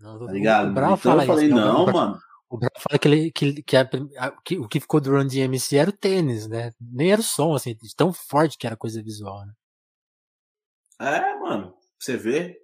Não, 0.00 0.26
tá 0.26 0.32
ligado? 0.32 0.70
então 0.70 0.90
eu 0.90 1.26
falei, 1.26 1.46
isso, 1.46 1.54
não, 1.54 1.86
não, 1.86 1.92
mano. 1.92 2.18
O 2.48 2.56
Brown 2.56 2.70
fala 2.78 2.98
que, 2.98 3.08
ele, 3.08 3.30
que, 3.32 3.62
que, 3.62 3.76
a, 3.76 3.86
que, 4.44 4.58
o 4.58 4.68
que 4.68 4.80
ficou 4.80 5.00
do 5.00 5.10
Run 5.10 5.26
DMC 5.26 5.76
era 5.76 5.90
o 5.90 5.96
tênis, 5.96 6.46
né? 6.46 6.72
Nem 6.80 7.10
era 7.10 7.20
o 7.20 7.24
som, 7.24 7.54
assim, 7.54 7.74
de 7.74 7.94
tão 7.94 8.12
forte 8.12 8.56
que 8.56 8.66
era 8.66 8.74
a 8.74 8.78
coisa 8.78 9.02
visual, 9.02 9.44
né? 9.44 9.52
É, 11.00 11.38
mano, 11.40 11.74
você 11.98 12.16
vê. 12.16 12.56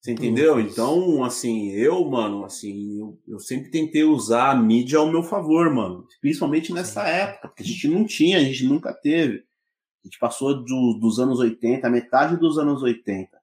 Você 0.00 0.12
entendeu? 0.12 0.58
Então, 0.58 1.22
assim, 1.24 1.72
eu, 1.72 2.02
mano, 2.08 2.44
assim, 2.44 2.98
eu, 2.98 3.20
eu, 3.28 3.38
sempre 3.38 3.70
tentei 3.70 4.02
usar 4.02 4.50
a 4.50 4.56
mídia 4.56 4.98
ao 4.98 5.10
meu 5.10 5.22
favor, 5.22 5.68
mano. 5.74 6.06
Principalmente 6.22 6.72
nessa 6.72 7.04
Sim. 7.04 7.10
época, 7.10 7.48
porque 7.48 7.62
a 7.62 7.66
gente 7.66 7.86
não 7.88 8.06
tinha, 8.06 8.38
a 8.38 8.42
gente 8.42 8.64
nunca 8.64 8.94
teve. 8.94 9.44
A 10.02 10.06
gente 10.06 10.18
passou 10.18 10.64
do, 10.64 10.98
dos 10.98 11.18
anos 11.18 11.38
80, 11.38 11.90
metade 11.90 12.38
dos 12.38 12.56
anos 12.56 12.82
80, 12.82 13.38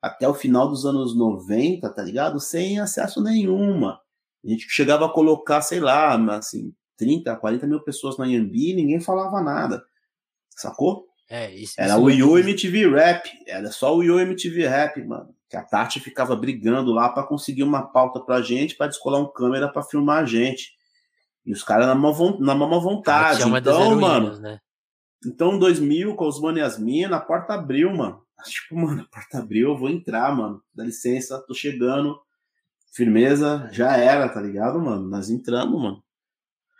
até 0.00 0.26
o 0.26 0.34
final 0.34 0.68
dos 0.68 0.84
anos 0.84 1.16
90, 1.16 1.88
tá 1.88 2.02
ligado? 2.02 2.40
Sem 2.40 2.80
acesso 2.80 3.22
nenhuma. 3.22 4.00
A 4.44 4.48
gente 4.48 4.66
chegava 4.68 5.06
a 5.06 5.12
colocar, 5.12 5.62
sei 5.62 5.78
lá, 5.78 6.14
assim, 6.36 6.74
30, 6.96 7.34
40 7.36 7.66
mil 7.66 7.80
pessoas 7.80 8.18
na 8.18 8.26
Yambi 8.26 8.70
e 8.70 8.74
ninguém 8.74 9.00
falava 9.00 9.40
nada. 9.40 9.84
Sacou? 10.50 11.06
É, 11.30 11.50
isso. 11.54 11.74
Era 11.78 11.96
o 11.96 12.10
Yo 12.10 12.38
MTV 12.38 12.90
Rap. 12.90 13.30
Era 13.46 13.70
só 13.70 13.96
o 13.96 14.02
Yo 14.02 14.20
MTV 14.20 14.66
Rap, 14.66 15.02
mano. 15.04 15.34
Que 15.48 15.56
a 15.56 15.62
Tati 15.62 16.00
ficava 16.00 16.34
brigando 16.34 16.92
lá 16.92 17.08
para 17.08 17.22
conseguir 17.26 17.62
uma 17.62 17.82
pauta 17.82 18.20
pra 18.20 18.42
gente, 18.42 18.74
para 18.74 18.88
descolar 18.88 19.20
um 19.20 19.32
câmera 19.32 19.68
para 19.68 19.82
filmar 19.82 20.22
a 20.22 20.26
gente. 20.26 20.72
E 21.44 21.52
os 21.52 21.62
caras 21.62 21.86
na, 21.86 21.94
na 21.94 22.54
mama 22.54 22.80
vontade. 22.80 23.42
Então, 23.42 23.96
mano. 23.96 24.38
Né? 24.38 24.60
Então, 25.24 25.58
2000, 25.58 26.14
com 26.16 26.26
os 26.26 26.40
mano 26.40 26.58
e 26.58 26.62
as 26.62 26.78
minas, 26.78 27.12
a 27.12 27.20
porta 27.20 27.54
abriu, 27.54 27.94
mano. 27.94 28.22
Tipo, 28.44 28.76
mano, 28.76 29.02
a 29.02 29.04
porta 29.04 29.38
abriu, 29.38 29.70
eu 29.70 29.76
vou 29.76 29.88
entrar, 29.88 30.34
mano. 30.34 30.60
Dá 30.74 30.84
licença, 30.84 31.42
tô 31.46 31.54
chegando 31.54 32.18
firmeza, 32.92 33.68
já 33.72 33.96
era, 33.96 34.28
tá 34.28 34.40
ligado, 34.40 34.80
mano? 34.80 35.08
Nós 35.08 35.30
entramos, 35.30 35.80
mano. 35.80 36.04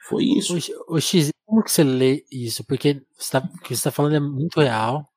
Foi 0.09 0.25
isso. 0.25 0.57
O, 0.89 1.01
X, 1.01 1.31
como 1.47 1.63
que 1.63 1.71
você 1.71 1.83
lê 1.83 2.25
isso? 2.31 2.65
Porque 2.65 3.03
você 3.17 3.33
tá, 3.33 3.39
o 3.39 3.59
que 3.63 3.75
você 3.75 3.85
tá 3.85 3.91
falando 3.91 4.17
é 4.17 4.21
muito 4.21 4.61
real. 4.61 5.09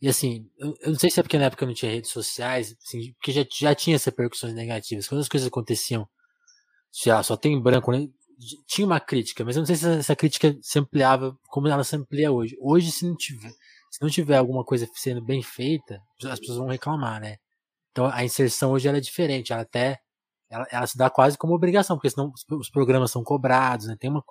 E 0.00 0.08
assim, 0.08 0.50
eu, 0.58 0.74
eu, 0.80 0.92
não 0.92 0.98
sei 0.98 1.10
se 1.10 1.20
é 1.20 1.22
porque 1.22 1.38
na 1.38 1.44
época 1.44 1.64
não 1.64 1.74
tinha 1.74 1.92
redes 1.92 2.10
sociais, 2.10 2.76
assim, 2.84 3.12
porque 3.14 3.32
já, 3.32 3.44
já 3.50 3.74
tinha 3.74 3.96
essas 3.96 4.06
repercussões 4.06 4.54
negativas. 4.54 5.08
Quando 5.08 5.20
as 5.20 5.28
coisas 5.28 5.46
aconteciam, 5.48 6.08
já 7.04 7.22
só 7.22 7.36
tem 7.36 7.60
branco, 7.60 7.92
né? 7.92 8.08
Tinha 8.66 8.86
uma 8.86 9.00
crítica, 9.00 9.44
mas 9.44 9.56
eu 9.56 9.60
não 9.60 9.66
sei 9.66 9.76
se 9.76 9.86
essa, 9.86 9.98
essa 9.98 10.16
crítica 10.16 10.56
se 10.60 10.78
ampliava 10.78 11.36
como 11.48 11.68
ela 11.68 11.84
se 11.84 11.96
amplia 11.96 12.32
hoje. 12.32 12.56
Hoje, 12.60 12.90
se 12.90 13.06
não 13.06 13.16
tiver, 13.16 13.52
se 13.90 14.02
não 14.02 14.10
tiver 14.10 14.36
alguma 14.36 14.64
coisa 14.64 14.88
sendo 14.94 15.22
bem 15.24 15.42
feita, 15.42 16.00
as 16.24 16.40
pessoas 16.40 16.58
vão 16.58 16.68
reclamar, 16.68 17.20
né? 17.20 17.36
Então 17.92 18.06
a 18.06 18.24
inserção 18.24 18.72
hoje 18.72 18.88
ela 18.88 18.98
é 18.98 19.00
diferente, 19.00 19.52
ela 19.52 19.62
até 19.62 20.00
ela, 20.50 20.66
ela, 20.70 20.86
se 20.86 20.96
dá 20.96 21.10
quase 21.10 21.36
como 21.38 21.54
obrigação, 21.54 21.96
porque 21.96 22.10
senão 22.10 22.32
os, 22.32 22.44
os 22.58 22.70
programas 22.70 23.10
são 23.10 23.22
cobrados, 23.22 23.86
né? 23.86 23.96
Tem 23.98 24.10
uma, 24.10 24.22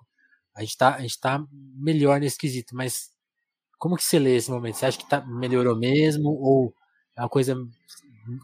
a 0.56 0.61
gente 0.61 0.77
tá, 0.77 0.95
a 0.95 1.02
gente 1.02 1.19
tá 1.19 1.44
melhor 1.76 2.19
nesse 2.19 2.38
quesito, 2.38 2.76
mas 2.76 3.10
como 3.77 3.98
que 3.98 4.03
você 4.03 4.19
lê 4.19 4.35
esse 4.35 4.52
momento? 4.52 4.76
Você 4.76 4.85
acha 4.85 4.98
que 4.98 5.10
tá, 5.10 5.26
melhorou 5.26 5.77
mesmo 5.77 6.30
ou 6.30 6.73
é 7.15 7.22
uma 7.22 7.30
coisa 7.30 7.56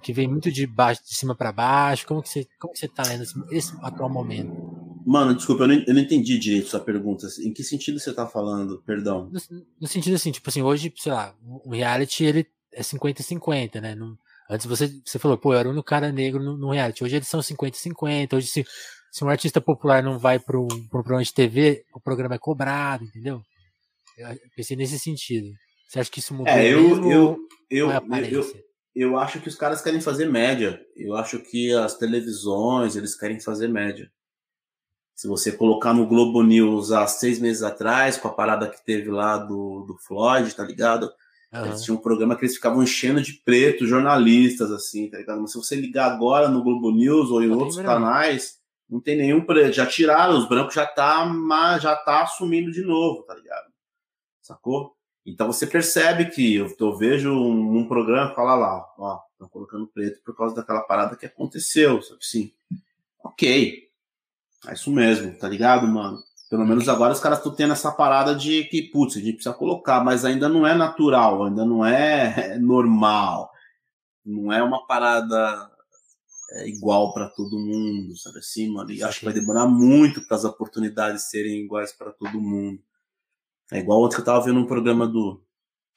que 0.04 0.12
vem 0.12 0.28
muito 0.28 0.52
de 0.52 0.68
baixo, 0.68 1.02
de 1.04 1.16
cima 1.16 1.36
para 1.36 1.52
baixo? 1.52 2.06
Como 2.06 2.22
que 2.22 2.30
você, 2.30 2.48
como 2.60 2.74
que 2.74 2.80
você 2.80 2.88
tá 2.88 3.04
lendo 3.04 3.24
esse, 3.24 3.34
esse 3.52 3.78
atual 3.82 4.10
momento? 4.10 4.52
Mano, 5.06 5.34
desculpa, 5.34 5.64
eu 5.64 5.68
não, 5.68 5.76
eu 5.88 5.94
não, 5.94 6.02
entendi 6.02 6.38
direito 6.38 6.68
sua 6.68 6.80
pergunta. 6.80 7.28
Em 7.42 7.54
que 7.54 7.64
sentido 7.64 8.00
você 8.00 8.14
tá 8.14 8.28
falando? 8.28 8.84
Perdão. 8.86 9.30
No, 9.32 9.40
no 9.82 9.88
sentido 9.88 10.16
assim, 10.16 10.32
tipo 10.32 10.50
assim, 10.50 10.62
hoje, 10.62 10.94
sei 10.98 11.12
lá, 11.12 11.34
o 11.42 11.72
reality 11.72 12.26
ele 12.26 12.46
é 12.74 12.82
50-50, 12.82 13.80
né? 13.82 13.96
Não, 13.96 14.18
Antes 14.50 14.66
você, 14.66 14.90
você 15.06 15.20
falou, 15.20 15.38
pô, 15.38 15.54
eu 15.54 15.60
era 15.60 15.68
o 15.68 15.72
único 15.72 15.86
cara 15.86 16.12
negro 16.12 16.42
no, 16.42 16.58
no 16.58 16.72
reality. 16.72 17.04
Hoje 17.04 17.18
eles 17.18 17.28
são 17.28 17.40
50-50. 17.40 18.34
Hoje, 18.34 18.48
se, 18.48 18.66
se 19.12 19.24
um 19.24 19.30
artista 19.30 19.62
popular 19.62 20.02
não 20.02 20.18
vai 20.18 20.40
para 20.40 20.60
um 20.60 20.88
programa 20.90 21.24
de 21.24 21.32
TV, 21.32 21.84
o 21.94 22.02
programa 22.02 22.36
é 22.36 22.40
cobrado, 22.40 23.04
entendeu? 23.04 23.42
Eu 24.18 24.36
pensei 24.56 24.76
nesse 24.76 24.98
sentido. 24.98 25.48
Você 25.88 26.00
acha 26.00 26.12
que 26.12 26.20
isso 26.20 26.34
mudou? 26.34 26.52
É, 26.52 26.66
eu, 26.66 27.12
eu, 27.12 27.38
eu, 27.70 27.92
é 27.92 27.98
eu, 28.32 28.42
eu, 28.42 28.54
eu 28.96 29.18
acho 29.20 29.40
que 29.40 29.48
os 29.48 29.56
caras 29.56 29.82
querem 29.82 30.02
fazer 30.02 30.26
média. 30.26 30.82
Eu 30.96 31.16
acho 31.16 31.40
que 31.40 31.72
as 31.74 31.96
televisões, 31.96 32.96
eles 32.96 33.16
querem 33.16 33.40
fazer 33.40 33.68
média. 33.68 34.12
Se 35.16 35.28
você 35.28 35.52
colocar 35.52 35.94
no 35.94 36.08
Globo 36.08 36.42
News 36.42 36.92
há 36.92 37.06
seis 37.06 37.40
meses 37.40 37.62
atrás, 37.62 38.18
com 38.18 38.28
a 38.28 38.34
parada 38.34 38.70
que 38.70 38.84
teve 38.84 39.12
lá 39.12 39.38
do, 39.38 39.86
do 39.86 39.98
Floyd, 40.08 40.54
tá 40.56 40.64
ligado? 40.64 41.12
Uhum. 41.52 41.66
Eles 41.66 41.84
tinham 41.84 41.98
um 41.98 42.02
programa 42.02 42.36
que 42.36 42.46
eles 42.46 42.56
ficavam 42.56 42.84
enchendo 42.84 43.22
de 43.22 43.34
preto 43.34 43.88
jornalistas, 43.88 44.72
assim, 44.72 45.10
tá 45.10 45.18
ligado? 45.18 45.42
Mas 45.42 45.52
se 45.52 45.58
você 45.58 45.76
ligar 45.76 46.12
agora 46.12 46.48
no 46.48 46.64
Globo 46.64 46.92
News 46.92 47.32
ou 47.32 47.44
em 47.44 47.50
outros 47.50 47.78
canais, 47.78 48.60
não 48.90 49.00
tem 49.00 49.18
nenhum 49.18 49.44
preto. 49.46 49.74
Já 49.74 49.86
tiraram, 49.86 50.38
os 50.38 50.48
brancos 50.48 50.76
já 50.76 50.86
tá, 50.86 51.28
já 51.80 51.96
tá 51.96 52.24
assumindo 52.24 52.72
de 52.72 52.82
novo, 52.82 53.24
tá 53.24 53.36
ligado? 53.36 53.72
Sacou? 54.42 54.96
Então 55.26 55.48
você 55.48 55.68
percebe 55.68 56.26
que 56.26 56.56
eu, 56.56 56.74
eu 56.80 56.98
vejo 56.98 57.32
um, 57.32 57.78
um 57.78 57.88
programa 57.88 58.34
fala 58.34 58.56
lá, 58.56 58.86
ó, 58.98 59.20
estão 59.32 59.48
colocando 59.48 59.88
preto 59.88 60.22
por 60.24 60.36
causa 60.36 60.56
daquela 60.56 60.82
parada 60.82 61.16
que 61.16 61.26
aconteceu, 61.26 62.02
sabe? 62.02 62.26
Sim. 62.26 62.52
Ok. 63.24 63.90
É 64.68 64.74
isso 64.74 64.92
mesmo, 64.92 65.38
tá 65.38 65.48
ligado, 65.48 65.88
mano? 65.88 66.22
Pelo 66.50 66.66
menos 66.66 66.90
agora 66.90 67.14
os 67.14 67.20
caras 67.20 67.38
estão 67.38 67.54
tendo 67.54 67.74
essa 67.74 67.92
parada 67.92 68.34
de 68.34 68.64
que, 68.66 68.82
putz, 68.82 69.16
a 69.16 69.20
gente 69.20 69.34
precisa 69.34 69.54
colocar, 69.54 70.04
mas 70.04 70.26
ainda 70.26 70.50
não 70.50 70.66
é 70.66 70.74
natural, 70.74 71.46
ainda 71.46 71.64
não 71.64 71.86
é 71.86 72.58
normal. 72.60 73.52
Não 74.26 74.52
é 74.52 74.62
uma 74.64 74.86
parada 74.88 75.70
é, 76.52 76.68
igual 76.68 77.14
para 77.14 77.30
todo 77.30 77.60
mundo, 77.60 78.18
sabe 78.18 78.40
assim, 78.40 78.72
mano? 78.72 78.92
E 78.92 79.04
acho 79.04 79.20
que 79.20 79.26
vai 79.26 79.34
demorar 79.34 79.68
muito 79.68 80.26
para 80.28 80.38
as 80.38 80.44
oportunidades 80.44 81.30
serem 81.30 81.64
iguais 81.66 81.92
para 81.94 82.12
todo 82.12 82.42
mundo. 82.42 82.82
É 83.72 83.80
igual 83.80 84.02
ontem 84.02 84.16
que 84.16 84.22
eu 84.22 84.26
tava 84.26 84.44
vendo 84.44 84.60
um 84.60 84.66
programa 84.66 85.08
do 85.08 85.44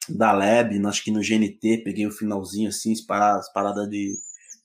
da 0.09 0.31
Lab, 0.33 0.85
acho 0.85 1.03
que 1.03 1.11
no 1.11 1.21
GNT, 1.21 1.83
peguei 1.83 2.05
o 2.05 2.09
um 2.09 2.11
finalzinho 2.11 2.69
assim, 2.69 2.93
as 2.93 3.51
paradas 3.51 3.89
de 3.89 4.13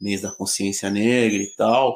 mês 0.00 0.20
da 0.20 0.32
consciência 0.32 0.90
negra 0.90 1.42
e 1.42 1.54
tal. 1.56 1.94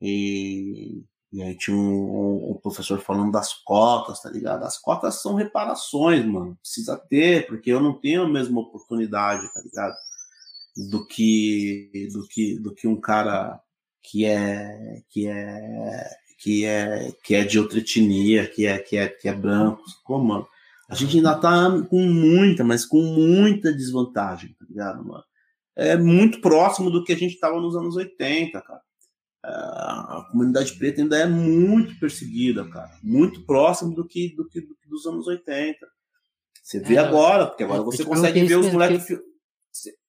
E 0.00 1.02
e 1.32 1.42
aí 1.42 1.56
tinha 1.56 1.76
um, 1.76 2.50
um, 2.50 2.54
professor 2.54 2.98
falando 3.00 3.30
das 3.30 3.54
cotas, 3.54 4.20
tá 4.20 4.28
ligado? 4.28 4.64
As 4.64 4.76
cotas 4.78 5.22
são 5.22 5.34
reparações, 5.34 6.24
mano. 6.24 6.58
Precisa 6.60 6.96
ter, 6.96 7.46
porque 7.46 7.70
eu 7.70 7.80
não 7.80 7.92
tenho 8.00 8.22
a 8.22 8.28
mesma 8.28 8.60
oportunidade, 8.60 9.52
tá 9.52 9.60
ligado? 9.62 9.94
Do 10.90 11.06
que 11.06 12.08
do 12.12 12.26
que 12.26 12.58
do 12.58 12.74
que 12.74 12.88
um 12.88 13.00
cara 13.00 13.60
que 14.02 14.24
é 14.24 15.02
que 15.08 15.28
é 15.28 16.10
que 16.38 16.64
é 16.64 17.12
que 17.24 17.34
é 17.34 17.44
de 17.44 17.58
outra 17.60 17.78
etnia, 17.78 18.46
que 18.48 18.66
é 18.66 18.78
que 18.78 18.96
é 18.96 19.08
que 19.08 19.28
é 19.28 19.34
branco, 19.34 19.84
como 20.04 20.24
mano? 20.24 20.48
A 20.88 20.94
gente 20.96 21.16
ainda 21.16 21.36
tá 21.36 21.70
com 21.88 22.02
muita, 22.02 22.64
mas 22.64 22.84
com 22.84 23.00
muita 23.02 23.72
desvantagem, 23.72 24.54
tá 24.58 24.66
ligado, 24.68 25.04
mano? 25.04 25.24
É 25.76 25.96
muito 25.96 26.40
próximo 26.40 26.90
do 26.90 27.04
que 27.04 27.12
a 27.12 27.16
gente 27.16 27.38
tava 27.38 27.60
nos 27.60 27.76
anos 27.76 27.96
80, 27.96 28.60
cara 28.62 28.80
a 29.42 30.26
comunidade 30.30 30.74
preta 30.74 31.00
ainda 31.00 31.16
é 31.18 31.26
muito 31.26 31.98
perseguida, 31.98 32.68
cara. 32.68 32.90
Muito 33.02 33.44
próximo 33.46 33.94
do 33.94 34.06
que, 34.06 34.34
do 34.36 34.46
que, 34.46 34.60
do 34.60 34.74
que 34.74 34.88
dos 34.88 35.06
anos 35.06 35.26
80. 35.26 35.78
Você 36.62 36.78
vê 36.78 36.96
é, 36.96 36.98
agora, 36.98 37.46
porque 37.46 37.64
agora 37.64 37.82
você 37.82 38.04
consegue 38.04 38.44
ver 38.44 38.56
os 38.56 38.70
moleques. 38.70 39.06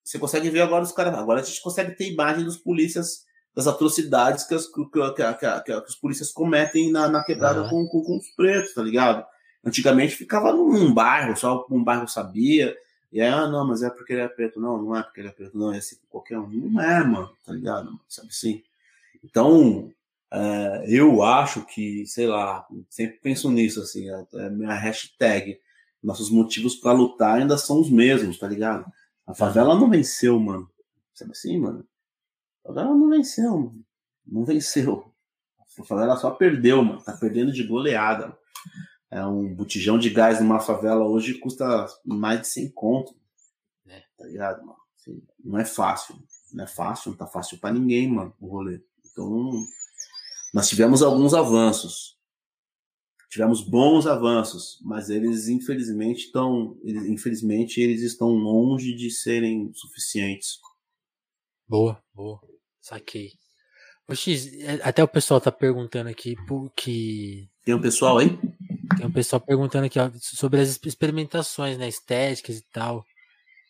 Você 0.04 0.18
consegue 0.18 0.50
ver 0.50 0.60
agora 0.60 0.84
os 0.84 0.92
caras. 0.92 1.14
Agora 1.14 1.40
a 1.40 1.42
gente 1.42 1.62
consegue 1.62 1.96
ter 1.96 2.12
imagem 2.12 2.44
dos 2.44 2.58
polícias 2.58 3.24
das 3.54 3.66
atrocidades 3.66 4.44
que, 4.44 4.54
as, 4.54 4.66
que, 4.66 4.84
que, 4.84 5.34
que, 5.34 5.62
que 5.62 5.88
os 5.88 5.96
polícias 5.96 6.32
cometem 6.32 6.90
na, 6.90 7.08
na 7.08 7.22
quebrada 7.22 7.68
com, 7.68 7.86
com, 7.86 8.02
com, 8.02 8.16
os 8.16 8.28
pretos, 8.34 8.74
tá 8.74 8.82
ligado? 8.82 9.24
Antigamente 9.64 10.16
ficava 10.16 10.52
num 10.52 10.92
bairro, 10.92 11.36
só 11.36 11.66
um 11.70 11.82
bairro 11.82 12.08
sabia. 12.08 12.76
E 13.12 13.20
aí, 13.20 13.28
ah, 13.28 13.46
não, 13.46 13.66
mas 13.66 13.82
é 13.82 13.90
porque 13.90 14.14
ele 14.14 14.22
é 14.22 14.28
preto. 14.28 14.58
Não, 14.60 14.80
não 14.80 14.96
é 14.96 15.02
porque 15.02 15.20
ele 15.20 15.28
é 15.28 15.32
preto, 15.32 15.56
não, 15.56 15.72
é 15.72 15.78
assim 15.78 15.96
qualquer 16.08 16.38
um. 16.38 16.48
Não 16.48 16.80
é, 16.80 17.04
mano, 17.04 17.30
tá 17.44 17.52
ligado? 17.52 17.98
Sabe 18.08 18.28
assim? 18.28 18.62
Então, 19.22 19.92
é, 20.32 20.84
eu 20.88 21.22
acho 21.22 21.64
que, 21.66 22.06
sei 22.06 22.26
lá, 22.26 22.66
sempre 22.88 23.18
penso 23.18 23.50
nisso, 23.50 23.80
assim, 23.80 24.08
é, 24.10 24.26
é 24.34 24.50
minha 24.50 24.74
hashtag. 24.74 25.58
Nossos 26.02 26.30
motivos 26.30 26.74
para 26.74 26.92
lutar 26.92 27.38
ainda 27.38 27.56
são 27.56 27.80
os 27.80 27.90
mesmos, 27.90 28.38
tá 28.38 28.48
ligado? 28.48 28.90
A 29.26 29.34
favela 29.34 29.78
não 29.78 29.88
venceu, 29.88 30.38
mano. 30.40 30.68
Sabe 31.14 31.32
assim, 31.32 31.58
mano? 31.58 31.86
A 32.64 32.68
favela 32.68 32.94
não 32.94 33.10
venceu, 33.10 33.56
mano. 33.56 33.84
Não 34.26 34.44
venceu. 34.44 35.12
A 35.78 35.84
favela 35.84 36.16
só 36.16 36.30
perdeu, 36.30 36.82
mano. 36.82 37.02
Tá 37.02 37.12
perdendo 37.12 37.52
de 37.52 37.64
goleada. 37.64 38.36
É 39.10 39.24
um 39.26 39.54
botijão 39.54 39.98
de 39.98 40.10
gás 40.10 40.40
numa 40.40 40.58
favela 40.58 41.04
hoje 41.04 41.34
custa 41.34 41.86
mais 42.04 42.40
de 42.40 42.48
100 42.48 42.70
conto. 42.72 43.14
É. 43.86 44.02
Tá 44.16 44.24
ligado, 44.24 44.60
mano? 44.64 44.78
Assim, 44.96 45.22
não 45.44 45.58
é 45.58 45.64
fácil. 45.64 46.16
Não 46.52 46.64
é 46.64 46.66
fácil, 46.66 47.10
não 47.10 47.18
tá 47.18 47.26
fácil 47.26 47.58
para 47.58 47.74
ninguém, 47.74 48.08
mano, 48.08 48.34
o 48.40 48.48
rolê. 48.48 48.80
Então, 49.12 49.64
nós 50.52 50.68
tivemos 50.68 51.02
alguns 51.02 51.34
avanços. 51.34 52.16
Tivemos 53.30 53.62
bons 53.62 54.06
avanços, 54.06 54.78
mas 54.82 55.08
eles 55.08 55.48
infelizmente 55.48 56.26
estão, 56.26 56.78
eles, 56.82 57.06
infelizmente 57.06 57.80
eles 57.80 58.02
estão 58.02 58.28
longe 58.28 58.94
de 58.94 59.10
serem 59.10 59.72
suficientes. 59.72 60.58
Boa, 61.66 62.02
boa. 62.14 62.40
Saquei. 62.80 63.32
O 64.06 64.14
X, 64.14 64.52
é, 64.60 64.80
até 64.82 65.02
o 65.02 65.08
pessoal 65.08 65.40
tá 65.40 65.50
perguntando 65.50 66.10
aqui 66.10 66.36
que 66.76 67.48
tem 67.64 67.74
um 67.74 67.80
pessoal 67.80 68.18
aí? 68.18 68.38
Tem 68.96 69.06
um 69.06 69.12
pessoal 69.12 69.40
perguntando 69.40 69.86
aqui 69.86 69.98
ó, 69.98 70.10
sobre 70.18 70.60
as 70.60 70.78
experimentações, 70.84 71.78
né, 71.78 71.88
estéticas 71.88 72.58
e 72.58 72.64
tal. 72.72 73.04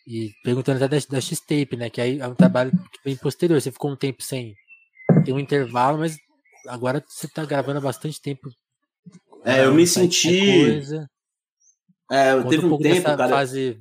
E 0.06 0.32
perguntando 0.42 0.82
até 0.82 0.98
da, 0.98 1.06
da 1.08 1.20
X-Tape, 1.20 1.76
né? 1.76 1.88
Que 1.88 2.00
aí 2.00 2.18
é 2.18 2.26
um 2.26 2.34
trabalho 2.34 2.72
que 2.72 2.98
vem 3.04 3.16
posterior. 3.16 3.60
Você 3.60 3.70
ficou 3.70 3.92
um 3.92 3.96
tempo 3.96 4.22
sem. 4.22 4.56
Tem 5.24 5.34
um 5.34 5.38
intervalo, 5.38 5.98
mas 5.98 6.16
agora 6.66 7.02
você 7.06 7.28
tá 7.28 7.44
gravando 7.44 7.78
há 7.78 7.82
bastante 7.82 8.20
tempo. 8.20 8.50
É, 9.44 9.64
eu 9.64 9.74
me 9.74 9.86
senti. 9.86 10.62
Coisa. 10.64 11.08
É, 12.10 12.32
eu 12.32 12.46
teve 12.46 12.66
um, 12.66 12.74
um 12.74 12.78
tempo, 12.78 13.04
cara. 13.04 13.28
Fase... 13.28 13.80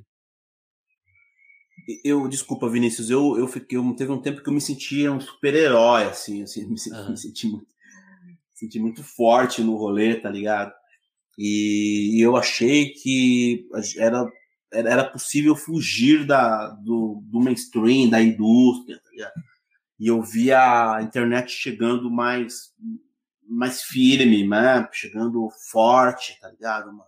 Eu, 2.04 2.28
desculpa, 2.28 2.68
Vinícius, 2.68 3.10
eu, 3.10 3.36
eu 3.38 3.46
fiquei. 3.48 3.76
Eu, 3.76 3.94
teve 3.94 4.12
um 4.12 4.20
tempo 4.20 4.42
que 4.42 4.48
eu 4.48 4.54
me 4.54 4.60
sentia 4.60 5.12
um 5.12 5.20
super-herói, 5.20 6.04
assim, 6.04 6.42
assim, 6.42 6.66
me, 6.66 6.78
senti, 6.78 6.96
uhum. 6.96 7.10
me 7.10 7.16
senti 7.16 7.46
muito, 7.48 7.66
senti 8.54 8.78
muito 8.78 9.04
forte 9.04 9.62
no 9.62 9.76
rolê, 9.76 10.14
tá 10.14 10.30
ligado? 10.30 10.72
E, 11.36 12.18
e 12.18 12.20
eu 12.20 12.36
achei 12.36 12.90
que 12.90 13.66
era, 13.98 14.24
era 14.72 15.04
possível 15.04 15.56
fugir 15.56 16.24
da, 16.26 16.68
do, 16.68 17.22
do 17.24 17.40
mainstream, 17.40 18.08
da 18.08 18.22
indústria, 18.22 19.00
tá 19.02 19.10
ligado? 19.10 19.32
E 20.02 20.08
eu 20.08 20.20
vi 20.20 20.52
a 20.52 20.98
internet 21.00 21.52
chegando 21.52 22.10
mais 22.10 22.74
mais 23.48 23.84
firme, 23.84 24.44
né? 24.44 24.88
Chegando 24.90 25.48
forte, 25.70 26.36
tá 26.40 26.48
ligado, 26.50 26.86
mano? 26.86 27.04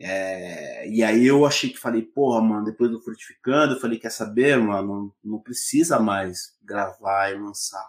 É, 0.00 0.88
e 0.88 1.04
aí 1.04 1.24
eu 1.24 1.46
achei 1.46 1.70
que 1.70 1.78
falei, 1.78 2.02
porra, 2.02 2.40
mano, 2.40 2.64
depois 2.64 2.90
do 2.90 3.00
Frutificando, 3.00 3.74
eu 3.74 3.80
falei, 3.80 4.00
quer 4.00 4.10
saber, 4.10 4.58
mano, 4.58 5.14
não, 5.22 5.32
não 5.34 5.38
precisa 5.38 6.00
mais 6.00 6.56
gravar 6.60 7.30
e 7.30 7.38
lançar. 7.38 7.88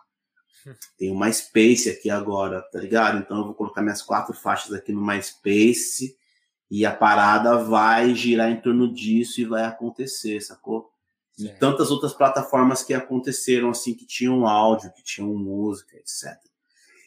Tem 0.96 1.10
o 1.10 1.20
MySpace 1.20 1.90
aqui 1.90 2.12
agora, 2.12 2.62
tá 2.72 2.80
ligado? 2.80 3.18
Então 3.18 3.40
eu 3.40 3.46
vou 3.46 3.56
colocar 3.56 3.82
minhas 3.82 4.04
quatro 4.04 4.36
faixas 4.36 4.74
aqui 4.74 4.92
no 4.92 5.04
MySpace 5.04 6.16
e 6.70 6.86
a 6.86 6.96
parada 6.96 7.58
vai 7.58 8.14
girar 8.14 8.52
em 8.52 8.62
torno 8.62 8.94
disso 8.94 9.42
e 9.42 9.46
vai 9.46 9.64
acontecer, 9.64 10.40
sacou? 10.40 10.93
E 11.38 11.50
tantas 11.50 11.90
outras 11.90 12.14
plataformas 12.14 12.84
que 12.84 12.94
aconteceram 12.94 13.70
assim 13.70 13.94
que 13.94 14.06
tinham 14.06 14.48
áudio, 14.48 14.94
que 14.94 15.04
tinham 15.04 15.34
música, 15.34 15.96
etc. 15.98 16.38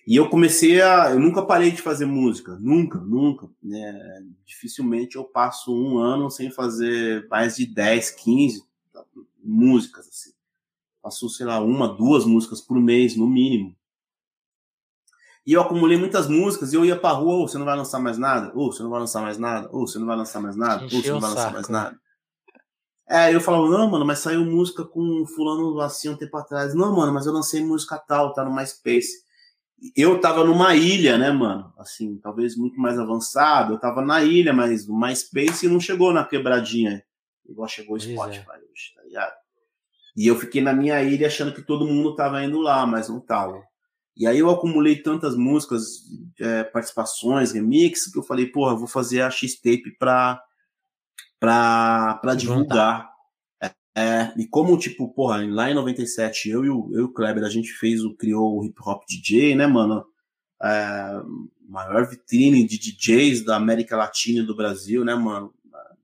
E 0.07 0.15
eu 0.15 0.29
comecei 0.29 0.81
a, 0.81 1.11
eu 1.11 1.19
nunca 1.19 1.43
parei 1.43 1.71
de 1.73 1.83
fazer 1.83 2.07
música, 2.07 2.57
nunca, 2.61 2.99
nunca, 2.99 3.49
né? 3.63 4.25
Dificilmente 4.45 5.17
eu 5.17 5.25
passo 5.25 5.75
um 5.75 5.99
ano 5.99 6.31
sem 6.31 6.51
fazer 6.51 7.27
mais 7.29 7.57
de 7.57 7.67
10, 7.67 8.11
15 8.13 8.65
músicas 9.43 10.09
assim. 10.09 10.33
Passo, 11.03 11.29
sei 11.29 11.47
lá, 11.47 11.61
uma, 11.61 11.89
duas 11.89 12.25
músicas 12.25 12.61
por 12.61 12.81
mês 12.81 13.17
no 13.17 13.27
mínimo. 13.27 13.77
E 15.45 15.53
eu 15.53 15.61
acumulei 15.61 15.97
muitas 15.97 16.29
músicas 16.29 16.73
e 16.73 16.77
eu 16.77 16.85
ia 16.85 16.97
pra 16.97 17.11
rua, 17.11 17.37
oh, 17.37 17.49
você 17.49 17.57
não 17.57 17.65
vai 17.65 17.77
lançar 17.77 18.01
mais 18.01 18.19
nada? 18.19 18.51
Ou 18.55 18.67
oh, 18.67 18.73
você 18.73 18.83
não 18.83 18.91
vai 18.91 18.99
lançar 18.99 19.23
mais 19.23 19.39
nada? 19.39 19.69
Ou 19.73 19.83
oh, 19.83 19.87
você 19.87 19.99
não 19.99 20.07
vai 20.07 20.17
lançar 20.17 20.41
mais 20.41 20.57
nada? 20.57 20.83
Ou 20.83 20.91
você 20.91 21.11
não 21.11 21.21
vai 21.21 21.31
lançar 21.31 21.53
mais 21.53 21.69
nada? 21.69 22.01
É, 23.09 23.33
eu 23.33 23.41
falava, 23.41 23.69
não, 23.69 23.89
mano, 23.89 24.05
mas 24.05 24.19
saiu 24.19 24.45
música 24.45 24.85
com 24.85 25.25
fulano 25.27 25.81
assim 25.81 26.09
um 26.09 26.17
tempo 26.17 26.37
atrás. 26.37 26.75
Não, 26.75 26.95
mano, 26.95 27.13
mas 27.13 27.27
eu 27.27 27.33
lancei 27.33 27.65
música 27.65 27.97
tal, 27.99 28.33
tá 28.33 28.45
no 28.45 28.55
MySpace. 28.55 29.25
Eu 29.95 30.21
tava 30.21 30.43
numa 30.43 30.75
ilha, 30.75 31.17
né, 31.17 31.31
mano? 31.31 31.73
Assim, 31.79 32.19
talvez 32.19 32.57
muito 32.57 32.81
mais 32.81 32.99
avançado. 32.99 33.75
Eu 33.75 33.79
tava 33.79 34.03
na 34.03 34.25
ilha, 34.25 34.53
mas 34.53 34.89
o 34.89 34.99
MySpace 34.99 35.69
não 35.69 35.79
chegou 35.79 36.13
na 36.13 36.25
quebradinha. 36.25 37.05
Igual 37.49 37.69
chegou 37.69 37.97
o 37.97 38.01
Spotify 38.01 38.51
é. 38.51 38.55
hoje, 38.55 38.95
tá 38.95 39.03
ligado? 39.03 39.35
E 40.17 40.27
eu 40.27 40.37
fiquei 40.37 40.63
na 40.63 40.73
minha 40.73 41.01
ilha 41.03 41.27
achando 41.27 41.53
que 41.53 41.63
todo 41.63 41.87
mundo 41.87 42.17
tava 42.17 42.43
indo 42.43 42.59
lá, 42.59 42.87
mas 42.87 43.09
não 43.09 43.21
tava. 43.21 43.63
E 44.17 44.27
aí 44.27 44.39
eu 44.39 44.49
acumulei 44.51 44.97
tantas 44.97 45.37
músicas, 45.37 45.85
é, 46.41 46.65
participações, 46.65 47.53
remix, 47.53 48.11
que 48.11 48.19
eu 48.19 48.23
falei, 48.23 48.47
porra, 48.47 48.75
vou 48.75 48.89
fazer 48.89 49.21
a 49.21 49.31
X-Tape 49.31 49.95
pra 49.99 50.43
para 51.39 52.35
divulgar. 52.37 53.11
É, 53.63 53.71
é, 53.97 54.35
e 54.37 54.47
como, 54.47 54.79
tipo, 54.79 55.09
porra, 55.09 55.45
lá 55.47 55.71
em 55.71 55.75
97, 55.75 56.49
eu 56.49 56.65
e 56.65 56.71
o, 56.71 56.91
eu 56.93 57.01
e 57.01 57.03
o 57.03 57.13
Kleber, 57.13 57.45
a 57.45 57.49
gente 57.49 57.73
fez 57.73 58.05
o, 58.05 58.15
criou 58.15 58.59
o 58.59 58.65
Hip 58.65 58.77
Hop 58.85 59.03
DJ, 59.09 59.55
né, 59.55 59.67
mano? 59.67 60.05
É, 60.63 61.21
maior 61.69 62.09
vitrine 62.09 62.67
de 62.67 62.79
DJs 62.79 63.45
da 63.45 63.57
América 63.57 63.97
Latina 63.97 64.41
e 64.41 64.47
do 64.47 64.57
Brasil, 64.57 65.05
né, 65.05 65.15
mano? 65.15 65.53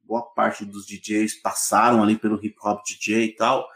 Boa 0.05 0.23
parte 0.23 0.65
dos 0.65 0.87
DJs 0.87 1.41
passaram 1.41 2.03
ali 2.03 2.17
pelo 2.17 2.45
Hip 2.45 2.57
Hop 2.63 2.83
DJ 2.85 3.25
e 3.25 3.35
tal. 3.35 3.67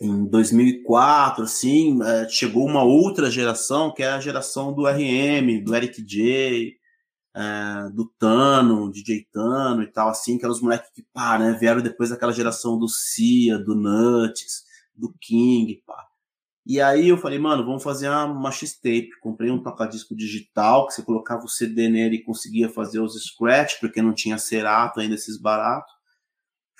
Em 0.00 0.26
2004, 0.26 1.44
assim, 1.44 2.02
é, 2.02 2.28
chegou 2.28 2.66
uma 2.66 2.82
outra 2.82 3.30
geração, 3.30 3.92
que 3.92 4.02
é 4.02 4.08
a 4.08 4.20
geração 4.20 4.72
do 4.72 4.86
RM, 4.86 5.62
do 5.64 5.74
Eric 5.74 6.02
J, 6.02 6.76
é, 7.34 7.90
do 7.90 8.06
Tano, 8.18 8.90
DJ 8.90 9.26
Tano 9.32 9.82
e 9.82 9.86
tal, 9.86 10.08
assim, 10.08 10.38
os 10.44 10.60
moleques 10.60 10.90
que, 10.94 11.02
pá, 11.12 11.38
né, 11.38 11.52
vieram 11.58 11.82
depois 11.82 12.10
daquela 12.10 12.32
geração 12.32 12.78
do 12.78 12.88
Cia, 12.88 13.58
do 13.58 13.74
Nuts, 13.74 14.64
do 14.94 15.12
King, 15.20 15.82
pá. 15.86 16.06
E 16.66 16.80
aí 16.80 17.08
eu 17.08 17.18
falei, 17.18 17.38
mano, 17.38 17.64
vamos 17.64 17.82
fazer 17.82 18.08
uma, 18.08 18.50
X-Tape. 18.50 19.10
Comprei 19.20 19.50
um 19.50 19.62
tocadisco 19.62 20.16
digital, 20.16 20.86
que 20.86 20.94
você 20.94 21.02
colocava 21.02 21.44
o 21.44 21.48
CD 21.48 21.90
nele 21.90 22.16
e 22.16 22.22
conseguia 22.22 22.70
fazer 22.70 23.00
os 23.00 23.22
scratch, 23.22 23.78
porque 23.80 24.00
não 24.00 24.14
tinha 24.14 24.38
Cerato 24.38 24.98
ainda 24.98 25.14
esses 25.14 25.36
baratos. 25.38 25.92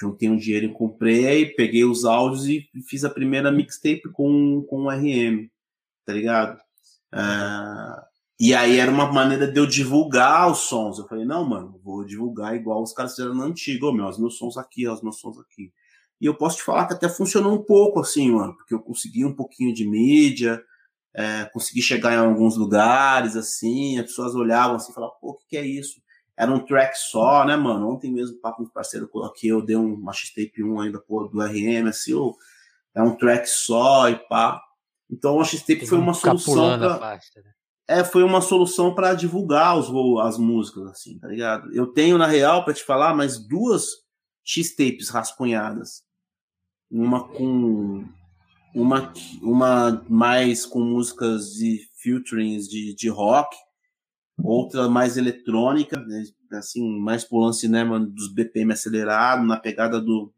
Juntei 0.01 0.29
um 0.29 0.37
dinheiro 0.37 0.67
e 0.67 0.73
comprei, 0.73 1.47
peguei 1.55 1.85
os 1.85 2.05
áudios 2.05 2.47
e 2.49 2.67
fiz 2.89 3.05
a 3.05 3.11
primeira 3.11 3.53
mixtape 3.53 4.11
com, 4.13 4.63
com 4.69 4.85
o 4.85 4.91
RM, 4.91 5.49
tá 6.05 6.13
ligado? 6.15 6.59
É, 7.13 8.14
e 8.39 8.53
aí 8.53 8.79
era 8.79 8.91
uma 8.91 9.13
maneira 9.13 9.51
de 9.51 9.59
eu 9.59 9.67
divulgar 9.67 10.51
os 10.51 10.59
sons. 10.61 10.99
Eu 10.99 11.07
falei, 11.07 11.25
não, 11.25 11.45
mano, 11.45 11.81
vou 11.85 12.05
divulgar 12.05 12.57
igual 12.57 12.83
os 12.83 12.93
caras 12.93 13.13
fizeram 13.13 13.35
no 13.35 13.43
antigo. 13.43 13.89
Oh, 13.89 13.93
meu, 13.93 14.07
os 14.07 14.19
meus 14.19 14.37
sons 14.37 14.57
aqui, 14.57 14.89
os 14.89 15.03
meus 15.03 15.21
sons 15.21 15.39
aqui. 15.39 15.73
E 16.21 16.27
eu 16.27 16.35
posso 16.35 16.57
te 16.57 16.63
falar 16.63 16.87
que 16.87 16.95
até 16.95 17.09
funcionou 17.09 17.53
um 17.55 17.63
pouco 17.63 18.01
assim, 18.01 18.31
mano, 18.33 18.57
porque 18.57 18.75
eu 18.75 18.81
consegui 18.81 19.25
um 19.25 19.35
pouquinho 19.35 19.73
de 19.73 19.89
mídia, 19.89 20.63
é, 21.15 21.45
consegui 21.53 21.83
chegar 21.83 22.13
em 22.15 22.17
alguns 22.17 22.57
lugares, 22.57 23.37
assim, 23.37 23.99
as 23.99 24.07
pessoas 24.07 24.35
olhavam 24.35 24.77
assim 24.77 24.91
e 24.91 24.95
falavam, 24.95 25.15
pô, 25.21 25.31
o 25.31 25.35
que, 25.37 25.47
que 25.51 25.57
é 25.57 25.67
isso? 25.67 26.03
Era 26.37 26.51
um 26.51 26.65
track 26.65 26.99
só, 26.99 27.45
né, 27.45 27.57
mano? 27.57 27.89
Ontem 27.89 28.13
mesmo, 28.13 28.41
papo 28.41 28.59
com 28.59 28.63
um 28.65 28.69
parceiro, 28.69 29.09
coloquei, 29.09 29.53
eu 29.53 29.63
dei 29.63 29.77
uma 29.77 30.13
X-Tape 30.13 30.65
1 30.65 30.81
ainda, 30.81 31.01
pô, 31.01 31.25
do 31.29 31.41
RM, 31.41 31.89
assim, 31.89 32.15
oh, 32.15 32.35
é 32.95 33.03
um 33.03 33.15
track 33.17 33.49
só 33.49 34.09
e 34.09 34.17
pá. 34.29 34.61
Então 35.09 35.41
a 35.41 35.45
X-Tape 35.45 35.87
foi 35.87 35.99
uma 35.99 36.15
solução 36.15 36.79
pra... 36.79 37.17
Né? 37.17 37.21
É, 37.87 38.03
foi 38.03 38.23
uma 38.23 38.41
solução 38.41 38.95
para 38.95 39.15
divulgar 39.15 39.79
os, 39.79 39.89
as 40.21 40.39
músicas, 40.39 40.87
assim, 40.87 41.19
tá 41.19 41.29
ligado? 41.29 41.73
Eu 41.75 41.87
tenho, 41.87 42.17
na 42.17 42.27
real, 42.27 42.65
para 42.65 42.75
te 42.75 42.83
falar, 42.83 43.15
mais 43.15 43.39
duas 43.39 44.05
X-tapes 44.43 45.09
rascunhadas. 45.09 46.03
Uma 46.91 47.27
com. 47.29 48.05
Uma, 48.75 49.13
uma 49.41 50.05
mais 50.09 50.67
com 50.67 50.81
músicas 50.81 51.53
de 51.53 51.89
featurings 51.95 52.69
de, 52.69 52.93
de 52.93 53.09
rock, 53.09 53.57
outra 54.43 54.89
mais 54.89 55.17
eletrônica, 55.17 55.97
né, 56.01 56.25
assim, 56.53 56.99
mais 56.99 57.23
pro 57.23 57.39
lance 57.39 57.69
né, 57.69 57.85
dos 57.85 58.35
BPM 58.35 58.73
acelerado, 58.73 59.47
na 59.47 59.57
pegada 59.61 60.01
do, 60.01 60.35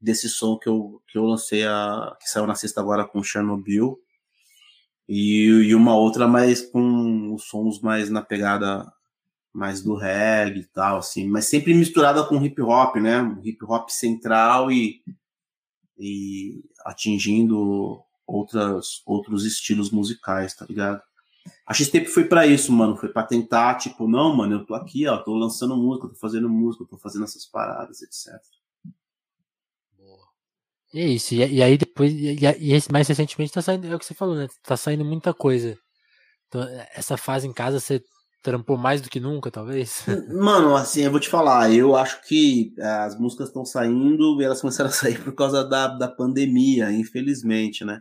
desse 0.00 0.30
som 0.30 0.58
que 0.58 0.66
eu, 0.66 1.02
que 1.08 1.18
eu 1.18 1.24
lancei, 1.24 1.66
a, 1.66 2.16
que 2.18 2.28
saiu 2.28 2.46
na 2.46 2.54
sexta 2.54 2.80
agora 2.80 3.06
com 3.06 3.22
Chernobyl. 3.22 3.98
E, 5.08 5.44
e 5.44 5.74
uma 5.74 5.96
outra 5.96 6.26
mais 6.26 6.62
com 6.62 7.32
os 7.34 7.44
sons 7.44 7.80
mais 7.80 8.10
na 8.10 8.22
pegada 8.22 8.92
mais 9.52 9.82
do 9.82 9.94
reggae 9.94 10.60
e 10.60 10.64
tal, 10.64 10.98
assim, 10.98 11.26
mas 11.26 11.46
sempre 11.46 11.72
misturada 11.72 12.22
com 12.24 12.42
hip 12.44 12.60
hop, 12.60 12.96
né? 12.96 13.38
hip 13.42 13.64
hop 13.64 13.88
central 13.88 14.70
e, 14.70 15.02
e 15.98 16.62
atingindo 16.84 18.02
outras, 18.26 19.02
outros 19.06 19.46
estilos 19.46 19.90
musicais, 19.90 20.54
tá 20.54 20.66
ligado? 20.66 21.00
A 21.66 21.72
X-Tape 21.72 22.06
foi 22.06 22.24
para 22.24 22.46
isso, 22.46 22.72
mano. 22.72 22.96
Foi 22.96 23.08
para 23.08 23.26
tentar, 23.26 23.76
tipo, 23.76 24.06
não, 24.08 24.34
mano, 24.34 24.56
eu 24.56 24.66
tô 24.66 24.74
aqui, 24.74 25.06
ó, 25.06 25.16
tô 25.16 25.34
lançando 25.34 25.76
música, 25.76 26.08
tô 26.08 26.14
fazendo 26.14 26.48
música, 26.48 26.84
tô 26.84 26.98
fazendo 26.98 27.24
essas 27.24 27.46
paradas, 27.46 28.02
etc. 28.02 28.34
É 30.94 31.04
isso. 31.04 31.34
E, 31.34 31.38
e 31.38 31.62
aí 31.62 31.76
depois, 31.76 32.12
e, 32.12 32.36
e, 32.44 32.92
mais 32.92 33.08
recentemente 33.08 33.52
tá 33.52 33.62
saindo, 33.62 33.86
é 33.86 33.94
o 33.94 33.98
que 33.98 34.06
você 34.06 34.14
falou, 34.14 34.34
né? 34.34 34.46
Tá 34.62 34.76
saindo 34.76 35.04
muita 35.04 35.34
coisa. 35.34 35.76
Então, 36.48 36.62
essa 36.94 37.16
fase 37.16 37.46
em 37.46 37.52
casa 37.52 37.80
você 37.80 38.00
trampou 38.42 38.76
mais 38.76 39.00
do 39.00 39.10
que 39.10 39.18
nunca, 39.18 39.50
talvez? 39.50 40.04
Mano, 40.30 40.76
assim, 40.76 41.02
eu 41.02 41.10
vou 41.10 41.18
te 41.18 41.28
falar, 41.28 41.72
eu 41.72 41.96
acho 41.96 42.22
que 42.22 42.72
é, 42.78 42.86
as 42.86 43.18
músicas 43.18 43.48
estão 43.48 43.64
saindo 43.64 44.40
e 44.40 44.44
elas 44.44 44.60
começaram 44.60 44.88
a 44.88 44.92
sair 44.94 45.22
por 45.22 45.34
causa 45.34 45.64
da, 45.64 45.88
da 45.88 46.08
pandemia, 46.08 46.92
infelizmente, 46.92 47.84
né? 47.84 48.00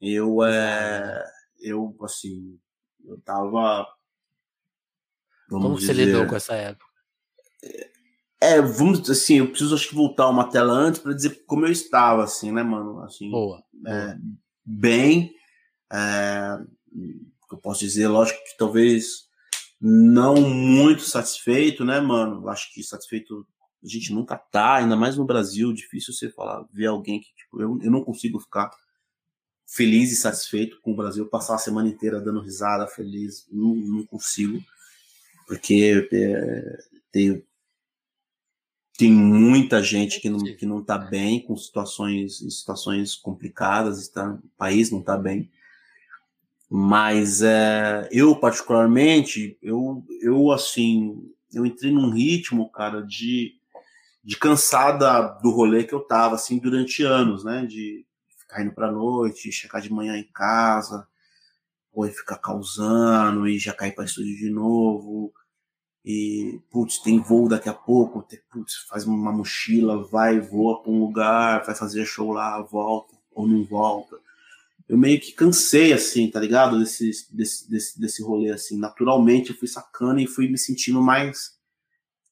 Eu, 0.00 0.42
é, 0.42 1.24
eu, 1.60 1.94
assim, 2.02 2.58
eu 3.04 3.20
tava. 3.24 3.86
Como 5.48 5.76
dizer, 5.76 5.86
você 5.86 6.04
lidou 6.04 6.26
com 6.26 6.34
essa 6.34 6.54
época? 6.54 6.90
É, 8.42 8.60
vamos 8.60 9.08
assim, 9.08 9.38
eu 9.38 9.48
preciso 9.48 9.72
acho 9.72 9.88
que 9.88 9.94
voltar 9.94 10.28
uma 10.28 10.50
tela 10.50 10.72
antes 10.72 11.00
para 11.00 11.14
dizer 11.14 11.44
como 11.46 11.64
eu 11.64 11.70
estava, 11.70 12.24
assim, 12.24 12.50
né, 12.50 12.60
mano? 12.64 13.00
Assim, 13.04 13.30
Boa. 13.30 13.62
É, 13.86 14.16
bem. 14.64 15.32
É, 15.92 16.58
eu 17.52 17.58
posso 17.58 17.80
dizer, 17.80 18.08
lógico 18.08 18.40
que 18.40 18.58
talvez 18.58 19.28
não 19.80 20.34
muito 20.34 21.02
satisfeito, 21.02 21.84
né, 21.84 22.00
mano? 22.00 22.48
Acho 22.48 22.72
que 22.74 22.82
satisfeito 22.82 23.46
a 23.80 23.88
gente 23.88 24.12
nunca 24.12 24.36
tá, 24.36 24.74
ainda 24.74 24.96
mais 24.96 25.16
no 25.16 25.24
Brasil, 25.24 25.72
difícil 25.72 26.12
você 26.12 26.28
falar, 26.28 26.66
ver 26.72 26.86
alguém 26.86 27.20
que, 27.20 27.32
tipo, 27.36 27.62
eu, 27.62 27.78
eu 27.80 27.90
não 27.92 28.02
consigo 28.02 28.40
ficar 28.40 28.72
feliz 29.68 30.10
e 30.10 30.16
satisfeito 30.16 30.80
com 30.80 30.92
o 30.92 30.96
Brasil, 30.96 31.28
passar 31.28 31.54
a 31.54 31.58
semana 31.58 31.88
inteira 31.88 32.20
dando 32.20 32.40
risada, 32.40 32.88
feliz, 32.88 33.46
não, 33.52 33.72
não 33.72 34.04
consigo, 34.04 34.60
porque 35.46 36.08
é, 36.12 36.78
tem, 37.12 37.44
tem 38.96 39.10
muita 39.10 39.82
gente 39.82 40.20
que 40.20 40.28
não, 40.28 40.38
que 40.38 40.66
não 40.66 40.82
tá 40.82 40.98
bem, 40.98 41.40
com 41.40 41.56
situações, 41.56 42.38
situações 42.38 43.14
complicadas, 43.14 44.08
tá, 44.08 44.32
o 44.32 44.48
país 44.56 44.90
não 44.90 45.02
tá 45.02 45.16
bem, 45.16 45.50
mas 46.74 47.42
é, 47.42 48.08
eu, 48.10 48.34
particularmente, 48.34 49.58
eu, 49.60 50.02
eu, 50.22 50.50
assim, 50.50 51.30
eu 51.52 51.66
entrei 51.66 51.92
num 51.92 52.08
ritmo, 52.08 52.70
cara, 52.70 53.02
de, 53.02 53.54
de 54.24 54.38
cansada 54.38 55.38
do 55.42 55.50
rolê 55.50 55.84
que 55.84 55.92
eu 55.92 56.00
tava, 56.00 56.34
assim, 56.34 56.58
durante 56.58 57.02
anos, 57.02 57.44
né? 57.44 57.66
De 57.66 58.06
ficar 58.38 58.62
indo 58.62 58.72
pra 58.72 58.90
noite, 58.90 59.52
chegar 59.52 59.80
de 59.80 59.92
manhã 59.92 60.16
em 60.16 60.26
casa, 60.32 61.06
ou 61.92 62.06
ficar 62.08 62.38
causando 62.38 63.46
e 63.46 63.58
já 63.58 63.74
cair 63.74 63.94
pra 63.94 64.06
estúdio 64.06 64.34
de 64.34 64.48
novo. 64.48 65.30
E, 66.04 66.60
putz, 66.70 66.98
tem 66.98 67.20
voo 67.20 67.48
daqui 67.48 67.68
a 67.68 67.74
pouco, 67.74 68.26
putz, 68.50 68.74
faz 68.88 69.06
uma 69.06 69.32
mochila, 69.32 70.02
vai, 70.08 70.40
voa 70.40 70.82
pra 70.82 70.90
um 70.90 70.98
lugar, 70.98 71.64
vai 71.64 71.74
fazer 71.74 72.04
show 72.04 72.32
lá, 72.32 72.60
volta, 72.60 73.14
ou 73.32 73.46
não 73.46 73.64
volta 73.64 74.22
eu 74.92 74.98
meio 74.98 75.18
que 75.18 75.32
cansei, 75.32 75.90
assim, 75.90 76.30
tá 76.30 76.38
ligado? 76.38 76.78
Desse, 76.78 77.10
desse, 77.30 77.70
desse, 77.70 77.98
desse 77.98 78.22
rolê, 78.22 78.50
assim. 78.50 78.78
Naturalmente 78.78 79.48
eu 79.48 79.56
fui 79.56 79.66
sacando 79.66 80.20
e 80.20 80.26
fui 80.26 80.50
me 80.50 80.58
sentindo 80.58 81.00
mais. 81.00 81.52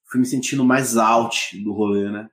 Fui 0.04 0.20
me 0.20 0.26
sentindo 0.26 0.62
mais 0.62 0.96
out 0.98 1.58
do 1.62 1.72
rolê, 1.72 2.10
né? 2.10 2.28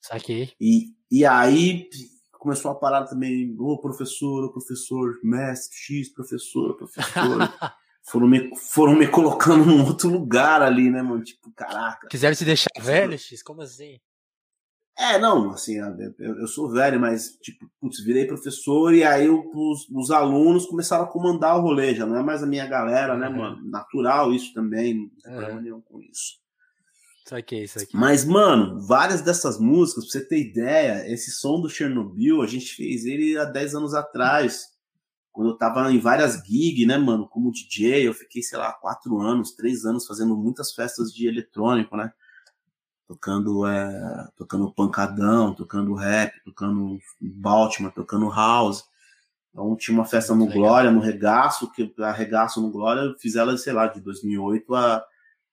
Saquei. 0.00 0.50
E, 0.60 0.94
e 1.08 1.24
aí 1.24 1.88
começou 2.32 2.72
a 2.72 2.74
parar 2.74 3.04
também, 3.04 3.54
ô 3.56 3.72
oh, 3.72 3.78
professor, 3.78 4.44
ô 4.44 4.52
professor, 4.52 5.16
mestre, 5.22 5.76
X, 5.76 6.08
professor, 6.08 6.76
professor. 6.76 7.38
foram, 8.10 8.26
me, 8.26 8.56
foram 8.56 8.94
me 8.94 9.06
colocando 9.06 9.64
num 9.64 9.84
outro 9.86 10.08
lugar 10.08 10.62
ali, 10.62 10.90
né, 10.90 11.02
mano? 11.02 11.22
Tipo, 11.22 11.50
caraca. 11.52 12.08
Quiseram 12.08 12.34
te 12.34 12.44
deixar 12.44 12.70
velho, 12.80 13.18
X? 13.18 13.42
Como 13.42 13.62
assim? 13.62 13.98
É, 14.98 15.16
não, 15.16 15.52
assim, 15.52 15.76
eu, 15.78 16.40
eu 16.40 16.48
sou 16.48 16.68
velho, 16.68 16.98
mas, 16.98 17.38
tipo, 17.40 17.70
putz, 17.80 18.00
virei 18.00 18.26
professor 18.26 18.92
e 18.92 19.04
aí 19.04 19.28
os, 19.28 19.88
os, 19.88 20.10
alunos 20.10 20.66
começaram 20.66 21.04
a 21.04 21.08
comandar 21.08 21.56
o 21.56 21.60
rolê, 21.60 21.94
já 21.94 22.04
não 22.04 22.16
é 22.16 22.22
mais 22.22 22.42
a 22.42 22.46
minha 22.46 22.66
galera, 22.66 23.16
né, 23.16 23.28
uhum. 23.28 23.36
mano? 23.36 23.70
Natural 23.70 24.32
isso 24.32 24.52
também, 24.52 24.94
não 24.94 25.08
tem 25.08 25.32
problema 25.32 25.54
uhum. 25.54 25.62
nenhum 25.62 25.80
com 25.82 26.00
isso. 26.00 26.38
Isso 27.24 27.36
aqui, 27.36 27.62
isso 27.62 27.78
aqui. 27.78 27.96
Mas, 27.96 28.24
mano, 28.24 28.80
várias 28.80 29.20
dessas 29.20 29.56
músicas, 29.60 30.04
pra 30.04 30.12
você 30.12 30.26
ter 30.26 30.40
ideia, 30.40 31.06
esse 31.12 31.30
som 31.30 31.60
do 31.60 31.70
Chernobyl, 31.70 32.42
a 32.42 32.46
gente 32.48 32.74
fez 32.74 33.04
ele 33.04 33.38
há 33.38 33.44
10 33.44 33.76
anos 33.76 33.94
atrás, 33.94 34.64
quando 35.38 35.50
eu 35.50 35.56
tava 35.56 35.92
em 35.92 36.00
várias 36.00 36.42
gigs, 36.44 36.84
né, 36.84 36.98
mano, 36.98 37.28
como 37.28 37.52
DJ, 37.52 38.08
eu 38.08 38.12
fiquei, 38.12 38.42
sei 38.42 38.58
lá, 38.58 38.72
4 38.72 39.20
anos, 39.20 39.52
3 39.52 39.84
anos 39.84 40.04
fazendo 40.04 40.36
muitas 40.36 40.74
festas 40.74 41.12
de 41.12 41.28
eletrônico, 41.28 41.96
né? 41.96 42.12
tocando 43.06 43.64
é, 43.64 44.28
tocando 44.36 44.74
pancadão, 44.74 45.54
tocando 45.54 45.94
rap, 45.94 46.32
tocando 46.44 46.98
Baltimore, 47.20 47.94
tocando 47.94 48.28
house. 48.28 48.82
Então 49.52 49.76
tinha 49.76 49.96
uma 49.96 50.04
festa 50.04 50.34
no 50.34 50.46
Legal. 50.46 50.58
Glória, 50.58 50.90
no 50.90 50.98
Regaço, 50.98 51.70
que 51.70 51.94
a 52.00 52.10
Regaço 52.10 52.60
no 52.60 52.72
Glória, 52.72 53.02
eu 53.02 53.16
fiz 53.16 53.36
ela, 53.36 53.56
sei 53.56 53.72
lá, 53.72 53.86
de 53.86 54.00
2008 54.00 54.74
a, 54.74 55.04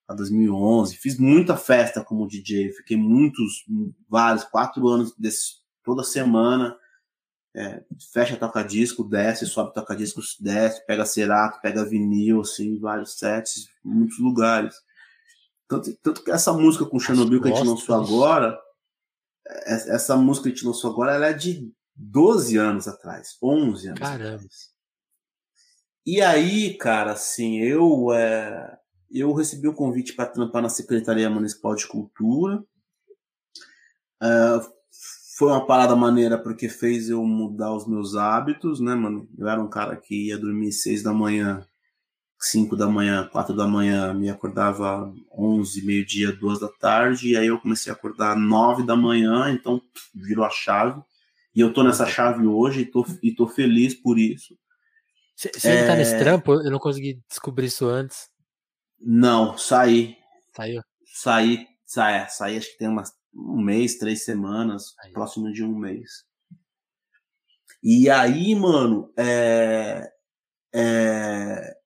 a 0.07 0.13
2011. 0.15 0.97
Fiz 0.97 1.19
muita 1.19 1.55
festa 1.55 2.03
como 2.03 2.27
DJ, 2.27 2.71
fiquei 2.71 2.97
muitos, 2.97 3.63
vários, 4.09 4.45
quatro 4.45 4.87
anos 4.87 5.15
desse, 5.15 5.57
toda 5.83 6.03
semana. 6.03 6.75
É, 7.57 7.81
fecha 8.11 8.35
toca-disco, 8.35 9.01
desce, 9.01 9.45
sobe 9.45 9.73
toca-disco, 9.73 10.19
desce, 10.41 10.85
pega 10.85 11.05
cerato, 11.05 11.61
pega 11.61 11.85
vinil, 11.85 12.41
assim, 12.41 12.77
vários 12.77 13.17
sets, 13.17 13.69
muitos 13.81 14.19
lugares. 14.19 14.75
Tanto, 15.65 15.95
tanto 16.03 16.21
que 16.21 16.31
essa 16.31 16.51
música 16.51 16.85
com 16.85 16.99
Chernobyl 16.99 17.41
que 17.41 17.47
a 17.47 17.55
gente 17.55 17.65
lançou 17.65 17.95
agora, 17.95 18.59
é, 19.47 19.95
essa 19.95 20.17
música 20.17 20.43
que 20.43 20.49
a 20.49 20.55
gente 20.55 20.65
lançou 20.65 20.91
agora, 20.91 21.13
ela 21.13 21.27
é 21.27 21.33
de 21.33 21.71
12 21.95 22.57
anos 22.57 22.89
atrás, 22.89 23.37
11 23.41 23.87
anos 23.87 23.99
Caramba. 23.99 24.35
atrás. 24.35 24.75
E 26.05 26.21
aí, 26.21 26.77
cara, 26.77 27.13
assim, 27.13 27.59
eu 27.59 28.11
é, 28.13 28.77
eu 29.09 29.33
recebi 29.33 29.67
o 29.67 29.71
um 29.71 29.75
convite 29.75 30.13
para 30.13 30.25
trampar 30.25 30.61
na 30.61 30.69
Secretaria 30.69 31.29
Municipal 31.29 31.73
de 31.73 31.87
Cultura. 31.87 32.63
É, 34.21 34.74
foi 35.37 35.49
uma 35.49 35.65
parada 35.65 35.95
maneira 35.95 36.37
porque 36.37 36.69
fez 36.69 37.09
eu 37.09 37.23
mudar 37.23 37.73
os 37.73 37.87
meus 37.87 38.15
hábitos, 38.15 38.79
né, 38.79 38.95
mano? 38.95 39.27
Eu 39.37 39.47
era 39.47 39.61
um 39.61 39.69
cara 39.69 39.95
que 39.95 40.27
ia 40.27 40.37
dormir 40.37 40.71
seis 40.71 41.03
da 41.03 41.13
manhã 41.13 41.65
5 42.39 42.75
da 42.75 42.87
manhã, 42.87 43.27
4 43.31 43.55
da 43.55 43.67
manhã, 43.67 44.13
me 44.13 44.29
acordava 44.29 45.11
11, 45.31 45.85
meio-dia, 45.85 46.31
2 46.31 46.59
da 46.59 46.67
tarde, 46.67 47.29
e 47.29 47.37
aí 47.37 47.47
eu 47.47 47.59
comecei 47.59 47.91
a 47.91 47.95
acordar 47.95 48.35
9 48.35 48.85
da 48.85 48.95
manhã, 48.95 49.51
então 49.51 49.81
virou 50.13 50.45
a 50.45 50.49
chave. 50.49 51.01
E 51.55 51.61
eu 51.61 51.73
tô 51.73 51.83
nessa 51.83 52.05
chave 52.05 52.45
hoje 52.45 52.81
e 52.81 52.85
tô, 52.85 53.05
e 53.23 53.33
tô 53.33 53.47
feliz 53.47 53.93
por 53.95 54.19
isso. 54.19 54.57
Você 55.35 55.49
é... 55.67 55.87
tá 55.87 55.95
nesse 55.95 56.17
trampo? 56.17 56.53
Eu 56.53 56.71
não 56.71 56.79
consegui 56.79 57.19
descobrir 57.27 57.67
isso 57.67 57.87
antes. 57.87 58.29
Não, 58.99 59.57
saí. 59.57 60.15
Saiu? 60.55 60.81
Saí, 61.13 61.67
saí, 61.95 62.29
saí 62.29 62.57
acho 62.57 62.71
que 62.71 62.77
tem 62.77 62.87
umas, 62.87 63.13
um 63.33 63.61
mês, 63.61 63.97
três 63.97 64.23
semanas, 64.23 64.93
aí. 65.01 65.11
próximo 65.11 65.51
de 65.51 65.63
um 65.63 65.75
mês. 65.77 66.25
E 67.81 68.09
aí, 68.09 68.55
mano, 68.55 69.11
é, 69.17 70.11
é, 70.73 71.77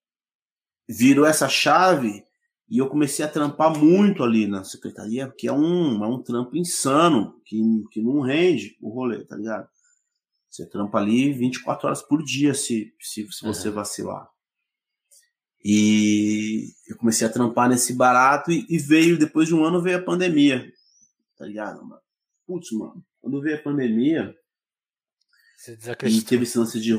virou 0.88 1.26
essa 1.26 1.48
chave 1.48 2.26
e 2.70 2.78
eu 2.78 2.88
comecei 2.88 3.26
a 3.26 3.30
trampar 3.30 3.78
muito 3.78 4.24
ali 4.24 4.48
na 4.48 4.64
secretaria, 4.64 5.28
porque 5.28 5.48
é 5.48 5.54
um, 5.54 6.04
é 6.04 6.08
um 6.08 6.22
trampo 6.22 6.56
insano, 6.56 7.42
que, 7.46 7.60
que 7.92 8.02
não 8.02 8.22
rende 8.22 8.78
o 8.82 8.90
rolê, 8.90 9.26
tá 9.26 9.36
ligado? 9.36 9.68
Você 10.50 10.68
trampa 10.68 10.98
ali 10.98 11.32
24 11.34 11.88
horas 11.88 12.02
por 12.02 12.24
dia 12.24 12.54
se, 12.54 12.94
se, 13.00 13.28
se 13.32 13.44
você 13.46 13.70
uhum. 13.70 13.76
vacilar. 13.76 14.30
E 15.64 16.74
eu 16.88 16.98
comecei 16.98 17.28
a 17.28 17.32
trampar 17.32 17.70
nesse 17.70 17.94
barato 17.94 18.52
e, 18.52 18.66
e, 18.70 18.78
veio, 18.78 19.18
depois 19.18 19.48
de 19.48 19.56
um 19.56 19.64
ano, 19.64 19.82
veio 19.82 19.98
a 19.98 20.02
pandemia. 20.02 20.72
Tá 21.38 21.46
ligado, 21.46 21.86
mano? 21.86 22.02
Putz, 22.48 22.72
mano, 22.72 23.04
quando 23.22 23.42
veio 23.42 23.58
a 23.58 23.62
pandemia. 23.62 24.36
E 26.18 26.22
teve 26.22 26.44
esse 26.44 26.58
lance 26.58 26.80
de. 26.80 26.96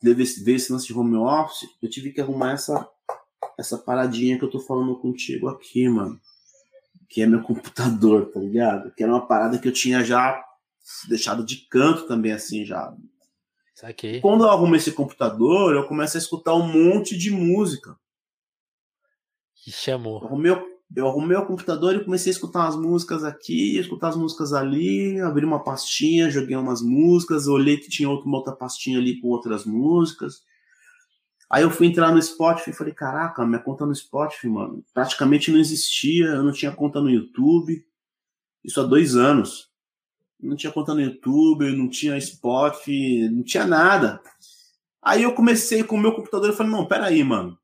Teve, 0.00 0.24
veio 0.44 0.56
esse 0.56 0.72
lance 0.72 0.86
de 0.86 0.94
home 0.94 1.16
office, 1.16 1.68
eu 1.82 1.90
tive 1.90 2.12
que 2.12 2.20
arrumar 2.20 2.52
essa 2.52 2.88
essa 3.58 3.78
paradinha 3.78 4.38
que 4.38 4.44
eu 4.44 4.50
tô 4.50 4.60
falando 4.60 4.98
contigo 4.98 5.48
aqui, 5.48 5.88
mano. 5.88 6.20
Que 7.08 7.22
é 7.22 7.26
meu 7.26 7.42
computador, 7.42 8.30
tá 8.30 8.40
ligado? 8.40 8.92
Que 8.94 9.02
era 9.02 9.12
uma 9.12 9.26
parada 9.26 9.58
que 9.58 9.66
eu 9.66 9.72
tinha 9.72 10.04
já 10.04 10.42
deixado 11.08 11.44
de 11.44 11.66
canto 11.68 12.06
também, 12.06 12.32
assim, 12.32 12.64
já. 12.64 12.94
Saquei. 13.76 14.22
Quando 14.22 14.44
eu 14.44 14.48
arrumo 14.48 14.74
esse 14.74 14.90
computador, 14.90 15.76
eu 15.76 15.86
começo 15.86 16.16
a 16.16 16.18
escutar 16.18 16.54
um 16.54 16.66
monte 16.66 17.14
de 17.14 17.30
música. 17.30 17.94
Que 19.54 19.70
chamou. 19.70 20.22
Eu 20.22 20.28
arrumei, 20.28 20.52
eu 20.96 21.06
arrumei 21.06 21.36
o 21.36 21.44
computador 21.44 21.94
e 21.94 22.02
comecei 22.02 22.30
a 22.30 22.34
escutar 22.34 22.60
umas 22.60 22.74
músicas 22.74 23.22
aqui, 23.22 23.76
escutar 23.76 24.08
as 24.08 24.16
músicas 24.16 24.54
ali, 24.54 25.20
abri 25.20 25.44
uma 25.44 25.62
pastinha, 25.62 26.30
joguei 26.30 26.56
umas 26.56 26.80
músicas, 26.80 27.46
olhei 27.46 27.76
que 27.76 27.90
tinha 27.90 28.08
outra, 28.08 28.26
uma 28.26 28.38
outra 28.38 28.56
pastinha 28.56 28.98
ali 28.98 29.20
com 29.20 29.28
outras 29.28 29.66
músicas. 29.66 30.42
Aí 31.50 31.62
eu 31.62 31.70
fui 31.70 31.86
entrar 31.86 32.10
no 32.12 32.22
Spotify 32.22 32.70
e 32.70 32.72
falei, 32.72 32.94
caraca, 32.94 33.44
minha 33.44 33.60
conta 33.60 33.84
no 33.84 33.94
Spotify, 33.94 34.48
mano, 34.48 34.82
praticamente 34.94 35.50
não 35.50 35.60
existia, 35.60 36.24
eu 36.24 36.42
não 36.42 36.50
tinha 36.50 36.72
conta 36.72 36.98
no 36.98 37.10
YouTube. 37.10 37.84
Isso 38.64 38.80
há 38.80 38.84
dois 38.84 39.16
anos. 39.16 39.70
Não 40.40 40.54
tinha 40.54 40.72
conta 40.72 40.94
no 40.94 41.00
YouTube, 41.00 41.74
não 41.76 41.88
tinha 41.88 42.20
Spotify, 42.20 43.28
não 43.30 43.42
tinha 43.42 43.66
nada. 43.66 44.20
Aí 45.02 45.22
eu 45.22 45.34
comecei 45.34 45.82
com 45.84 45.96
o 45.96 46.00
meu 46.00 46.12
computador 46.12 46.50
e 46.50 46.52
falei, 46.52 46.72
não, 46.72 46.86
peraí, 46.86 47.22
mano. 47.22 47.58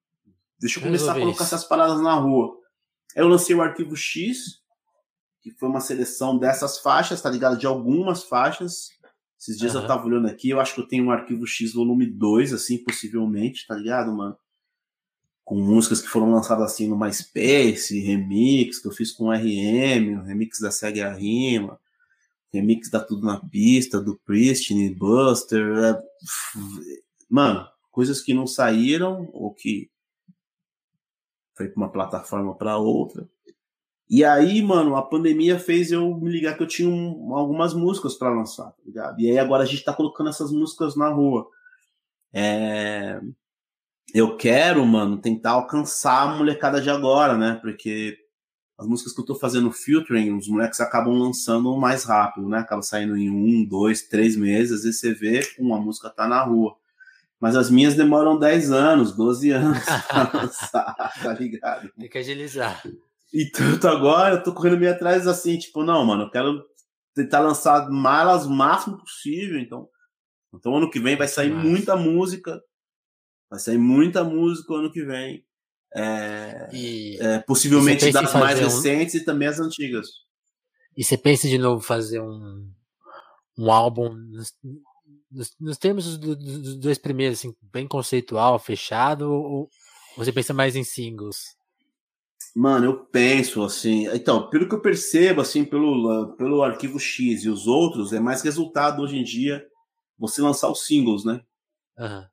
Deixa 0.59 0.79
eu 0.79 0.85
começar 0.85 1.13
a 1.13 1.19
colocar 1.19 1.45
essas 1.45 1.65
paradas 1.65 2.01
na 2.01 2.15
rua. 2.15 2.57
Eu 3.17 3.27
lancei 3.27 3.55
o 3.55 3.61
arquivo 3.61 3.97
X, 3.97 4.61
que 5.41 5.51
foi 5.51 5.69
uma 5.69 5.81
seleção 5.81 6.39
dessas 6.39 6.79
faixas, 6.79 7.21
tá 7.21 7.29
ligado? 7.29 7.59
De 7.59 7.67
algumas 7.67 8.23
faixas. 8.23 8.91
Esses 9.39 9.59
dias 9.59 9.75
uhum. 9.75 9.83
eu 9.83 9.87
tava 9.89 10.07
olhando 10.07 10.29
aqui, 10.29 10.51
eu 10.51 10.61
acho 10.61 10.73
que 10.73 10.81
eu 10.81 10.87
tenho 10.87 11.07
um 11.07 11.11
arquivo 11.11 11.45
X 11.45 11.75
volume 11.75 12.07
2, 12.07 12.53
assim, 12.53 12.79
possivelmente, 12.79 13.67
tá 13.67 13.75
ligado, 13.75 14.13
mano? 14.13 14.37
Com 15.45 15.57
músicas 15.57 16.01
que 16.01 16.07
foram 16.07 16.31
lançadas 16.31 16.65
assim 16.65 16.87
no 16.87 16.97
MySpace, 16.97 17.99
remix 17.99 18.79
que 18.79 18.87
eu 18.87 18.93
fiz 18.93 19.11
com 19.11 19.25
o 19.25 19.33
RM, 19.33 20.23
remix 20.25 20.61
da 20.61 20.71
Segue 20.71 21.01
a 21.01 21.13
Rima, 21.13 21.77
remix 22.53 22.91
da 22.91 23.01
Tudo 23.01 23.27
na 23.27 23.41
Pista, 23.41 24.01
do 24.01 24.19
Pristine, 24.25 24.95
Buster. 24.95 25.65
É... 25.79 26.03
Mano, 27.29 27.67
coisas 27.91 28.21
que 28.21 28.35
não 28.35 28.47
saíram 28.47 29.29
ou 29.33 29.55
que 29.55 29.91
foi 31.57 31.69
para 31.69 31.77
uma 31.77 31.93
plataforma 31.93 32.55
para 32.55 32.77
outra. 32.77 33.29
E 34.09 34.25
aí, 34.25 34.61
mano, 34.61 34.97
a 34.97 35.03
pandemia 35.03 35.59
fez 35.59 35.91
eu 35.91 36.15
me 36.17 36.31
ligar 36.31 36.57
que 36.57 36.63
eu 36.63 36.67
tinha 36.67 36.89
um, 36.89 37.35
algumas 37.35 37.73
músicas 37.73 38.15
para 38.15 38.29
lançar, 38.29 38.71
tá 38.73 38.83
ligado? 38.85 39.19
E 39.21 39.31
aí 39.31 39.39
agora 39.39 39.63
a 39.63 39.67
gente 39.67 39.85
tá 39.85 39.93
colocando 39.93 40.29
essas 40.29 40.53
músicas 40.53 40.97
na 40.97 41.09
rua. 41.09 41.49
É... 42.33 43.21
Eu 44.15 44.37
quero, 44.37 44.85
mano, 44.85 45.17
tentar 45.19 45.53
alcançar 45.53 46.29
a 46.29 46.37
molecada 46.37 46.81
de 46.81 46.91
agora, 46.91 47.39
né? 47.39 47.59
Porque 47.63 48.19
as 48.83 48.87
músicas 48.89 49.13
que 49.13 49.21
eu 49.21 49.25
tô 49.25 49.35
fazendo 49.37 49.71
filtering, 49.71 50.37
os 50.37 50.49
moleques 50.49 50.81
acabam 50.81 51.17
lançando 51.17 51.77
mais 51.77 52.03
rápido, 52.03 52.49
né? 52.49 52.59
Acaba 52.59 52.83
saindo 52.83 53.17
em 53.17 53.31
um, 53.31 53.65
dois, 53.65 54.03
três 54.03 54.37
meses. 54.37 54.73
Às 54.73 54.83
vezes 54.83 54.99
você 54.99 55.15
vê, 55.15 55.41
uma 55.59 55.81
música 55.81 56.11
tá 56.11 56.27
na 56.27 56.43
rua. 56.43 56.77
Mas 57.39 57.55
as 57.55 57.71
minhas 57.71 57.95
demoram 57.95 58.39
10 58.39 58.73
anos, 58.73 59.13
12 59.17 59.51
anos 59.53 59.79
pra 59.85 60.31
lançar, 60.35 60.95
tá 61.23 61.33
ligado? 61.33 61.91
Tem 61.97 62.09
que 62.09 62.19
agilizar. 62.19 62.83
E 63.33 63.47
tanto 63.51 63.87
agora, 63.87 64.35
eu 64.35 64.43
tô 64.43 64.53
correndo 64.53 64.79
meio 64.79 64.93
atrás 64.93 65.27
assim, 65.27 65.59
tipo, 65.59 65.85
não, 65.85 66.05
mano, 66.05 66.25
eu 66.25 66.31
quero 66.31 66.65
tentar 67.15 67.41
lançar 67.41 67.89
malas 67.89 68.47
o 68.47 68.51
máximo 68.51 68.99
possível, 68.99 69.61
então. 69.61 69.89
Então 70.53 70.77
ano 70.77 70.91
que 70.91 71.01
vem 71.01 71.17
vai 71.17 71.29
sair 71.29 71.51
Nossa. 71.51 71.67
muita 71.67 71.97
música. 71.97 72.61
Vai 73.49 73.61
sair 73.61 73.79
muita 73.79 74.25
música 74.25 74.75
ano 74.75 74.91
que 74.91 75.05
vem. 75.05 75.45
É, 75.95 76.69
é, 77.21 77.39
possivelmente 77.41 78.11
das 78.11 78.33
mais 78.35 78.59
um... 78.59 78.65
recentes 78.65 79.15
e 79.15 79.25
também 79.25 79.49
as 79.49 79.61
antigas. 79.61 80.07
E 80.97 81.05
você 81.05 81.17
pensa 81.19 81.49
de 81.49 81.59
novo 81.59 81.83
fazer 81.83 82.21
um, 82.21 82.71
um 83.59 83.71
álbum 83.71 84.15
nos, 85.31 85.55
nos 85.59 85.79
termos 85.79 86.19
dos, 86.19 86.37
dos, 86.37 86.77
dois 86.77 86.99
primeiros, 86.99 87.39
assim, 87.39 87.55
bem 87.73 87.87
conceitual, 87.87 88.59
fechado, 88.59 89.31
ou 89.31 89.69
você 90.17 90.33
pensa 90.33 90.53
mais 90.53 90.77
em 90.77 90.85
singles? 90.85 91.57
Mano, 92.55 92.85
eu 92.85 93.05
penso 93.07 93.63
assim. 93.63 94.07
Então, 94.09 94.51
pelo 94.51 94.69
que 94.69 94.75
eu 94.75 94.81
percebo, 94.81 95.41
assim, 95.41 95.65
pelo, 95.65 96.35
pelo 96.37 96.63
arquivo 96.63 96.99
X 96.99 97.45
e 97.45 97.49
os 97.49 97.67
outros, 97.67 98.13
é 98.13 98.21
mais 98.21 98.43
resultado 98.43 99.01
hoje 99.01 99.17
em 99.17 99.25
dia 99.25 99.65
você 100.19 100.43
lançar 100.43 100.71
os 100.71 100.85
singles, 100.85 101.25
né? 101.25 101.41
Uhum. 101.99 102.25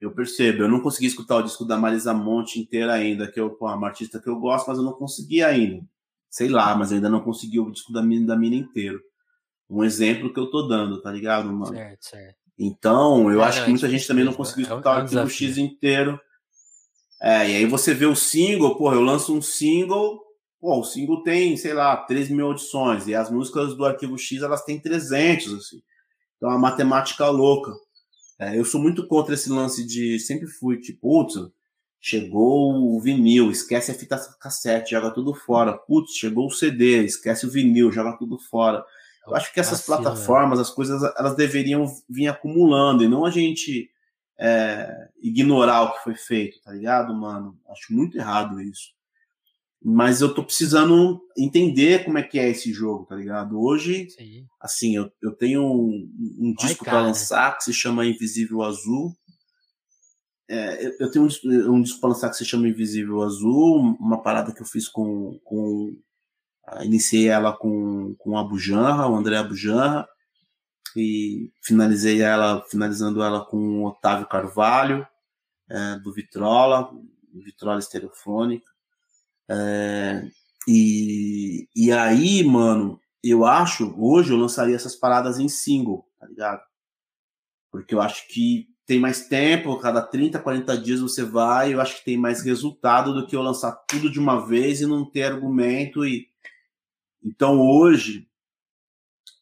Eu 0.00 0.12
percebo. 0.12 0.62
Eu 0.62 0.68
não 0.68 0.80
consegui 0.80 1.06
escutar 1.06 1.36
o 1.36 1.42
disco 1.42 1.64
da 1.64 1.76
Marisa 1.76 2.12
Monte 2.12 2.60
inteira 2.60 2.92
ainda, 2.92 3.30
que 3.30 3.40
eu, 3.40 3.56
uma 3.60 3.86
artista 3.86 4.20
que 4.20 4.28
eu 4.28 4.38
gosto, 4.38 4.66
mas 4.68 4.78
eu 4.78 4.84
não 4.84 4.92
consegui 4.92 5.42
ainda. 5.42 5.82
Sei 6.28 6.48
lá, 6.48 6.76
mas 6.76 6.92
ainda 6.92 7.08
não 7.08 7.20
consegui 7.20 7.58
o 7.58 7.70
disco 7.70 7.92
da 7.92 8.02
Mina, 8.02 8.26
da 8.26 8.36
Mina 8.36 8.56
inteiro. 8.56 9.00
Um 9.68 9.82
exemplo 9.82 10.32
que 10.32 10.38
eu 10.38 10.50
tô 10.50 10.62
dando, 10.62 11.00
tá 11.00 11.10
ligado, 11.10 11.52
mano? 11.52 11.74
Certo, 11.74 12.04
certo. 12.04 12.36
Então, 12.58 13.30
eu 13.30 13.42
é, 13.42 13.44
acho 13.44 13.58
não, 13.58 13.64
que 13.64 13.70
muita 13.70 13.88
gente 13.88 14.06
também 14.06 14.24
não 14.24 14.32
conseguiu 14.32 14.66
é 14.66 14.68
escutar 14.68 14.90
é 14.90 14.92
um 14.92 14.96
o 14.96 15.02
arquivo 15.02 15.30
X 15.30 15.58
inteiro. 15.58 16.20
É, 17.20 17.50
e 17.50 17.56
aí 17.56 17.66
você 17.66 17.94
vê 17.94 18.06
o 18.06 18.14
single, 18.14 18.76
porra, 18.76 18.96
eu 18.96 19.02
lanço 19.02 19.34
um 19.34 19.42
single, 19.42 20.20
pô, 20.60 20.78
o 20.78 20.84
single 20.84 21.22
tem, 21.22 21.56
sei 21.56 21.72
lá, 21.72 21.96
3 21.96 22.28
mil 22.30 22.46
audições, 22.46 23.06
e 23.06 23.14
as 23.14 23.30
músicas 23.30 23.74
do 23.74 23.84
arquivo 23.84 24.18
X, 24.18 24.42
elas 24.42 24.64
têm 24.64 24.80
300, 24.80 25.54
assim. 25.54 25.82
Então, 26.36 26.50
é 26.50 26.52
uma 26.52 26.60
matemática 26.60 27.26
louca. 27.28 27.72
É, 28.38 28.58
eu 28.58 28.64
sou 28.64 28.80
muito 28.80 29.06
contra 29.06 29.34
esse 29.34 29.50
lance 29.50 29.86
de, 29.86 30.18
sempre 30.20 30.46
fui, 30.46 30.78
tipo, 30.78 31.00
putz, 31.00 31.34
chegou 32.00 32.74
o 32.74 33.00
vinil, 33.00 33.50
esquece 33.50 33.90
a 33.90 33.94
fita 33.94 34.16
cassete, 34.38 34.90
joga 34.90 35.10
tudo 35.10 35.34
fora. 35.34 35.72
Putz, 35.72 36.12
chegou 36.12 36.46
o 36.46 36.50
CD, 36.50 37.04
esquece 37.04 37.46
o 37.46 37.50
vinil, 37.50 37.90
joga 37.90 38.16
tudo 38.16 38.38
fora. 38.38 38.84
Eu 39.26 39.34
acho 39.34 39.52
que 39.52 39.58
essas 39.58 39.84
Vacina. 39.84 39.96
plataformas, 39.96 40.60
as 40.60 40.70
coisas, 40.70 41.02
elas 41.18 41.34
deveriam 41.34 41.86
vir 42.08 42.28
acumulando 42.28 43.02
e 43.02 43.08
não 43.08 43.24
a 43.24 43.30
gente 43.30 43.90
é, 44.38 45.08
ignorar 45.20 45.82
o 45.82 45.92
que 45.94 46.04
foi 46.04 46.14
feito, 46.14 46.60
tá 46.62 46.72
ligado, 46.72 47.12
mano? 47.14 47.58
Acho 47.68 47.92
muito 47.92 48.16
errado 48.16 48.60
isso. 48.60 48.95
Mas 49.88 50.20
eu 50.20 50.34
tô 50.34 50.42
precisando 50.42 51.22
entender 51.38 52.04
como 52.04 52.18
é 52.18 52.22
que 52.24 52.40
é 52.40 52.50
esse 52.50 52.72
jogo, 52.72 53.06
tá 53.06 53.14
ligado? 53.14 53.56
Hoje, 53.56 54.10
Sim. 54.10 54.44
assim, 54.60 54.96
eu, 54.96 55.12
eu 55.22 55.30
tenho 55.30 55.62
um, 55.62 56.12
um 56.40 56.52
disco 56.58 56.84
para 56.84 57.02
lançar 57.02 57.56
que 57.56 57.62
se 57.62 57.72
chama 57.72 58.04
Invisível 58.04 58.62
Azul. 58.64 59.16
É, 60.48 60.84
eu, 60.84 60.92
eu 60.98 61.10
tenho 61.12 61.24
um, 61.26 61.72
um 61.72 61.80
disco 61.80 62.00
para 62.00 62.08
lançar 62.08 62.30
que 62.30 62.36
se 62.36 62.44
chama 62.44 62.66
Invisível 62.66 63.22
Azul, 63.22 63.96
uma 64.00 64.20
parada 64.20 64.52
que 64.52 64.60
eu 64.60 64.66
fiz 64.66 64.88
com, 64.88 65.38
com 65.44 65.96
iniciei 66.82 67.28
ela 67.28 67.56
com, 67.56 68.16
com 68.18 68.36
a 68.36 68.42
Bujanra, 68.42 69.06
o 69.06 69.14
André 69.14 69.40
Bujanra, 69.44 70.04
e 70.96 71.52
finalizei 71.62 72.22
ela, 72.22 72.60
finalizando 72.68 73.22
ela 73.22 73.44
com 73.44 73.56
o 73.56 73.86
Otávio 73.86 74.26
Carvalho, 74.26 75.06
é, 75.70 75.96
do 76.00 76.12
Vitrola, 76.12 76.90
Vitrola 77.32 77.78
Estereofônica. 77.78 78.75
É, 79.48 80.28
e, 80.68 81.68
e 81.74 81.92
aí, 81.92 82.44
mano, 82.44 83.00
eu 83.22 83.44
acho, 83.44 83.94
hoje 83.98 84.32
eu 84.32 84.36
lançaria 84.36 84.74
essas 84.74 84.96
paradas 84.96 85.38
em 85.38 85.48
single, 85.48 86.08
tá 86.18 86.26
ligado? 86.26 86.62
Porque 87.70 87.94
eu 87.94 88.00
acho 88.00 88.26
que 88.28 88.68
tem 88.86 89.00
mais 89.00 89.26
tempo, 89.28 89.78
cada 89.78 90.00
30, 90.00 90.38
40 90.38 90.78
dias 90.78 91.00
você 91.00 91.24
vai, 91.24 91.74
eu 91.74 91.80
acho 91.80 91.98
que 91.98 92.04
tem 92.04 92.16
mais 92.16 92.42
resultado 92.42 93.12
do 93.12 93.26
que 93.26 93.34
eu 93.34 93.42
lançar 93.42 93.72
tudo 93.88 94.10
de 94.10 94.18
uma 94.18 94.46
vez 94.46 94.80
e 94.80 94.86
não 94.86 95.04
ter 95.04 95.24
argumento 95.24 96.06
e 96.06 96.28
então 97.26 97.60
hoje, 97.60 98.28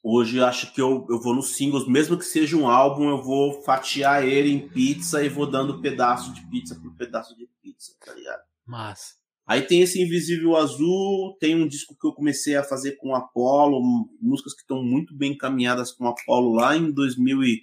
hoje 0.03 0.43
acho 0.43 0.73
que 0.73 0.81
eu, 0.81 1.07
eu 1.11 1.21
vou 1.21 1.35
nos 1.35 1.55
singles, 1.55 1.87
mesmo 1.87 2.17
que 2.17 2.25
seja 2.25 2.57
um 2.57 2.67
álbum, 2.67 3.11
eu 3.11 3.23
vou 3.23 3.63
fatiar 3.63 4.25
ele 4.25 4.51
em 4.51 4.67
pizza 4.67 5.23
e 5.23 5.29
vou 5.29 5.47
dando 5.47 5.83
pedaço 5.83 6.33
de 6.33 6.41
pizza 6.47 6.75
por 6.75 6.95
pedaço 6.95 7.37
de 7.37 7.47
pizza, 7.61 7.93
tá 8.01 8.15
ligado? 8.15 8.43
Mas. 8.65 9.19
Aí 9.47 9.63
tem 9.63 9.83
esse 9.83 10.01
Invisível 10.01 10.57
Azul, 10.57 11.37
tem 11.39 11.55
um 11.55 11.69
disco 11.69 11.95
que 12.01 12.07
eu 12.07 12.13
comecei 12.13 12.57
a 12.57 12.65
fazer 12.65 12.93
com 12.93 13.15
Apollo, 13.15 14.09
músicas 14.21 14.55
que 14.55 14.63
estão 14.63 14.83
muito 14.83 15.15
bem 15.15 15.33
encaminhadas 15.33 15.93
com 15.93 16.07
Apollo 16.07 16.55
lá 16.55 16.77
em 16.77 16.91
2000 16.91 17.43
e 17.45 17.63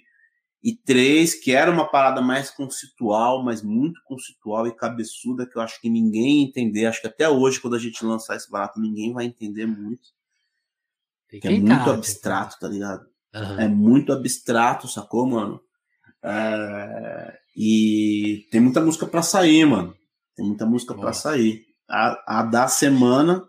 e 0.62 0.76
três, 0.76 1.34
que 1.34 1.50
era 1.50 1.70
uma 1.70 1.90
parada 1.90 2.22
mais 2.22 2.48
conceitual, 2.48 3.44
mas 3.44 3.62
muito 3.62 4.00
conceitual 4.04 4.66
e 4.66 4.74
cabeçuda, 4.74 5.44
que 5.44 5.58
eu 5.58 5.62
acho 5.62 5.80
que 5.80 5.90
ninguém 5.90 6.44
entender. 6.44 6.86
Acho 6.86 7.00
que 7.00 7.08
até 7.08 7.28
hoje, 7.28 7.60
quando 7.60 7.74
a 7.74 7.80
gente 7.80 8.04
lançar 8.04 8.36
esse 8.36 8.48
barato, 8.48 8.80
ninguém 8.80 9.12
vai 9.12 9.24
entender 9.24 9.66
muito. 9.66 10.10
É 11.42 11.50
muito 11.50 11.90
abstrato, 11.90 12.58
tá 12.60 12.68
ligado? 12.68 13.06
Uhum. 13.34 13.60
É 13.60 13.66
muito 13.66 14.12
abstrato, 14.12 14.86
sacou, 14.86 15.26
mano? 15.26 15.60
É... 16.22 17.38
E 17.56 18.46
tem 18.50 18.60
muita 18.60 18.80
música 18.80 19.06
para 19.06 19.22
sair, 19.22 19.64
mano. 19.64 19.96
Tem 20.36 20.46
muita 20.46 20.64
música 20.64 20.94
para 20.94 21.12
sair. 21.12 21.66
A, 21.88 22.40
a, 22.40 22.42
da 22.42 22.68
semana. 22.68 23.46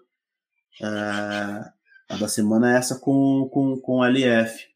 É... 0.81 1.73
A 2.09 2.17
da 2.17 2.27
semana 2.27 2.73
é 2.73 2.77
essa 2.77 2.99
com, 2.99 3.49
com, 3.51 3.79
com 3.79 4.03
LF. 4.03 4.67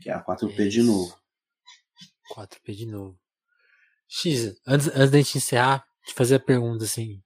Que 0.00 0.10
é 0.10 0.12
a 0.12 0.22
4P 0.22 0.58
Isso. 0.60 0.70
de 0.70 0.82
novo. 0.82 1.18
4P 2.34 2.74
de 2.74 2.86
novo. 2.86 3.18
X, 4.06 4.60
antes, 4.66 4.88
antes 4.88 5.10
da 5.10 5.18
gente 5.18 5.38
encerrar, 5.38 5.86
te 6.04 6.14
fazer 6.14 6.36
a 6.36 6.40
pergunta 6.40 6.84
assim. 6.84 7.22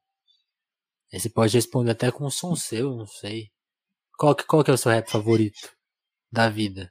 Você 1.12 1.28
pode 1.28 1.56
responder 1.56 1.90
até 1.90 2.10
com 2.10 2.26
um 2.26 2.30
som 2.30 2.54
seu, 2.56 2.96
não 2.96 3.06
sei. 3.06 3.50
Qual 4.16 4.34
que, 4.34 4.44
qual 4.44 4.64
que 4.64 4.70
é 4.70 4.74
o 4.74 4.78
seu 4.78 4.90
rap 4.90 5.10
favorito? 5.10 5.72
da 6.32 6.48
vida? 6.48 6.90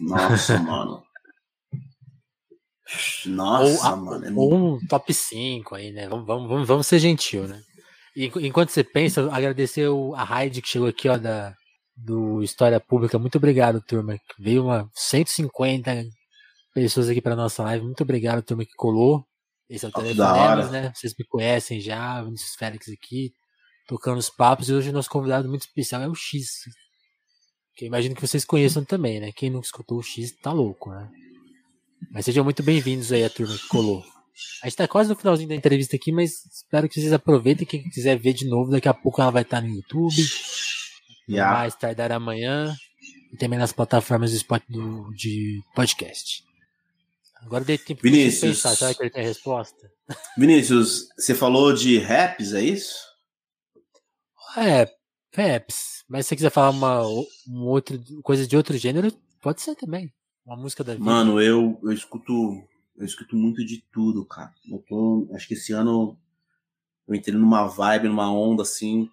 Nossa, 0.00 0.58
mano. 0.58 1.06
Nossa, 3.26 3.90
ou, 3.90 3.96
mano. 3.96 4.26
É 4.26 4.32
ou 4.32 4.54
um 4.54 4.86
top 4.86 5.12
5 5.12 5.74
aí, 5.74 5.92
né? 5.92 6.08
Vamos, 6.08 6.26
vamos, 6.26 6.66
vamos 6.68 6.86
ser 6.86 6.98
gentil, 6.98 7.46
né? 7.46 7.62
Enquanto 8.16 8.70
você 8.70 8.84
pensa, 8.84 9.28
agradecer 9.32 9.88
a 10.14 10.22
Raid 10.22 10.62
que 10.62 10.68
chegou 10.68 10.86
aqui, 10.86 11.08
ó, 11.08 11.16
da, 11.18 11.54
do 11.96 12.42
História 12.42 12.78
Pública. 12.78 13.18
Muito 13.18 13.38
obrigado, 13.38 13.80
turma. 13.80 14.16
Veio 14.38 14.64
uma 14.64 14.88
150 14.94 16.04
pessoas 16.72 17.08
aqui 17.08 17.20
para 17.20 17.34
nossa 17.34 17.64
live. 17.64 17.84
Muito 17.84 18.02
obrigado, 18.02 18.42
turma, 18.42 18.64
que 18.64 18.74
colou. 18.76 19.24
Esse 19.68 19.84
é 19.86 19.88
o 19.88 19.92
Telefonemas, 19.92 20.70
né? 20.70 20.92
Vocês 20.94 21.14
me 21.18 21.24
conhecem 21.24 21.80
já, 21.80 22.22
Vinícius 22.22 22.54
Félix 22.54 22.88
aqui, 22.88 23.32
tocando 23.88 24.18
os 24.18 24.30
papos. 24.30 24.68
E 24.68 24.74
hoje 24.74 24.90
o 24.90 24.92
nosso 24.92 25.10
convidado 25.10 25.48
muito 25.48 25.62
especial 25.62 26.02
é 26.02 26.08
o 26.08 26.14
X. 26.14 26.64
Que 27.74 27.84
eu 27.84 27.88
imagino 27.88 28.14
que 28.14 28.20
vocês 28.20 28.44
conheçam 28.44 28.84
também, 28.84 29.18
né? 29.18 29.32
Quem 29.32 29.50
nunca 29.50 29.66
escutou 29.66 29.98
o 29.98 30.02
X 30.02 30.32
tá 30.40 30.52
louco, 30.52 30.90
né? 30.90 31.10
Mas 32.10 32.24
sejam 32.24 32.44
muito 32.44 32.62
bem-vindos 32.62 33.12
aí 33.12 33.24
a 33.24 33.30
turma 33.30 33.56
que 33.56 33.68
colou. 33.68 34.04
A 34.62 34.66
gente 34.66 34.76
tá 34.76 34.88
quase 34.88 35.08
no 35.08 35.16
finalzinho 35.16 35.48
da 35.48 35.54
entrevista 35.54 35.96
aqui, 35.96 36.10
mas 36.10 36.44
espero 36.46 36.88
que 36.88 37.00
vocês 37.00 37.12
aproveitem. 37.12 37.66
Quem 37.66 37.88
quiser 37.88 38.18
ver 38.18 38.32
de 38.32 38.48
novo, 38.48 38.70
daqui 38.70 38.88
a 38.88 38.94
pouco 38.94 39.20
ela 39.20 39.30
vai 39.30 39.42
estar 39.42 39.60
no 39.60 39.68
YouTube. 39.68 40.14
Yeah. 41.28 41.58
Mais 41.58 41.74
tardar 41.74 42.12
amanhã. 42.12 42.74
E 43.32 43.36
também 43.36 43.58
nas 43.58 43.72
plataformas 43.72 44.30
de, 44.30 44.38
spot 44.38 44.62
do, 44.68 45.12
de 45.14 45.62
podcast. 45.74 46.44
Agora 47.42 47.64
dei 47.64 47.78
tempo 47.78 48.02
Vinícius, 48.02 48.40
de 48.40 48.46
pensar. 48.48 48.76
Será 48.76 48.94
que 48.94 49.02
ele 49.02 49.10
tem 49.10 49.22
a 49.22 49.26
resposta? 49.26 49.90
Vinícius, 50.36 51.08
você 51.16 51.34
falou 51.34 51.72
de 51.72 51.98
raps, 51.98 52.52
é 52.52 52.62
isso? 52.62 52.96
É, 54.56 54.88
raps. 55.34 56.04
Mas 56.08 56.26
se 56.26 56.30
você 56.30 56.36
quiser 56.36 56.50
falar 56.50 56.70
uma, 56.70 57.02
uma 57.46 57.70
outra 57.70 57.98
coisa 58.22 58.46
de 58.46 58.56
outro 58.56 58.76
gênero, 58.76 59.12
pode 59.40 59.62
ser 59.62 59.74
também. 59.74 60.12
Uma 60.44 60.56
música 60.56 60.84
da 60.84 60.92
vida. 60.92 61.04
Mano, 61.04 61.40
eu, 61.40 61.78
eu 61.82 61.92
escuto. 61.92 62.62
Eu 62.96 63.04
escuto 63.04 63.34
muito 63.34 63.64
de 63.64 63.82
tudo, 63.90 64.24
cara. 64.24 64.54
Eu 64.70 64.78
tô, 64.78 65.28
acho 65.34 65.48
que 65.48 65.54
esse 65.54 65.72
ano 65.72 66.16
eu 67.08 67.14
entrei 67.14 67.36
numa 67.36 67.66
vibe, 67.66 68.08
numa 68.08 68.30
onda 68.30 68.62
assim. 68.62 69.10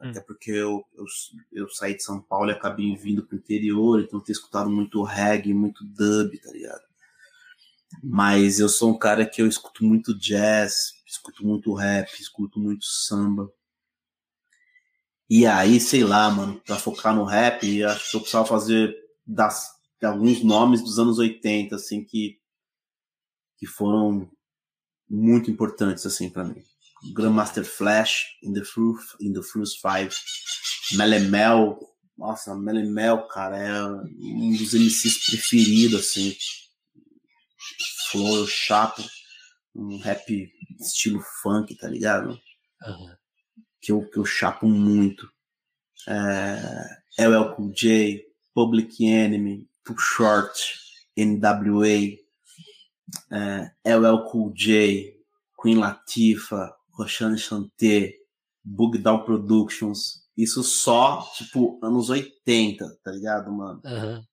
Hum. 0.00 0.10
Até 0.10 0.20
porque 0.20 0.50
eu, 0.50 0.84
eu, 0.94 1.04
eu, 1.52 1.68
saí 1.68 1.96
de 1.96 2.02
São 2.02 2.20
Paulo 2.20 2.50
e 2.50 2.52
acabei 2.52 2.96
vindo 2.96 3.24
pro 3.24 3.36
interior, 3.36 4.00
então 4.00 4.18
eu 4.18 4.24
tenho 4.24 4.34
escutado 4.34 4.68
muito 4.68 5.02
reggae, 5.02 5.54
muito 5.54 5.84
dub, 5.84 6.36
tá 6.38 6.50
ligado? 6.50 6.82
Mas 8.02 8.58
eu 8.58 8.68
sou 8.68 8.90
um 8.90 8.98
cara 8.98 9.24
que 9.24 9.40
eu 9.40 9.46
escuto 9.46 9.84
muito 9.84 10.18
jazz, 10.18 10.94
escuto 11.06 11.46
muito 11.46 11.72
rap, 11.72 12.10
escuto 12.20 12.58
muito 12.58 12.84
samba. 12.84 13.50
E 15.30 15.46
aí, 15.46 15.80
sei 15.80 16.04
lá, 16.04 16.28
mano, 16.30 16.60
pra 16.66 16.76
focar 16.76 17.14
no 17.14 17.24
rap, 17.24 17.84
acho 17.84 18.10
que 18.10 18.16
eu 18.16 18.20
precisava 18.20 18.46
fazer 18.46 18.94
das 19.26 19.73
alguns 20.02 20.42
nomes 20.42 20.82
dos 20.82 20.98
anos 20.98 21.18
80, 21.18 21.76
assim, 21.76 22.04
que, 22.04 22.38
que 23.58 23.66
foram 23.66 24.30
muito 25.08 25.50
importantes, 25.50 26.04
assim, 26.06 26.30
para 26.30 26.44
mim. 26.44 26.62
Grandmaster 27.12 27.64
Flash, 27.64 28.36
In 28.42 28.52
the 28.54 28.64
Fruit, 28.64 28.98
In 29.20 29.32
the 29.32 29.42
Fruits 29.42 29.74
5, 29.80 30.14
Melemel, 30.96 31.78
nossa, 32.16 32.54
Melemel, 32.54 33.26
cara, 33.28 33.58
é 33.58 33.84
um 33.84 34.56
dos 34.56 34.72
MCs 34.72 35.26
preferidos, 35.26 36.00
assim. 36.00 36.34
Flow, 38.10 38.36
eu 38.36 38.46
chapo, 38.46 39.02
um 39.74 39.98
rap 39.98 40.52
estilo 40.80 41.20
funk, 41.42 41.76
tá 41.76 41.88
ligado? 41.88 42.30
Uhum. 42.86 43.16
Que, 43.80 43.92
eu, 43.92 44.08
que 44.08 44.18
eu 44.18 44.24
chapo 44.24 44.66
muito. 44.66 45.28
É, 46.06 47.26
LL 47.26 47.54
Cool 47.56 47.72
J, 47.72 48.24
Public 48.54 49.04
Enemy, 49.04 49.68
Short, 49.98 50.58
NWA, 51.16 52.18
é, 53.30 53.70
LL 53.84 54.24
Cool 54.30 54.52
J, 54.54 55.14
Queen 55.60 55.76
Latifah, 55.76 56.74
Roxane 56.92 57.38
Chanté, 57.38 58.14
Bug 58.62 58.98
Down 58.98 59.24
Productions. 59.24 60.24
Isso 60.36 60.62
só, 60.62 61.22
tipo, 61.36 61.78
anos 61.82 62.10
80, 62.10 62.98
tá 63.04 63.12
ligado, 63.12 63.52
mano? 63.52 63.80
Uhum. 63.84 64.24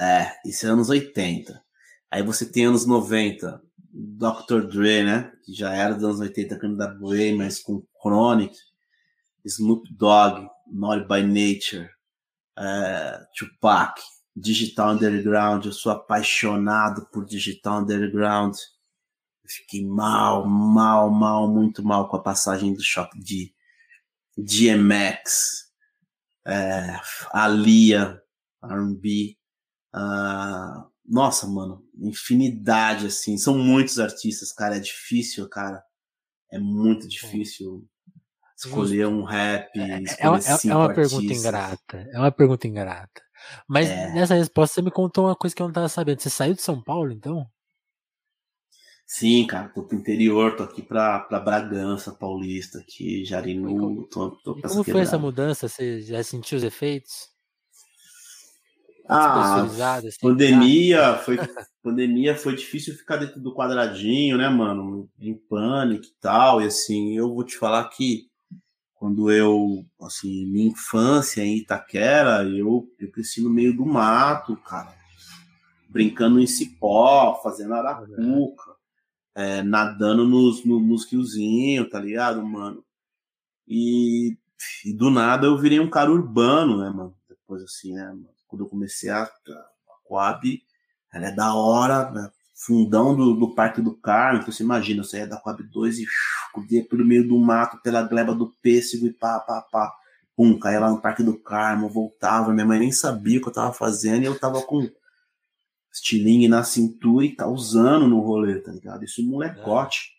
É, 0.00 0.32
isso 0.44 0.66
é 0.66 0.70
anos 0.70 0.88
80. 0.88 1.62
Aí 2.10 2.22
você 2.22 2.50
tem 2.50 2.66
anos 2.66 2.86
90, 2.86 3.62
Dr. 3.90 4.66
Dre, 4.68 5.04
né? 5.04 5.32
Que 5.44 5.52
já 5.52 5.72
era 5.72 5.94
dos 5.94 6.04
anos 6.04 6.20
80 6.20 6.58
com 6.58 6.68
NWA, 6.68 7.36
mas 7.36 7.60
com 7.60 7.84
Chronic, 8.00 8.56
Snoop 9.44 9.92
Dogg, 9.92 10.48
Naughty 10.66 11.06
by 11.06 11.22
Nature, 11.22 11.90
é, 12.58 13.26
Tupac, 13.36 14.00
Digital 14.36 14.94
Underground, 14.94 15.64
eu 15.64 15.72
sou 15.72 15.92
apaixonado 15.92 17.06
por 17.12 17.24
Digital 17.24 17.82
Underground. 17.82 18.54
Eu 19.44 19.50
fiquei 19.50 19.86
mal, 19.86 20.46
mal, 20.46 21.10
mal, 21.10 21.48
muito 21.48 21.82
mal 21.84 22.08
com 22.08 22.16
a 22.16 22.22
passagem 22.22 22.74
do 22.74 22.82
choque 22.82 23.18
de 23.18 23.54
DMX, 24.36 25.70
é, 26.46 27.00
Alia, 27.32 28.20
R&B, 28.62 29.36
uh, 29.94 30.90
nossa, 31.04 31.46
mano, 31.46 31.86
infinidade, 31.98 33.06
assim, 33.06 33.36
são 33.36 33.58
muitos 33.58 33.98
artistas, 33.98 34.50
cara, 34.52 34.76
é 34.76 34.80
difícil, 34.80 35.48
cara, 35.48 35.84
é 36.50 36.58
muito 36.58 37.06
difícil 37.06 37.86
escolher 38.66 39.06
um 39.06 39.22
rap. 39.22 39.70
É, 39.78 39.98
é, 39.98 40.02
é, 40.18 40.28
uma, 40.28 40.38
é 40.38 40.76
uma 40.76 40.94
pergunta 40.94 41.32
ingrata. 41.32 42.08
É 42.12 42.18
uma 42.18 42.32
pergunta 42.32 42.66
ingrata. 42.66 43.22
Mas 43.68 43.88
é. 43.88 44.12
nessa 44.12 44.34
resposta 44.34 44.74
você 44.74 44.82
me 44.82 44.90
contou 44.90 45.26
uma 45.26 45.36
coisa 45.36 45.54
que 45.54 45.62
eu 45.62 45.64
não 45.64 45.70
estava 45.70 45.88
sabendo. 45.88 46.20
Você 46.20 46.30
saiu 46.30 46.54
de 46.54 46.62
São 46.62 46.82
Paulo, 46.82 47.12
então? 47.12 47.46
Sim, 49.06 49.46
cara, 49.46 49.68
tô 49.68 49.82
pro 49.82 49.96
interior, 49.96 50.56
tô 50.56 50.62
aqui 50.62 50.82
pra, 50.82 51.20
pra 51.20 51.38
Bragança 51.38 52.10
Paulista, 52.10 52.78
aqui, 52.78 53.24
Jarinu, 53.24 54.08
tô, 54.08 54.30
tô 54.42 54.54
Como 54.62 54.82
foi 54.82 55.00
essa 55.02 55.18
mudança? 55.18 55.68
Você 55.68 56.00
já 56.00 56.22
sentiu 56.22 56.56
os 56.56 56.64
efeitos? 56.64 57.28
Ah, 59.06 59.62
assim, 59.62 60.10
pandemia, 60.22 60.98
tá? 60.98 61.18
foi, 61.18 61.36
pandemia 61.82 62.34
foi 62.34 62.56
difícil 62.56 62.94
ficar 62.94 63.18
dentro 63.18 63.38
do 63.38 63.54
quadradinho, 63.54 64.38
né, 64.38 64.48
mano? 64.48 65.10
Em 65.20 65.34
pânico 65.34 66.06
e 66.06 66.14
tal, 66.20 66.62
e 66.62 66.66
assim, 66.66 67.14
eu 67.14 67.34
vou 67.34 67.44
te 67.44 67.58
falar 67.58 67.86
que 67.90 68.30
quando 69.04 69.30
eu, 69.30 69.84
assim, 70.00 70.46
minha 70.46 70.68
infância 70.68 71.42
em 71.42 71.58
Itaquera, 71.58 72.42
eu, 72.42 72.90
eu 72.98 73.12
cresci 73.12 73.42
no 73.42 73.50
meio 73.50 73.76
do 73.76 73.84
mato, 73.84 74.56
cara. 74.56 74.96
Brincando 75.90 76.40
em 76.40 76.46
cipó, 76.46 77.38
fazendo 77.42 77.74
arapuca, 77.74 78.74
é, 79.34 79.62
nadando 79.62 80.26
nos, 80.26 80.64
no, 80.64 80.80
nos 80.80 81.04
riozinhos, 81.04 81.90
tá 81.90 82.00
ligado, 82.00 82.42
mano? 82.42 82.82
E, 83.68 84.38
e, 84.86 84.94
do 84.94 85.10
nada 85.10 85.48
eu 85.48 85.58
virei 85.58 85.80
um 85.80 85.90
cara 85.90 86.10
urbano, 86.10 86.78
né, 86.78 86.88
mano? 86.88 87.14
Depois 87.28 87.62
assim, 87.62 87.92
né, 87.92 88.06
mano? 88.06 88.30
Quando 88.48 88.64
eu 88.64 88.70
comecei 88.70 89.10
a, 89.10 89.24
a 89.24 89.68
Coab, 90.02 90.62
ela 91.12 91.26
é 91.26 91.30
da 91.30 91.54
hora, 91.54 92.10
né? 92.10 92.30
Fundão 92.54 93.16
do, 93.16 93.34
do 93.34 93.54
Parque 93.54 93.82
do 93.82 93.94
Carmo, 93.94 94.40
então 94.40 94.52
você 94.52 94.62
imagina, 94.62 95.02
você 95.02 95.18
ia 95.18 95.26
da 95.26 95.36
Coab 95.36 95.62
2 95.62 95.98
e 95.98 96.06
corria 96.52 96.84
pelo 96.86 97.04
meio 97.04 97.26
do 97.26 97.36
mato, 97.36 97.82
pela 97.82 98.02
gleba 98.02 98.34
do 98.34 98.54
pêssego 98.62 99.06
e 99.06 99.12
pá, 99.12 99.40
pá, 99.40 99.60
pá. 99.62 99.92
Pum, 100.36 100.58
caía 100.58 100.80
lá 100.80 100.90
no 100.90 101.00
Parque 101.00 101.22
do 101.22 101.38
Carmo, 101.38 101.88
voltava, 101.88 102.52
minha 102.52 102.66
mãe 102.66 102.78
nem 102.78 102.92
sabia 102.92 103.38
o 103.38 103.42
que 103.42 103.48
eu 103.48 103.52
tava 103.52 103.72
fazendo 103.72 104.22
e 104.22 104.26
eu 104.26 104.38
tava 104.38 104.62
com 104.62 104.88
estilingue 105.92 106.48
na 106.48 106.64
cintura 106.64 107.24
e 107.24 107.34
causando 107.34 108.08
no 108.08 108.20
rolê, 108.20 108.58
tá 108.60 108.72
ligado? 108.72 109.04
Isso 109.04 109.24
molecote. 109.24 110.10
É. 110.10 110.14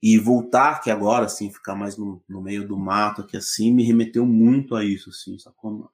E 0.00 0.18
voltar 0.18 0.72
aqui 0.72 0.90
agora, 0.90 1.26
assim, 1.26 1.52
ficar 1.52 1.74
mais 1.74 1.98
no, 1.98 2.22
no 2.28 2.40
meio 2.40 2.66
do 2.66 2.78
mato 2.78 3.22
aqui 3.22 3.36
assim, 3.36 3.72
me 3.72 3.82
remeteu 3.82 4.24
muito 4.24 4.74
a 4.74 4.84
isso, 4.84 5.10
assim, 5.10 5.38
sacou? 5.38 5.90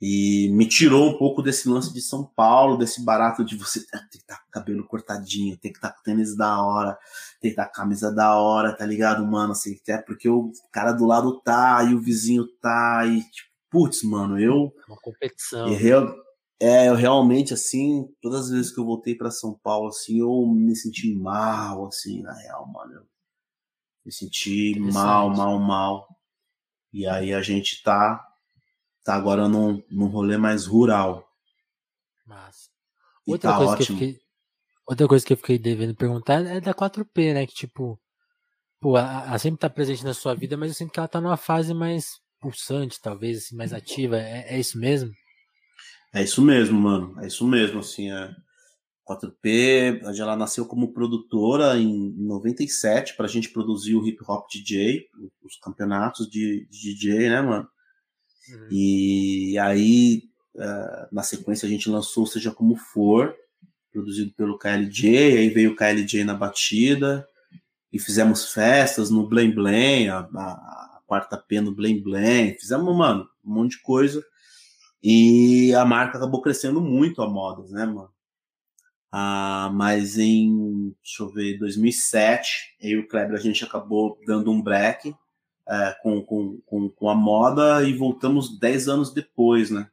E 0.00 0.48
me 0.52 0.66
tirou 0.66 1.10
um 1.10 1.18
pouco 1.18 1.42
desse 1.42 1.68
lance 1.68 1.92
de 1.92 2.00
São 2.00 2.24
Paulo, 2.24 2.78
desse 2.78 3.04
barato 3.04 3.44
de 3.44 3.54
você 3.54 3.80
ter 3.80 3.98
que 4.10 4.16
estar 4.16 4.36
tá 4.36 4.42
com 4.42 4.48
o 4.48 4.52
cabelo 4.52 4.86
cortadinho, 4.86 5.58
ter 5.58 5.68
que 5.68 5.76
estar 5.76 5.90
tá 5.90 5.96
com 5.96 6.02
tênis 6.02 6.34
da 6.34 6.62
hora, 6.62 6.98
ter 7.38 7.48
que 7.48 7.52
estar 7.52 7.64
tá 7.64 7.68
com 7.68 7.74
camisa 7.74 8.10
da 8.10 8.34
hora, 8.36 8.74
tá 8.74 8.86
ligado, 8.86 9.26
mano? 9.26 9.52
Assim, 9.52 9.76
até 9.82 9.98
porque 9.98 10.26
o 10.26 10.52
cara 10.72 10.92
do 10.92 11.04
lado 11.04 11.38
tá, 11.42 11.84
e 11.84 11.94
o 11.94 12.00
vizinho 12.00 12.46
tá, 12.62 13.04
e 13.04 13.20
tipo, 13.30 13.50
putz, 13.70 14.02
mano, 14.02 14.40
eu. 14.40 14.74
Uma 14.88 14.96
competição. 14.96 15.68
Eu, 15.68 16.14
é, 16.58 16.88
eu 16.88 16.94
realmente, 16.94 17.52
assim, 17.52 18.08
todas 18.22 18.46
as 18.46 18.50
vezes 18.50 18.72
que 18.72 18.80
eu 18.80 18.86
voltei 18.86 19.14
para 19.14 19.30
São 19.30 19.52
Paulo, 19.62 19.88
assim, 19.88 20.18
eu 20.20 20.46
me 20.46 20.74
senti 20.74 21.14
mal, 21.14 21.86
assim, 21.86 22.22
na 22.22 22.32
real, 22.32 22.66
mano. 22.66 22.94
Eu 22.94 23.06
me 24.04 24.12
senti 24.12 24.78
mal, 24.78 25.28
mal, 25.28 25.58
mal. 25.58 26.08
E 26.92 27.06
aí 27.06 27.32
a 27.34 27.42
gente 27.42 27.82
tá 27.82 28.29
tá 29.10 29.16
agora 29.16 29.48
num, 29.48 29.82
num 29.90 30.06
rolê 30.06 30.36
mais 30.36 30.66
rural. 30.66 31.28
Mas 32.24 32.70
outra 33.26 33.50
tá 33.50 33.56
coisa 33.56 33.72
ótimo. 33.72 33.98
que 33.98 34.04
eu 34.04 34.08
fiquei 34.08 34.20
outra 34.86 35.08
coisa 35.08 35.24
que 35.24 35.32
eu 35.32 35.36
fiquei 35.36 35.58
devendo 35.58 35.94
perguntar 35.94 36.44
é 36.46 36.60
da 36.60 36.74
4P, 36.74 37.34
né, 37.34 37.46
que 37.46 37.54
tipo, 37.54 38.00
pô, 38.80 38.96
a, 38.96 39.22
a 39.22 39.38
sempre 39.38 39.60
tá 39.60 39.70
presente 39.70 40.04
na 40.04 40.14
sua 40.14 40.34
vida, 40.34 40.56
mas 40.56 40.70
eu 40.70 40.74
sinto 40.74 40.92
que 40.92 40.98
ela 40.98 41.08
tá 41.08 41.20
numa 41.20 41.36
fase 41.36 41.72
mais 41.72 42.20
pulsante, 42.40 43.00
talvez, 43.00 43.38
assim, 43.38 43.56
mais 43.56 43.72
ativa. 43.72 44.16
É, 44.16 44.54
é 44.54 44.58
isso 44.58 44.78
mesmo? 44.78 45.12
É 46.12 46.22
isso 46.22 46.42
mesmo, 46.42 46.80
mano. 46.80 47.20
É 47.20 47.26
isso 47.26 47.46
mesmo, 47.46 47.80
assim, 47.80 48.10
é. 48.10 48.34
4P, 49.08 50.02
ela 50.20 50.36
nasceu 50.36 50.64
como 50.66 50.92
produtora 50.92 51.76
em 51.76 52.12
97 52.16 53.16
para 53.16 53.26
a 53.26 53.28
gente 53.28 53.48
produzir 53.50 53.96
o 53.96 54.06
Hip 54.06 54.18
Hop 54.28 54.48
DJ, 54.48 55.08
os 55.42 55.56
campeonatos 55.56 56.30
de, 56.30 56.66
de 56.70 56.94
DJ, 56.94 57.28
né, 57.28 57.40
mano? 57.42 57.68
Uhum. 58.48 58.68
E 58.70 59.58
aí, 59.58 60.22
uh, 60.54 61.08
na 61.12 61.22
sequência, 61.22 61.66
a 61.66 61.70
gente 61.70 61.90
lançou 61.90 62.26
Seja 62.26 62.50
Como 62.50 62.76
For, 62.76 63.34
produzido 63.92 64.32
pelo 64.32 64.58
KLJ, 64.58 65.38
aí 65.38 65.48
veio 65.50 65.72
o 65.72 65.76
KLJ 65.76 66.24
na 66.24 66.34
batida, 66.34 67.26
e 67.92 67.98
fizemos 67.98 68.52
festas 68.52 69.10
no 69.10 69.26
Blém 69.26 69.52
Blém, 69.52 70.08
a, 70.08 70.20
a, 70.20 71.00
quarta 71.06 71.36
P 71.36 71.60
no 71.60 71.74
Blém 71.74 72.00
Blém, 72.00 72.56
fizemos, 72.58 72.96
mano, 72.96 73.28
um 73.44 73.52
monte 73.52 73.72
de 73.72 73.82
coisa. 73.82 74.24
E 75.02 75.74
a 75.74 75.84
marca 75.84 76.18
acabou 76.18 76.40
crescendo 76.40 76.80
muito 76.80 77.22
a 77.22 77.28
modas, 77.28 77.70
né, 77.72 77.84
mano? 77.84 78.10
Ah, 79.10 79.70
mas 79.74 80.18
em, 80.18 80.94
deixa 81.02 81.22
eu 81.24 81.32
ver, 81.32 81.58
2007, 81.58 82.76
eu 82.80 83.00
e 83.00 83.02
o 83.02 83.08
Kleber, 83.08 83.36
a 83.36 83.42
gente 83.42 83.64
acabou 83.64 84.20
dando 84.24 84.52
um 84.52 84.62
break 84.62 85.12
é, 85.70 85.96
com, 86.02 86.20
com, 86.22 86.90
com, 86.90 87.08
a 87.08 87.14
moda 87.14 87.84
e 87.88 87.92
voltamos 87.92 88.58
10 88.58 88.88
anos 88.88 89.14
depois, 89.14 89.70
né? 89.70 89.88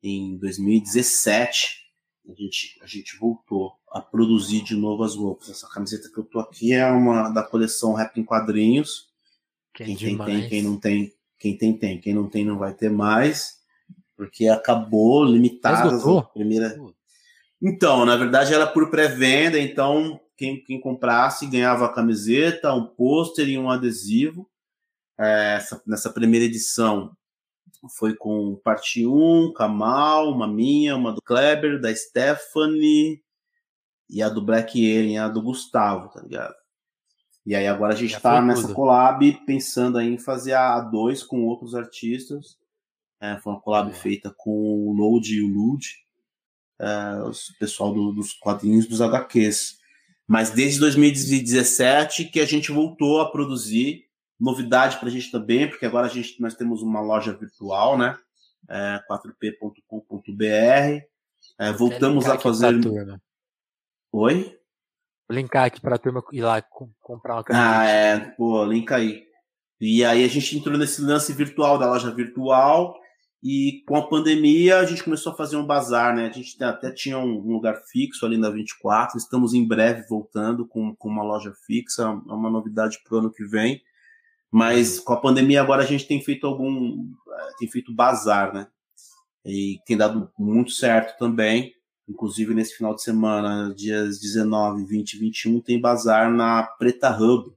Em 0.00 0.38
2017, 0.38 1.80
a 2.28 2.32
gente, 2.32 2.78
a 2.80 2.86
gente 2.86 3.18
voltou 3.18 3.72
a 3.90 4.00
produzir 4.00 4.62
de 4.62 4.76
novo 4.76 5.02
as 5.02 5.16
roupas. 5.16 5.50
Essa 5.50 5.68
camiseta 5.68 6.08
que 6.08 6.16
eu 6.16 6.24
tô 6.24 6.38
aqui 6.38 6.72
é 6.72 6.86
uma 6.86 7.28
da 7.28 7.42
coleção 7.42 7.92
Rap 7.92 8.18
em 8.20 8.24
Quadrinhos. 8.24 9.08
Que 9.74 9.84
quem 9.84 9.96
tem, 9.96 10.18
tem, 10.18 10.48
quem 10.48 10.62
não 10.62 10.78
tem, 10.78 11.12
quem 11.38 11.58
tem, 11.58 11.76
tem. 11.76 12.00
Quem 12.00 12.14
não 12.14 12.28
tem, 12.28 12.44
não 12.44 12.56
vai 12.56 12.72
ter 12.72 12.90
mais. 12.90 13.58
Porque 14.16 14.46
acabou 14.46 15.24
limitado. 15.24 16.18
A 16.18 16.22
primeira... 16.22 16.78
Então, 17.60 18.06
na 18.06 18.16
verdade 18.16 18.54
era 18.54 18.66
por 18.66 18.90
pré-venda, 18.90 19.58
então 19.58 20.18
quem, 20.36 20.62
quem 20.62 20.80
comprasse 20.80 21.46
ganhava 21.46 21.84
a 21.84 21.92
camiseta, 21.92 22.72
um 22.72 22.86
pôster 22.86 23.46
e 23.48 23.58
um 23.58 23.68
adesivo. 23.68 24.49
É, 25.20 25.56
essa, 25.56 25.82
nessa 25.86 26.10
primeira 26.10 26.46
edição 26.46 27.14
foi 27.98 28.14
com 28.14 28.58
parte 28.64 29.06
1, 29.06 29.52
Kamal, 29.52 30.32
uma 30.32 30.48
minha, 30.48 30.96
uma 30.96 31.12
do 31.12 31.20
Kleber, 31.22 31.80
da 31.80 31.94
Stephanie 31.94 33.22
e 34.08 34.22
a 34.22 34.28
do 34.28 34.42
Black 34.42 34.78
Alien, 34.78 35.18
a 35.18 35.28
do 35.28 35.42
Gustavo, 35.42 36.08
tá 36.08 36.20
ligado? 36.22 36.54
E 37.44 37.54
aí 37.54 37.66
agora 37.66 37.94
a 37.94 37.96
gente 37.96 38.12
Já 38.12 38.20
tá 38.20 38.42
nessa 38.42 38.62
tudo. 38.62 38.74
collab 38.74 39.32
pensando 39.46 40.00
em 40.00 40.18
fazer 40.18 40.54
a 40.54 40.80
2 40.80 41.22
com 41.22 41.44
outros 41.44 41.74
artistas. 41.74 42.58
É, 43.20 43.38
foi 43.38 43.52
uma 43.52 43.60
collab 43.60 43.90
é. 43.90 43.94
feita 43.94 44.34
com 44.36 44.88
o 44.88 44.94
Node 44.94 45.36
e 45.36 45.42
o 45.42 45.46
Lude 45.46 45.94
uh, 46.80 47.28
o 47.28 47.58
pessoal 47.58 47.92
do, 47.92 48.12
dos 48.12 48.32
quadrinhos 48.32 48.86
dos 48.86 49.00
HQs. 49.00 49.78
Mas 50.26 50.50
desde 50.50 50.80
2017 50.80 52.26
que 52.26 52.40
a 52.40 52.46
gente 52.46 52.72
voltou 52.72 53.20
a 53.20 53.30
produzir 53.30 54.09
novidade 54.40 54.98
para 54.98 55.08
a 55.08 55.10
gente 55.10 55.30
também, 55.30 55.68
porque 55.68 55.84
agora 55.84 56.06
a 56.06 56.10
gente 56.10 56.40
nós 56.40 56.54
temos 56.54 56.82
uma 56.82 57.00
loja 57.00 57.32
virtual, 57.32 57.98
né? 57.98 58.18
É, 58.68 59.00
4p.com.br. 59.10 61.04
É, 61.58 61.72
voltamos 61.72 62.26
a 62.26 62.38
fazer. 62.38 62.74
Oi? 64.12 64.58
Vou 65.28 65.36
linkar 65.36 65.66
aqui 65.66 65.80
para 65.80 65.96
a 65.96 65.98
turma 65.98 66.24
ir 66.32 66.42
lá 66.42 66.60
comprar 67.00 67.36
uma 67.36 67.44
camiseta. 67.44 67.78
Ah, 67.78 67.84
é, 67.86 68.18
pô, 68.18 68.64
link 68.64 68.92
aí. 68.92 69.24
E 69.80 70.04
aí 70.04 70.24
a 70.24 70.28
gente 70.28 70.58
entrou 70.58 70.76
nesse 70.76 71.00
lance 71.00 71.32
virtual 71.32 71.78
da 71.78 71.86
loja 71.86 72.10
virtual 72.10 73.00
e 73.42 73.82
com 73.86 73.96
a 73.96 74.06
pandemia, 74.06 74.78
a 74.78 74.84
gente 74.84 75.02
começou 75.02 75.32
a 75.32 75.36
fazer 75.36 75.56
um 75.56 75.64
bazar, 75.64 76.14
né? 76.14 76.26
A 76.26 76.32
gente 76.32 76.62
até 76.62 76.90
tinha 76.90 77.18
um, 77.18 77.38
lugar 77.38 77.76
fixo 77.90 78.26
ali 78.26 78.36
na 78.36 78.50
24. 78.50 79.16
Estamos 79.16 79.54
em 79.54 79.66
breve 79.66 80.06
voltando 80.06 80.66
com, 80.66 80.94
com 80.94 81.08
uma 81.08 81.22
loja 81.22 81.52
fixa, 81.66 82.02
é 82.02 82.32
uma 82.32 82.50
novidade 82.50 82.98
para 83.02 83.16
o 83.16 83.18
ano 83.18 83.32
que 83.32 83.44
vem. 83.44 83.80
Mas 84.50 84.98
com 84.98 85.12
a 85.12 85.20
pandemia 85.20 85.60
agora 85.60 85.82
a 85.82 85.86
gente 85.86 86.06
tem 86.06 86.20
feito 86.22 86.46
algum. 86.46 87.08
Eh, 87.28 87.52
tem 87.58 87.68
feito 87.68 87.92
bazar, 87.92 88.52
né? 88.52 88.66
E 89.44 89.78
tem 89.86 89.96
dado 89.96 90.30
muito 90.38 90.72
certo 90.72 91.16
também. 91.18 91.74
Inclusive 92.08 92.54
nesse 92.54 92.76
final 92.76 92.94
de 92.94 93.02
semana, 93.02 93.72
dias 93.74 94.18
19, 94.18 94.84
20 94.84 95.14
e 95.14 95.18
21, 95.18 95.60
tem 95.60 95.80
bazar 95.80 96.30
na 96.30 96.64
Preta 96.64 97.16
Hub, 97.16 97.54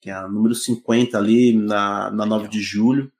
que 0.00 0.08
é 0.08 0.14
a 0.14 0.26
número 0.26 0.54
50 0.54 1.18
ali, 1.18 1.52
na, 1.52 2.10
na 2.10 2.24
9 2.24 2.48
de 2.48 2.60
julho 2.60 3.12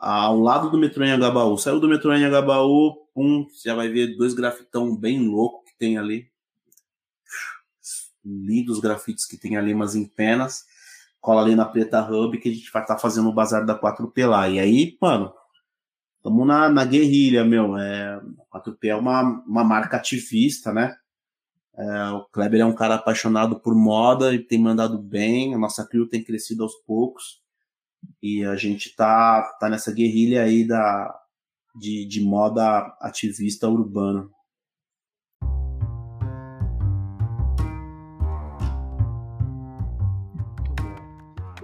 ao 0.00 0.40
lado 0.40 0.70
do 0.70 0.78
metrô 0.78 1.04
em 1.04 1.12
Agabaú. 1.12 1.58
Saiu 1.58 1.78
do 1.78 1.86
metrô 1.86 2.14
em 2.14 2.24
Agabaú, 2.24 3.06
pum, 3.14 3.46
você 3.50 3.68
já 3.68 3.74
vai 3.74 3.88
ver 3.90 4.16
dois 4.16 4.32
grafitão 4.32 4.96
bem 4.96 5.28
louco 5.28 5.62
que 5.64 5.76
tem 5.78 5.98
ali. 5.98 6.26
Lindos 8.24 8.80
grafites 8.80 9.26
que 9.26 9.36
tem 9.36 9.58
ali, 9.58 9.74
mas 9.74 9.94
em 9.94 10.06
penas. 10.06 10.64
Cola 11.20 11.42
ali 11.42 11.54
na 11.54 11.64
Preta 11.64 12.00
Hub 12.02 12.38
que 12.38 12.48
a 12.48 12.52
gente 12.52 12.70
vai 12.72 12.82
estar 12.82 12.94
tá 12.94 13.00
fazendo 13.00 13.28
o 13.28 13.32
bazar 13.32 13.64
da 13.64 13.78
4P 13.78 14.26
lá. 14.26 14.48
E 14.48 14.58
aí, 14.58 14.96
mano, 15.00 15.32
estamos 16.16 16.46
na, 16.46 16.68
na 16.68 16.84
guerrilha, 16.84 17.44
meu. 17.44 17.76
É, 17.76 18.20
a 18.52 18.60
4P 18.60 18.88
é 18.88 18.96
uma, 18.96 19.22
uma 19.46 19.64
marca 19.64 19.96
ativista, 19.96 20.72
né? 20.72 20.96
É, 21.76 22.10
o 22.10 22.24
Kleber 22.24 22.60
é 22.60 22.64
um 22.64 22.74
cara 22.74 22.96
apaixonado 22.96 23.58
por 23.60 23.74
moda 23.74 24.34
e 24.34 24.38
tem 24.38 24.58
mandado 24.58 24.98
bem. 24.98 25.54
A 25.54 25.58
nossa 25.58 25.86
crew 25.86 26.08
tem 26.08 26.22
crescido 26.22 26.62
aos 26.62 26.74
poucos. 26.86 27.40
E 28.22 28.44
a 28.44 28.56
gente 28.56 28.94
tá, 28.94 29.42
tá 29.60 29.68
nessa 29.68 29.92
guerrilha 29.92 30.42
aí 30.42 30.66
da, 30.66 31.14
de, 31.74 32.04
de 32.06 32.20
moda 32.20 32.96
ativista 33.00 33.68
urbana. 33.68 34.28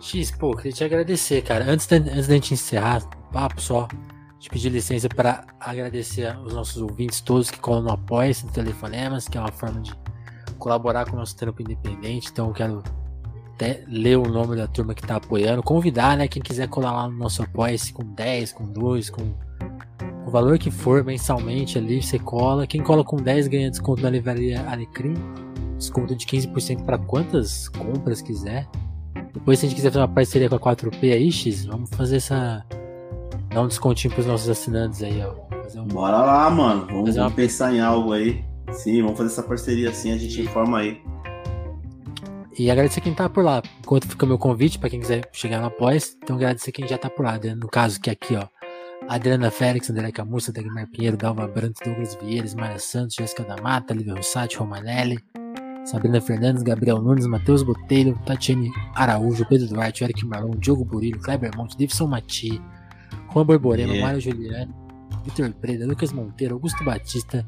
X, 0.06 0.30
pô, 0.30 0.54
queria 0.54 0.72
te 0.72 0.84
agradecer, 0.84 1.42
cara. 1.42 1.64
Antes 1.68 1.86
da, 1.86 1.96
antes 1.96 2.26
gente 2.26 2.54
encerrar 2.54 3.04
papo 3.32 3.60
só, 3.60 3.88
te 4.38 4.48
pedir 4.48 4.68
licença 4.68 5.08
para 5.08 5.44
agradecer 5.58 6.26
aos 6.26 6.54
nossos 6.54 6.80
ouvintes 6.80 7.20
todos 7.20 7.50
que 7.50 7.58
colam 7.58 7.82
no 7.82 7.90
Apoia-se 7.90 8.46
do 8.46 8.52
Telefonemas, 8.52 9.26
que 9.26 9.36
é 9.36 9.40
uma 9.40 9.50
forma 9.50 9.80
de 9.80 9.92
colaborar 10.58 11.06
com 11.06 11.16
o 11.16 11.18
nosso 11.18 11.36
trampo 11.36 11.60
independente. 11.60 12.28
Então 12.30 12.48
eu 12.48 12.54
quero 12.54 12.82
até 13.54 13.82
ler 13.88 14.16
o 14.16 14.28
nome 14.28 14.54
da 14.54 14.68
turma 14.68 14.94
que 14.94 15.02
tá 15.02 15.16
apoiando, 15.16 15.62
convidar, 15.62 16.16
né, 16.16 16.28
quem 16.28 16.42
quiser 16.42 16.68
colar 16.68 16.92
lá 16.92 17.08
no 17.08 17.16
nosso 17.16 17.42
apoia-se 17.42 17.92
com 17.92 18.04
10, 18.04 18.52
com 18.52 18.64
2, 18.64 19.10
com 19.10 19.34
o 20.24 20.30
valor 20.30 20.56
que 20.56 20.70
for 20.70 21.02
mensalmente 21.02 21.78
ali, 21.78 22.00
você 22.00 22.18
cola. 22.18 22.66
Quem 22.66 22.82
cola 22.82 23.02
com 23.02 23.16
10 23.16 23.48
ganha 23.48 23.70
desconto 23.70 24.02
na 24.02 24.10
livraria 24.10 24.68
Alecrim, 24.68 25.14
desconto 25.76 26.14
de 26.14 26.24
15% 26.26 26.84
para 26.84 26.96
quantas 26.96 27.68
compras 27.68 28.22
quiser. 28.22 28.68
Depois, 29.36 29.58
se 29.58 29.66
a 29.66 29.68
gente 29.68 29.76
quiser 29.76 29.90
fazer 29.90 30.00
uma 30.00 30.08
parceria 30.08 30.48
com 30.48 30.56
a 30.56 30.58
4P 30.58 31.12
aí, 31.12 31.30
X, 31.30 31.66
vamos 31.66 31.90
fazer 31.90 32.16
essa. 32.16 32.64
dar 33.50 33.62
um 33.62 33.68
descontinho 33.68 34.12
pros 34.14 34.24
nossos 34.24 34.48
assinantes 34.48 35.02
aí, 35.02 35.22
ó. 35.22 35.34
Um... 35.78 35.88
Bora 35.88 36.18
lá, 36.18 36.48
mano. 36.48 36.86
Vamos, 36.86 37.14
vamos 37.14 37.16
uma... 37.16 37.30
pensar 37.30 37.74
em 37.74 37.80
algo 37.80 38.14
aí. 38.14 38.42
Sim, 38.72 39.02
vamos 39.02 39.18
fazer 39.18 39.30
essa 39.30 39.42
parceria 39.42 39.90
assim, 39.90 40.10
a 40.10 40.16
gente 40.16 40.40
informa 40.40 40.78
aí. 40.78 41.00
E 42.58 42.70
agradecer 42.70 43.02
quem 43.02 43.12
tá 43.12 43.28
por 43.28 43.44
lá. 43.44 43.62
Enquanto 43.80 44.08
fica 44.08 44.24
meu 44.24 44.38
convite 44.38 44.78
para 44.78 44.88
quem 44.88 45.00
quiser 45.00 45.28
chegar 45.32 45.60
no 45.60 45.66
após, 45.66 46.16
então 46.22 46.36
agradecer 46.36 46.72
quem 46.72 46.88
já 46.88 46.96
tá 46.96 47.10
por 47.10 47.26
lá. 47.26 47.38
Né? 47.38 47.54
No 47.54 47.68
caso 47.68 48.00
que 48.00 48.08
é 48.08 48.14
aqui, 48.14 48.34
ó. 48.34 48.48
Adriana 49.06 49.50
Félix, 49.50 49.90
André 49.90 50.10
Camurça, 50.10 50.50
Dagmar 50.50 50.88
Pinheiro, 50.88 51.18
Dalva 51.18 51.46
Branco, 51.46 51.78
Douglas 51.84 52.14
Vieiras, 52.14 52.54
Maria 52.54 52.78
Santos, 52.78 53.14
Jéssica 53.14 53.44
da 53.44 53.60
Mata, 53.60 53.92
Lívia 53.92 54.14
Rossati, 54.14 54.56
Romanelli, 54.56 55.18
Sabrina 55.86 56.20
Fernandes, 56.20 56.64
Gabriel 56.64 57.00
Nunes, 57.00 57.26
Matheus 57.26 57.62
Botelho, 57.62 58.18
Tatiane 58.26 58.72
Araújo, 58.94 59.46
Pedro 59.46 59.68
Duarte, 59.68 60.02
Eric 60.02 60.26
Marlon, 60.26 60.56
Diogo 60.58 60.84
Burilho, 60.84 61.20
Kleber 61.20 61.56
Monte, 61.56 61.76
Davidson 61.78 62.08
Mati, 62.08 62.60
Juan 63.32 63.46
Borborema, 63.46 63.92
yeah. 63.92 64.06
Mário 64.06 64.20
Juliano, 64.20 64.74
Vitor 65.24 65.52
Preda, 65.54 65.86
Lucas 65.86 66.12
Monteiro, 66.12 66.54
Augusto 66.54 66.84
Batista, 66.84 67.46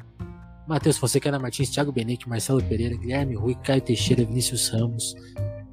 Matheus 0.68 0.96
Fonseca, 0.98 1.30
Ana 1.30 1.40
Martins, 1.40 1.70
Thiago 1.70 1.90
Benete, 1.90 2.28
Marcelo 2.28 2.62
Pereira, 2.62 2.96
Guilherme 2.96 3.34
Rui, 3.34 3.56
Caio 3.56 3.80
Teixeira, 3.80 4.24
Vinícius 4.24 4.68
Ramos 4.68 5.16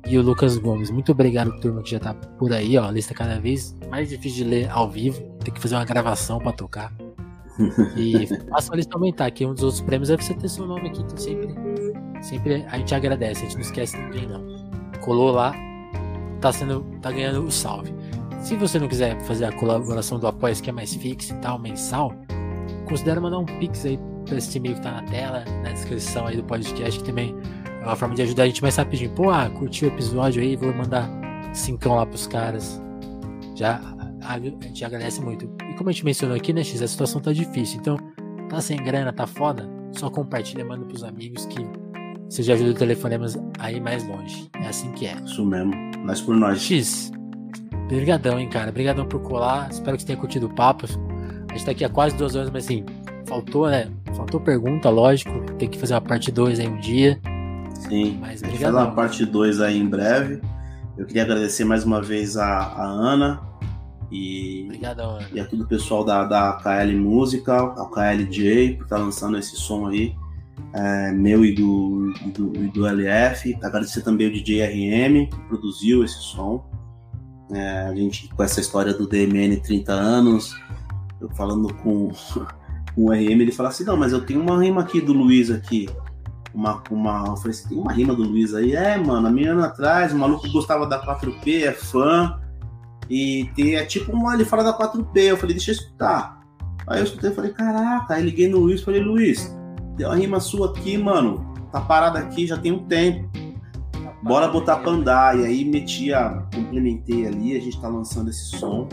e 0.08 0.18
o 0.18 0.24
Lucas 0.24 0.58
Gomes. 0.58 0.90
Muito 0.90 1.12
obrigado, 1.12 1.60
turma, 1.60 1.84
que 1.84 1.92
já 1.92 2.00
tá 2.00 2.14
por 2.14 2.52
aí, 2.52 2.78
ó. 2.78 2.88
A 2.88 2.92
lista 2.92 3.14
cada 3.14 3.40
vez 3.40 3.76
mais 3.92 4.10
difícil 4.10 4.44
de 4.44 4.50
ler 4.50 4.70
ao 4.72 4.90
vivo. 4.90 5.22
Tem 5.44 5.54
que 5.54 5.60
fazer 5.60 5.76
uma 5.76 5.86
gravação 5.86 6.40
para 6.40 6.52
tocar. 6.52 6.92
E 7.96 8.28
faça 8.50 8.74
a 8.74 8.76
lista 8.76 8.98
aumentar, 8.98 9.32
que 9.32 9.46
um 9.46 9.54
dos 9.54 9.64
outros 9.64 9.82
prêmios 9.82 10.10
é 10.10 10.18
você 10.18 10.34
ter 10.34 10.50
seu 10.50 10.68
nome 10.68 10.90
aqui. 10.90 11.02
Então 11.02 11.18
sempre, 11.18 11.48
sempre 12.26 12.65
a 12.69 12.77
gente 12.77 12.93
agradece, 12.93 13.41
a 13.41 13.45
gente 13.45 13.56
não 13.56 13.61
esquece 13.61 13.97
ninguém, 13.97 14.27
não. 14.27 14.43
Colou 15.02 15.31
lá, 15.31 15.53
tá 16.41 16.52
sendo. 16.52 16.81
tá 17.02 17.11
ganhando 17.11 17.43
o 17.43 17.52
salve. 17.52 17.93
Se 18.41 18.56
você 18.56 18.80
não 18.80 18.88
quiser 18.88 19.19
fazer 19.22 19.45
a 19.45 19.52
colaboração 19.52 20.19
do 20.19 20.27
Apoia, 20.27 20.53
que 20.56 20.69
é 20.69 20.73
mais 20.73 20.93
fixo 20.93 21.34
e 21.34 21.38
tal, 21.38 21.57
mensal, 21.57 22.14
considere 22.88 23.19
mandar 23.19 23.39
um 23.39 23.45
pix 23.45 23.85
aí 23.85 23.99
para 24.26 24.38
esse 24.38 24.57
e-mail 24.57 24.76
que 24.76 24.81
tá 24.81 24.91
na 24.91 25.03
tela, 25.03 25.43
na 25.64 25.72
descrição 25.72 26.27
aí 26.27 26.35
do 26.35 26.43
podcast, 26.43 26.99
que 26.99 27.06
também 27.06 27.35
é 27.81 27.85
uma 27.85 27.95
forma 27.95 28.15
de 28.15 28.23
ajudar 28.23 28.43
a 28.43 28.47
gente 28.47 28.61
mais 28.61 28.76
rapidinho. 28.76 29.11
Pô, 29.11 29.30
ah, 29.30 29.49
curtiu 29.49 29.89
o 29.89 29.91
episódio 29.91 30.41
aí, 30.41 30.56
vou 30.56 30.73
mandar 30.73 31.10
cincão 31.53 31.95
lá 31.95 32.06
pros 32.06 32.27
caras. 32.27 32.81
Já 33.56 33.80
a 34.23 34.39
gente 34.39 34.84
agradece 34.84 35.22
muito. 35.22 35.49
E 35.69 35.73
como 35.76 35.89
a 35.89 35.93
gente 35.93 36.03
mencionou 36.06 36.35
aqui, 36.35 36.52
né, 36.52 36.64
X, 36.64 36.81
a 36.81 36.88
situação 36.88 37.22
tá 37.22 37.31
difícil. 37.31 37.80
Então, 37.80 37.97
tá 38.49 38.60
sem 38.60 38.77
grana, 38.77 39.14
tá 39.14 39.27
foda, 39.27 39.69
só 39.91 40.10
compartilha, 40.10 40.65
manda 40.65 40.85
pros 40.85 41.03
amigos 41.03 41.45
que 41.45 41.65
você 42.30 42.43
já 42.43 42.53
ajuda 42.53 42.72
o 42.72 42.73
telefonemas 42.73 43.38
aí 43.60 43.80
mais 43.80 44.06
longe. 44.07 44.49
É 44.56 44.68
assim 44.68 44.91
que 44.91 45.06
é. 45.06 45.15
Isso 45.23 45.45
mesmo. 45.45 45.73
Nós 46.03 46.22
por 46.22 46.35
nós. 46.35 46.61
X, 46.61 47.11
brigadão, 47.88 48.39
hein, 48.39 48.49
cara. 48.49 48.72
Brigadão 48.72 49.06
por 49.06 49.22
colar. 49.22 49.69
Espero 49.69 49.95
que 49.95 50.03
você 50.03 50.07
tenha 50.07 50.19
curtido 50.19 50.47
o 50.47 50.53
papo. 50.53 50.85
A 51.49 51.53
gente 51.53 51.65
tá 51.65 51.72
aqui 51.72 51.85
há 51.85 51.89
quase 51.89 52.15
duas 52.15 52.35
horas, 52.35 52.49
mas 52.49 52.65
assim, 52.65 52.85
faltou, 53.26 53.69
né? 53.69 53.89
Faltou 54.15 54.39
pergunta, 54.39 54.89
lógico. 54.89 55.31
Tem 55.57 55.69
que 55.69 55.80
fazer 55.80 55.93
uma 55.93 56.02
parte 56.02 56.31
2 56.31 56.60
aí 56.60 56.68
um 56.68 56.80
dia. 56.80 57.19
Sim. 57.88 58.18
Mas 58.19 58.43
a 58.43 58.47
gente 58.47 58.65
uma 58.65 58.91
parte 58.91 59.26
2 59.26 59.61
aí 59.61 59.80
em 59.80 59.88
breve. 59.88 60.41
Eu 60.97 61.06
queria 61.06 61.23
agradecer 61.23 61.65
mais 61.65 61.84
uma 61.84 62.02
vez 62.02 62.38
a, 62.38 62.47
a 62.47 62.85
Ana 62.85 63.41
e, 64.11 64.64
Obrigadão, 64.65 65.18
Ana. 65.18 65.27
e 65.34 65.39
a 65.39 65.45
todo 65.45 65.64
o 65.64 65.68
pessoal 65.68 66.03
da, 66.03 66.23
da 66.23 66.53
KL 66.53 66.95
Música, 66.97 67.57
a 67.57 67.85
KLJ, 67.85 68.76
por 68.76 68.84
estar 68.84 68.97
tá 68.97 69.02
lançando 69.02 69.38
esse 69.38 69.57
som 69.57 69.88
aí. 69.88 70.15
É, 70.73 71.11
meu 71.11 71.45
e 71.45 71.53
do, 71.53 72.14
do, 72.34 72.52
do 72.69 72.88
LF. 72.88 73.57
Agradecer 73.64 74.02
também 74.02 74.27
o 74.27 74.32
DJ 74.32 74.65
RM, 74.65 75.30
que 75.30 75.40
produziu 75.48 76.03
esse 76.03 76.22
som. 76.22 76.65
É, 77.52 77.88
a 77.88 77.95
gente 77.95 78.27
com 78.30 78.44
essa 78.44 78.60
história 78.60 78.94
do 78.94 79.07
DMN 79.07 79.57
30 79.57 79.94
anos, 79.94 80.60
eu 81.22 81.30
falando 81.36 81.73
com, 81.76 82.11
com 82.95 83.06
o 83.06 83.11
RM, 83.11 83.41
ele 83.41 83.52
fala 83.52 83.69
assim: 83.69 83.84
Não, 83.84 83.95
mas 83.95 84.11
eu 84.11 84.26
tenho 84.26 84.41
uma 84.41 84.61
rima 84.61 84.82
aqui 84.82 84.99
do 84.99 85.14
Luiz 85.14 85.52
aqui 85.52 85.88
uma, 86.56 86.82
uma. 86.90 87.26
Eu 87.27 87.38
falei 87.38 87.52
assim, 87.52 87.69
tem 87.69 87.77
uma 87.77 87.91
rima 87.91 88.15
do 88.15 88.23
Luiz 88.23 88.56
aí. 88.56 88.73
É, 88.73 88.98
mano, 88.98 89.30
mil 89.30 89.52
anos 89.52 89.65
atrás, 89.65 90.14
o 90.14 90.18
maluco 90.18 90.49
gostava 90.52 90.88
da 90.88 91.06
4P, 91.06 91.65
é 91.65 91.72
fã. 91.73 92.40
E 93.10 93.52
tem, 93.56 93.76
é 93.76 93.86
tipo 93.86 94.11
uma, 94.14 94.34
ele 94.34 94.45
fala 94.45 94.64
da 94.64 94.76
4P. 94.76 95.18
Eu 95.18 95.38
falei, 95.38 95.56
deixa 95.56 95.72
eu 95.72 95.76
escutar. 95.76 96.40
Aí 96.88 96.99
eu 96.99 97.03
escutei 97.03 97.30
e 97.32 97.34
falei, 97.34 97.52
caraca, 97.52 98.14
aí 98.14 98.23
liguei 98.23 98.48
no 98.48 98.60
Luiz 98.60 98.82
falei, 98.82 99.02
Luiz, 99.02 99.56
deu 99.95 100.09
uma 100.09 100.15
rima 100.15 100.39
sua 100.39 100.69
aqui, 100.69 100.97
mano. 100.97 101.53
Tá 101.72 101.81
parada 101.81 102.19
aqui 102.19 102.47
já 102.47 102.57
tem 102.57 102.72
um 102.72 102.85
tempo. 102.85 103.30
Bora 104.22 104.47
botar 104.47 104.77
pra 104.77 104.91
andar. 104.91 105.39
E 105.39 105.45
aí 105.45 105.65
metia, 105.65 106.43
complementei 106.53 107.27
ali, 107.27 107.55
a 107.55 107.59
gente 107.59 107.80
tá 107.80 107.88
lançando 107.88 108.30
esse 108.30 108.57
som. 108.57 108.88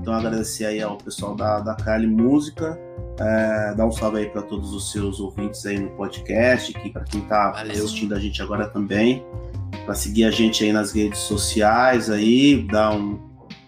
Então 0.00 0.12
agradecer 0.12 0.66
aí 0.66 0.82
ao 0.82 0.96
pessoal 0.98 1.34
da, 1.34 1.60
da 1.60 1.74
Kali 1.74 2.06
Música 2.06 2.78
é, 3.18 3.74
dá 3.76 3.86
um 3.86 3.92
salve 3.92 4.18
aí 4.18 4.26
para 4.28 4.42
todos 4.42 4.72
os 4.72 4.90
seus 4.90 5.20
ouvintes 5.20 5.64
aí 5.66 5.78
no 5.78 5.90
podcast, 5.90 6.72
que 6.72 6.90
para 6.90 7.04
quem 7.04 7.20
está 7.20 7.50
assistindo 7.50 8.14
a 8.14 8.18
gente 8.18 8.42
agora 8.42 8.66
também, 8.66 9.24
para 9.84 9.94
seguir 9.94 10.24
a 10.24 10.30
gente 10.30 10.64
aí 10.64 10.72
nas 10.72 10.92
redes 10.92 11.20
sociais 11.20 12.10
aí, 12.10 12.66
dar 12.70 12.94
um 12.94 13.18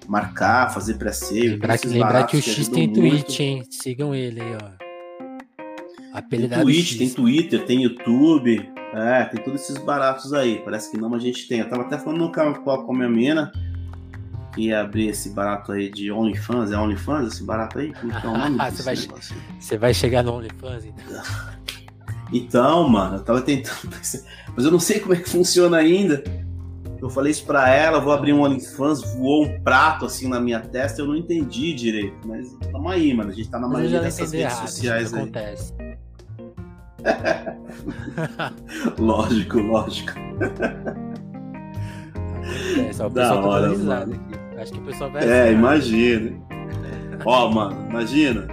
marcar, 0.09 0.73
fazer 0.73 0.95
pré-save. 0.95 1.49
Lembrar, 1.51 1.79
que, 1.79 1.89
lembrar 1.89 2.25
que 2.25 2.37
o 2.37 2.43
X 2.43 2.69
tem 2.69 2.89
muito. 2.89 3.01
Twitch, 3.01 3.41
hein? 3.41 3.63
Sigam 3.71 4.15
ele 4.15 4.41
aí, 4.41 4.57
ó. 4.61 4.76
Apelidado 6.17 6.65
tem 6.65 6.75
Twitch, 6.75 6.89
X. 6.93 6.99
tem 6.99 7.11
Twitter, 7.11 7.67
tem 7.67 7.83
YouTube, 7.83 8.73
é, 8.95 9.25
tem 9.25 9.45
todos 9.45 9.61
esses 9.61 9.77
baratos 9.77 10.33
aí. 10.33 10.63
Parece 10.65 10.91
que 10.91 10.97
não, 10.97 11.11
mas 11.11 11.23
a 11.23 11.27
gente 11.27 11.47
tem. 11.47 11.61
Eu 11.61 11.69
tava 11.69 11.83
até 11.83 11.99
falando 11.99 12.21
no 12.21 12.33
canal 12.33 12.55
com 12.55 12.93
a 12.93 12.97
minha 12.97 13.09
mina 13.09 13.53
ia 14.57 14.81
abrir 14.81 15.09
esse 15.09 15.31
barato 15.31 15.73
aí 15.73 15.91
de 15.91 16.11
OnlyFans. 16.11 16.73
É 16.73 16.79
OnlyFans 16.79 17.35
esse 17.35 17.45
barato 17.45 17.79
aí? 17.79 17.93
Como 17.93 18.11
é 18.11 18.27
o 18.27 18.39
nome 18.39 18.57
você, 18.71 18.83
vai, 18.83 18.97
você 18.97 19.77
vai 19.77 19.93
chegar 19.93 20.23
no 20.23 20.33
OnlyFans 20.33 20.87
então? 20.87 21.23
Então, 22.33 22.89
mano, 22.89 23.17
eu 23.17 23.23
tava 23.23 23.43
tentando. 23.43 23.91
Mas 24.57 24.65
eu 24.65 24.71
não 24.71 24.81
sei 24.81 25.01
como 25.01 25.13
é 25.13 25.17
que 25.19 25.29
funciona 25.29 25.77
ainda. 25.77 26.25
Eu 26.99 27.11
falei 27.11 27.31
isso 27.31 27.45
pra 27.45 27.69
ela, 27.69 28.01
vou 28.01 28.11
abrir 28.11 28.33
um 28.33 28.41
OnlyFans, 28.41 29.03
voou 29.17 29.45
um 29.45 29.61
prato 29.61 30.07
assim 30.07 30.29
na 30.29 30.41
minha 30.41 30.61
testa, 30.61 31.03
eu 31.03 31.07
não 31.07 31.15
entendi 31.15 31.75
direito. 31.75 32.17
Mas 32.27 32.57
tamo 32.73 32.89
aí, 32.89 33.13
mano. 33.13 33.31
A 33.31 33.35
gente 33.35 33.51
tá 33.51 33.59
na 33.59 33.69
maioria 33.69 34.01
dessas 34.01 34.33
redes 34.33 34.53
errado, 34.53 34.67
sociais 34.67 35.13
aí. 35.13 35.21
Acontece. 35.21 35.86
lógico, 38.99 39.59
lógico. 39.59 40.13
É, 42.79 42.93
só 42.93 43.07
o 43.07 43.11
pessoal 43.11 43.43
da 43.43 43.49
hora, 43.49 43.79
mano. 43.79 44.15
aqui. 44.15 44.61
Acho 44.61 44.73
que 44.73 44.79
o 44.79 44.83
pessoal 44.83 45.11
vai. 45.11 45.29
É, 45.29 45.53
imagina. 45.53 46.33
Ó, 47.25 47.51
mano, 47.51 47.89
imagina. 47.91 48.47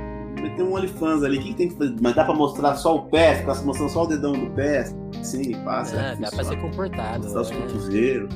Tem 0.55 0.63
um 0.63 0.75
OnlyFans 0.75 1.23
ali, 1.23 1.39
o 1.39 1.41
que, 1.41 1.53
tem 1.53 1.69
que 1.69 1.75
fazer? 1.75 1.95
Mas 2.01 2.15
dá 2.15 2.25
pra 2.25 2.35
mostrar 2.35 2.75
só 2.75 2.95
o 2.95 3.03
pé, 3.03 3.35
ficar 3.35 3.55
mostrando 3.63 3.89
só 3.89 4.03
o 4.03 4.07
dedão 4.07 4.33
do 4.33 4.51
pé, 4.51 4.83
sim, 5.23 5.53
passa. 5.63 5.95
É, 5.95 6.15
dá 6.15 6.29
pra 6.29 6.43
ser 6.43 6.57
comportado. 6.57 7.23
Mostrar 7.23 7.41
os 7.41 7.51
é. 7.51 7.55
cotovelos. 7.55 8.35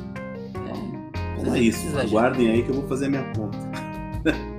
É. 0.56 1.40
Então 1.40 1.54
é 1.54 1.60
isso, 1.60 2.00
aguardem 2.00 2.50
aí 2.50 2.64
que 2.64 2.70
eu 2.70 2.76
vou 2.76 2.88
fazer 2.88 3.06
a 3.06 3.10
minha 3.10 3.34
conta. 3.36 3.58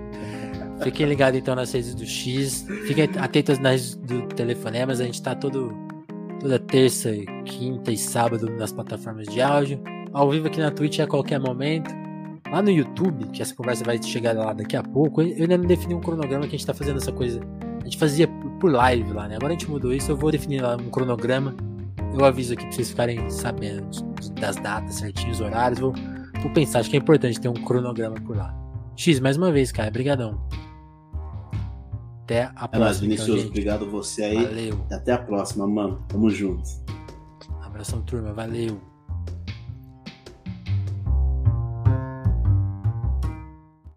Fiquem 0.83 1.07
ligados 1.07 1.39
então 1.39 1.55
nas 1.55 1.73
redes 1.73 1.95
do 1.95 2.07
X. 2.07 2.67
Fiquem 2.87 3.09
atentos 3.19 3.59
nas 3.59 3.95
do 3.97 4.23
Telefonemas. 4.29 5.01
A 5.01 5.05
gente 5.05 5.21
tá 5.21 5.35
todo, 5.35 5.73
toda 6.41 6.59
terça, 6.59 7.11
quinta 7.45 7.91
e 7.91 7.97
sábado 7.97 8.49
nas 8.51 8.73
plataformas 8.73 9.27
de 9.27 9.41
áudio. 9.41 9.83
Ao 10.13 10.31
vivo 10.31 10.47
aqui 10.47 10.61
na 10.61 10.71
Twitch 10.71 11.01
a 11.01 11.07
qualquer 11.07 11.41
momento. 11.41 11.91
Lá 12.51 12.63
no 12.63 12.71
YouTube, 12.71 13.27
que 13.27 13.43
essa 13.43 13.55
conversa 13.55 13.85
vai 13.85 14.03
chegar 14.03 14.35
lá 14.35 14.55
daqui 14.55 14.75
a 14.75 14.83
pouco, 14.83 15.21
eu 15.21 15.43
ainda 15.43 15.59
não 15.59 15.67
defini 15.67 15.95
um 15.95 16.01
cronograma 16.01 16.47
que 16.47 16.57
a 16.57 16.59
gente 16.59 16.67
tá 16.67 16.73
fazendo 16.73 16.97
essa 16.97 17.13
coisa. 17.13 17.41
A 17.81 17.85
gente 17.85 17.99
fazia 17.99 18.27
por 18.59 18.73
live 18.73 19.13
lá, 19.13 19.29
né? 19.29 19.37
Agora 19.37 19.53
a 19.53 19.57
gente 19.57 19.71
mudou 19.71 19.93
isso, 19.93 20.11
eu 20.11 20.17
vou 20.17 20.31
definir 20.31 20.63
lá 20.63 20.77
um 20.77 20.89
cronograma. 20.89 21.55
Eu 22.19 22.25
aviso 22.25 22.55
aqui 22.55 22.63
pra 22.63 22.73
vocês 22.73 22.89
ficarem 22.89 23.29
sabendo 23.29 23.87
das 24.41 24.57
datas 24.57 24.95
certinhos, 24.95 25.43
horários. 25.43 25.79
Vou, 25.79 25.93
vou 26.41 26.51
pensar, 26.53 26.81
acho 26.81 26.89
que 26.89 26.97
é 26.97 27.01
importante 27.01 27.39
ter 27.39 27.49
um 27.49 27.55
cronograma 27.55 28.17
por 28.17 28.37
lá. 28.37 28.55
X, 28.97 29.21
mais 29.21 29.37
uma 29.37 29.53
vez, 29.53 29.71
cara, 29.71 29.91
brigadão. 29.91 30.41
Até 32.29 32.43
a 32.43 32.69
próxima. 32.69 32.77
É 32.77 32.79
nóis, 32.79 32.97
então, 32.97 33.09
Vinicius, 33.09 33.39
então, 33.39 33.49
obrigado 33.49 33.91
você 33.91 34.25
aí. 34.25 34.45
Valeu. 34.45 34.87
Até 34.93 35.13
a 35.13 35.19
próxima, 35.19 35.67
mano. 35.67 36.05
Tamo 36.09 36.29
junto. 36.29 36.69
Abração, 37.63 38.03
turma. 38.03 38.35
Valeu. 38.35 38.79